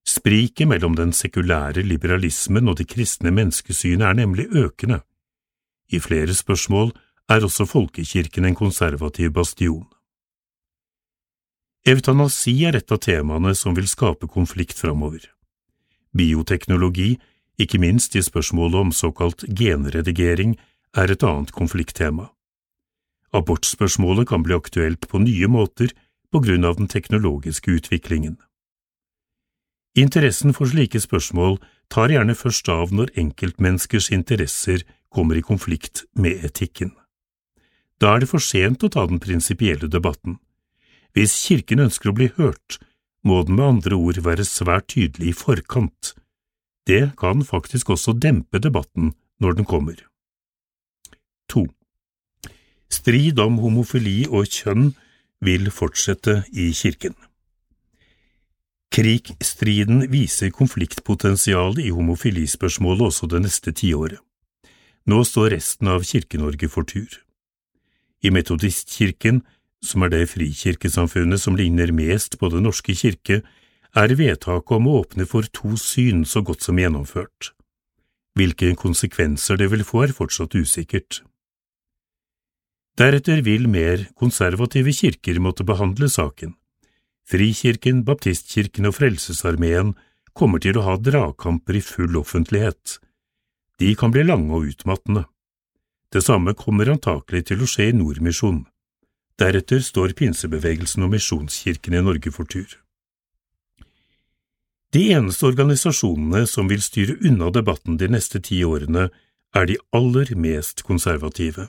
Spriket 0.07 0.67
mellom 0.71 0.97
den 0.99 1.13
sekulære 1.15 1.85
liberalismen 1.87 2.71
og 2.71 2.81
det 2.81 2.89
kristne 2.91 3.31
menneskesynet 3.35 4.07
er 4.09 4.19
nemlig 4.19 4.49
økende. 4.51 5.03
I 5.91 6.01
flere 6.03 6.35
spørsmål 6.35 6.93
er 7.31 7.47
også 7.47 7.67
folkekirken 7.67 8.47
en 8.49 8.59
konservativ 8.59 9.35
bastion. 9.35 9.87
Eutanasi 11.87 12.57
er 12.69 12.77
et 12.77 12.93
av 12.93 13.01
temaene 13.01 13.55
som 13.57 13.77
vil 13.77 13.89
skape 13.89 14.29
konflikt 14.29 14.79
framover. 14.79 15.23
Bioteknologi, 16.17 17.15
ikke 17.61 17.81
minst 17.83 18.17
i 18.17 18.23
spørsmålet 18.25 18.81
om 18.81 18.93
såkalt 18.93 19.45
genredigering, 19.47 20.57
er 20.97 21.11
et 21.13 21.23
annet 21.23 21.53
konflikttema. 21.55 22.31
Abortspørsmålet 23.33 24.29
kan 24.29 24.43
bli 24.43 24.57
aktuelt 24.57 25.07
på 25.09 25.21
nye 25.23 25.49
måter 25.49 25.93
på 26.33 26.43
grunn 26.43 26.65
av 26.67 26.79
den 26.79 26.89
teknologiske 26.91 27.71
utviklingen. 27.79 28.39
Interessen 29.99 30.55
for 30.55 30.71
slike 30.71 31.01
spørsmål 31.03 31.59
tar 31.91 32.13
gjerne 32.15 32.37
først 32.39 32.69
av 32.71 32.93
når 32.95 33.11
enkeltmenneskers 33.19 34.11
interesser 34.15 34.85
kommer 35.11 35.39
i 35.39 35.43
konflikt 35.43 36.05
med 36.15 36.45
etikken. 36.47 36.93
Da 38.01 38.15
er 38.15 38.23
det 38.23 38.31
for 38.31 38.43
sent 38.43 38.85
å 38.87 38.91
ta 38.93 39.05
den 39.11 39.21
prinsipielle 39.21 39.91
debatten. 39.91 40.39
Hvis 41.13 41.35
Kirken 41.43 41.83
ønsker 41.83 42.11
å 42.11 42.17
bli 42.17 42.31
hørt, 42.39 42.79
må 43.27 43.43
den 43.45 43.59
med 43.59 43.67
andre 43.67 43.99
ord 43.99 44.23
være 44.25 44.47
svært 44.47 44.93
tydelig 44.95 45.33
i 45.33 45.37
forkant. 45.37 46.15
Det 46.87 47.13
kan 47.21 47.45
faktisk 47.45 47.91
også 47.91 48.17
dempe 48.17 48.59
debatten 48.59 49.13
når 49.41 49.59
den 49.59 49.69
kommer. 49.69 49.97
2. 51.51 51.67
Strid 52.91 53.39
om 53.39 53.59
homofili 53.63 54.25
og 54.29 54.49
kjønn 54.51 54.93
vil 55.45 55.71
fortsette 55.71 56.43
i 56.53 56.71
Kirken. 56.77 57.15
Krigstriden 58.91 60.09
viser 60.11 60.51
konfliktpotensialet 60.51 61.85
i 61.87 61.93
homofilispørsmålet 61.95 63.07
også 63.07 63.29
det 63.31 63.45
neste 63.45 63.73
tiåret. 63.73 64.19
Nå 65.07 65.23
står 65.25 65.55
resten 65.55 65.89
av 65.89 66.03
Kirke-Norge 66.05 66.69
for 66.69 66.85
tur. 66.85 67.09
I 68.21 68.33
Metodistkirken, 68.35 69.41
som 69.81 70.03
er 70.05 70.11
det 70.13 70.27
frikirkesamfunnet 70.35 71.41
som 71.41 71.57
ligner 71.57 71.95
mest 71.95 72.37
på 72.39 72.51
Den 72.53 72.67
norske 72.67 72.95
kirke, 72.99 73.41
er 73.97 74.15
vedtaket 74.15 74.77
om 74.77 74.87
å 74.87 75.01
åpne 75.03 75.27
for 75.27 75.47
to 75.55 75.75
syn 75.81 76.23
så 76.25 76.43
godt 76.47 76.63
som 76.67 76.79
gjennomført. 76.79 77.53
Hvilke 78.39 78.71
konsekvenser 78.79 79.59
det 79.59 79.71
vil 79.73 79.85
få 79.85 80.05
er 80.07 80.15
fortsatt 80.15 80.55
usikkert. 80.55 81.23
Deretter 82.99 83.43
vil 83.43 83.67
mer 83.69 84.07
konservative 84.19 84.93
kirker 84.95 85.41
måtte 85.43 85.67
behandle 85.67 86.09
saken. 86.11 86.55
Frikirken, 87.31 88.05
Baptistkirken 88.05 88.89
og 88.91 88.97
Frelsesarmeen 88.99 89.95
kommer 90.35 90.63
til 90.63 90.79
å 90.79 90.85
ha 90.87 90.97
dragkamper 90.99 91.79
i 91.79 91.85
full 91.85 92.19
offentlighet. 92.19 92.99
De 93.81 93.95
kan 93.97 94.13
bli 94.13 94.25
lange 94.27 94.53
og 94.55 94.69
utmattende. 94.71 95.25
Det 96.11 96.23
samme 96.27 96.55
kommer 96.59 96.91
antakelig 96.91 97.47
til 97.51 97.63
å 97.63 97.71
skje 97.71 97.91
i 97.91 97.97
Nordmisjon. 97.97 98.65
Deretter 99.39 99.81
står 99.81 100.15
pinsebevegelsen 100.19 101.07
og 101.07 101.15
Misjonskirken 101.15 101.97
i 101.97 102.03
Norge 102.05 102.35
for 102.35 102.51
tur. 102.51 102.69
De 104.93 105.13
eneste 105.15 105.47
organisasjonene 105.47 106.47
som 106.51 106.69
vil 106.71 106.83
styre 106.83 107.15
unna 107.23 107.51
debatten 107.55 107.99
de 107.99 108.09
neste 108.11 108.41
ti 108.43 108.65
årene, 108.67 109.09
er 109.55 109.67
de 109.67 109.77
aller 109.95 110.35
mest 110.35 110.83
konservative. 110.87 111.69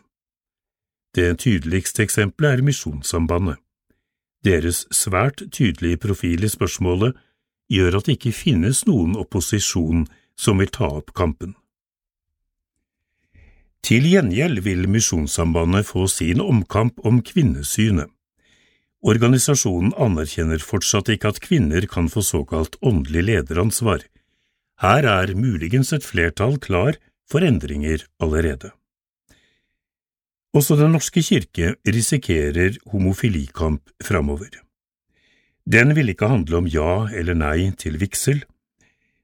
Det 1.15 1.39
tydeligste 1.43 2.03
eksempelet 2.03 2.57
er 2.57 2.65
Misjonssambandet. 2.65 3.57
Deres 4.45 4.85
svært 4.89 5.43
tydelige 5.51 5.97
profil 5.97 6.45
i 6.45 6.49
spørsmålet 6.49 7.17
gjør 7.69 7.99
at 7.99 8.07
det 8.07 8.17
ikke 8.17 8.33
finnes 8.33 8.85
noen 8.87 9.17
opposisjon 9.19 10.07
som 10.37 10.61
vil 10.61 10.71
ta 10.73 10.89
opp 11.01 11.13
kampen. 11.13 11.53
Til 13.85 14.05
gjengjeld 14.05 14.63
vil 14.65 14.87
Misjonssambandet 14.89 15.89
få 15.89 16.07
sin 16.07 16.41
omkamp 16.41 17.01
om 17.05 17.21
kvinnesynet. 17.21 18.09
Organisasjonen 19.01 19.95
anerkjenner 19.97 20.61
fortsatt 20.61 21.09
ikke 21.09 21.31
at 21.33 21.39
kvinner 21.41 21.87
kan 21.89 22.09
få 22.09 22.21
såkalt 22.21 22.77
åndelig 22.85 23.23
lederansvar. 23.29 24.03
Her 24.81 25.07
er 25.09 25.33
muligens 25.33 25.89
et 25.93 26.05
flertall 26.05 26.59
klar 26.61 26.99
for 27.29 27.41
endringer 27.41 28.05
allerede. 28.21 28.71
Også 30.53 30.75
Den 30.75 30.91
norske 30.91 31.21
kirke 31.23 31.75
risikerer 31.87 32.77
homofilikamp 32.91 33.89
framover. 34.03 34.49
Den 35.65 35.95
vil 35.95 36.09
ikke 36.09 36.27
handle 36.27 36.57
om 36.57 36.67
ja 36.67 37.07
eller 37.15 37.33
nei 37.33 37.71
til 37.77 37.97
vigsel, 38.01 38.43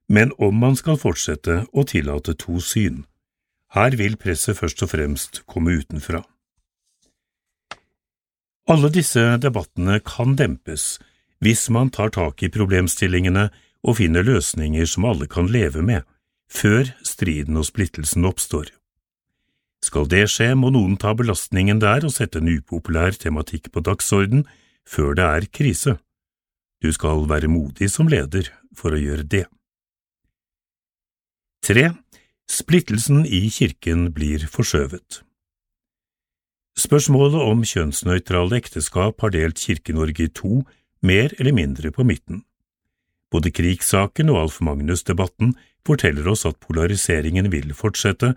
men 0.09 0.31
om 0.39 0.55
man 0.55 0.77
skal 0.79 0.97
fortsette 0.97 1.65
å 1.73 1.83
tillate 1.83 2.33
to 2.33 2.61
syn. 2.63 3.03
Her 3.75 3.97
vil 3.99 4.15
presset 4.15 4.57
først 4.57 4.81
og 4.85 4.93
fremst 4.93 5.41
komme 5.45 5.75
utenfra. 5.81 6.23
Alle 8.67 8.89
disse 8.91 9.21
debattene 9.39 10.01
kan 10.03 10.35
dempes 10.35 10.97
hvis 11.43 11.67
man 11.71 11.91
tar 11.93 12.09
tak 12.11 12.41
i 12.43 12.49
problemstillingene 12.51 13.45
og 13.87 13.99
finner 13.99 14.25
løsninger 14.27 14.89
som 14.89 15.05
alle 15.07 15.27
kan 15.31 15.47
leve 15.47 15.83
med, 15.85 16.03
før 16.51 16.89
striden 17.05 17.59
og 17.59 17.67
splittelsen 17.69 18.25
oppstår. 18.27 18.71
Skal 19.85 20.09
det 20.11 20.25
skje, 20.33 20.49
må 20.57 20.71
noen 20.73 20.97
ta 20.99 21.13
belastningen 21.15 21.79
der 21.79 22.07
og 22.07 22.15
sette 22.15 22.41
en 22.41 22.49
upopulær 22.49 23.15
tematikk 23.15 23.69
på 23.71 23.83
dagsorden 23.85 24.43
før 24.87 25.13
det 25.15 25.27
er 25.27 25.47
krise. 25.59 25.95
Du 26.83 26.89
skal 26.91 27.23
være 27.29 27.51
modig 27.51 27.91
som 27.93 28.09
leder 28.11 28.49
for 28.75 28.91
å 28.91 28.99
gjøre 28.99 29.23
det. 29.23 29.45
3. 31.63 31.87
Splittelsen 32.51 33.23
i 33.25 33.47
kirken 33.53 34.09
blir 34.15 34.43
forskjøvet. 34.51 35.21
Spørsmålet 36.77 37.41
om 37.41 37.63
kjønnsnøytrale 37.65 38.59
ekteskap 38.59 39.23
har 39.23 39.33
delt 39.33 39.57
Kirke-Norge 39.57 40.27
i 40.27 40.29
to, 40.29 40.61
mer 41.01 41.33
eller 41.39 41.55
mindre 41.57 41.89
på 41.93 42.05
midten. 42.05 42.43
Både 43.33 43.49
krigssaken 43.51 44.29
og 44.29 44.43
Alf 44.43 44.59
Magnus-debatten 44.61 45.55
forteller 45.87 46.29
oss 46.29 46.45
at 46.45 46.59
polariseringen 46.61 47.49
vil 47.51 47.73
fortsette, 47.73 48.35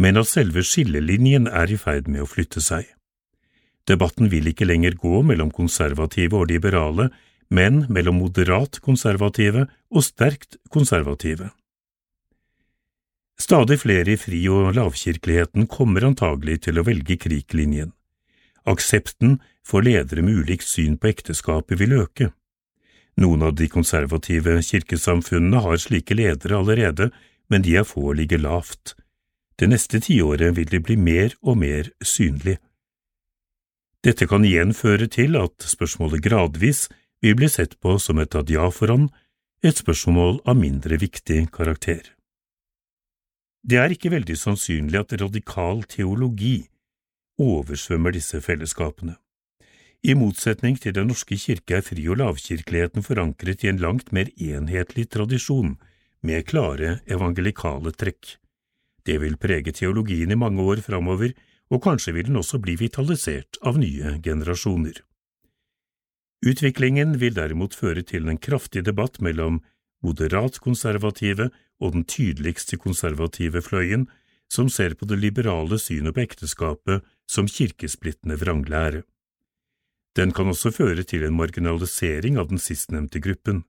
men 0.00 0.16
at 0.16 0.30
selve 0.30 0.64
skillelinjen 0.64 1.46
er 1.46 1.68
i 1.68 1.76
ferd 1.76 2.08
med 2.08 2.24
å 2.24 2.30
flytte 2.30 2.64
seg. 2.64 2.88
Debatten 3.88 4.30
vil 4.32 4.48
ikke 4.48 4.66
lenger 4.66 4.96
gå 4.96 5.20
mellom 5.26 5.50
konservative 5.52 6.38
og 6.38 6.48
liberale, 6.48 7.10
men 7.52 7.84
mellom 7.92 8.22
moderat 8.22 8.80
konservative 8.80 9.66
og 9.92 10.06
sterkt 10.06 10.56
konservative. 10.72 11.50
Stadig 13.40 13.80
flere 13.82 14.12
i 14.12 14.20
fri- 14.20 14.48
og 14.48 14.74
lavkirkeligheten 14.76 15.66
kommer 15.66 16.04
antagelig 16.06 16.62
til 16.66 16.78
å 16.78 16.86
velge 16.86 17.16
kriklinjen. 17.20 17.92
Aksepten 18.68 19.40
for 19.66 19.82
ledere 19.82 20.22
med 20.22 20.42
ulikt 20.42 20.68
syn 20.68 20.98
på 20.98 21.10
ekteskapet 21.10 21.80
vil 21.80 21.96
øke. 22.04 22.30
Noen 23.20 23.42
av 23.42 23.56
de 23.58 23.68
konservative 23.68 24.60
kirkesamfunnene 24.64 25.60
har 25.64 25.80
slike 25.82 26.16
ledere 26.16 26.60
allerede, 26.60 27.10
men 27.50 27.64
de 27.64 27.76
er 27.76 27.88
få 27.88 28.12
og 28.12 28.20
ligger 28.20 28.40
lavt. 28.40 28.94
Det 29.58 29.68
neste 29.68 30.00
tiåret 30.00 30.56
vil 30.56 30.70
de 30.70 30.80
bli 30.80 30.96
mer 30.96 31.34
og 31.42 31.58
mer 31.60 31.90
synlig. 32.00 32.56
Dette 34.02 34.26
kan 34.26 34.44
igjen 34.44 34.72
føre 34.74 35.06
til 35.06 35.36
at 35.38 35.62
spørsmålet 35.62 36.24
gradvis 36.24 36.88
vil 37.22 37.36
bli 37.38 37.50
sett 37.52 37.76
på 37.78 37.98
som 38.02 38.18
et 38.18 38.34
adiaforan, 38.34 39.10
et 39.62 39.78
spørsmål 39.78 40.40
av 40.48 40.58
mindre 40.58 40.98
viktig 40.98 41.44
karakter. 41.54 42.02
Det 43.62 43.78
er 43.78 43.94
ikke 43.94 44.10
veldig 44.10 44.34
sannsynlig 44.38 44.98
at 44.98 45.12
radikal 45.20 45.84
teologi 45.86 46.64
oversvømmer 47.38 48.14
disse 48.14 48.40
fellesskapene. 48.42 49.14
I 50.02 50.16
motsetning 50.18 50.80
til 50.82 50.96
Den 50.96 51.06
norske 51.06 51.38
kirke 51.38 51.76
er 51.78 51.86
fri- 51.86 52.08
og 52.10 52.18
lavkirkeligheten 52.18 53.06
forankret 53.06 53.62
i 53.62 53.70
en 53.70 53.78
langt 53.78 54.10
mer 54.12 54.26
enhetlig 54.34 55.08
tradisjon, 55.14 55.78
med 56.22 56.46
klare 56.46 57.00
evangelikale 57.06 57.92
trekk. 57.94 58.36
Det 59.06 59.20
vil 59.22 59.38
prege 59.38 59.72
teologien 59.74 60.30
i 60.30 60.38
mange 60.38 60.62
år 60.62 60.82
framover, 60.82 61.32
og 61.70 61.82
kanskje 61.82 62.14
vil 62.14 62.28
den 62.30 62.38
også 62.38 62.58
bli 62.62 62.76
vitalisert 62.78 63.58
av 63.62 63.78
nye 63.78 64.18
generasjoner. 64.22 65.02
Utviklingen 66.42 67.18
vil 67.22 67.34
derimot 67.34 67.74
føre 67.74 68.02
til 68.02 68.26
en 68.28 68.38
kraftig 68.38 68.82
debatt 68.84 69.20
mellom 69.22 69.62
moderat 70.02 70.58
konservative 70.58 71.50
og 71.82 71.96
den 71.96 72.04
tydeligste 72.06 72.78
konservative 72.78 73.62
fløyen, 73.62 74.06
som 74.52 74.68
ser 74.70 74.94
på 74.94 75.08
det 75.08 75.18
liberale 75.18 75.78
synet 75.80 76.14
på 76.14 76.22
ekteskapet 76.22 77.02
som 77.26 77.48
kirkesplittende 77.48 78.38
vranglære. 78.38 79.02
Den 80.16 80.32
kan 80.36 80.50
også 80.52 80.70
føre 80.76 81.02
til 81.08 81.24
en 81.24 81.36
marginalisering 81.36 82.36
av 82.38 82.50
den 82.50 82.60
sistnevnte 82.60 83.20
gruppen. 83.24 83.62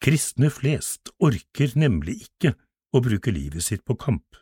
Kristne 0.00 0.48
flest 0.48 1.12
orker 1.20 1.74
nemlig 1.76 2.22
ikke 2.24 2.54
å 2.96 3.02
bruke 3.04 3.32
livet 3.34 3.66
sitt 3.66 3.84
på 3.84 3.98
kamp. 4.00 4.38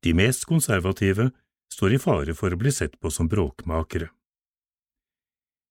De 0.00 0.14
mest 0.16 0.46
konservative 0.48 1.28
står 1.70 1.94
i 1.94 2.00
fare 2.00 2.34
for 2.34 2.52
å 2.52 2.58
bli 2.60 2.72
sett 2.72 2.96
på 3.00 3.12
som 3.12 3.28
bråkmakere. 3.28 4.08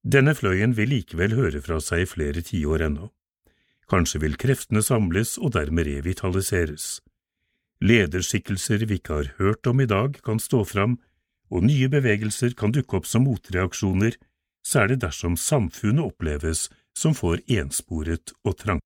Denne 0.06 0.36
fløyen 0.38 0.76
vil 0.78 0.94
likevel 0.94 1.34
høre 1.36 1.60
fra 1.66 1.80
seg 1.84 2.06
i 2.06 2.10
flere 2.10 2.46
tiår 2.46 2.86
ennå. 2.86 3.10
Kanskje 3.90 4.22
vil 4.22 4.38
kreftene 4.38 4.84
samles 4.86 5.38
og 5.42 5.56
dermed 5.58 5.88
revitaliseres. 5.88 7.00
Lederskikkelser 7.82 8.86
vi 8.86 9.00
ikke 9.00 9.16
har 9.16 9.32
hørt 9.40 9.68
om 9.68 9.80
i 9.82 9.88
dag, 9.90 10.20
kan 10.24 10.40
stå 10.40 10.64
fram, 10.68 10.98
og 11.50 11.66
nye 11.66 11.90
bevegelser 11.90 12.54
kan 12.58 12.74
dukke 12.76 13.00
opp 13.00 13.08
som 13.10 13.26
motreaksjoner 13.26 14.20
særlig 14.66 15.00
dersom 15.02 15.38
samfunnet 15.40 16.06
oppleves 16.06 16.68
som 16.98 17.16
for 17.18 17.40
ensporet 17.50 18.34
og 18.44 18.58
trangt. 18.60 18.86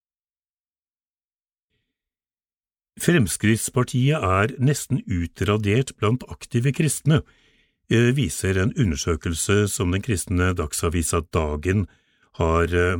Fremskrittspartiet 3.01 4.21
er 4.21 4.53
nesten 4.61 5.01
utradert 5.09 5.95
blant 5.97 6.23
aktive 6.29 6.71
kristne, 6.77 7.23
eh, 7.89 8.13
viser 8.13 8.59
en 8.61 8.73
undersøkelse 8.77 9.67
som 9.67 9.91
den 9.91 10.01
kristne 10.01 10.53
dagsavisa 10.53 11.25
Dagen 11.33 11.87
har, 12.37 12.65
eh, 12.65 12.97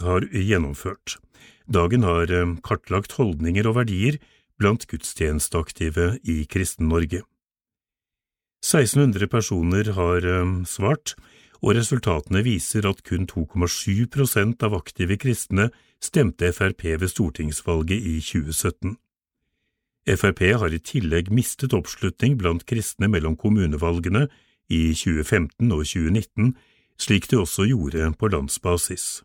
har 0.00 0.20
gjennomført. 0.32 1.16
Dagen 1.68 2.04
har 2.08 2.32
eh, 2.32 2.54
kartlagt 2.64 3.18
holdninger 3.20 3.68
og 3.68 3.78
verdier 3.82 4.18
blant 4.58 4.88
gudstjenesteaktive 4.90 6.16
i 6.24 6.42
Kristen-Norge. 6.50 7.22
1600 8.64 9.28
personer 9.30 9.92
har 9.94 10.24
svart, 10.66 11.12
og 11.62 11.76
resultatene 11.78 12.42
viser 12.42 12.86
at 12.90 13.04
kun 13.06 13.26
2,7 13.30 14.08
prosent 14.10 14.62
av 14.66 14.74
aktive 14.74 15.14
kristne 15.18 15.68
stemte 16.02 16.50
Frp 16.54 16.84
ved 16.98 17.10
stortingsvalget 17.10 18.02
i 18.02 18.18
2017. 18.18 18.96
Frp 20.08 20.42
har 20.56 20.72
i 20.72 20.80
tillegg 20.80 21.30
mistet 21.34 21.74
oppslutning 21.76 22.38
blant 22.40 22.64
kristne 22.66 23.10
mellom 23.10 23.36
kommunevalgene 23.36 24.28
i 24.72 24.94
2015 24.94 25.72
og 25.72 25.84
2019, 25.84 26.54
slik 26.98 27.28
de 27.28 27.40
også 27.42 27.68
gjorde 27.68 28.12
på 28.18 28.30
landsbasis. 28.32 29.22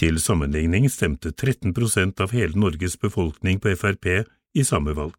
Til 0.00 0.16
sammenligning 0.16 0.86
stemte 0.88 1.28
13 1.34 1.74
prosent 1.76 2.22
av 2.24 2.32
hele 2.32 2.56
Norges 2.56 2.94
befolkning 2.96 3.58
på 3.60 3.74
Frp 3.76 4.06
i 4.56 4.64
samme 4.64 4.94
valg. 4.96 5.18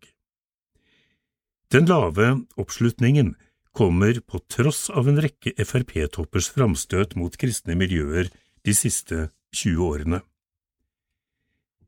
Den 1.71 1.85
lave 1.85 2.31
oppslutningen 2.57 3.35
kommer 3.77 4.17
på 4.25 4.41
tross 4.49 4.89
av 4.89 5.07
en 5.07 5.21
rekke 5.21 5.53
Frp-toppers 5.61 6.49
framstøt 6.55 7.13
mot 7.15 7.37
kristne 7.37 7.77
miljøer 7.77 8.33
de 8.65 8.75
siste 8.75 9.29
20 9.53 9.85
årene. 9.85 10.21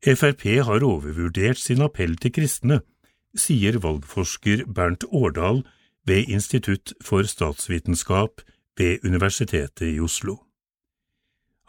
Frp 0.04 0.46
har 0.68 0.86
overvurdert 0.86 1.58
sin 1.58 1.82
appell 1.82 2.14
til 2.22 2.36
kristne, 2.38 2.82
sier 3.34 3.82
valgforsker 3.82 4.68
Bernt 4.70 5.08
Årdal 5.10 5.64
ved 6.06 6.30
Institutt 6.30 6.94
for 7.02 7.26
statsvitenskap 7.26 8.44
ved 8.78 9.02
Universitetet 9.02 9.96
i 9.96 10.00
Oslo. 10.04 10.44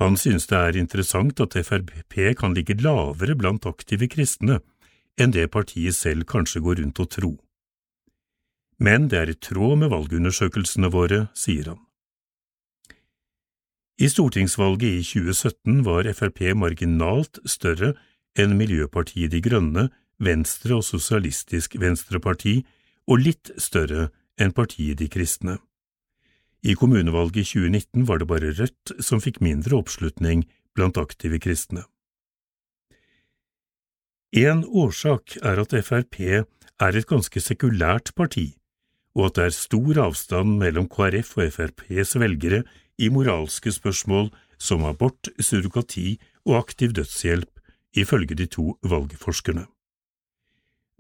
Han 0.03 0.17
synes 0.19 0.49
det 0.51 0.59
er 0.59 0.77
interessant 0.81 1.41
at 1.41 1.55
Frp 1.55 2.15
kan 2.39 2.55
ligge 2.55 2.75
lavere 2.83 3.37
blant 3.39 3.67
aktive 3.67 4.09
kristne 4.11 4.61
enn 5.19 5.31
det 5.31 5.51
partiet 5.55 5.95
selv 5.95 6.27
kanskje 6.27 6.63
går 6.65 6.81
rundt 6.83 7.01
og 7.01 7.11
tror 7.15 7.37
men 8.79 9.09
det 9.09 9.19
er 9.19 9.31
i 9.31 9.39
tråd 9.39 9.79
med 9.83 9.93
valgundersøkelsene 9.93 10.91
våre, 10.93 11.29
sier 11.35 11.71
han. 11.73 11.81
I 14.01 14.09
stortingsvalget 14.11 14.89
i 14.91 15.03
2017 15.07 15.85
var 15.87 16.09
Frp 16.19 16.41
marginalt 16.59 17.39
større 17.47 17.93
enn 18.35 18.57
Miljøpartiet 18.59 19.31
De 19.31 19.41
Grønne, 19.43 19.89
Venstre 20.19 20.81
og 20.81 20.85
Sosialistisk 20.87 21.79
Venstreparti, 21.79 22.65
og 23.07 23.23
litt 23.23 23.53
større 23.59 24.09
enn 24.41 24.55
Partiet 24.57 24.99
De 24.99 25.07
Kristne. 25.09 25.61
I 26.65 26.75
kommunevalget 26.81 27.37
i 27.37 27.45
2019 27.45 28.07
var 28.09 28.19
det 28.19 28.29
bare 28.29 28.53
Rødt 28.57 28.93
som 29.05 29.21
fikk 29.21 29.43
mindre 29.45 29.77
oppslutning 29.77 30.47
blant 30.75 30.97
aktive 30.97 31.37
kristne. 31.39 31.85
En 34.35 34.65
årsak 34.65 35.37
er 35.45 35.61
at 35.61 35.75
Frp 35.87 36.17
er 36.25 36.97
et 36.97 37.07
ganske 37.07 37.41
sekulært 37.41 38.15
parti, 38.17 38.55
og 39.15 39.29
at 39.29 39.37
det 39.37 39.45
er 39.45 39.55
stor 39.55 40.01
avstand 40.09 40.57
mellom 40.59 40.89
KrF 40.91 41.37
og 41.39 41.53
FrPs 41.53 42.17
velgere 42.19 42.65
i 42.99 43.11
moralske 43.13 43.71
spørsmål 43.71 44.33
som 44.59 44.87
abort, 44.89 45.29
surrogati 45.39 46.17
og 46.49 46.59
aktiv 46.65 46.97
dødshjelp, 46.97 47.51
ifølge 47.95 48.35
de 48.35 48.47
to 48.51 48.73
valgforskerne. 48.83 49.67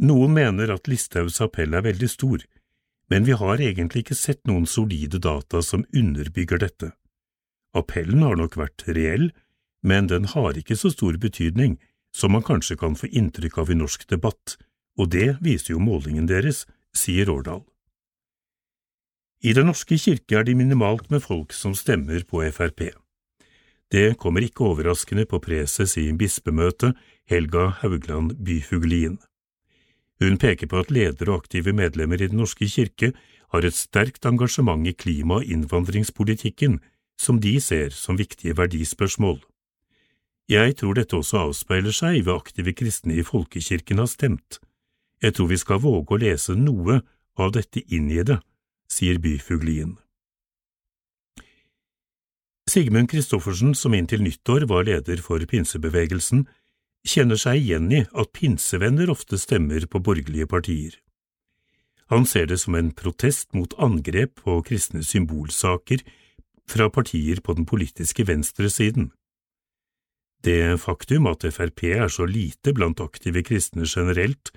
Noen 0.04 0.34
mener 0.34 0.70
at 0.74 0.86
Listhaugs 0.90 1.40
appell 1.42 1.74
er 1.74 1.86
veldig 1.86 2.10
stor, 2.10 2.44
men 3.14 3.24
vi 3.24 3.34
har 3.38 3.60
egentlig 3.62 4.00
ikke 4.02 4.16
sett 4.18 4.40
noen 4.50 4.64
solide 4.66 5.20
data 5.22 5.60
som 5.62 5.84
underbygger 5.94 6.58
dette. 6.58 6.88
Appellen 7.78 8.24
har 8.26 8.34
nok 8.40 8.56
vært 8.58 8.82
reell, 8.88 9.28
men 9.86 10.08
den 10.10 10.24
har 10.32 10.58
ikke 10.58 10.74
så 10.74 10.90
stor 10.90 11.14
betydning 11.22 11.76
som 12.10 12.34
man 12.34 12.42
kanskje 12.42 12.74
kan 12.80 12.96
få 12.98 13.06
inntrykk 13.06 13.60
av 13.62 13.70
i 13.70 13.76
norsk 13.78 14.08
debatt, 14.10 14.56
og 14.98 15.12
det 15.14 15.36
viser 15.46 15.76
jo 15.76 15.82
målingen 15.84 16.26
deres, 16.26 16.64
sier 16.90 17.30
Årdal. 17.30 17.62
I 19.46 19.54
Den 19.54 19.70
norske 19.70 19.94
kirke 19.94 20.40
er 20.40 20.48
det 20.48 20.56
minimalt 20.58 21.06
med 21.14 21.22
folk 21.22 21.54
som 21.54 21.76
stemmer 21.78 22.26
på 22.26 22.42
Frp. 22.50 22.96
Det 23.94 24.18
kommer 24.18 24.42
ikke 24.42 24.72
overraskende 24.72 25.28
på 25.30 25.38
preses 25.38 25.94
i 26.02 26.08
bispemøtet, 26.10 26.98
Helga 27.30 27.68
Haugland 27.78 28.34
Byfuglien. 28.42 29.20
Hun 30.24 30.38
peker 30.40 30.70
på 30.70 30.80
at 30.80 30.92
ledere 30.94 31.34
og 31.34 31.42
aktive 31.44 31.74
medlemmer 31.76 32.22
i 32.22 32.30
Den 32.30 32.40
norske 32.40 32.64
kirke 32.64 33.12
har 33.52 33.64
et 33.64 33.76
sterkt 33.76 34.24
engasjement 34.24 34.86
i 34.88 34.94
klima- 34.96 35.42
og 35.42 35.44
innvandringspolitikken, 35.44 36.80
som 37.20 37.40
de 37.40 37.60
ser 37.60 37.90
som 37.90 38.16
viktige 38.16 38.56
verdispørsmål. 38.56 39.42
Jeg 40.48 40.76
tror 40.80 40.96
dette 40.96 41.16
også 41.16 41.42
avspeiler 41.48 41.92
seg 41.92 42.24
ved 42.24 42.34
aktive 42.34 42.72
kristne 42.72 43.18
i 43.20 43.22
folkekirken 43.24 44.00
har 44.00 44.08
stemt. 44.08 44.60
Jeg 45.22 45.36
tror 45.36 45.52
vi 45.52 45.60
skal 45.60 45.84
våge 45.84 46.16
å 46.16 46.20
lese 46.20 46.56
noe 46.56 47.02
av 47.36 47.52
dette 47.52 47.84
inn 47.92 48.10
i 48.10 48.22
det 48.24 48.40
sier 48.88 49.18
byfuglien. 49.18 49.96
Sigmund 52.70 53.10
Kristoffersen, 53.12 53.74
som 53.76 53.94
inntil 53.94 54.24
nyttår 54.24 54.64
var 54.70 54.86
leder 54.88 55.20
for 55.22 55.42
pinsebevegelsen, 55.46 56.46
kjenner 57.04 57.38
seg 57.40 57.60
igjen 57.60 57.90
i 57.92 58.02
at 58.12 58.32
pinsevenner 58.36 59.10
ofte 59.12 59.38
stemmer 59.40 59.86
på 59.86 60.00
borgerlige 60.00 60.48
partier. 60.50 60.94
Han 62.12 62.26
ser 62.28 62.48
det 62.50 62.60
som 62.60 62.76
en 62.76 62.92
protest 62.92 63.52
mot 63.56 63.72
angrep 63.80 64.40
på 64.44 64.60
kristne 64.66 65.04
symbolsaker 65.04 66.04
fra 66.68 66.88
partier 66.92 67.40
på 67.44 67.56
den 67.56 67.66
politiske 67.68 68.26
venstresiden. 68.28 69.10
Det 70.44 70.76
faktum 70.80 71.26
at 71.30 71.44
Frp 71.48 71.86
er 71.88 72.08
så 72.12 72.26
lite 72.28 72.74
blant 72.76 73.00
aktive 73.00 73.42
kristne 73.44 73.88
generelt, 73.88 74.52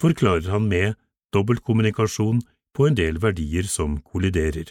forklarer 0.00 0.50
han 0.52 0.68
med 0.68 0.98
dobbeltkommunikasjon, 1.32 2.42
på 2.70 2.86
en 2.86 2.94
del 2.94 3.18
verdier 3.18 3.66
som 3.66 3.96
kolliderer. 3.98 4.68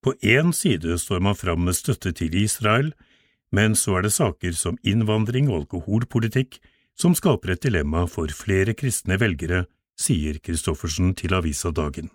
På 0.00 0.14
én 0.24 0.54
side 0.56 0.96
står 0.98 1.20
man 1.20 1.36
fram 1.36 1.66
med 1.66 1.76
støtte 1.76 2.14
til 2.16 2.34
Israel, 2.34 2.94
men 3.54 3.76
så 3.76 3.98
er 3.98 4.06
det 4.06 4.14
saker 4.16 4.52
som 4.56 4.78
innvandring 4.82 5.48
og 5.48 5.62
alkoholpolitikk 5.62 6.60
som 6.98 7.14
skaper 7.14 7.54
et 7.54 7.64
dilemma 7.64 8.06
for 8.10 8.30
flere 8.34 8.74
kristne 8.76 9.18
velgere 9.20 9.66
sier 9.98 10.38
Christoffersen 10.42 11.14
til 11.18 11.34
avisa 11.34 11.70
Dagen. 11.74 12.10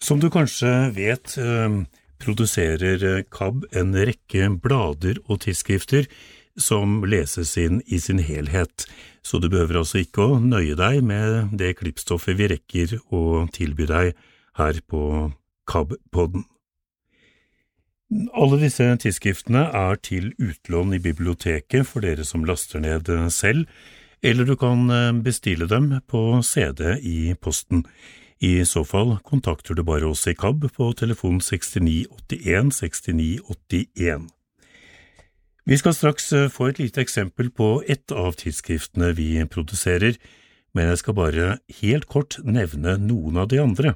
Som 0.00 0.20
du 0.22 0.30
kanskje 0.30 0.70
vet, 0.96 1.36
eh, 1.36 1.84
produserer 2.18 3.24
KAB 3.30 3.64
en 3.72 3.92
rekke 3.92 4.48
blader 4.62 5.18
og 5.28 5.40
tidsskrifter 5.44 6.06
som 6.56 7.04
leses 7.04 7.56
inn 7.56 7.82
i 7.86 7.98
sin 7.98 8.18
helhet, 8.18 8.86
så 9.22 9.38
du 9.40 9.48
behøver 9.48 9.78
altså 9.82 10.02
ikke 10.02 10.24
å 10.24 10.40
nøye 10.42 10.74
deg 10.78 11.02
med 11.04 11.58
det 11.58 11.76
klippstoffet 11.78 12.38
vi 12.38 12.48
rekker 12.54 12.98
å 13.14 13.46
tilby 13.52 13.86
deg 13.86 14.14
her 14.58 14.80
på 14.88 15.02
KAB-podden. 15.68 16.46
Alle 18.32 18.56
disse 18.62 18.86
tidsskriftene 19.04 19.66
er 19.76 20.00
til 20.00 20.30
utlån 20.40 20.96
i 20.96 21.02
biblioteket 21.04 21.84
for 21.86 22.04
dere 22.04 22.24
som 22.24 22.46
laster 22.48 22.80
ned 22.80 23.10
selv, 23.30 23.66
eller 24.24 24.48
du 24.48 24.56
kan 24.56 24.88
bestille 25.22 25.68
dem 25.68 25.92
på 26.08 26.40
CD 26.42 26.96
i 27.04 27.34
posten. 27.36 27.84
I 28.40 28.64
så 28.64 28.84
fall 28.86 29.16
kontakter 29.26 29.74
du 29.74 29.82
bare 29.82 30.06
oss 30.08 30.26
i 30.30 30.34
KAB 30.38 30.68
på 30.74 30.92
telefon 30.98 31.40
6981 31.42 32.72
6981. 32.72 34.28
Vi 35.68 35.76
skal 35.76 35.92
straks 35.94 36.30
eh, 36.32 36.48
få 36.48 36.70
et 36.70 36.78
lite 36.80 37.02
eksempel 37.02 37.50
på 37.52 37.82
ett 37.86 38.12
av 38.14 38.38
tidsskriftene 38.40 39.10
vi 39.18 39.42
produserer, 39.52 40.14
men 40.72 40.88
jeg 40.88 41.00
skal 41.02 41.16
bare 41.18 41.48
helt 41.82 42.06
kort 42.08 42.38
nevne 42.40 42.94
noen 43.02 43.36
av 43.42 43.50
de 43.52 43.60
andre. 43.60 43.92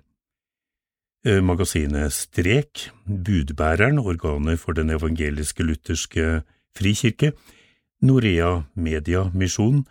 Eh, 1.25 1.39
magasinet 1.39 2.11
Strek, 2.11 2.91
Budbæreren, 3.07 3.99
organet 3.99 4.59
for 4.59 4.75
Den 4.75 4.91
evangeliske 4.91 5.63
lutherske 5.63 6.43
frikirke, 6.75 7.31
Norea 8.03 8.65
Media 8.75 9.31
Misjon, 9.31 9.85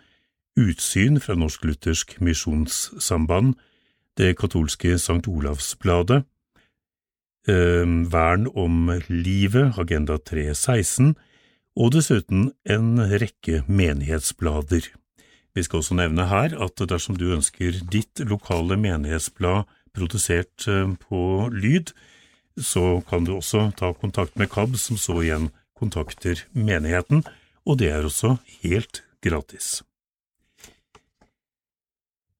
Utsyn 0.60 1.16
fra 1.20 1.34
Norsk 1.34 1.64
Luthersk 1.64 2.20
Misjonssamband, 2.20 3.54
Det 4.18 4.36
katolske 4.36 4.98
Sankt 4.98 5.26
Olavsbladet, 5.26 6.24
eh, 7.48 7.88
Vern 8.12 8.46
om 8.54 8.92
livet, 9.08 9.72
Agenda 9.78 10.18
316, 10.18 11.16
og 11.76 11.92
dessuten 11.92 12.52
en 12.68 12.98
rekke 12.98 13.64
menighetsblader. 13.68 14.84
Vi 15.54 15.62
skal 15.62 15.78
også 15.78 15.94
nevne 15.94 16.28
her 16.28 16.62
at 16.62 16.76
dersom 16.76 17.16
du 17.16 17.32
ønsker 17.32 17.72
ditt 17.90 18.20
lokale 18.20 18.76
menighetsblad 18.76 19.64
produsert 19.96 20.66
eh, 20.68 20.88
på 21.08 21.48
lyd, 21.52 21.92
så 22.60 23.00
kan 23.08 23.24
du 23.24 23.36
også 23.36 23.70
ta 23.76 23.92
kontakt 23.96 24.36
med 24.36 24.50
KAB, 24.52 24.76
som 24.76 24.98
så 25.00 25.20
igjen 25.22 25.48
kontakter 25.78 26.44
menigheten, 26.52 27.24
og 27.66 27.80
det 27.80 27.92
er 27.94 28.04
også 28.06 28.36
helt 28.62 29.02
gratis. 29.24 29.80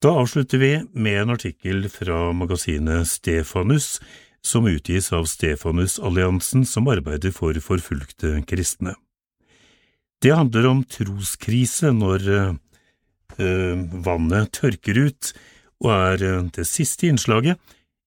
Da 0.03 0.11
avslutter 0.19 0.59
vi 0.59 0.73
med 0.99 1.21
en 1.21 1.33
artikkel 1.37 1.87
fra 1.93 2.33
magasinet 2.35 3.07
Stefanus, 3.07 4.01
som 4.43 4.67
utgis 4.67 5.13
av 5.15 5.29
Stefanusalliansen 5.31 6.65
som 6.67 6.91
arbeider 6.91 7.31
for 7.31 7.55
forfulgte 7.63 8.41
kristne. 8.51 8.97
Det 10.23 10.35
handler 10.35 10.67
om 10.71 10.83
troskrise 10.87 11.93
når 11.95 12.27
øh, 12.33 13.79
vannet 14.07 14.53
tørker 14.59 14.99
ut, 15.07 15.33
og 15.83 15.91
er 15.93 16.25
eh, 16.25 16.49
det 16.55 16.67
siste 16.69 17.11
innslaget 17.11 17.61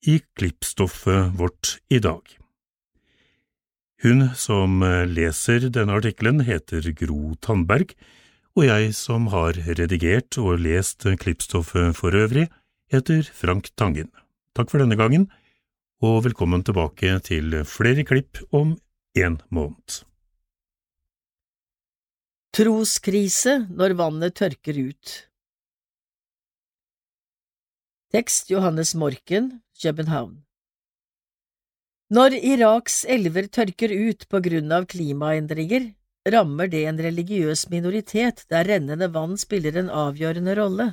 i 0.07 0.19
klippstoffet 0.37 1.35
vårt 1.37 1.77
i 1.89 1.99
dag. 1.99 2.21
Hun 4.03 4.27
som 4.37 4.83
leser 5.09 5.63
denne 5.73 5.95
artikkelen, 5.97 6.43
heter 6.45 6.85
Gro 6.93 7.33
Tandberg, 7.41 7.95
og 8.55 8.67
jeg 8.67 8.91
som 8.93 9.31
har 9.33 9.57
redigert 9.65 10.37
og 10.37 10.61
lest 10.61 11.07
klippstoffet 11.19 11.95
for 11.97 12.13
øvrig, 12.13 12.45
heter 12.93 13.25
Frank 13.33 13.71
Tangen. 13.79 14.11
Takk 14.55 14.69
for 14.71 14.83
denne 14.83 14.99
gangen, 14.99 15.25
og 16.03 16.23
velkommen 16.27 16.63
tilbake 16.63 17.17
til 17.25 17.63
flere 17.67 18.05
klipp 18.07 18.39
om 18.55 18.75
en 19.17 19.39
måned. 19.49 20.03
Troskrise 22.55 23.65
når 23.67 23.97
vannet 23.99 24.37
tørker 24.39 24.77
ut 24.87 25.15
Tekst 28.15 28.47
Johannes 28.49 28.93
Morken, 28.95 29.47
København 29.83 30.35
Når 32.15 32.35
Iraks 32.37 33.01
elver 33.11 33.49
tørker 33.51 33.91
ut 33.91 34.21
på 34.31 34.39
grunn 34.45 34.71
av 34.71 34.85
klimaendringer, 34.93 35.89
rammer 36.31 36.69
det 36.71 36.85
en 36.87 37.01
religiøs 37.03 37.65
minoritet 37.73 38.45
der 38.53 38.69
rennende 38.71 39.09
vann 39.17 39.35
spiller 39.41 39.75
en 39.81 39.91
avgjørende 39.91 40.55
rolle. 40.61 40.85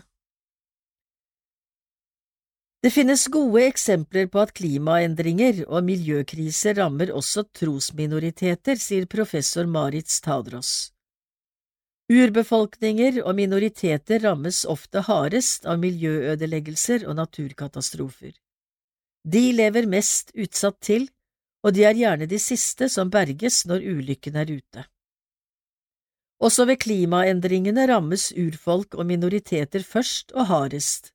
Det 2.83 2.91
finnes 2.91 3.29
gode 3.39 3.69
eksempler 3.69 4.27
på 4.27 4.43
at 4.43 4.55
klimaendringer 4.59 5.63
og 5.69 5.87
miljøkriser 5.93 6.75
rammer 6.81 7.15
også 7.15 7.47
trosminoriteter, 7.55 8.83
sier 8.89 9.07
professor 9.07 9.71
Maritz 9.71 10.19
Tadros. 10.27 10.91
Urbefolkninger 12.11 13.21
og 13.23 13.37
minoriteter 13.39 14.25
rammes 14.25 14.65
ofte 14.67 15.05
hardest 15.07 15.67
av 15.71 15.79
miljøødeleggelser 15.83 17.07
og 17.07 17.17
naturkatastrofer. 17.21 18.33
De 19.23 19.43
lever 19.55 19.87
mest 19.87 20.33
utsatt 20.35 20.81
til, 20.83 21.07
og 21.63 21.77
de 21.77 21.85
er 21.87 21.95
gjerne 21.95 22.27
de 22.27 22.41
siste 22.43 22.89
som 22.91 23.11
berges 23.11 23.63
når 23.71 23.87
ulykken 23.87 24.37
er 24.37 24.51
ute. 24.51 24.85
Også 26.43 26.67
ved 26.67 26.81
klimaendringene 26.83 27.87
rammes 27.87 28.33
urfolk 28.35 28.97
og 28.99 29.07
minoriteter 29.07 29.85
først 29.87 30.35
og 30.35 30.49
hardest, 30.51 31.13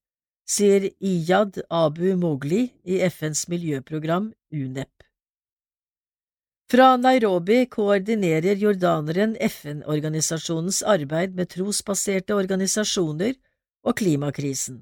sier 0.48 0.88
Iyad 1.04 1.60
Abu 1.68 2.16
Mogli 2.16 2.70
i 2.88 3.02
FNs 3.10 3.50
miljøprogram 3.52 4.32
UNEP. 4.56 4.97
Fra 6.68 6.98
Nairobi 6.98 7.65
koordinerer 7.72 8.56
jordaneren 8.60 9.38
FN-organisasjonens 9.39 10.81
arbeid 10.84 11.35
med 11.35 11.48
trosbaserte 11.53 12.35
organisasjoner 12.35 13.38
og 13.88 13.95
klimakrisen. 14.02 14.81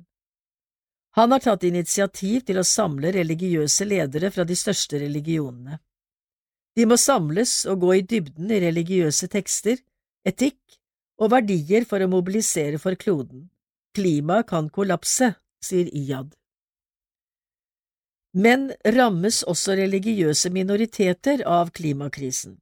Han 1.15 1.31
har 1.31 1.43
tatt 1.45 1.63
initiativ 1.63 2.41
til 2.47 2.57
å 2.57 2.65
samle 2.65 3.11
religiøse 3.13 3.85
ledere 3.85 4.31
fra 4.33 4.43
de 4.49 4.57
største 4.57 4.97
religionene. 5.03 5.77
De 6.75 6.87
må 6.89 6.97
samles 6.97 7.53
og 7.69 7.85
gå 7.85 7.93
i 7.99 8.01
dybden 8.01 8.49
i 8.49 8.59
religiøse 8.65 9.29
tekster, 9.31 9.77
etikk 10.25 10.79
og 11.21 11.31
verdier 11.35 11.85
for 11.85 12.01
å 12.01 12.09
mobilisere 12.09 12.81
for 12.81 12.97
kloden. 12.97 13.45
Klimaet 13.95 14.49
kan 14.49 14.73
kollapse, 14.73 15.35
sier 15.61 15.93
Iyad. 15.93 16.33
Men 18.35 18.73
rammes 18.83 19.43
også 19.47 19.77
religiøse 19.79 20.49
minoriteter 20.51 21.45
av 21.47 21.69
klimakrisen? 21.71 22.57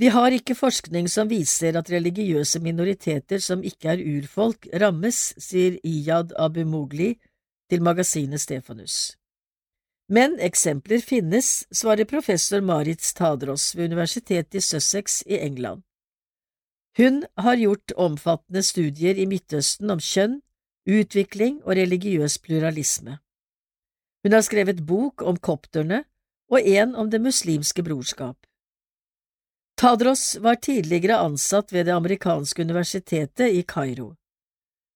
Vi 0.00 0.08
har 0.10 0.32
ikke 0.32 0.56
forskning 0.56 1.10
som 1.12 1.28
viser 1.28 1.76
at 1.76 1.90
religiøse 1.92 2.58
minoriteter 2.64 3.42
som 3.44 3.60
ikke 3.62 3.92
er 3.92 4.00
urfolk, 4.00 4.66
rammes, 4.80 5.34
sier 5.38 5.76
Iyad 5.84 6.32
Abu 6.40 6.64
Mogli 6.64 7.12
til 7.70 7.84
magasinet 7.84 8.40
Stefanus. 8.40 9.14
Men 10.08 10.38
eksempler 10.40 11.04
finnes, 11.04 11.66
svarer 11.72 12.08
professor 12.08 12.64
Maritz 12.64 13.12
Tadros 13.12 13.74
ved 13.76 13.92
universitetet 13.92 14.58
i 14.58 14.64
Sussex 14.64 15.22
i 15.26 15.36
England. 15.38 15.84
Hun 16.96 17.24
har 17.36 17.60
gjort 17.60 17.92
omfattende 17.96 18.62
studier 18.62 19.20
i 19.20 19.28
Midtøsten 19.28 19.90
om 19.90 20.00
kjønn, 20.00 20.40
utvikling 20.88 21.60
og 21.64 21.76
religiøs 21.76 22.38
pluralisme. 22.38 23.18
Hun 24.24 24.32
har 24.32 24.42
skrevet 24.42 24.80
bok 24.88 25.22
om 25.22 25.36
kopterne 25.36 26.02
og 26.50 26.60
en 26.60 26.94
om 26.96 27.10
Det 27.10 27.20
muslimske 27.20 27.84
brorskap. 27.84 28.38
Tadros 29.76 30.36
var 30.40 30.60
tidligere 30.62 31.18
ansatt 31.18 31.72
ved 31.72 31.86
det 31.86 31.92
amerikanske 31.92 32.62
universitetet 32.62 33.52
i 33.52 33.62
Kairo. 33.62 34.14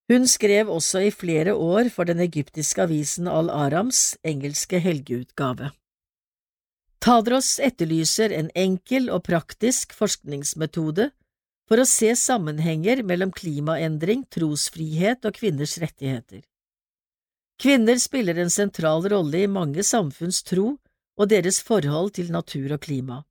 Hun 0.09 0.25
skrev 0.25 0.71
også 0.73 1.03
i 1.05 1.11
flere 1.13 1.53
år 1.55 1.91
for 1.93 2.09
den 2.09 2.23
egyptiske 2.25 2.81
avisen 2.87 3.29
Al-Arams 3.29 4.17
engelske 4.25 4.81
helgeutgave. 4.81 5.75
Tadros 7.05 7.59
etterlyser 7.61 8.33
en 8.33 8.49
enkel 8.57 9.11
og 9.13 9.27
praktisk 9.29 9.93
forskningsmetode 9.95 11.11
for 11.69 11.83
å 11.83 11.87
se 11.87 12.15
sammenhenger 12.17 13.05
mellom 13.05 13.35
klimaendring, 13.35 14.25
trosfrihet 14.33 15.29
og 15.29 15.37
kvinners 15.37 15.77
rettigheter. 15.83 16.48
Kvinner 17.59 17.99
spiller 17.99 18.39
en 18.39 18.51
sentral 18.51 19.09
rolle 19.11 19.39
i 19.43 19.51
mange 19.51 19.83
samfunns 19.83 20.43
tro 20.47 20.77
og 21.19 21.31
deres 21.31 21.59
forhold 21.67 22.13
til 22.15 22.31
natur 22.31 22.77
og 22.77 22.83
klima. 22.85 23.23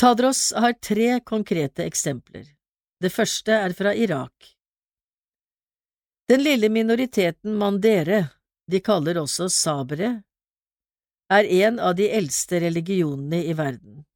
Tadros 0.00 0.52
har 0.56 0.78
tre 0.80 1.20
konkrete 1.20 1.84
eksempler. 1.84 2.46
Det 3.00 3.12
første 3.12 3.52
er 3.52 3.74
fra 3.76 3.92
Irak. 3.92 4.54
Den 6.28 6.42
lille 6.42 6.68
minoriteten 6.72 7.58
mandere, 7.60 8.30
de 8.66 8.80
kaller 8.80 9.20
også 9.20 9.50
sabere, 9.52 10.22
er 11.28 11.44
en 11.44 11.78
av 11.80 11.94
de 11.98 12.08
eldste 12.08 12.60
religionene 12.64 13.42
i 13.44 13.52
verden. 13.56 14.06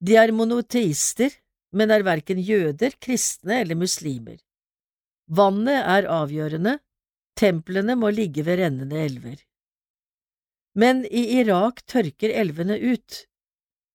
De 0.00 0.16
er 0.16 0.32
monoteister, 0.32 1.30
men 1.76 1.92
er 1.92 2.04
verken 2.06 2.40
jøder, 2.40 2.96
kristne 3.00 3.60
eller 3.60 3.78
muslimer. 3.78 4.40
Vannet 5.26 5.82
er 5.82 6.08
avgjørende, 6.10 6.76
templene 7.38 7.94
må 7.98 8.10
ligge 8.14 8.42
ved 8.46 8.58
rennende 8.62 8.98
elver. 9.04 9.38
Men 10.76 11.06
i 11.06 11.40
Irak 11.40 11.86
tørker 11.88 12.30
elvene 12.42 12.76
ut. 12.80 13.26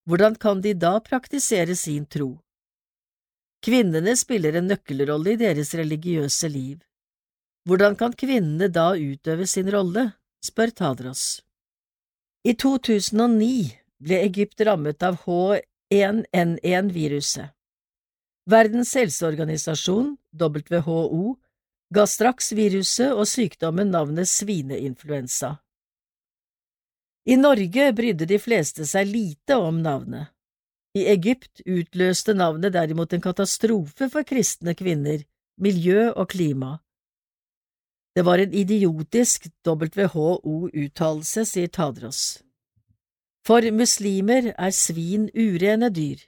Hvordan 0.08 0.34
kan 0.34 0.60
de 0.62 0.74
da 0.74 1.00
praktisere 1.00 1.76
sin 1.78 2.06
tro? 2.06 2.38
Kvinnene 3.62 4.16
spiller 4.18 4.56
en 4.58 4.66
nøkkelrolle 4.72 5.30
i 5.36 5.38
deres 5.38 5.74
religiøse 5.78 6.48
liv. 6.50 6.78
Hvordan 7.68 7.94
kan 7.96 8.12
kvinnene 8.18 8.68
da 8.68 8.94
utøve 8.98 9.46
sin 9.46 9.70
rolle, 9.70 10.12
spør 10.42 10.70
Tadros. 10.74 11.42
I 12.42 12.58
2009 12.58 13.78
ble 14.02 14.18
Egypt 14.26 14.58
rammet 14.66 14.98
av 15.06 15.22
H1N1-viruset. 15.22 17.54
Verdens 18.50 18.90
helseorganisasjon, 18.98 20.18
WHO, 20.34 21.38
ga 21.92 22.06
straks 22.08 22.52
viruset 22.56 23.12
og 23.12 23.26
sykdommen 23.28 23.90
navnet 23.92 24.28
svineinfluensa. 24.28 25.56
I 27.28 27.36
Norge 27.38 27.90
brydde 27.94 28.26
de 28.26 28.38
fleste 28.42 28.86
seg 28.88 29.10
lite 29.10 29.56
om 29.60 29.82
navnet. 29.82 30.32
I 30.98 31.06
Egypt 31.12 31.62
utløste 31.64 32.34
navnet 32.34 32.74
derimot 32.74 33.12
en 33.12 33.22
katastrofe 33.24 34.08
for 34.12 34.26
kristne 34.28 34.74
kvinner, 34.76 35.22
miljø 35.56 36.10
og 36.10 36.32
klima. 36.34 36.80
Det 38.12 38.24
var 38.26 38.42
en 38.42 38.52
idiotisk 38.52 39.46
WHO-uttalelse, 39.64 41.46
sier 41.48 41.70
Tadros. 41.72 42.42
For 43.46 43.64
muslimer 43.72 44.52
er 44.52 44.74
svin 44.76 45.30
urene 45.32 45.88
dyr. 45.88 46.20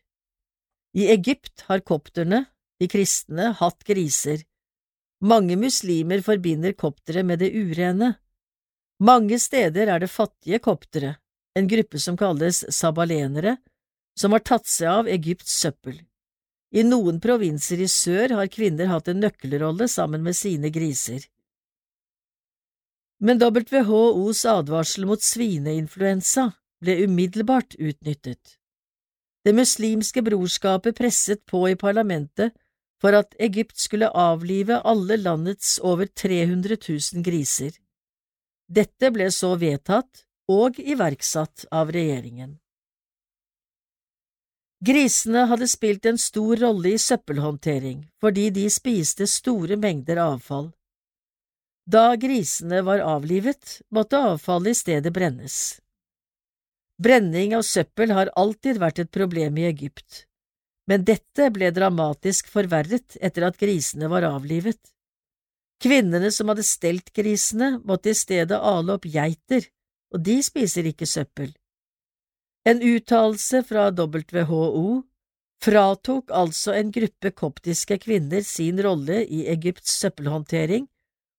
I 0.96 1.10
Egypt 1.12 1.66
har 1.68 1.84
kopterne, 1.84 2.46
de 2.80 2.88
kristne, 2.88 3.52
hatt 3.58 3.84
griser. 3.84 4.46
Mange 5.24 5.56
muslimer 5.56 6.20
forbinder 6.20 6.74
koptere 6.76 7.22
med 7.24 7.40
det 7.40 7.48
urene. 7.56 8.10
Mange 9.00 9.38
steder 9.40 9.88
er 9.88 10.02
det 10.02 10.10
fattige 10.12 10.58
koptere, 10.60 11.14
en 11.56 11.68
gruppe 11.68 12.00
som 12.00 12.16
kalles 12.20 12.60
sabalenere, 12.68 13.56
som 14.20 14.36
har 14.36 14.44
tatt 14.44 14.68
seg 14.68 14.90
av 14.90 15.08
Egypts 15.08 15.54
søppel. 15.62 15.96
I 16.76 16.82
noen 16.84 17.20
provinser 17.24 17.80
i 17.80 17.88
sør 17.88 18.34
har 18.36 18.50
kvinner 18.52 18.90
hatt 18.90 19.08
en 19.08 19.22
nøkkelrolle 19.22 19.88
sammen 19.88 20.22
med 20.26 20.36
sine 20.36 20.68
griser. 20.74 21.24
Men 23.24 23.40
WHOs 23.40 24.44
advarsel 24.50 25.06
mot 25.08 25.22
svineinfluensa 25.22 26.50
ble 26.82 26.98
umiddelbart 27.06 27.78
utnyttet. 27.78 28.58
Det 29.44 29.54
muslimske 29.56 30.20
brorskapet 30.26 30.98
presset 30.98 31.40
på 31.48 31.62
i 31.70 31.78
parlamentet 31.80 32.52
for 33.04 33.12
at 33.12 33.34
Egypt 33.36 33.76
skulle 33.76 34.08
avlive 34.08 34.78
alle 34.80 35.18
landets 35.20 35.76
over 35.82 36.06
300 36.06 36.78
000 36.88 37.24
griser. 37.26 37.74
Dette 38.64 39.10
ble 39.12 39.26
så 39.28 39.50
vedtatt 39.60 40.22
og 40.48 40.80
iverksatt 40.80 41.66
av 41.68 41.92
regjeringen. 41.92 42.56
Grisene 44.84 45.44
hadde 45.52 45.68
spilt 45.68 46.08
en 46.08 46.16
stor 46.16 46.56
rolle 46.64 46.94
i 46.94 47.02
søppelhåndtering 47.10 48.02
fordi 48.24 48.48
de 48.56 48.66
spiste 48.72 49.28
store 49.28 49.76
mengder 49.76 50.24
avfall. 50.24 50.70
Da 51.84 52.16
grisene 52.16 52.80
var 52.88 53.04
avlivet, 53.04 53.82
måtte 53.92 54.16
avfallet 54.32 54.72
i 54.72 54.80
stedet 54.80 55.12
brennes. 55.12 55.56
Brenning 56.96 57.52
av 57.52 57.68
søppel 57.68 58.16
har 58.16 58.32
alltid 58.32 58.80
vært 58.80 59.04
et 59.04 59.12
problem 59.12 59.60
i 59.60 59.68
Egypt, 59.68 60.24
men 60.90 61.04
dette 61.08 61.48
ble 61.54 61.70
dramatisk 61.72 62.50
forverret 62.52 63.16
etter 63.20 63.46
at 63.48 63.58
grisene 63.60 64.10
var 64.12 64.26
avlivet. 64.28 64.80
Kvinnene 65.82 66.30
som 66.32 66.50
hadde 66.52 66.64
stelt 66.66 67.10
grisene, 67.16 67.78
måtte 67.84 68.12
i 68.12 68.18
stedet 68.18 68.58
ale 68.58 68.96
opp 68.96 69.08
geiter, 69.08 69.66
og 70.14 70.22
de 70.24 70.38
spiser 70.44 70.86
ikke 70.88 71.08
søppel. 71.08 71.50
En 72.64 72.80
uttalelse 72.80 73.60
fra 73.68 73.90
WHO 73.92 75.02
fratok 75.64 76.32
altså 76.32 76.74
en 76.76 76.92
gruppe 76.92 77.32
koptiske 77.36 77.98
kvinner 78.04 78.44
sin 78.44 78.80
rolle 78.84 79.22
i 79.24 79.44
Egypts 79.52 79.98
søppelhåndtering 80.00 80.86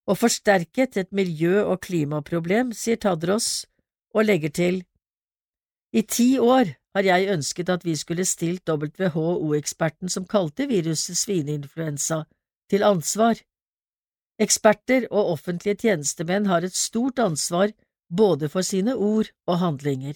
og 0.06 0.20
forsterket 0.22 0.98
et 1.02 1.12
miljø- 1.14 1.66
og 1.66 1.82
klimaproblem, 1.82 2.74
sier 2.74 3.00
Tadros, 3.02 3.66
og 4.14 4.28
legger 4.30 4.54
til, 4.54 4.84
i 5.94 6.02
ti 6.02 6.36
år 6.38 6.76
har 6.96 7.04
jeg 7.04 7.28
ønsket 7.34 7.70
at 7.70 7.84
vi 7.86 7.96
skulle 8.00 8.26
stilt 8.26 8.70
WHO-eksperten 8.70 10.10
som 10.10 10.28
kalte 10.28 10.68
viruset 10.72 11.18
svineinfluensa, 11.20 12.24
til 12.72 12.84
ansvar. 12.84 13.36
Eksperter 14.40 15.08
og 15.12 15.34
offentlige 15.36 15.76
tjenestemenn 15.76 16.48
har 16.48 16.64
et 16.64 16.76
stort 16.76 17.20
ansvar 17.20 17.74
både 18.10 18.50
for 18.50 18.62
sine 18.62 18.96
ord 18.96 19.30
og 19.48 19.60
handlinger. 19.60 20.16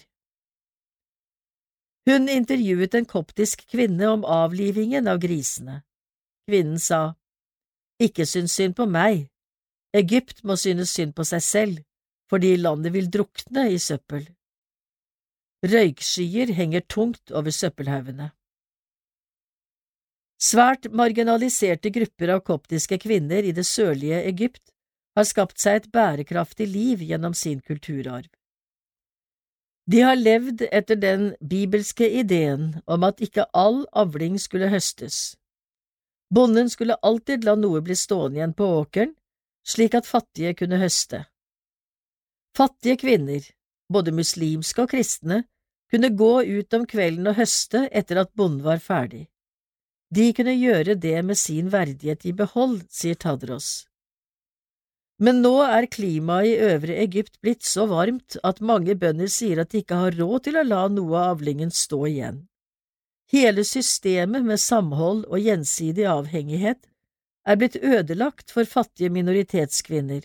Hun 2.08 2.28
intervjuet 2.28 2.94
en 2.94 3.06
koptisk 3.06 3.66
kvinne 3.70 4.08
om 4.08 4.24
avlivingen 4.24 5.06
av 5.08 5.20
grisene. 5.20 5.82
Kvinnen 6.48 6.80
sa, 6.80 7.14
Ikke 8.00 8.24
syns 8.26 8.56
synd 8.56 8.74
på 8.74 8.86
meg, 8.88 9.28
Egypt 9.92 10.44
må 10.44 10.56
synes 10.56 10.90
synd 10.96 11.12
på 11.14 11.24
seg 11.28 11.42
selv, 11.44 11.78
fordi 12.30 12.56
landet 12.56 12.94
vil 12.94 13.10
drukne 13.12 13.68
i 13.74 13.78
søppel. 13.78 14.24
Røykskyer 15.60 16.54
henger 16.56 16.80
tungt 16.88 17.32
over 17.36 17.52
søppelhaugene. 17.52 18.30
Svært 20.40 20.86
marginaliserte 20.96 21.90
grupper 21.92 22.32
av 22.32 22.40
koptiske 22.46 22.96
kvinner 23.02 23.44
i 23.44 23.52
det 23.52 23.66
sørlige 23.68 24.22
Egypt 24.30 24.72
har 25.18 25.28
skapt 25.28 25.60
seg 25.60 25.82
et 25.82 25.90
bærekraftig 25.92 26.68
liv 26.70 27.04
gjennom 27.04 27.36
sin 27.36 27.60
kulturarv. 27.60 28.30
De 29.90 30.00
har 30.06 30.16
levd 30.16 30.64
etter 30.70 30.96
den 30.96 31.34
bibelske 31.44 32.08
ideen 32.08 32.80
om 32.86 33.04
at 33.04 33.20
ikke 33.20 33.44
all 33.52 33.82
avling 33.92 34.38
skulle 34.40 34.70
høstes. 34.72 35.36
Bonden 36.32 36.70
skulle 36.70 36.96
alltid 37.04 37.44
la 37.44 37.56
noe 37.58 37.82
bli 37.84 37.96
stående 37.98 38.38
igjen 38.38 38.56
på 38.56 38.64
åkeren, 38.80 39.16
slik 39.66 39.96
at 39.98 40.08
fattige 40.08 40.54
kunne 40.56 40.78
høste. 40.80 41.24
Fattige 42.56 42.96
kvinner, 43.02 43.42
både 43.92 44.14
muslimske 44.14 44.84
og 44.84 44.94
kristne, 44.94 45.44
kunne 45.90 46.12
gå 46.14 46.32
ut 46.46 46.74
om 46.78 46.86
kvelden 46.86 47.26
og 47.26 47.38
høste 47.40 47.88
etter 47.90 48.22
at 48.22 48.32
bonden 48.38 48.62
var 48.64 48.82
ferdig. 48.82 49.26
De 50.14 50.30
kunne 50.34 50.54
gjøre 50.54 50.96
det 50.98 51.18
med 51.26 51.38
sin 51.38 51.70
verdighet 51.70 52.26
i 52.26 52.34
behold, 52.34 52.80
sier 52.90 53.18
Tadros. 53.18 53.86
Men 55.20 55.42
nå 55.44 55.52
er 55.66 55.86
klimaet 55.92 56.48
i 56.48 56.70
Øvre 56.70 56.96
Egypt 57.02 57.36
blitt 57.44 57.66
så 57.68 57.84
varmt 57.90 58.38
at 58.46 58.62
mange 58.64 58.94
bønder 58.96 59.28
sier 59.28 59.60
at 59.60 59.70
de 59.74 59.82
ikke 59.82 59.98
har 60.00 60.16
råd 60.16 60.46
til 60.46 60.56
å 60.56 60.64
la 60.64 60.86
noe 60.88 61.18
av 61.18 61.34
avlingen 61.36 61.70
stå 61.74 62.06
igjen. 62.08 62.46
Hele 63.30 63.62
systemet 63.68 64.46
med 64.46 64.58
samhold 64.58 65.26
og 65.28 65.44
gjensidig 65.44 66.06
avhengighet 66.10 66.88
er 67.46 67.58
blitt 67.60 67.76
ødelagt 67.76 68.50
for 68.50 68.66
fattige 68.66 69.12
minoritetskvinner 69.12 70.24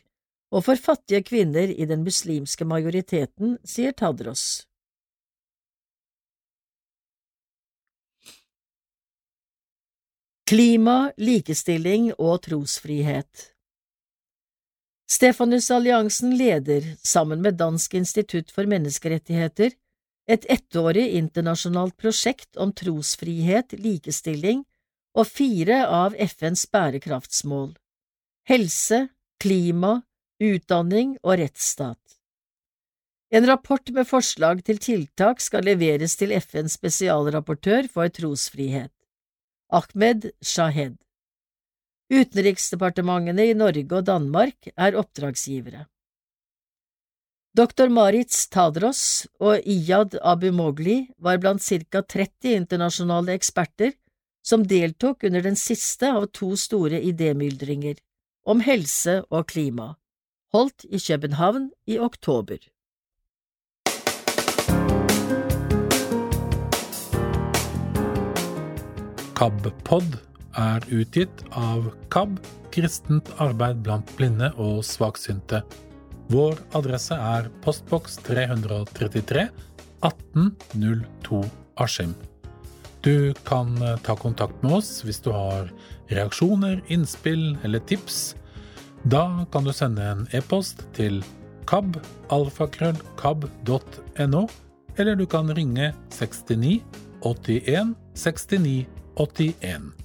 og 0.56 0.64
for 0.64 0.80
fattige 0.80 1.24
kvinner 1.28 1.68
i 1.68 1.88
den 1.90 2.06
muslimske 2.06 2.66
majoriteten, 2.68 3.58
sier 3.68 3.92
Tadros. 3.92 4.64
Klima, 10.46 11.12
likestilling 11.18 12.12
og 12.22 12.44
trosfrihet 12.46 13.50
Stefanusalliansen 15.10 16.36
leder, 16.38 16.86
sammen 17.04 17.42
med 17.42 17.58
Dansk 17.58 17.94
institutt 17.94 18.52
for 18.54 18.66
menneskerettigheter, 18.70 19.74
et 20.28 20.46
ettårig 20.50 21.12
internasjonalt 21.20 21.94
prosjekt 21.98 22.58
om 22.58 22.72
trosfrihet, 22.74 23.76
likestilling 23.78 24.64
og 25.18 25.28
fire 25.30 25.84
av 25.86 26.18
FNs 26.18 26.66
bærekraftsmål– 26.74 27.76
helse, 28.52 29.08
klima, 29.42 30.00
utdanning 30.42 31.16
og 31.24 31.40
rettsstat. 31.40 32.00
En 33.32 33.48
rapport 33.48 33.90
med 33.92 34.08
forslag 34.08 34.62
til 34.68 34.78
tiltak 34.80 35.42
skal 35.44 35.66
leveres 35.66 36.16
til 36.20 36.34
FNs 36.40 36.78
spesialrapportør 36.78 37.90
for 37.92 38.12
trosfrihet. 38.14 38.94
Ahmed 39.74 40.30
Shahed. 40.42 40.96
Utenriksdepartementene 42.14 43.50
i 43.50 43.58
Norge 43.58 43.98
og 43.98 44.06
Danmark 44.06 44.70
er 44.78 44.96
oppdragsgivere. 44.96 45.88
Dr. 47.56 47.88
Maritz 47.90 48.50
Tadros 48.52 49.28
og 49.40 49.64
Iyad 49.64 50.18
Abu 50.22 50.52
Mogli 50.52 51.08
var 51.18 51.40
blant 51.40 51.64
ca 51.64 52.02
30 52.04 52.52
internasjonale 52.52 53.34
eksperter 53.34 53.94
som 54.46 54.66
deltok 54.68 55.24
under 55.24 55.42
den 55.42 55.56
siste 55.56 56.12
av 56.12 56.28
to 56.36 56.52
store 56.60 57.00
idémyldringer 57.02 57.98
om 58.46 58.60
helse 58.62 59.22
og 59.32 59.48
klima, 59.50 59.96
holdt 60.56 60.86
i 60.88 61.00
København 61.04 61.70
i 61.88 61.98
oktober. 62.00 62.62
KAB-pod 69.36 70.16
er 70.56 70.86
utgitt 70.96 71.44
av 71.60 71.90
KAB, 72.14 72.38
kristent 72.72 73.34
arbeid 73.44 73.82
blant 73.84 74.14
blinde 74.16 74.54
og 74.56 74.80
svaksynte. 74.88 75.60
Vår 76.32 76.56
adresse 76.78 77.18
er 77.20 77.50
postboks 77.66 78.16
333 78.24 79.50
1802 80.08 81.42
Askim. 81.84 82.16
Du 83.04 83.36
kan 83.46 83.76
ta 84.08 84.16
kontakt 84.16 84.64
med 84.64 84.80
oss 84.80 85.04
hvis 85.04 85.20
du 85.20 85.34
har 85.36 85.68
reaksjoner, 86.08 86.80
innspill 86.88 87.58
eller 87.68 87.84
tips. 87.92 88.38
Da 89.06 89.46
kan 89.52 89.64
du 89.64 89.74
sende 89.74 90.02
en 90.02 90.28
e-post 90.34 90.82
til 90.98 91.24
kabalfakrøllkab.no, 91.70 94.48
eller 94.98 95.16
du 95.16 95.26
kan 95.30 95.54
ringe 95.54 95.94
69 96.10 96.82
81 97.22 97.94
69 98.16 98.86
81. 99.16 100.05